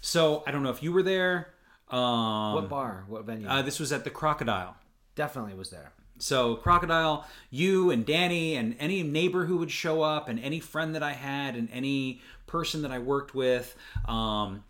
So 0.02 0.42
I 0.46 0.50
don't 0.50 0.62
know 0.62 0.70
if 0.70 0.82
you 0.82 0.92
were 0.92 1.02
there. 1.02 1.54
Um, 1.90 2.52
What 2.54 2.68
bar? 2.68 3.04
What 3.08 3.24
venue? 3.24 3.48
uh, 3.48 3.62
this 3.62 3.80
was 3.80 3.92
at 3.92 4.04
the 4.04 4.10
Crocodile. 4.10 4.76
Definitely 5.14 5.54
was 5.54 5.70
there. 5.70 5.92
So 6.18 6.56
Crocodile, 6.56 7.24
you 7.50 7.90
and 7.90 8.04
Danny 8.04 8.56
and 8.56 8.76
any 8.78 9.02
neighbor 9.02 9.46
who 9.46 9.56
would 9.58 9.70
show 9.70 10.02
up 10.02 10.28
and 10.28 10.38
any 10.40 10.60
friend 10.60 10.94
that 10.94 11.02
I 11.02 11.12
had 11.12 11.56
and 11.56 11.68
any 11.72 12.20
person 12.46 12.82
that 12.82 12.90
I 12.90 12.98
worked 12.98 13.34
with, 13.34 13.74
um, 14.06 14.64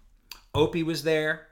Opie 0.59 0.83
was 0.83 1.03
there. 1.03 1.47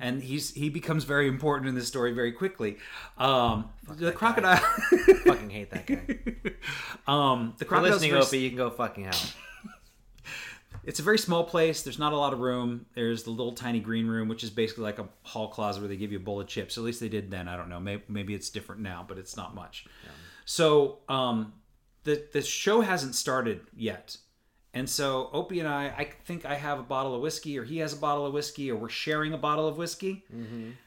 And 0.00 0.22
he's 0.22 0.54
he 0.54 0.70
becomes 0.70 1.04
very 1.04 1.28
important 1.28 1.68
in 1.68 1.74
this 1.74 1.86
story 1.86 2.12
very 2.12 2.32
quickly. 2.32 2.78
Um, 3.18 3.68
the 3.86 4.10
crocodile, 4.10 4.56
Fucking 5.26 5.50
hate 5.50 5.70
that 5.70 5.86
guy. 5.86 6.52
um, 7.06 7.54
the 7.58 7.66
crocodile. 7.66 7.92
listening, 7.92 8.14
Opie, 8.14 8.38
you 8.38 8.48
can 8.48 8.56
go 8.56 8.70
fucking 8.70 9.04
hell. 9.04 9.20
It's 10.82 10.98
a 10.98 11.02
very 11.02 11.18
small 11.18 11.44
place. 11.44 11.82
There's 11.82 11.98
not 11.98 12.14
a 12.14 12.16
lot 12.16 12.32
of 12.32 12.40
room. 12.40 12.86
There's 12.94 13.24
the 13.24 13.30
little 13.30 13.52
tiny 13.52 13.80
green 13.80 14.06
room, 14.06 14.28
which 14.28 14.42
is 14.42 14.48
basically 14.48 14.84
like 14.84 14.98
a 14.98 15.06
hall 15.24 15.48
closet 15.48 15.80
where 15.80 15.88
they 15.88 15.96
give 15.96 16.10
you 16.10 16.16
a 16.16 16.22
bowl 16.22 16.40
of 16.40 16.46
chips. 16.46 16.78
At 16.78 16.84
least 16.84 17.00
they 17.00 17.10
did 17.10 17.30
then. 17.30 17.48
I 17.48 17.56
don't 17.58 17.68
know. 17.68 17.78
Maybe, 17.78 18.02
maybe 18.08 18.34
it's 18.34 18.48
different 18.48 18.80
now, 18.80 19.04
but 19.06 19.18
it's 19.18 19.36
not 19.36 19.54
much. 19.54 19.84
So 20.46 21.00
um, 21.06 21.52
the 22.04 22.24
the 22.32 22.40
show 22.40 22.80
hasn't 22.80 23.14
started 23.14 23.60
yet, 23.76 24.16
and 24.74 24.88
so 24.88 25.30
Opie 25.32 25.60
and 25.60 25.68
I, 25.68 25.86
I 25.86 26.08
think 26.24 26.44
I 26.46 26.54
have 26.54 26.78
a 26.78 26.82
bottle 26.82 27.14
of 27.14 27.20
whiskey, 27.22 27.58
or 27.58 27.64
he 27.64 27.78
has 27.78 27.92
a 27.92 27.96
bottle 27.96 28.26
of 28.26 28.32
whiskey, 28.32 28.70
or 28.70 28.76
we're 28.76 28.88
sharing 28.88 29.32
a 29.32 29.38
bottle 29.38 29.66
of 29.66 29.76
whiskey 29.76 30.24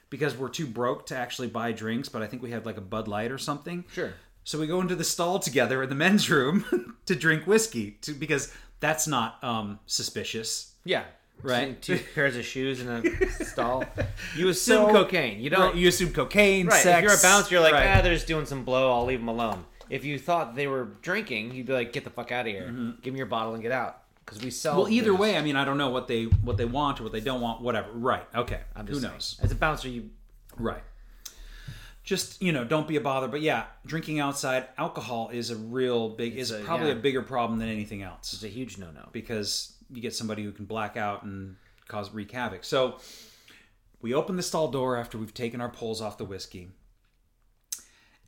because 0.09 0.35
we're 0.37 0.49
too 0.49 0.67
broke 0.67 1.07
to 1.07 1.15
actually 1.17 1.47
buy 1.47 1.71
drinks. 1.71 2.07
But 2.09 2.21
I 2.21 2.27
think 2.27 2.41
we 2.43 2.51
had 2.51 2.65
like 2.65 2.77
a 2.77 2.81
Bud 2.81 3.07
Light 3.07 3.31
or 3.31 3.37
something. 3.37 3.83
Sure. 3.91 4.13
So 4.45 4.59
we 4.59 4.67
go 4.67 4.81
into 4.81 4.95
the 4.95 5.03
stall 5.03 5.39
together 5.39 5.83
in 5.83 5.89
the 5.89 5.95
men's 5.95 6.29
room 6.29 6.95
to 7.05 7.15
drink 7.15 7.47
whiskey 7.47 7.91
to, 8.01 8.13
because 8.13 8.53
that's 8.79 9.07
not 9.07 9.41
um, 9.43 9.79
suspicious. 9.85 10.73
Yeah. 10.85 11.03
Right. 11.41 11.81
Two 11.81 11.99
pairs 12.15 12.35
of 12.37 12.45
shoes 12.45 12.81
in 12.81 12.87
a 12.89 13.29
stall. 13.43 13.83
You 14.35 14.49
assume 14.49 14.87
So- 14.87 14.91
cocaine. 14.93 15.39
You 15.41 15.49
don't. 15.49 15.75
you 15.75 15.87
assume 15.87 16.13
cocaine, 16.13 16.67
right. 16.67 16.81
sex. 16.81 16.97
If 16.99 17.03
you're 17.03 17.19
a 17.19 17.21
bouncer, 17.21 17.51
you're 17.55 17.61
like, 17.63 17.73
right. 17.73 17.97
ah, 17.97 18.01
they're 18.01 18.13
just 18.13 18.27
doing 18.27 18.45
some 18.45 18.63
blow. 18.63 18.91
I'll 18.93 19.05
leave 19.05 19.19
them 19.19 19.27
alone. 19.29 19.65
If 19.89 20.05
you 20.05 20.17
thought 20.19 20.55
they 20.55 20.67
were 20.67 20.85
drinking, 21.01 21.53
you'd 21.53 21.65
be 21.67 21.73
like, 21.73 21.93
get 21.93 22.03
the 22.03 22.09
fuck 22.09 22.31
out 22.31 22.47
of 22.47 22.51
here. 22.51 22.95
Give 23.01 23.13
me 23.13 23.17
your 23.17 23.27
bottle 23.27 23.53
and 23.53 23.61
get 23.61 23.71
out. 23.71 23.99
Because 24.25 24.41
we 24.41 24.51
sell. 24.51 24.73
Mm-hmm. 24.73 24.81
Well, 24.83 24.89
either 24.91 25.11
booze. 25.11 25.19
way, 25.19 25.37
I 25.37 25.41
mean, 25.41 25.55
I 25.57 25.65
don't 25.65 25.77
know 25.77 25.89
what 25.89 26.07
they 26.07 26.23
what 26.25 26.55
they 26.55 26.65
want 26.65 26.99
or 27.01 27.03
what 27.03 27.11
they 27.11 27.19
don't 27.19 27.41
want. 27.41 27.61
Whatever. 27.61 27.91
Right. 27.91 28.25
Okay. 28.33 28.61
I'm 28.75 28.85
Who 28.87 28.93
just 28.93 29.01
saying. 29.01 29.13
knows? 29.13 29.39
As 29.43 29.51
a 29.51 29.55
bouncer, 29.55 29.89
you 29.89 30.09
Right. 30.57 30.81
Just 32.03 32.41
you 32.41 32.51
know, 32.51 32.63
don't 32.65 32.87
be 32.87 32.95
a 32.97 33.01
bother. 33.01 33.27
But 33.27 33.41
yeah, 33.41 33.65
drinking 33.85 34.19
outside, 34.19 34.67
alcohol 34.77 35.29
is 35.31 35.49
a 35.51 35.55
real 35.55 36.09
big 36.09 36.35
is 36.37 36.51
a- 36.51 36.59
probably 36.59 36.87
yeah. 36.87 36.93
a 36.93 36.97
bigger 36.97 37.21
problem 37.21 37.59
than 37.59 37.69
anything 37.69 38.01
else. 38.01 38.33
it's 38.33 38.43
a 38.43 38.47
huge 38.49 38.77
no-no. 38.77 39.07
because 39.11 39.73
you 39.89 40.01
get 40.01 40.13
somebody 40.13 40.43
who 40.43 40.51
can 40.51 40.65
black 40.65 40.97
out 40.97 41.23
and 41.23 41.55
cause 41.87 42.13
wreak 42.13 42.31
havoc. 42.31 42.63
So 42.63 42.99
we 44.01 44.13
open 44.13 44.35
the 44.35 44.43
stall 44.43 44.69
door 44.69 44.97
after 44.97 45.17
we've 45.17 45.33
taken 45.33 45.61
our 45.61 45.69
pulls 45.69 46.01
off 46.01 46.17
the 46.17 46.25
whiskey, 46.25 46.69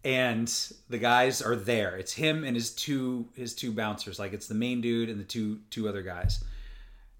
and 0.05 0.47
the 0.87 0.99
guys 0.99 1.41
are 1.41 1.55
there. 1.55 1.97
It's 1.97 2.13
him 2.13 2.43
and 2.45 2.55
his 2.55 2.69
two 2.69 3.27
his 3.33 3.53
two 3.55 3.71
bouncers. 3.73 4.19
Like 4.19 4.31
it's 4.31 4.47
the 4.47 4.53
main 4.55 4.79
dude 4.79 5.09
and 5.09 5.19
the 5.19 5.23
two 5.25 5.59
two 5.71 5.89
other 5.89 6.03
guys. 6.03 6.41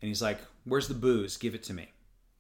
And 0.02 0.08
he's 0.08 0.22
like, 0.22 0.38
"Where's 0.66 0.88
the 0.88 0.94
booze? 0.94 1.36
Give 1.36 1.56
it 1.56 1.64
to 1.64 1.74
me." 1.74 1.90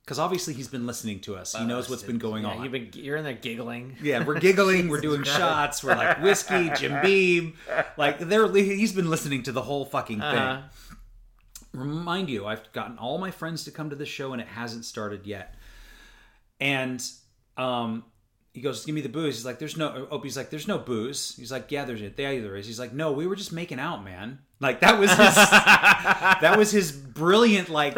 Because 0.05 0.19
obviously 0.19 0.53
he's 0.53 0.67
been 0.67 0.85
listening 0.85 1.19
to 1.21 1.35
us. 1.35 1.55
He 1.55 1.65
knows 1.65 1.89
what's 1.89 2.03
been 2.03 2.19
going 2.19 2.43
Yeah, 2.43 2.49
on. 2.51 2.61
You've 2.63 2.71
been, 2.71 2.89
you're 2.93 3.17
in 3.17 3.23
there 3.23 3.33
giggling. 3.33 3.95
Yeah, 4.03 4.23
we're 4.23 4.39
giggling. 4.39 4.87
we're 4.87 5.01
doing 5.09 5.23
shots. 5.23 5.83
We're 5.83 5.95
like 5.95 6.21
whiskey, 6.21 6.69
Jim 6.77 7.01
Beam. 7.03 7.55
Like 7.97 8.19
they're 8.19 8.47
he's 8.53 8.93
been 8.93 9.09
listening 9.09 9.41
to 9.43 9.51
the 9.51 9.63
whole 9.63 9.83
fucking 9.83 10.19
thing. 10.19 10.27
Uh-huh. 10.37 10.61
Remind 11.73 12.29
you, 12.29 12.45
I've 12.45 12.71
gotten 12.71 12.99
all 12.99 13.17
my 13.17 13.31
friends 13.31 13.63
to 13.63 13.71
come 13.71 13.89
to 13.89 13.95
the 13.95 14.05
show 14.05 14.31
and 14.31 14.39
it 14.41 14.47
hasn't 14.47 14.85
started 14.85 15.25
yet. 15.25 15.55
And 16.61 17.03
um, 17.57 18.03
he 18.55 18.61
goes, 18.61 18.83
"Give 18.85 18.95
me 18.95 19.01
the 19.01 19.09
booze." 19.09 19.35
He's 19.35 19.45
like, 19.45 19.59
"There's 19.59 19.77
no." 19.77 20.07
Opie's 20.09 20.35
like, 20.35 20.49
"There's 20.49 20.67
no 20.67 20.79
booze." 20.79 21.35
He's 21.37 21.51
like, 21.51 21.71
"Yeah, 21.71 21.85
there's 21.85 22.01
it. 22.01 22.15
There 22.17 22.31
either 22.33 22.55
is." 22.55 22.65
He's 22.65 22.79
like, 22.79 22.93
"No, 22.93 23.11
we 23.11 23.27
were 23.27 23.35
just 23.35 23.51
making 23.51 23.79
out, 23.79 24.03
man." 24.03 24.39
Like 24.59 24.79
that 24.79 24.97
was 24.99 25.09
his. 25.11 25.35
that 25.35 26.55
was 26.57 26.71
his 26.71 26.91
brilliant, 26.91 27.69
like 27.69 27.95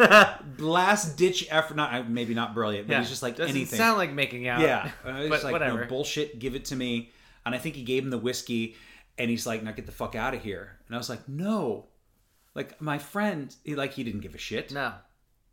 last 0.58 1.16
ditch 1.16 1.46
effort. 1.50 1.76
Not 1.76 2.10
maybe 2.10 2.34
not 2.34 2.54
brilliant, 2.54 2.88
but 2.88 2.94
Yeah. 2.94 3.00
he's 3.00 3.08
just 3.08 3.22
like 3.22 3.36
Doesn't 3.36 3.54
anything. 3.56 3.78
sound 3.78 3.96
like 3.98 4.12
making 4.12 4.48
out. 4.48 4.60
Yeah, 4.60 4.90
uh, 5.04 5.28
but 5.28 5.42
like 5.44 5.52
whatever. 5.52 5.82
no 5.82 5.86
bullshit. 5.86 6.38
Give 6.38 6.54
it 6.54 6.66
to 6.66 6.76
me. 6.76 7.10
And 7.46 7.54
I 7.54 7.58
think 7.58 7.76
he 7.76 7.82
gave 7.84 8.02
him 8.02 8.10
the 8.10 8.18
whiskey, 8.18 8.74
and 9.16 9.30
he's 9.30 9.46
like, 9.46 9.62
"Now 9.62 9.70
get 9.72 9.86
the 9.86 9.92
fuck 9.92 10.14
out 10.14 10.34
of 10.34 10.42
here." 10.42 10.76
And 10.88 10.94
I 10.94 10.98
was 10.98 11.08
like, 11.08 11.28
"No." 11.28 11.86
Like 12.54 12.80
my 12.80 12.98
friend, 12.98 13.54
he 13.64 13.76
like 13.76 13.92
he 13.92 14.02
didn't 14.02 14.20
give 14.20 14.34
a 14.34 14.38
shit. 14.38 14.72
no. 14.72 14.92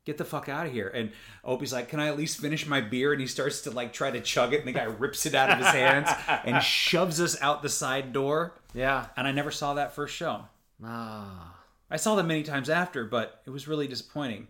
Get 0.05 0.17
the 0.17 0.25
fuck 0.25 0.47
out 0.49 0.67
of 0.67 0.71
here. 0.71 0.87
And 0.87 1.11
Opie's 1.43 1.73
like, 1.73 1.89
"Can 1.89 1.99
I 1.99 2.07
at 2.07 2.17
least 2.17 2.39
finish 2.39 2.67
my 2.67 2.79
beer?" 2.79 3.11
And 3.11 3.19
he 3.19 3.27
starts 3.27 3.61
to 3.61 3.71
like 3.71 3.91
try 3.91 4.11
to 4.11 4.21
chug 4.21 4.53
it, 4.53 4.59
and 4.59 4.67
the 4.67 4.71
guy 4.71 4.83
rips 4.83 5.25
it 5.25 5.33
out 5.33 5.49
of 5.49 5.57
his 5.57 5.67
hands 5.67 6.09
and 6.45 6.61
shoves 6.63 7.19
us 7.19 7.41
out 7.41 7.63
the 7.63 7.69
side 7.69 8.13
door. 8.13 8.53
Yeah. 8.73 9.07
And 9.17 9.27
I 9.27 9.31
never 9.31 9.51
saw 9.51 9.73
that 9.73 9.93
first 9.93 10.15
show. 10.15 10.45
Ah. 10.83 11.55
I 11.89 11.97
saw 11.97 12.15
them 12.15 12.27
many 12.27 12.43
times 12.43 12.69
after, 12.69 13.05
but 13.05 13.41
it 13.45 13.49
was 13.49 13.67
really 13.67 13.87
disappointing. 13.87 14.47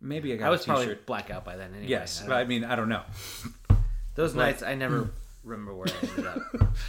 Maybe 0.00 0.32
I 0.32 0.36
got 0.36 0.46
I 0.46 0.50
was 0.50 0.62
a 0.62 0.64
probably 0.64 0.94
blackout 0.94 1.44
by 1.44 1.56
then 1.56 1.72
anyway. 1.72 1.88
Yes, 1.88 2.22
I 2.22 2.28
but 2.28 2.36
I 2.36 2.44
mean 2.44 2.64
I 2.64 2.76
don't 2.76 2.88
know, 2.88 3.02
those 4.14 4.34
nights 4.34 4.62
I 4.62 4.74
never 4.74 5.10
remember 5.44 5.74
where 5.74 5.88
I 5.88 6.06
ended 6.08 6.26
up. 6.26 6.38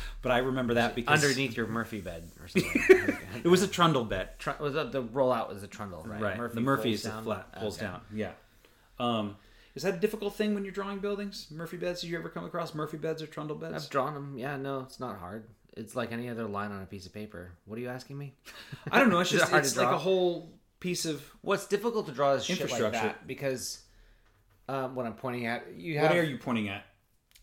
but 0.21 0.31
I 0.31 0.39
remember 0.39 0.75
that 0.75 0.95
because 0.95 1.23
Underneath 1.23 1.55
your 1.55 1.67
Murphy 1.67 2.01
bed 2.01 2.29
or 2.41 2.47
something. 2.47 2.81
it 3.43 3.47
was 3.47 3.61
a 3.63 3.67
trundle 3.67 4.05
bed. 4.05 4.37
Tr- 4.39 4.51
was 4.59 4.73
that 4.73 4.91
the 4.91 5.03
rollout 5.03 5.49
was 5.49 5.63
a 5.63 5.67
trundle, 5.67 6.03
right? 6.03 6.21
Right. 6.39 6.53
the 6.53 6.61
Murphy 6.61 6.89
pulls 6.89 6.95
is 6.95 7.03
the 7.03 7.09
down. 7.09 7.23
flat, 7.23 7.51
pulls 7.53 7.77
Okay. 7.77 7.85
down. 7.85 8.01
Yeah. 8.13 8.31
Um, 8.99 9.35
is 9.75 9.83
that 9.83 9.95
a 9.95 9.97
difficult 9.97 10.35
thing 10.35 10.53
when 10.53 10.63
you're 10.65 10.73
drawing 10.73 10.99
buildings? 10.99 11.47
Murphy 11.51 11.77
beds? 11.77 12.01
Did 12.01 12.09
you 12.09 12.17
ever 12.17 12.29
come 12.29 12.43
across 12.43 12.73
Murphy 12.75 12.97
beds 12.97 13.21
or 13.21 13.27
trundle 13.27 13.55
beds? 13.55 13.85
I've 13.85 13.89
drawn 13.89 14.13
them. 14.13 14.37
Yeah, 14.37 14.57
no, 14.57 14.81
it's 14.81 14.99
not 14.99 15.19
hard. 15.19 15.47
It's 15.77 15.95
like 15.95 16.11
any 16.11 16.27
other 16.29 16.45
line 16.45 16.71
on 16.71 16.81
a 16.81 16.85
piece 16.85 17.05
of 17.05 17.13
paper. 17.13 17.53
What 17.65 17.77
are 17.77 17.81
you 17.81 17.87
asking 17.87 18.17
me? 18.17 18.33
I 18.91 18.99
don't 18.99 19.09
know. 19.09 19.19
It's 19.19 19.29
Is 19.29 19.35
it 19.35 19.39
just 19.39 19.51
hard 19.51 19.63
to 19.63 19.67
it's 19.67 19.77
like 19.77 19.87
a 19.93 19.97
whole 19.97 20.51
piece 20.79 21.05
of. 21.05 21.23
What's 21.41 21.67
difficult 21.67 22.07
to 22.07 22.11
draw 22.11 22.33
is 22.33 22.43
shit 22.43 22.57
like 22.57 22.63
Infrastructure. 22.63 22.99
that 22.99 23.27
because 23.27 23.83
um, 24.67 24.95
what 24.95 25.05
I'm 25.05 25.13
pointing 25.13 25.45
at, 25.45 25.75
you 25.77 25.99
have. 25.99 26.09
What 26.09 26.19
are 26.19 26.23
you 26.23 26.37
pointing 26.37 26.67
at? 26.69 26.83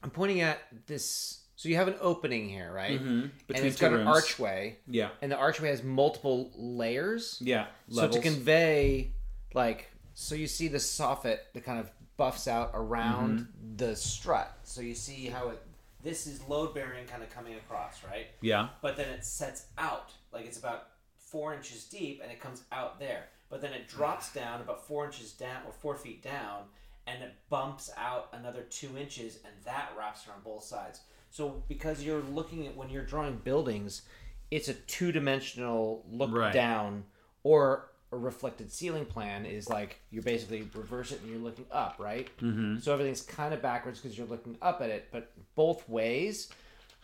I'm 0.07 0.11
pointing 0.13 0.41
at 0.41 0.61
this. 0.87 1.41
So 1.57 1.69
you 1.69 1.75
have 1.77 1.89
an 1.89 1.97
opening 2.01 2.49
here, 2.49 2.71
right? 2.73 3.01
Mhm. 3.03 3.31
And 3.49 3.67
it's 3.67 3.81
got 3.81 3.93
an 3.93 4.07
archway, 4.07 4.79
Yeah. 4.87 5.09
and 5.21 5.33
the 5.33 5.37
archway 5.37 5.71
has 5.71 5.83
multiple 5.83 6.53
layers. 6.55 7.39
Yeah. 7.41 7.67
So 7.91 8.09
to 8.09 8.21
convey, 8.21 9.11
like, 9.53 9.91
so 10.15 10.37
you 10.37 10.47
see 10.47 10.69
the 10.69 10.79
soffit 10.79 11.39
that 11.55 11.65
kind 11.65 11.81
of 11.81 11.91
buffs 12.17 12.47
out 12.47 12.71
around 12.75 13.41
Mm-hmm. 13.41 13.77
the 13.79 13.97
strut. 13.97 14.57
So 14.63 14.81
you 14.81 14.95
see 14.95 15.27
how 15.27 15.49
it. 15.49 15.63
This 16.05 16.29
is 16.29 16.41
load 16.47 16.73
bearing, 16.73 17.05
kind 17.07 17.25
of 17.25 17.31
coming 17.31 17.55
across, 17.55 18.05
right? 18.05 18.29
yeah. 18.41 18.69
But 18.81 18.97
then 18.97 19.09
it 19.09 19.25
sets 19.25 19.67
out, 19.77 20.13
like 20.31 20.47
it's 20.47 20.59
about 20.59 20.87
four 21.19 21.53
inches 21.53 21.83
deep, 21.85 22.21
and 22.23 22.31
it 22.31 22.39
comes 22.41 22.63
out 22.71 23.01
there. 23.01 23.25
But 23.49 23.61
then 23.61 23.73
it 23.73 23.89
drops 23.89 24.33
down 24.33 24.61
about 24.61 24.87
four 24.87 25.05
inches 25.07 25.33
down 25.33 25.63
or 25.67 25.73
four 25.73 25.97
feet 25.97 26.23
down, 26.23 26.69
and 27.07 27.23
it 27.23 27.35
bumps 27.49 27.91
out 27.97 28.29
another 28.33 28.63
two 28.63 28.97
inches, 28.99 29.37
and 29.45 29.53
that 29.65 29.91
wraps 29.99 30.27
around 30.29 30.43
both 30.45 30.65
sides. 30.65 31.01
So 31.31 31.63
because 31.69 32.03
you're 32.03 32.23
looking 32.23 32.67
at 32.67 32.77
when 32.77 32.89
you're 32.91 33.05
drawing 33.05 33.37
buildings, 33.37 34.03
it's 34.51 34.69
a 34.69 34.75
two 34.75 35.13
dimensional 35.13 36.05
look 36.11 36.33
Right. 36.33 36.53
down 36.53 37.05
or 37.43 37.91
a 38.13 38.17
reflected 38.17 38.71
ceiling 38.73 39.05
plan 39.05 39.45
is 39.45 39.69
like 39.69 40.01
you're 40.11 40.23
basically 40.23 40.63
reverse 40.75 41.11
it 41.11 41.21
and 41.23 41.31
you're 41.31 41.41
looking 41.41 41.67
up, 41.73 41.97
right? 41.99 42.29
Mm-hmm. 42.39 42.79
So 42.79 42.93
everything's 42.93 43.23
kind 43.23 43.53
of 43.53 43.61
backwards 43.61 44.01
because 44.01 44.17
you're 44.17 44.29
looking 44.29 44.57
up 44.63 44.81
at 44.81 44.91
it, 44.91 45.09
but 45.11 45.33
both 45.57 45.89
ways 45.89 46.49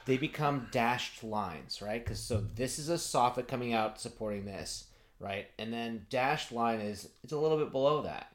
they 0.07 0.17
become 0.17 0.69
dashed 0.71 1.23
lines, 1.25 1.83
right? 1.83 2.03
Because 2.03 2.21
so 2.21 2.45
this 2.55 2.79
is 2.79 2.89
a 2.89 2.95
soffit 2.95 3.49
coming 3.49 3.73
out 3.73 4.01
supporting 4.01 4.45
this, 4.45 4.85
right? 5.21 5.47
And 5.59 5.73
then 5.73 6.07
dashed 6.09 6.53
line 6.53 6.81
is 6.81 7.09
it's 7.25 7.33
a 7.33 7.39
little 7.39 7.59
bit 7.59 7.73
below 7.73 8.03
that. 8.03 8.33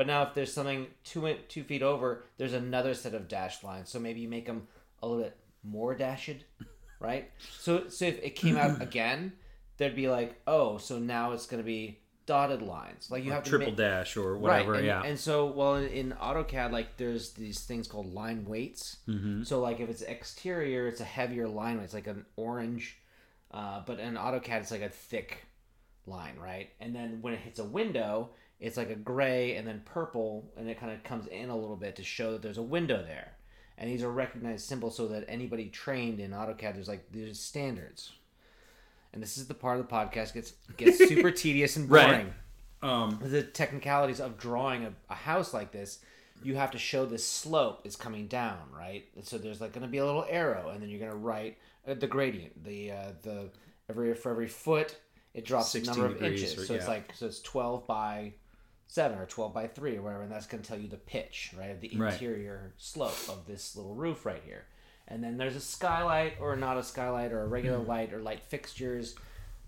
But 0.00 0.06
now 0.06 0.22
if 0.22 0.32
there's 0.32 0.50
something 0.50 0.86
two 1.04 1.36
two 1.48 1.62
feet 1.62 1.82
over, 1.82 2.24
there's 2.38 2.54
another 2.54 2.94
set 2.94 3.12
of 3.12 3.28
dashed 3.28 3.62
lines. 3.62 3.90
So 3.90 3.98
maybe 3.98 4.20
you 4.20 4.30
make 4.30 4.46
them 4.46 4.66
a 5.02 5.06
little 5.06 5.22
bit 5.22 5.36
more 5.62 5.94
dashed, 5.94 6.42
right? 7.00 7.30
So 7.58 7.86
so 7.90 8.06
if 8.06 8.18
it 8.22 8.34
came 8.34 8.56
out 8.56 8.80
again, 8.88 9.34
there'd 9.76 9.94
be 9.94 10.08
like, 10.08 10.40
oh, 10.46 10.78
so 10.78 10.98
now 10.98 11.32
it's 11.32 11.44
going 11.44 11.62
to 11.62 11.66
be 11.66 11.98
dotted 12.24 12.62
lines. 12.62 13.10
Like 13.10 13.26
you 13.26 13.32
have 13.32 13.44
to 13.44 13.50
Triple 13.50 13.66
make, 13.66 13.76
dash 13.76 14.16
or 14.16 14.38
whatever. 14.38 14.70
Right, 14.72 14.78
and, 14.78 14.86
yeah. 14.86 15.02
and 15.02 15.20
so 15.20 15.44
well 15.48 15.74
in, 15.74 15.88
in 15.88 16.12
AutoCAD, 16.12 16.72
like 16.72 16.96
there's 16.96 17.32
these 17.32 17.60
things 17.60 17.86
called 17.86 18.14
line 18.14 18.46
weights. 18.46 19.00
Mm-hmm. 19.06 19.42
So 19.42 19.60
like 19.60 19.80
if 19.80 19.90
it's 19.90 20.00
exterior, 20.00 20.88
it's 20.88 21.02
a 21.02 21.04
heavier 21.04 21.46
line 21.46 21.76
weight. 21.76 21.84
It's 21.84 21.92
like 21.92 22.06
an 22.06 22.24
orange, 22.36 22.96
uh, 23.50 23.82
but 23.84 24.00
in 24.00 24.14
AutoCAD, 24.14 24.62
it's 24.62 24.70
like 24.70 24.80
a 24.80 24.88
thick 24.88 25.44
line, 26.06 26.36
right? 26.38 26.70
And 26.80 26.96
then 26.96 27.18
when 27.20 27.34
it 27.34 27.40
hits 27.40 27.58
a 27.58 27.64
window, 27.64 28.30
it's 28.60 28.76
like 28.76 28.90
a 28.90 28.94
gray 28.94 29.56
and 29.56 29.66
then 29.66 29.82
purple, 29.84 30.44
and 30.56 30.68
it 30.68 30.78
kind 30.78 30.92
of 30.92 31.02
comes 31.02 31.26
in 31.28 31.48
a 31.50 31.56
little 31.56 31.76
bit 31.76 31.96
to 31.96 32.02
show 32.04 32.32
that 32.32 32.42
there's 32.42 32.58
a 32.58 32.62
window 32.62 33.02
there. 33.02 33.32
And 33.78 33.88
these 33.90 34.02
are 34.02 34.10
recognized 34.10 34.66
symbols 34.66 34.96
so 34.96 35.08
that 35.08 35.24
anybody 35.28 35.68
trained 35.70 36.20
in 36.20 36.32
AutoCAD, 36.32 36.74
there's 36.74 36.88
like 36.88 37.10
there's 37.12 37.40
standards. 37.40 38.12
And 39.12 39.22
this 39.22 39.38
is 39.38 39.48
the 39.48 39.54
part 39.54 39.80
of 39.80 39.88
the 39.88 39.92
podcast 39.92 40.34
gets 40.34 40.52
gets 40.76 40.98
super 41.08 41.30
tedious 41.30 41.76
and 41.76 41.90
Right. 41.90 42.06
boring 42.06 42.34
um, 42.82 43.18
the 43.22 43.42
technicalities 43.42 44.20
of 44.20 44.38
drawing 44.38 44.84
a, 44.84 44.92
a 45.10 45.14
house 45.14 45.52
like 45.52 45.70
this 45.72 45.98
you 46.42 46.54
have 46.54 46.70
to 46.70 46.78
show 46.78 47.04
this 47.04 47.26
slope 47.26 47.82
is 47.84 47.94
coming 47.96 48.26
down 48.26 48.56
right 48.74 49.04
and 49.16 49.22
so 49.26 49.36
there's 49.36 49.60
like 49.60 49.72
going 49.74 49.82
to 49.82 49.88
be 49.90 49.98
a 49.98 50.04
little 50.06 50.24
arrow 50.30 50.70
and 50.70 50.80
then 50.82 50.88
you're 50.88 50.98
going 50.98 51.10
to 51.10 51.16
write 51.18 51.58
uh, 51.86 51.92
the 51.92 52.06
gradient 52.06 52.64
the 52.64 52.90
uh, 52.90 53.12
the 53.22 53.50
every 53.90 54.14
for 54.14 54.30
every 54.30 54.46
foot 54.48 54.96
it 55.34 55.44
drops 55.44 55.74
a 55.74 55.82
number 55.82 56.06
of 56.06 56.12
degrees 56.14 56.40
inches 56.42 56.58
or- 56.58 56.64
so 56.66 56.74
it's 56.74 56.88
like 56.88 57.12
so 57.14 57.26
it's 57.26 57.40
12 57.42 57.86
by 57.86 58.32
7 58.90 59.18
or 59.18 59.26
12 59.26 59.54
by 59.54 59.68
3 59.68 59.96
or 59.98 60.02
whatever 60.02 60.22
and 60.22 60.32
that's 60.32 60.46
going 60.48 60.60
to 60.60 60.68
tell 60.68 60.76
you 60.78 60.88
the 60.88 60.96
pitch 60.96 61.52
right 61.56 61.80
the 61.80 61.92
Right. 61.96 62.12
interior 62.12 62.72
slope 62.76 63.28
of 63.28 63.46
this 63.46 63.76
little 63.76 63.94
roof 63.94 64.26
right 64.26 64.42
here 64.44 64.64
and 65.06 65.22
then 65.22 65.36
there's 65.36 65.54
a 65.54 65.60
skylight 65.60 66.34
or 66.40 66.56
not 66.56 66.76
a 66.76 66.82
skylight 66.82 67.30
or 67.30 67.42
a 67.42 67.46
regular 67.46 67.78
Hmm. 67.78 67.88
light 67.88 68.12
or 68.12 68.20
light 68.20 68.42
fixtures 68.42 69.14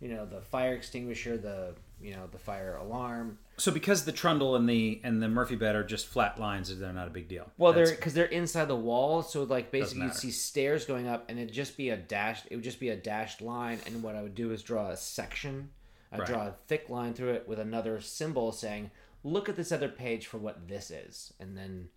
you 0.00 0.08
know 0.08 0.26
the 0.26 0.40
fire 0.40 0.74
extinguisher 0.74 1.36
the 1.38 1.74
you 2.00 2.16
know 2.16 2.26
the 2.32 2.38
fire 2.38 2.74
alarm 2.74 3.38
so 3.58 3.70
because 3.70 4.04
the 4.06 4.10
trundle 4.12 4.56
and 4.56 4.68
the 4.68 5.00
and 5.04 5.22
the 5.22 5.28
Murphy 5.28 5.54
bed 5.54 5.76
are 5.76 5.84
just 5.84 6.06
flat 6.08 6.40
lines, 6.40 6.76
they're 6.76 6.92
not 6.92 7.06
a 7.06 7.10
big 7.10 7.28
deal. 7.28 7.52
Well, 7.58 7.72
That's- 7.72 7.90
they're 7.90 7.96
because 7.96 8.14
they're 8.14 8.24
inside 8.24 8.64
the 8.64 8.74
wall, 8.74 9.22
so 9.22 9.42
like 9.44 9.70
basically 9.70 10.04
you'd 10.04 10.14
see 10.14 10.30
stairs 10.32 10.84
going 10.86 11.06
up, 11.06 11.26
and 11.28 11.38
it'd 11.38 11.52
just 11.54 11.76
be 11.76 11.90
a 11.90 11.96
dashed. 11.96 12.46
It 12.50 12.56
would 12.56 12.64
just 12.64 12.80
be 12.80 12.88
a 12.88 12.96
dashed 12.96 13.40
line, 13.42 13.78
and 13.86 14.02
what 14.02 14.16
I 14.16 14.22
would 14.22 14.34
do 14.34 14.50
is 14.52 14.62
draw 14.62 14.88
a 14.88 14.96
section. 14.96 15.68
I 16.10 16.18
Right. 16.18 16.26
draw 16.26 16.46
a 16.48 16.52
thick 16.66 16.88
line 16.88 17.12
through 17.14 17.34
it 17.34 17.46
with 17.46 17.58
another 17.60 18.00
symbol 18.00 18.50
saying, 18.52 18.90
"Look 19.24 19.48
at 19.48 19.56
this 19.56 19.72
other 19.72 19.88
page 19.88 20.26
for 20.26 20.38
what 20.38 20.68
this 20.68 20.90
is," 20.90 21.32
and 21.40 21.56
then 21.56 21.88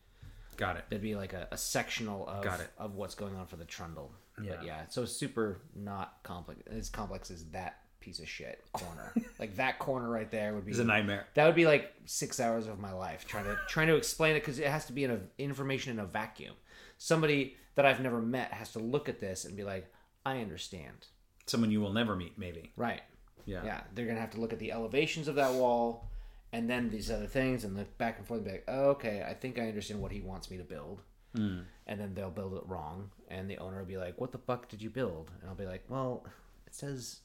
got 0.58 0.78
it. 0.78 0.86
there'd 0.90 1.02
be 1.02 1.16
like 1.16 1.34
a, 1.34 1.48
a 1.52 1.58
sectional 1.58 2.28
of 2.28 2.44
Got 2.44 2.60
it. 2.62 2.70
of 2.78 2.96
what's 2.96 3.16
going 3.16 3.36
on 3.36 3.46
for 3.48 3.56
the 3.58 3.66
trundle. 3.66 4.12
Yeah. 4.42 4.56
But 4.58 4.66
yeah, 4.66 4.82
so 4.90 5.06
super 5.06 5.60
not 5.76 6.18
complex. 6.24 6.62
As 6.70 6.90
complex 6.90 7.32
as 7.32 7.46
that 7.52 7.80
piece 8.00 8.20
of 8.20 8.28
shit 8.30 8.64
corner. 8.74 9.14
like 9.40 9.56
that 9.56 9.80
corner 9.80 10.10
right 10.10 10.30
there 10.30 10.54
would 10.54 10.66
be 10.66 10.72
It's 10.72 10.80
a 10.80 10.84
nightmare. 10.84 11.26
that 11.34 11.46
would 11.48 11.56
be 11.56 11.66
like 11.66 11.92
six 12.06 12.40
hours 12.40 12.68
of 12.68 12.78
my 12.80 12.92
life 12.94 13.26
trying 13.28 13.46
to 13.46 13.58
trying 13.68 13.88
to 13.88 13.96
explain 13.96 14.36
it 14.36 14.42
because 14.42 14.60
it 14.60 14.68
has 14.68 14.86
to 14.86 14.94
be 14.94 15.04
in 15.06 15.12
a 15.12 15.20
information 15.40 15.92
in 15.94 16.00
a 16.00 16.06
vacuum. 16.06 16.54
Somebody 16.98 17.56
that 17.76 17.86
I've 17.86 18.00
never 18.02 18.22
met 18.22 18.54
has 18.54 18.72
to 18.74 18.80
look 18.80 19.10
at 19.10 19.20
this 19.20 19.44
and 19.46 19.56
be 19.58 19.64
like, 19.64 19.92
"I 20.26 20.40
understand." 20.40 21.08
Someone 21.48 21.70
you 21.72 21.82
will 21.82 21.94
never 21.94 22.16
meet, 22.16 22.38
maybe. 22.38 22.72
Right? 22.76 23.02
Yeah. 23.46 23.64
Yeah. 23.64 23.82
They're 23.94 24.06
gonna 24.08 24.20
have 24.20 24.32
to 24.32 24.40
look 24.42 24.54
at 24.54 24.60
the 24.60 24.72
elevations 24.72 25.28
of 25.28 25.36
that 25.36 25.54
wall, 25.54 26.10
and 26.54 26.70
then 26.70 26.90
these 26.90 27.10
other 27.12 27.28
things, 27.28 27.64
and 27.64 27.76
look 27.76 27.98
back 27.98 28.18
and 28.18 28.28
forth 28.28 28.40
and 28.40 28.46
be 28.46 28.52
like, 28.54 28.66
oh, 28.68 28.90
"Okay, 28.92 29.26
I 29.28 29.34
think 29.34 29.60
I 29.60 29.68
understand 29.68 30.02
what 30.02 30.12
he 30.12 30.22
wants 30.22 30.50
me 30.50 30.58
to 30.58 30.64
build." 30.64 31.02
Hmm. 31.36 31.62
And 31.88 32.00
then 32.00 32.14
they'll 32.14 32.30
build 32.32 32.54
it 32.56 32.64
wrong, 32.66 33.12
and 33.30 33.50
the 33.50 33.58
owner 33.58 33.80
will 33.80 33.86
be 33.86 33.98
like, 33.98 34.20
"What 34.20 34.32
the 34.32 34.38
fuck 34.38 34.70
did 34.70 34.82
you 34.82 34.90
build?" 34.90 35.32
And 35.42 35.50
I'll 35.50 35.56
be 35.56 35.66
like, 35.66 35.84
"Well, 35.90 36.26
it 36.68 36.74
says." 36.76 37.20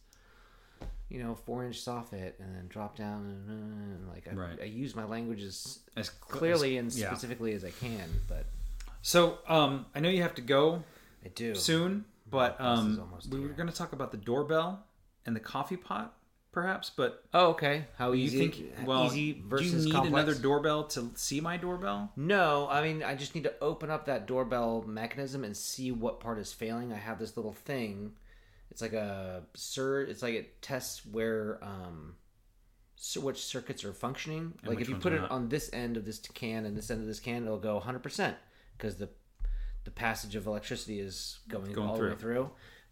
You 1.12 1.20
know, 1.20 1.34
four 1.34 1.64
inch 1.64 1.84
soffit, 1.84 2.34
and 2.38 2.54
then 2.54 2.66
drop 2.68 2.96
down, 2.96 3.24
and, 3.26 3.50
uh, 3.50 3.52
and 3.96 4.08
like 4.08 4.28
I, 4.30 4.32
Right. 4.34 4.60
I 4.60 4.64
use 4.66 4.94
my 4.94 5.02
languages 5.04 5.80
As 5.96 6.06
cl- 6.06 6.38
clearly 6.38 6.78
as- 6.78 6.82
and 6.84 6.92
yeah. 7.02 7.08
specifically 7.08 7.52
as 7.52 7.64
I 7.64 7.70
can. 7.72 8.08
But 8.28 8.46
So, 9.02 9.38
um, 9.48 9.86
I 9.92 9.98
know 9.98 10.08
you 10.08 10.22
have 10.22 10.36
to 10.36 10.40
go, 10.42 10.84
I 11.24 11.28
do. 11.30 11.56
soon, 11.56 12.04
but 12.30 12.60
um, 12.60 13.02
we 13.28 13.40
were 13.40 13.48
going 13.48 13.68
to 13.68 13.74
talk 13.74 13.92
about 13.92 14.12
the 14.12 14.18
doorbell 14.18 14.86
and 15.26 15.34
the 15.34 15.40
coffee 15.40 15.76
pot, 15.76 16.14
perhaps. 16.52 16.90
But 16.90 17.24
Oh, 17.32 17.48
okay. 17.50 17.86
How 17.96 18.12
you 18.12 18.24
easy? 18.24 18.48
think? 18.48 18.86
Well, 18.86 19.06
easy 19.06 19.32
do 19.34 19.48
versus 19.48 19.72
you 19.72 19.78
need 19.86 19.92
complex? 19.92 20.12
another 20.12 20.34
doorbell 20.40 20.84
to 20.84 21.10
see 21.14 21.40
my 21.40 21.56
doorbell? 21.56 22.12
No, 22.16 22.68
I 22.70 22.82
mean 22.82 23.02
I 23.02 23.14
just 23.14 23.34
need 23.34 23.44
to 23.44 23.54
open 23.60 23.90
up 23.90 24.06
that 24.06 24.26
doorbell 24.26 24.82
mechanism 24.86 25.44
and 25.44 25.56
see 25.56 25.92
what 25.92 26.20
part 26.20 26.38
is 26.38 26.52
failing. 26.52 26.92
I 26.92 26.96
have 26.96 27.18
this 27.18 27.36
little 27.36 27.52
thing. 27.52 28.12
It's 28.70 28.82
like 28.82 28.92
a 28.92 29.42
sur. 29.54 30.02
It's 30.02 30.22
like 30.22 30.34
it 30.34 30.62
tests 30.62 31.04
where 31.04 31.58
um, 31.62 32.14
so 32.96 33.20
which 33.20 33.42
circuits 33.44 33.84
are 33.84 33.92
functioning. 33.92 34.52
like 34.64 34.80
if 34.80 34.88
you 34.88 34.96
put 34.96 35.12
it 35.12 35.20
not. 35.22 35.30
on 35.30 35.48
this 35.48 35.70
end 35.72 35.96
of 35.96 36.04
this 36.04 36.18
can 36.18 36.64
and 36.66 36.76
this 36.76 36.90
end 36.90 37.00
of 37.00 37.06
this 37.06 37.18
can, 37.20 37.44
it'll 37.44 37.58
go 37.58 37.74
100 37.74 38.02
percent 38.02 38.36
because 38.76 38.96
the 38.96 39.08
the 39.84 39.90
passage 39.90 40.36
of 40.36 40.46
electricity 40.46 41.00
is 41.00 41.38
going, 41.48 41.72
Going 41.72 41.88
all 41.88 41.96
the 41.96 42.08
way 42.08 42.14
through. 42.14 42.50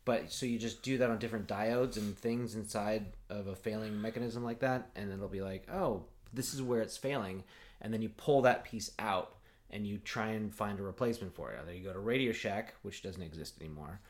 But 0.09 0.33
so 0.33 0.47
you 0.47 0.59
just 0.59 0.81
do 0.81 0.97
that 0.97 1.11
on 1.11 1.19
different 1.19 1.47
diodes 1.47 1.99
and 1.99 2.17
things 2.17 2.55
inside 2.55 3.05
of 3.29 3.47
a 3.47 3.55
failing 3.55 4.01
mechanism 4.01 4.43
like 4.43 4.61
that, 4.61 4.89
and 4.97 5.13
it'll 5.13 5.29
be 5.29 5.43
like, 5.43 5.69
oh, 5.71 6.05
this 6.33 6.55
is 6.55 6.63
where 6.63 6.81
it's 6.81 6.97
failing, 6.97 7.45
and 7.83 7.93
then 7.93 8.01
you 8.01 8.09
pull 8.09 8.41
that 8.41 8.65
piece 8.65 8.91
out 8.99 9.35
and 9.69 9.87
you 9.87 9.99
try 9.99 10.29
and 10.29 10.55
find 10.55 10.81
a 10.81 10.83
replacement 10.83 11.35
for 11.35 11.51
it. 11.51 11.59
Either 11.61 11.75
you 11.75 11.85
go 11.85 11.93
to 11.93 11.99
Radio 11.99 12.33
Shack, 12.33 12.73
which 12.81 13.03
doesn't 13.03 13.21
exist 13.21 13.61
anymore, 13.61 14.01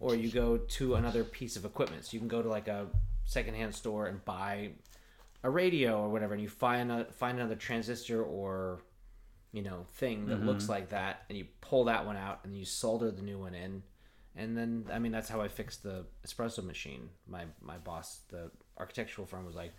or 0.00 0.14
you 0.14 0.30
go 0.30 0.56
to 0.56 0.94
another 0.94 1.22
piece 1.22 1.54
of 1.56 1.66
equipment. 1.66 2.06
So 2.06 2.14
you 2.14 2.18
can 2.18 2.28
go 2.28 2.40
to 2.40 2.48
like 2.48 2.68
a 2.68 2.86
secondhand 3.26 3.74
store 3.74 4.06
and 4.06 4.24
buy 4.24 4.70
a 5.42 5.50
radio 5.50 6.00
or 6.00 6.08
whatever, 6.08 6.32
and 6.32 6.42
you 6.42 6.48
find 6.48 6.90
a, 6.90 7.04
find 7.12 7.38
another 7.38 7.56
transistor 7.56 8.24
or 8.24 8.80
you 9.52 9.60
know 9.60 9.84
thing 9.96 10.28
that 10.28 10.38
mm-hmm. 10.38 10.46
looks 10.46 10.70
like 10.70 10.88
that, 10.88 11.24
and 11.28 11.36
you 11.36 11.44
pull 11.60 11.84
that 11.84 12.06
one 12.06 12.16
out 12.16 12.40
and 12.44 12.56
you 12.56 12.64
solder 12.64 13.10
the 13.10 13.20
new 13.20 13.38
one 13.38 13.54
in. 13.54 13.82
And 14.36 14.56
then, 14.56 14.86
I 14.90 14.98
mean, 14.98 15.12
that's 15.12 15.28
how 15.28 15.40
I 15.40 15.48
fixed 15.48 15.82
the 15.82 16.06
espresso 16.26 16.64
machine. 16.64 17.10
My 17.28 17.44
my 17.60 17.76
boss, 17.78 18.20
the 18.28 18.50
architectural 18.78 19.26
firm, 19.26 19.44
was 19.44 19.54
like, 19.54 19.72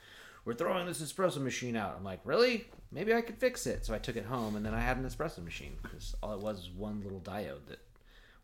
"We're 0.45 0.53
throwing 0.53 0.85
this 0.85 1.01
espresso 1.01 1.41
machine 1.41 1.75
out." 1.75 1.95
I'm 1.97 2.03
like, 2.03 2.19
"Really? 2.23 2.67
Maybe 2.91 3.13
I 3.13 3.21
could 3.21 3.37
fix 3.37 3.65
it." 3.65 3.85
So 3.85 3.93
I 3.93 3.99
took 3.99 4.15
it 4.15 4.25
home, 4.25 4.55
and 4.55 4.65
then 4.65 4.73
I 4.73 4.79
had 4.79 4.97
an 4.97 5.05
espresso 5.05 5.43
machine 5.43 5.77
because 5.81 6.15
all 6.21 6.33
it 6.33 6.39
was 6.39 6.57
was 6.57 6.69
one 6.69 7.01
little 7.01 7.21
diode 7.21 7.65
that 7.67 7.79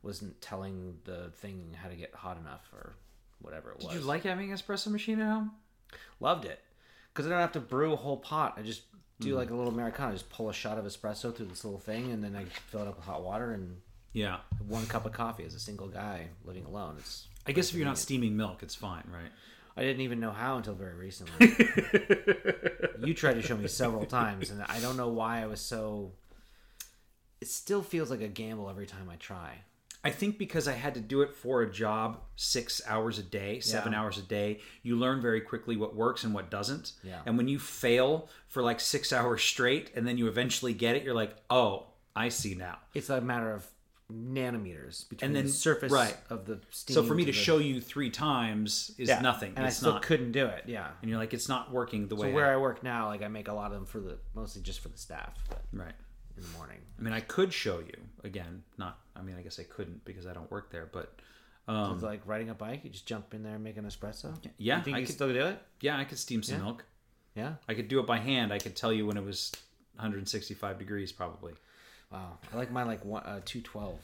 wasn't 0.01 0.41
telling 0.41 0.97
the 1.03 1.31
thing 1.35 1.75
how 1.79 1.89
to 1.89 1.95
get 1.95 2.15
hot 2.15 2.37
enough 2.37 2.69
or 2.73 2.95
whatever 3.39 3.71
it 3.71 3.77
was. 3.77 3.93
Did 3.93 4.01
you 4.01 4.07
like 4.07 4.23
having 4.23 4.51
an 4.51 4.57
espresso 4.57 4.87
machine 4.87 5.19
at 5.19 5.27
home? 5.27 5.51
Loved 6.19 6.45
it 6.45 6.59
because 7.13 7.27
I 7.27 7.29
don't 7.29 7.41
have 7.41 7.51
to 7.53 7.59
brew 7.59 7.93
a 7.93 7.97
whole 7.97 8.17
pot. 8.17 8.55
I 8.57 8.61
just 8.61 8.83
do 9.19 9.31
hmm. 9.31 9.37
like 9.37 9.49
a 9.49 9.55
little 9.55 9.71
americano. 9.71 10.09
I 10.09 10.13
just 10.13 10.29
pull 10.29 10.49
a 10.49 10.53
shot 10.53 10.77
of 10.77 10.85
espresso 10.85 11.35
through 11.35 11.47
this 11.47 11.63
little 11.63 11.79
thing, 11.79 12.11
and 12.11 12.23
then 12.23 12.35
I 12.35 12.45
fill 12.45 12.81
it 12.81 12.87
up 12.87 12.95
with 12.95 13.05
hot 13.05 13.23
water 13.23 13.51
and 13.51 13.77
Yeah. 14.13 14.37
one 14.67 14.85
cup 14.87 15.05
of 15.05 15.11
coffee 15.13 15.43
as 15.45 15.53
a 15.55 15.59
single 15.59 15.87
guy 15.87 16.27
living 16.43 16.65
alone. 16.65 16.95
It's 16.99 17.27
I 17.45 17.51
guess 17.51 17.69
if 17.69 17.75
you're 17.75 17.85
not 17.85 17.97
steaming 17.97 18.35
milk, 18.37 18.63
it's 18.63 18.75
fine, 18.75 19.03
right? 19.11 19.31
I 19.77 19.81
didn't 19.81 20.01
even 20.01 20.19
know 20.19 20.31
how 20.31 20.57
until 20.57 20.73
very 20.75 20.93
recently. 20.95 21.47
you 23.05 23.13
tried 23.13 23.35
to 23.35 23.41
show 23.41 23.55
me 23.55 23.67
several 23.67 24.05
times, 24.05 24.49
and 24.51 24.61
I 24.67 24.79
don't 24.79 24.97
know 24.97 25.07
why 25.09 25.41
I 25.41 25.45
was 25.47 25.61
so. 25.61 26.11
It 27.41 27.47
still 27.47 27.81
feels 27.81 28.09
like 28.11 28.21
a 28.21 28.27
gamble 28.27 28.69
every 28.69 28.85
time 28.85 29.09
I 29.09 29.15
try. 29.15 29.59
I 30.03 30.09
think 30.11 30.37
because 30.37 30.67
I 30.67 30.73
had 30.73 30.93
to 30.95 30.99
do 31.01 31.21
it 31.21 31.33
for 31.33 31.61
a 31.61 31.69
job 31.71 32.19
six 32.35 32.81
hours 32.87 33.19
a 33.19 33.23
day, 33.23 33.59
seven 33.59 33.91
Yeah. 33.93 33.99
hours 34.01 34.17
a 34.17 34.21
day, 34.21 34.59
you 34.81 34.95
learn 34.97 35.21
very 35.21 35.41
quickly 35.41 35.75
what 35.75 35.93
works 35.95 36.23
and 36.23 36.33
what 36.33 36.49
doesn't. 36.49 36.93
Yeah. 37.03 37.21
And 37.25 37.37
when 37.37 37.47
you 37.49 37.59
fail 37.59 38.29
for 38.47 38.61
like 38.63 38.79
six 38.79 39.11
hours 39.11 39.41
straight 39.41 39.91
and 39.95 40.07
then 40.07 40.17
you 40.17 40.27
eventually 40.27 40.73
get 40.73 40.95
it, 40.95 41.03
you're 41.03 41.13
like, 41.15 41.35
oh, 41.49 41.87
I 42.15 42.29
see 42.29 42.55
now. 42.55 42.77
It's 42.93 43.09
a 43.09 43.19
matter 43.19 43.51
of 43.51 43.65
nanometers 44.11 45.07
between 45.09 45.27
And 45.29 45.35
then- 45.35 45.45
the 45.45 45.51
surface 45.51 45.91
right. 45.91 46.17
of 46.29 46.45
the 46.45 46.59
steam. 46.71 46.93
So 46.95 47.03
for 47.03 47.13
me 47.15 47.25
to 47.25 47.31
the- 47.31 47.37
show 47.37 47.57
you 47.57 47.79
three 47.81 48.09
times 48.09 48.91
is 48.97 49.09
Yeah. 49.09 49.21
nothing. 49.21 49.53
and 49.55 49.65
it's 49.65 49.77
I 49.77 49.79
still 49.79 49.93
not. 49.93 50.01
couldn't 50.01 50.31
do 50.31 50.45
it. 50.47 50.63
Yeah. 50.67 50.91
And 51.01 51.09
you're 51.09 51.19
like, 51.19 51.33
it's 51.33 51.47
not 51.49 51.71
working 51.71 52.07
the 52.07 52.15
So 52.17 52.23
way. 52.23 52.33
where 52.33 52.47
I, 52.47 52.53
I 52.53 52.57
work 52.57 52.83
now, 52.83 53.07
like 53.07 53.21
I 53.21 53.27
make 53.27 53.47
a 53.47 53.53
lot 53.53 53.67
of 53.67 53.73
them 53.73 53.85
for 53.85 53.99
the 53.99 54.17
mostly 54.33 54.61
just 54.61 54.79
for 54.79 54.89
the 54.89 54.97
staff, 54.97 55.37
but 55.49 55.63
right. 55.71 55.93
in 56.37 56.43
the 56.43 56.49
morning. 56.57 56.79
I 56.97 57.01
mean, 57.01 57.13
I 57.13 57.19
could 57.21 57.53
show 57.53 57.79
you 57.79 57.93
again. 58.23 58.63
Not. 58.77 58.99
I 59.15 59.21
mean, 59.21 59.35
I 59.35 59.41
guess 59.41 59.59
I 59.59 59.63
couldn't 59.63 60.03
because 60.05 60.25
I 60.25 60.33
don't 60.33 60.49
work 60.49 60.71
there. 60.71 60.87
But 60.91 61.19
um, 61.67 61.93
it's 61.93 62.03
like 62.03 62.21
riding 62.25 62.49
a 62.49 62.53
bike. 62.55 62.83
You 62.83 62.89
just 62.89 63.05
jump 63.05 63.33
in 63.33 63.43
there 63.43 63.55
and 63.55 63.63
make 63.63 63.77
an 63.77 63.85
espresso. 63.85 64.33
yeah, 64.57 64.77
You 64.77 64.83
think 64.83 64.95
I 64.97 64.99
you 65.01 65.05
could. 65.05 65.15
still 65.15 65.31
do 65.31 65.45
it? 65.45 65.61
yeah, 65.81 65.97
I 65.97 66.03
could 66.05 66.17
steam 66.17 66.41
some 66.41 66.57
Yeah. 66.57 66.63
milk. 66.63 66.85
Yeah. 67.35 67.53
I 67.67 67.73
could 67.75 67.87
do 67.87 67.99
it 67.99 68.05
by 68.07 68.17
hand. 68.17 68.51
I 68.51 68.57
could 68.57 68.75
tell 68.75 68.91
you 68.91 69.05
when 69.05 69.15
it 69.17 69.23
was 69.23 69.51
165 69.95 70.79
degrees, 70.79 71.11
probably. 71.11 71.53
Wow. 72.11 72.37
I 72.51 72.57
like 72.57 72.71
mine 72.71 72.87
like 72.87 73.05
one, 73.05 73.23
uh, 73.23 73.41
two 73.45 73.61
twelve. 73.61 73.99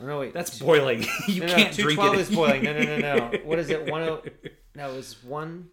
Oh, 0.00 0.06
no, 0.06 0.20
wait. 0.20 0.32
That's 0.34 0.58
two- 0.58 0.64
boiling. 0.64 1.04
you 1.28 1.40
no, 1.42 1.46
no, 1.46 1.54
can't 1.54 1.76
drink 1.76 2.00
212 2.00 2.14
it. 2.14 2.20
is 2.20 2.34
boiling. 2.34 2.62
No, 2.64 2.72
no, 2.72 2.98
no, 2.98 3.16
no. 3.30 3.38
What 3.44 3.58
is 3.58 3.70
it? 3.70 3.90
One 3.90 4.02
oh. 4.02 4.22
No, 4.74 4.90
it 4.92 4.96
was 4.96 5.22
one. 5.22 5.68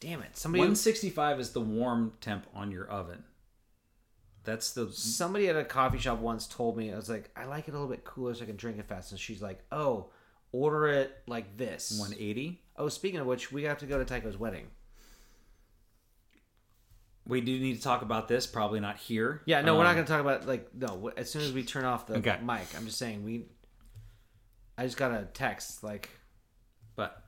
Damn 0.00 0.20
it! 0.20 0.36
Somebody 0.36 0.60
165 0.60 1.40
is 1.40 1.50
the 1.50 1.60
warm 1.60 2.12
temp 2.20 2.46
on 2.54 2.70
your 2.70 2.86
oven. 2.88 3.24
That's 4.44 4.72
the 4.72 4.90
somebody 4.92 5.48
at 5.48 5.56
a 5.56 5.64
coffee 5.64 5.98
shop 5.98 6.18
once 6.18 6.46
told 6.46 6.76
me 6.76 6.92
I 6.92 6.96
was 6.96 7.08
like, 7.08 7.30
I 7.36 7.44
like 7.44 7.68
it 7.68 7.70
a 7.70 7.74
little 7.74 7.88
bit 7.88 8.04
cooler 8.04 8.34
so 8.34 8.42
I 8.42 8.46
can 8.46 8.56
drink 8.56 8.78
it 8.78 8.86
fast. 8.86 9.12
And 9.12 9.20
she's 9.20 9.40
like, 9.40 9.60
Oh, 9.70 10.10
order 10.50 10.88
it 10.88 11.16
like 11.26 11.56
this. 11.56 11.96
180. 11.98 12.60
Oh, 12.76 12.88
speaking 12.88 13.20
of 13.20 13.26
which, 13.26 13.52
we 13.52 13.62
have 13.62 13.78
to 13.78 13.86
go 13.86 13.98
to 13.98 14.04
Tycho's 14.04 14.36
wedding. 14.36 14.66
We 17.26 17.40
do 17.40 17.58
need 17.58 17.76
to 17.76 17.82
talk 17.82 18.02
about 18.02 18.26
this. 18.28 18.46
Probably 18.46 18.80
not 18.80 18.96
here. 18.96 19.42
Yeah, 19.46 19.60
no, 19.60 19.76
we're 19.76 19.84
not 19.84 19.90
Um, 19.90 19.94
going 19.96 20.06
to 20.06 20.12
talk 20.12 20.20
about 20.20 20.46
like 20.46 20.74
no. 20.74 21.12
As 21.16 21.30
soon 21.30 21.42
as 21.42 21.52
we 21.52 21.62
turn 21.62 21.84
off 21.84 22.06
the 22.06 22.14
Okay. 22.16 22.38
mic, 22.42 22.66
I'm 22.76 22.84
just 22.86 22.98
saying 22.98 23.24
we. 23.24 23.46
I 24.76 24.84
just 24.84 24.96
got 24.96 25.12
a 25.12 25.26
text 25.32 25.84
like, 25.84 26.08
But 26.96 27.22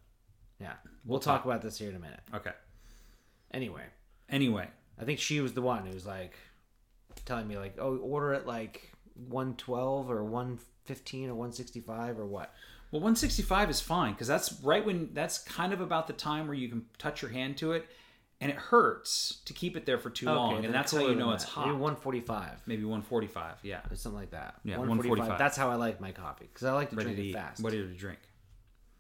yeah, 0.59 0.73
we'll, 1.05 1.21
talk 1.21 1.45
about 1.45 1.63
this 1.63 1.79
here 1.79 1.91
in 1.91 1.97
a 1.97 2.01
minute. 2.01 2.21
okay. 2.35 2.53
Anyway, 3.53 3.85
Anyway, 4.29 4.69
I 5.01 5.05
think 5.05 5.21
she 5.21 5.41
was 5.41 5.53
the 5.53 5.63
one 5.63 5.87
who 5.87 5.93
was 5.95 6.07
like 6.07 6.35
telling 7.25 7.47
me 7.47 7.57
like, 7.59 7.77
oh, 7.79 7.97
order 7.99 8.33
it 8.33 8.47
like 8.47 8.91
112 9.29 10.11
or 10.11 10.25
115 10.25 11.29
or 11.31 11.35
165 11.35 12.19
or 12.19 12.27
what? 12.27 12.53
well, 12.91 13.01
165 13.01 13.71
is 13.71 13.81
fine 13.81 14.13
because 14.13 14.27
that's 14.29 14.53
right 14.63 14.85
when 14.85 15.11
that's 15.13 15.39
kind 15.39 15.73
of 15.73 15.81
about 15.81 16.07
the 16.07 16.13
time 16.13 16.47
where 16.47 16.55
you 16.57 16.69
can 16.69 16.85
touch 16.99 17.23
your 17.23 17.31
hand 17.31 17.57
to 17.59 17.73
it, 17.73 17.87
and 18.41 18.51
it 18.51 18.57
hurts 18.57 19.41
to 19.47 19.53
keep 19.53 19.77
it 19.77 19.87
there 19.87 19.99
for 19.99 20.11
too 20.11 20.27
long, 20.27 20.65
and 20.65 20.75
that's 20.75 20.93
how 20.93 21.01
you 21.01 21.15
know 21.15 21.27
than 21.27 21.35
it's 21.37 21.45
that. 21.45 21.51
hot. 21.51 21.67
Maybe 21.67 21.79
145 21.79 22.63
Maybe 22.67 22.85
145. 22.85 23.59
Yeah, 23.63 23.81
or 23.91 23.97
something 23.97 24.19
like 24.21 24.31
that. 24.33 24.57
Yeah, 24.65 24.77
145. 24.79 25.19
145. 25.19 25.39
That's 25.39 25.57
how 25.57 25.71
I 25.71 25.77
like 25.77 26.01
my 26.01 26.13
coffee 26.13 26.47
because 26.53 26.67
I 26.67 26.73
like 26.73 26.91
to 26.91 26.97
ready 26.97 27.07
drink 27.15 27.17
to 27.19 27.23
it 27.23 27.27
eat. 27.31 27.35
fast. 27.35 27.63
Ready 27.63 27.79
to 27.79 27.89
drink. 27.95 28.19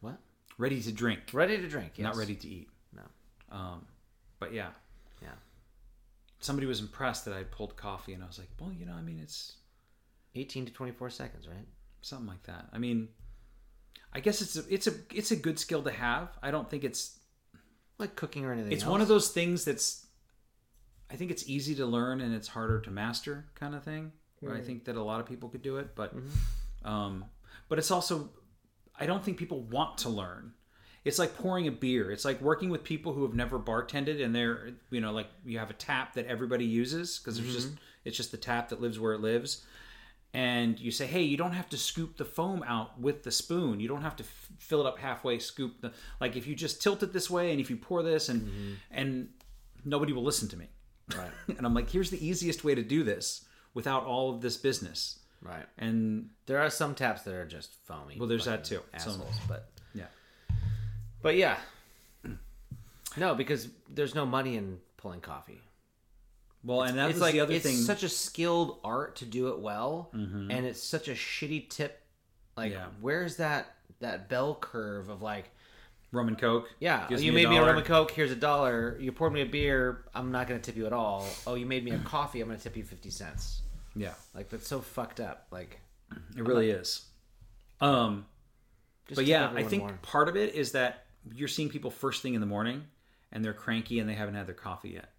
What? 0.00 0.18
Ready 0.58 0.80
to 0.80 0.92
drink. 0.92 1.20
Ready 1.32 1.56
to 1.58 1.68
drink. 1.68 1.92
Yes. 1.96 2.04
Not 2.04 2.16
ready 2.16 2.34
to 2.36 2.48
eat. 2.48 2.68
No. 2.94 3.02
Um, 3.56 3.86
but 4.38 4.52
yeah, 4.52 4.68
Yeah. 5.22 5.28
somebody 6.40 6.66
was 6.66 6.80
impressed 6.80 7.24
that 7.24 7.34
I 7.34 7.42
pulled 7.44 7.76
coffee, 7.76 8.12
and 8.12 8.22
I 8.22 8.26
was 8.26 8.38
like, 8.38 8.48
well, 8.60 8.72
you 8.72 8.86
know, 8.86 8.94
I 8.94 9.02
mean, 9.02 9.18
it's 9.22 9.54
18 10.34 10.66
to 10.66 10.72
24 10.72 11.10
seconds, 11.10 11.46
right? 11.48 11.66
something 12.02 12.26
like 12.28 12.42
that. 12.42 12.68
I 12.70 12.76
mean, 12.76 13.08
I 14.12 14.20
guess 14.20 14.42
it's 14.42 14.56
a, 14.56 14.62
it's 14.68 14.86
a 14.86 14.92
it's 15.12 15.30
a 15.30 15.36
good 15.36 15.58
skill 15.58 15.82
to 15.84 15.90
have. 15.90 16.28
I 16.42 16.50
don't 16.50 16.68
think 16.68 16.84
it's 16.84 17.18
Like 17.98 18.16
cooking 18.16 18.44
or 18.44 18.52
anything. 18.52 18.72
it's 18.72 18.82
else. 18.82 18.90
one 18.90 19.00
of 19.00 19.08
those 19.08 19.30
things 19.30 19.64
that's 19.64 20.06
I 21.10 21.16
think 21.16 21.30
it's 21.30 21.48
easy 21.48 21.74
to 21.76 21.86
learn 21.86 22.20
and 22.20 22.34
it's 22.34 22.48
harder 22.48 22.80
to 22.80 22.90
master 22.90 23.46
kind 23.54 23.74
of 23.74 23.84
thing. 23.84 24.12
Where 24.40 24.54
I 24.54 24.60
think 24.60 24.84
that 24.84 24.96
a 24.96 25.02
lot 25.02 25.20
of 25.20 25.26
people 25.26 25.48
could 25.48 25.62
do 25.62 25.78
it, 25.78 25.94
but 25.94 26.12
um, 26.84 27.24
but 27.68 27.78
it's 27.78 27.90
also 27.90 28.30
I 28.98 29.06
don't 29.06 29.24
think 29.24 29.38
people 29.38 29.62
want 29.62 29.98
to 29.98 30.08
learn. 30.08 30.52
It's 31.04 31.18
like 31.18 31.36
pouring 31.36 31.66
a 31.66 31.72
beer. 31.72 32.10
It's 32.10 32.24
like 32.24 32.40
working 32.40 32.70
with 32.70 32.82
people 32.82 33.12
who 33.12 33.22
have 33.22 33.34
never 33.34 33.58
bartended 33.58 34.24
and 34.24 34.34
they're 34.34 34.70
you 34.90 35.00
know 35.00 35.12
like 35.12 35.28
you 35.44 35.58
have 35.58 35.70
a 35.70 35.74
tap 35.74 36.14
that 36.14 36.26
everybody 36.26 36.64
uses 36.64 37.18
because 37.18 37.38
there's 37.38 37.54
just 37.54 37.70
it's 38.04 38.16
just 38.16 38.32
the 38.32 38.36
tap 38.36 38.68
that 38.70 38.80
lives 38.80 38.98
where 38.98 39.14
it 39.14 39.20
lives. 39.20 39.64
And 40.34 40.80
you 40.80 40.90
say, 40.90 41.06
hey, 41.06 41.22
you 41.22 41.36
don't 41.36 41.52
have 41.52 41.68
to 41.70 41.76
scoop 41.76 42.16
the 42.16 42.24
foam 42.24 42.64
out 42.66 43.00
with 43.00 43.22
the 43.22 43.30
spoon. 43.30 43.78
You 43.78 43.86
don't 43.86 44.02
have 44.02 44.16
to 44.16 44.24
f- 44.24 44.48
fill 44.58 44.80
it 44.80 44.86
up 44.86 44.98
halfway. 44.98 45.38
Scoop 45.38 45.80
the 45.80 45.92
like 46.20 46.34
if 46.34 46.46
you 46.48 46.56
just 46.56 46.82
tilt 46.82 47.04
it 47.04 47.12
this 47.12 47.30
way 47.30 47.52
and 47.52 47.60
if 47.60 47.70
you 47.70 47.76
pour 47.76 48.02
this 48.02 48.28
and 48.28 48.42
mm-hmm. 48.42 48.72
and 48.90 49.28
nobody 49.84 50.12
will 50.12 50.24
listen 50.24 50.48
to 50.48 50.56
me. 50.56 50.68
Right. 51.16 51.30
and 51.56 51.64
I'm 51.64 51.72
like, 51.72 51.88
here's 51.88 52.10
the 52.10 52.26
easiest 52.26 52.64
way 52.64 52.74
to 52.74 52.82
do 52.82 53.04
this 53.04 53.44
without 53.74 54.04
all 54.04 54.34
of 54.34 54.40
this 54.40 54.56
business. 54.56 55.20
Right. 55.40 55.66
And 55.78 56.30
There 56.46 56.58
are 56.58 56.70
some 56.70 56.94
taps 56.94 57.22
that 57.22 57.34
are 57.34 57.46
just 57.46 57.72
foamy. 57.84 58.16
Well, 58.18 58.28
there's 58.28 58.46
that 58.46 58.64
too. 58.64 58.80
Some- 58.96 59.12
Assholes, 59.12 59.36
but 59.46 59.70
yeah, 59.94 60.06
but 61.22 61.36
yeah. 61.36 61.56
No, 63.16 63.36
because 63.36 63.68
there's 63.88 64.16
no 64.16 64.26
money 64.26 64.56
in 64.56 64.80
pulling 64.96 65.20
coffee. 65.20 65.60
Well, 66.64 66.82
and 66.82 66.98
that's 66.98 67.18
like 67.20 67.32
the 67.34 67.40
other 67.40 67.52
it's 67.54 67.64
thing. 67.64 67.74
Mm-hmm. 67.76 67.84
such 67.84 68.02
a 68.02 68.08
skilled 68.08 68.78
art 68.84 69.16
to 69.16 69.24
do 69.26 69.48
it 69.48 69.58
well, 69.60 70.10
and 70.12 70.50
it's 70.52 70.82
such 70.82 71.08
a 71.08 71.12
shitty 71.12 71.68
tip. 71.68 72.00
Like, 72.56 72.72
Yeah. 72.72 72.86
where's 73.00 73.36
that 73.36 73.74
that 74.00 74.28
bell 74.28 74.54
curve 74.60 75.08
of 75.08 75.22
like, 75.22 75.50
rum 76.12 76.28
and 76.28 76.38
coke. 76.38 76.68
yeah, 76.80 77.08
you 77.10 77.32
me 77.32 77.42
made 77.42 77.48
me 77.50 77.56
a 77.58 77.64
rum 77.64 77.76
and 77.78 77.86
coke. 77.86 78.10
Here's 78.12 78.30
a 78.32 78.36
dollar. 78.36 78.96
You 79.00 79.10
poured 79.12 79.32
me 79.32 79.40
a 79.42 79.46
beer. 79.46 80.04
I'm 80.14 80.30
not 80.32 80.46
going 80.48 80.60
to 80.60 80.64
tip 80.64 80.76
you 80.76 80.86
at 80.86 80.92
all. 80.92 81.26
Oh, 81.46 81.54
you 81.54 81.66
made 81.66 81.84
me 81.84 81.90
a 81.92 81.98
coffee. 82.04 82.40
I'm 82.40 82.48
going 82.48 82.58
to 82.58 82.62
tip 82.62 82.76
you 82.76 82.84
fifty 82.84 83.10
cents. 83.10 83.62
Yeah, 83.96 84.14
Like 84.34 84.48
that's 84.48 84.66
so 84.66 84.80
fucked 84.80 85.20
up. 85.20 85.46
Like, 85.52 85.80
it 86.36 86.42
really 86.44 86.70
is. 86.70 87.04
Um, 87.80 88.26
but 89.14 89.24
yeah, 89.26 89.52
I 89.54 89.62
think 89.62 89.82
more. 89.82 89.98
part 90.02 90.28
of 90.28 90.36
it 90.36 90.54
is 90.54 90.72
that 90.72 91.04
you're 91.34 91.48
seeing 91.48 91.68
people 91.68 91.90
first 91.90 92.22
thing 92.22 92.34
in 92.34 92.40
the 92.40 92.46
morning 92.46 92.84
and 93.32 93.44
they're 93.44 93.52
cranky 93.52 93.98
and 94.00 94.08
they 94.08 94.14
haven't 94.14 94.34
had 94.34 94.46
their 94.46 94.54
coffee 94.54 94.90
yet. 94.90 95.10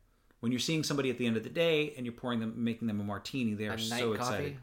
When 0.42 0.52
you're 0.52 0.60
seeing 0.60 0.84
somebody 0.84 1.10
at 1.10 1.18
the 1.18 1.26
end 1.26 1.38
of 1.38 1.44
the 1.44 1.50
day 1.50 1.94
and 1.98 2.06
you're 2.06 2.14
pouring 2.14 2.40
them, 2.40 2.54
making 2.64 2.88
them 2.88 3.00
a 3.00 3.04
martini, 3.04 3.54
they 3.54 3.68
are 3.68 3.78
so 3.78 4.14
excited. 4.14 4.54
coffee? 4.54 4.58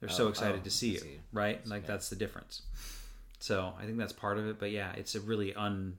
They're 0.00 0.08
so 0.08 0.26
Oh, 0.26 0.28
excited 0.28 0.60
oh, 0.60 0.64
to 0.64 0.70
see 0.70 0.90
you, 0.92 0.98
see. 0.98 1.20
right? 1.32 1.64
Like 1.66 1.86
that's 1.86 2.08
the 2.08 2.16
difference. 2.16 2.62
So 3.38 3.72
I 3.78 3.84
think 3.84 3.98
that's 3.98 4.12
part 4.14 4.38
of 4.38 4.46
it. 4.46 4.58
But 4.58 4.70
yeah, 4.70 4.92
it's 4.92 5.14
a 5.14 5.20
really 5.20 5.54
un 5.54 5.98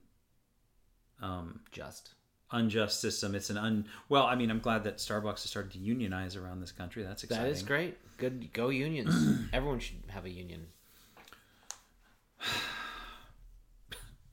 um, 1.20 1.60
just 1.70 2.10
unjust 2.50 3.00
system. 3.00 3.34
It's 3.36 3.48
an 3.50 3.56
un. 3.58 3.86
Well, 4.08 4.24
I 4.26 4.34
mean, 4.34 4.50
I'm 4.50 4.58
glad 4.58 4.82
that 4.84 4.96
Starbucks 4.98 5.42
has 5.42 5.50
started 5.50 5.72
to 5.72 5.78
unionize 5.78 6.34
around 6.34 6.60
this 6.60 6.72
country. 6.72 7.02
That's 7.04 7.22
exciting. 7.22 7.44
that 7.44 7.50
is 7.50 7.62
great. 7.62 7.96
Good, 8.18 8.52
go 8.52 8.70
unions. 8.70 9.48
Everyone 9.52 9.78
should 9.78 9.96
have 10.08 10.24
a 10.24 10.30
union. 10.30 10.66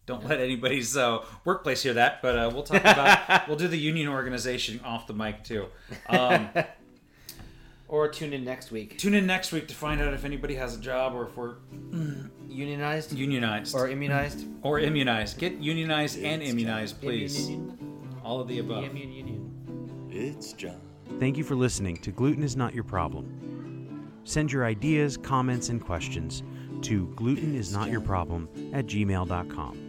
Don't 0.09 0.25
let 0.25 0.39
anybody's 0.39 0.97
uh, 0.97 1.23
workplace 1.45 1.83
hear 1.83 1.93
that, 1.93 2.23
but 2.23 2.35
uh, 2.35 2.49
we'll 2.51 2.63
talk 2.63 2.81
about. 2.81 3.47
we'll 3.47 3.57
do 3.57 3.67
the 3.67 3.77
union 3.77 4.07
organization 4.07 4.81
off 4.83 5.05
the 5.05 5.13
mic 5.13 5.43
too. 5.43 5.67
Um, 6.09 6.49
Or 7.87 8.07
tune 8.07 8.33
in 8.33 8.43
next 8.45 8.69
week. 8.71 8.99
tune 8.99 9.15
in 9.15 9.25
next 9.25 9.51
week 9.51 9.67
to 9.69 9.73
find 9.73 9.99
out 9.99 10.13
if 10.13 10.23
anybody 10.23 10.53
has 10.55 10.75
a 10.75 10.79
job 10.79 11.15
or 11.15 11.25
if 11.25 11.35
we're 11.35 11.55
Unionized 12.47 13.13
unionized 13.13 13.73
or 13.75 13.87
immunized? 13.89 14.45
or 14.61 14.79
immunized. 14.79 15.37
Get 15.39 15.53
unionized 15.53 16.19
and 16.23 16.41
immunized, 16.43 17.03
Immune 17.03 17.19
please. 17.19 17.49
union. 17.49 18.19
All 18.23 18.39
of 18.41 18.47
the 18.47 18.59
above. 18.59 18.83
Immune 18.83 19.11
union. 19.11 20.07
It's 20.11 20.53
John. 20.53 20.79
Thank 21.19 21.35
you 21.37 21.43
for 21.43 21.55
listening 21.55 21.97
to 21.97 22.11
Gluten 22.11 22.43
is 22.43 22.55
Not 22.55 22.75
Your 22.75 22.83
Problem. 22.83 24.11
Send 24.23 24.51
your 24.51 24.65
ideas, 24.65 25.17
comments, 25.17 25.69
and 25.69 25.83
questions 25.83 26.43
to 26.83 27.07
glutenisnotyourproblem 27.15 28.71
at 28.73 28.85
gmail.com. 28.85 29.88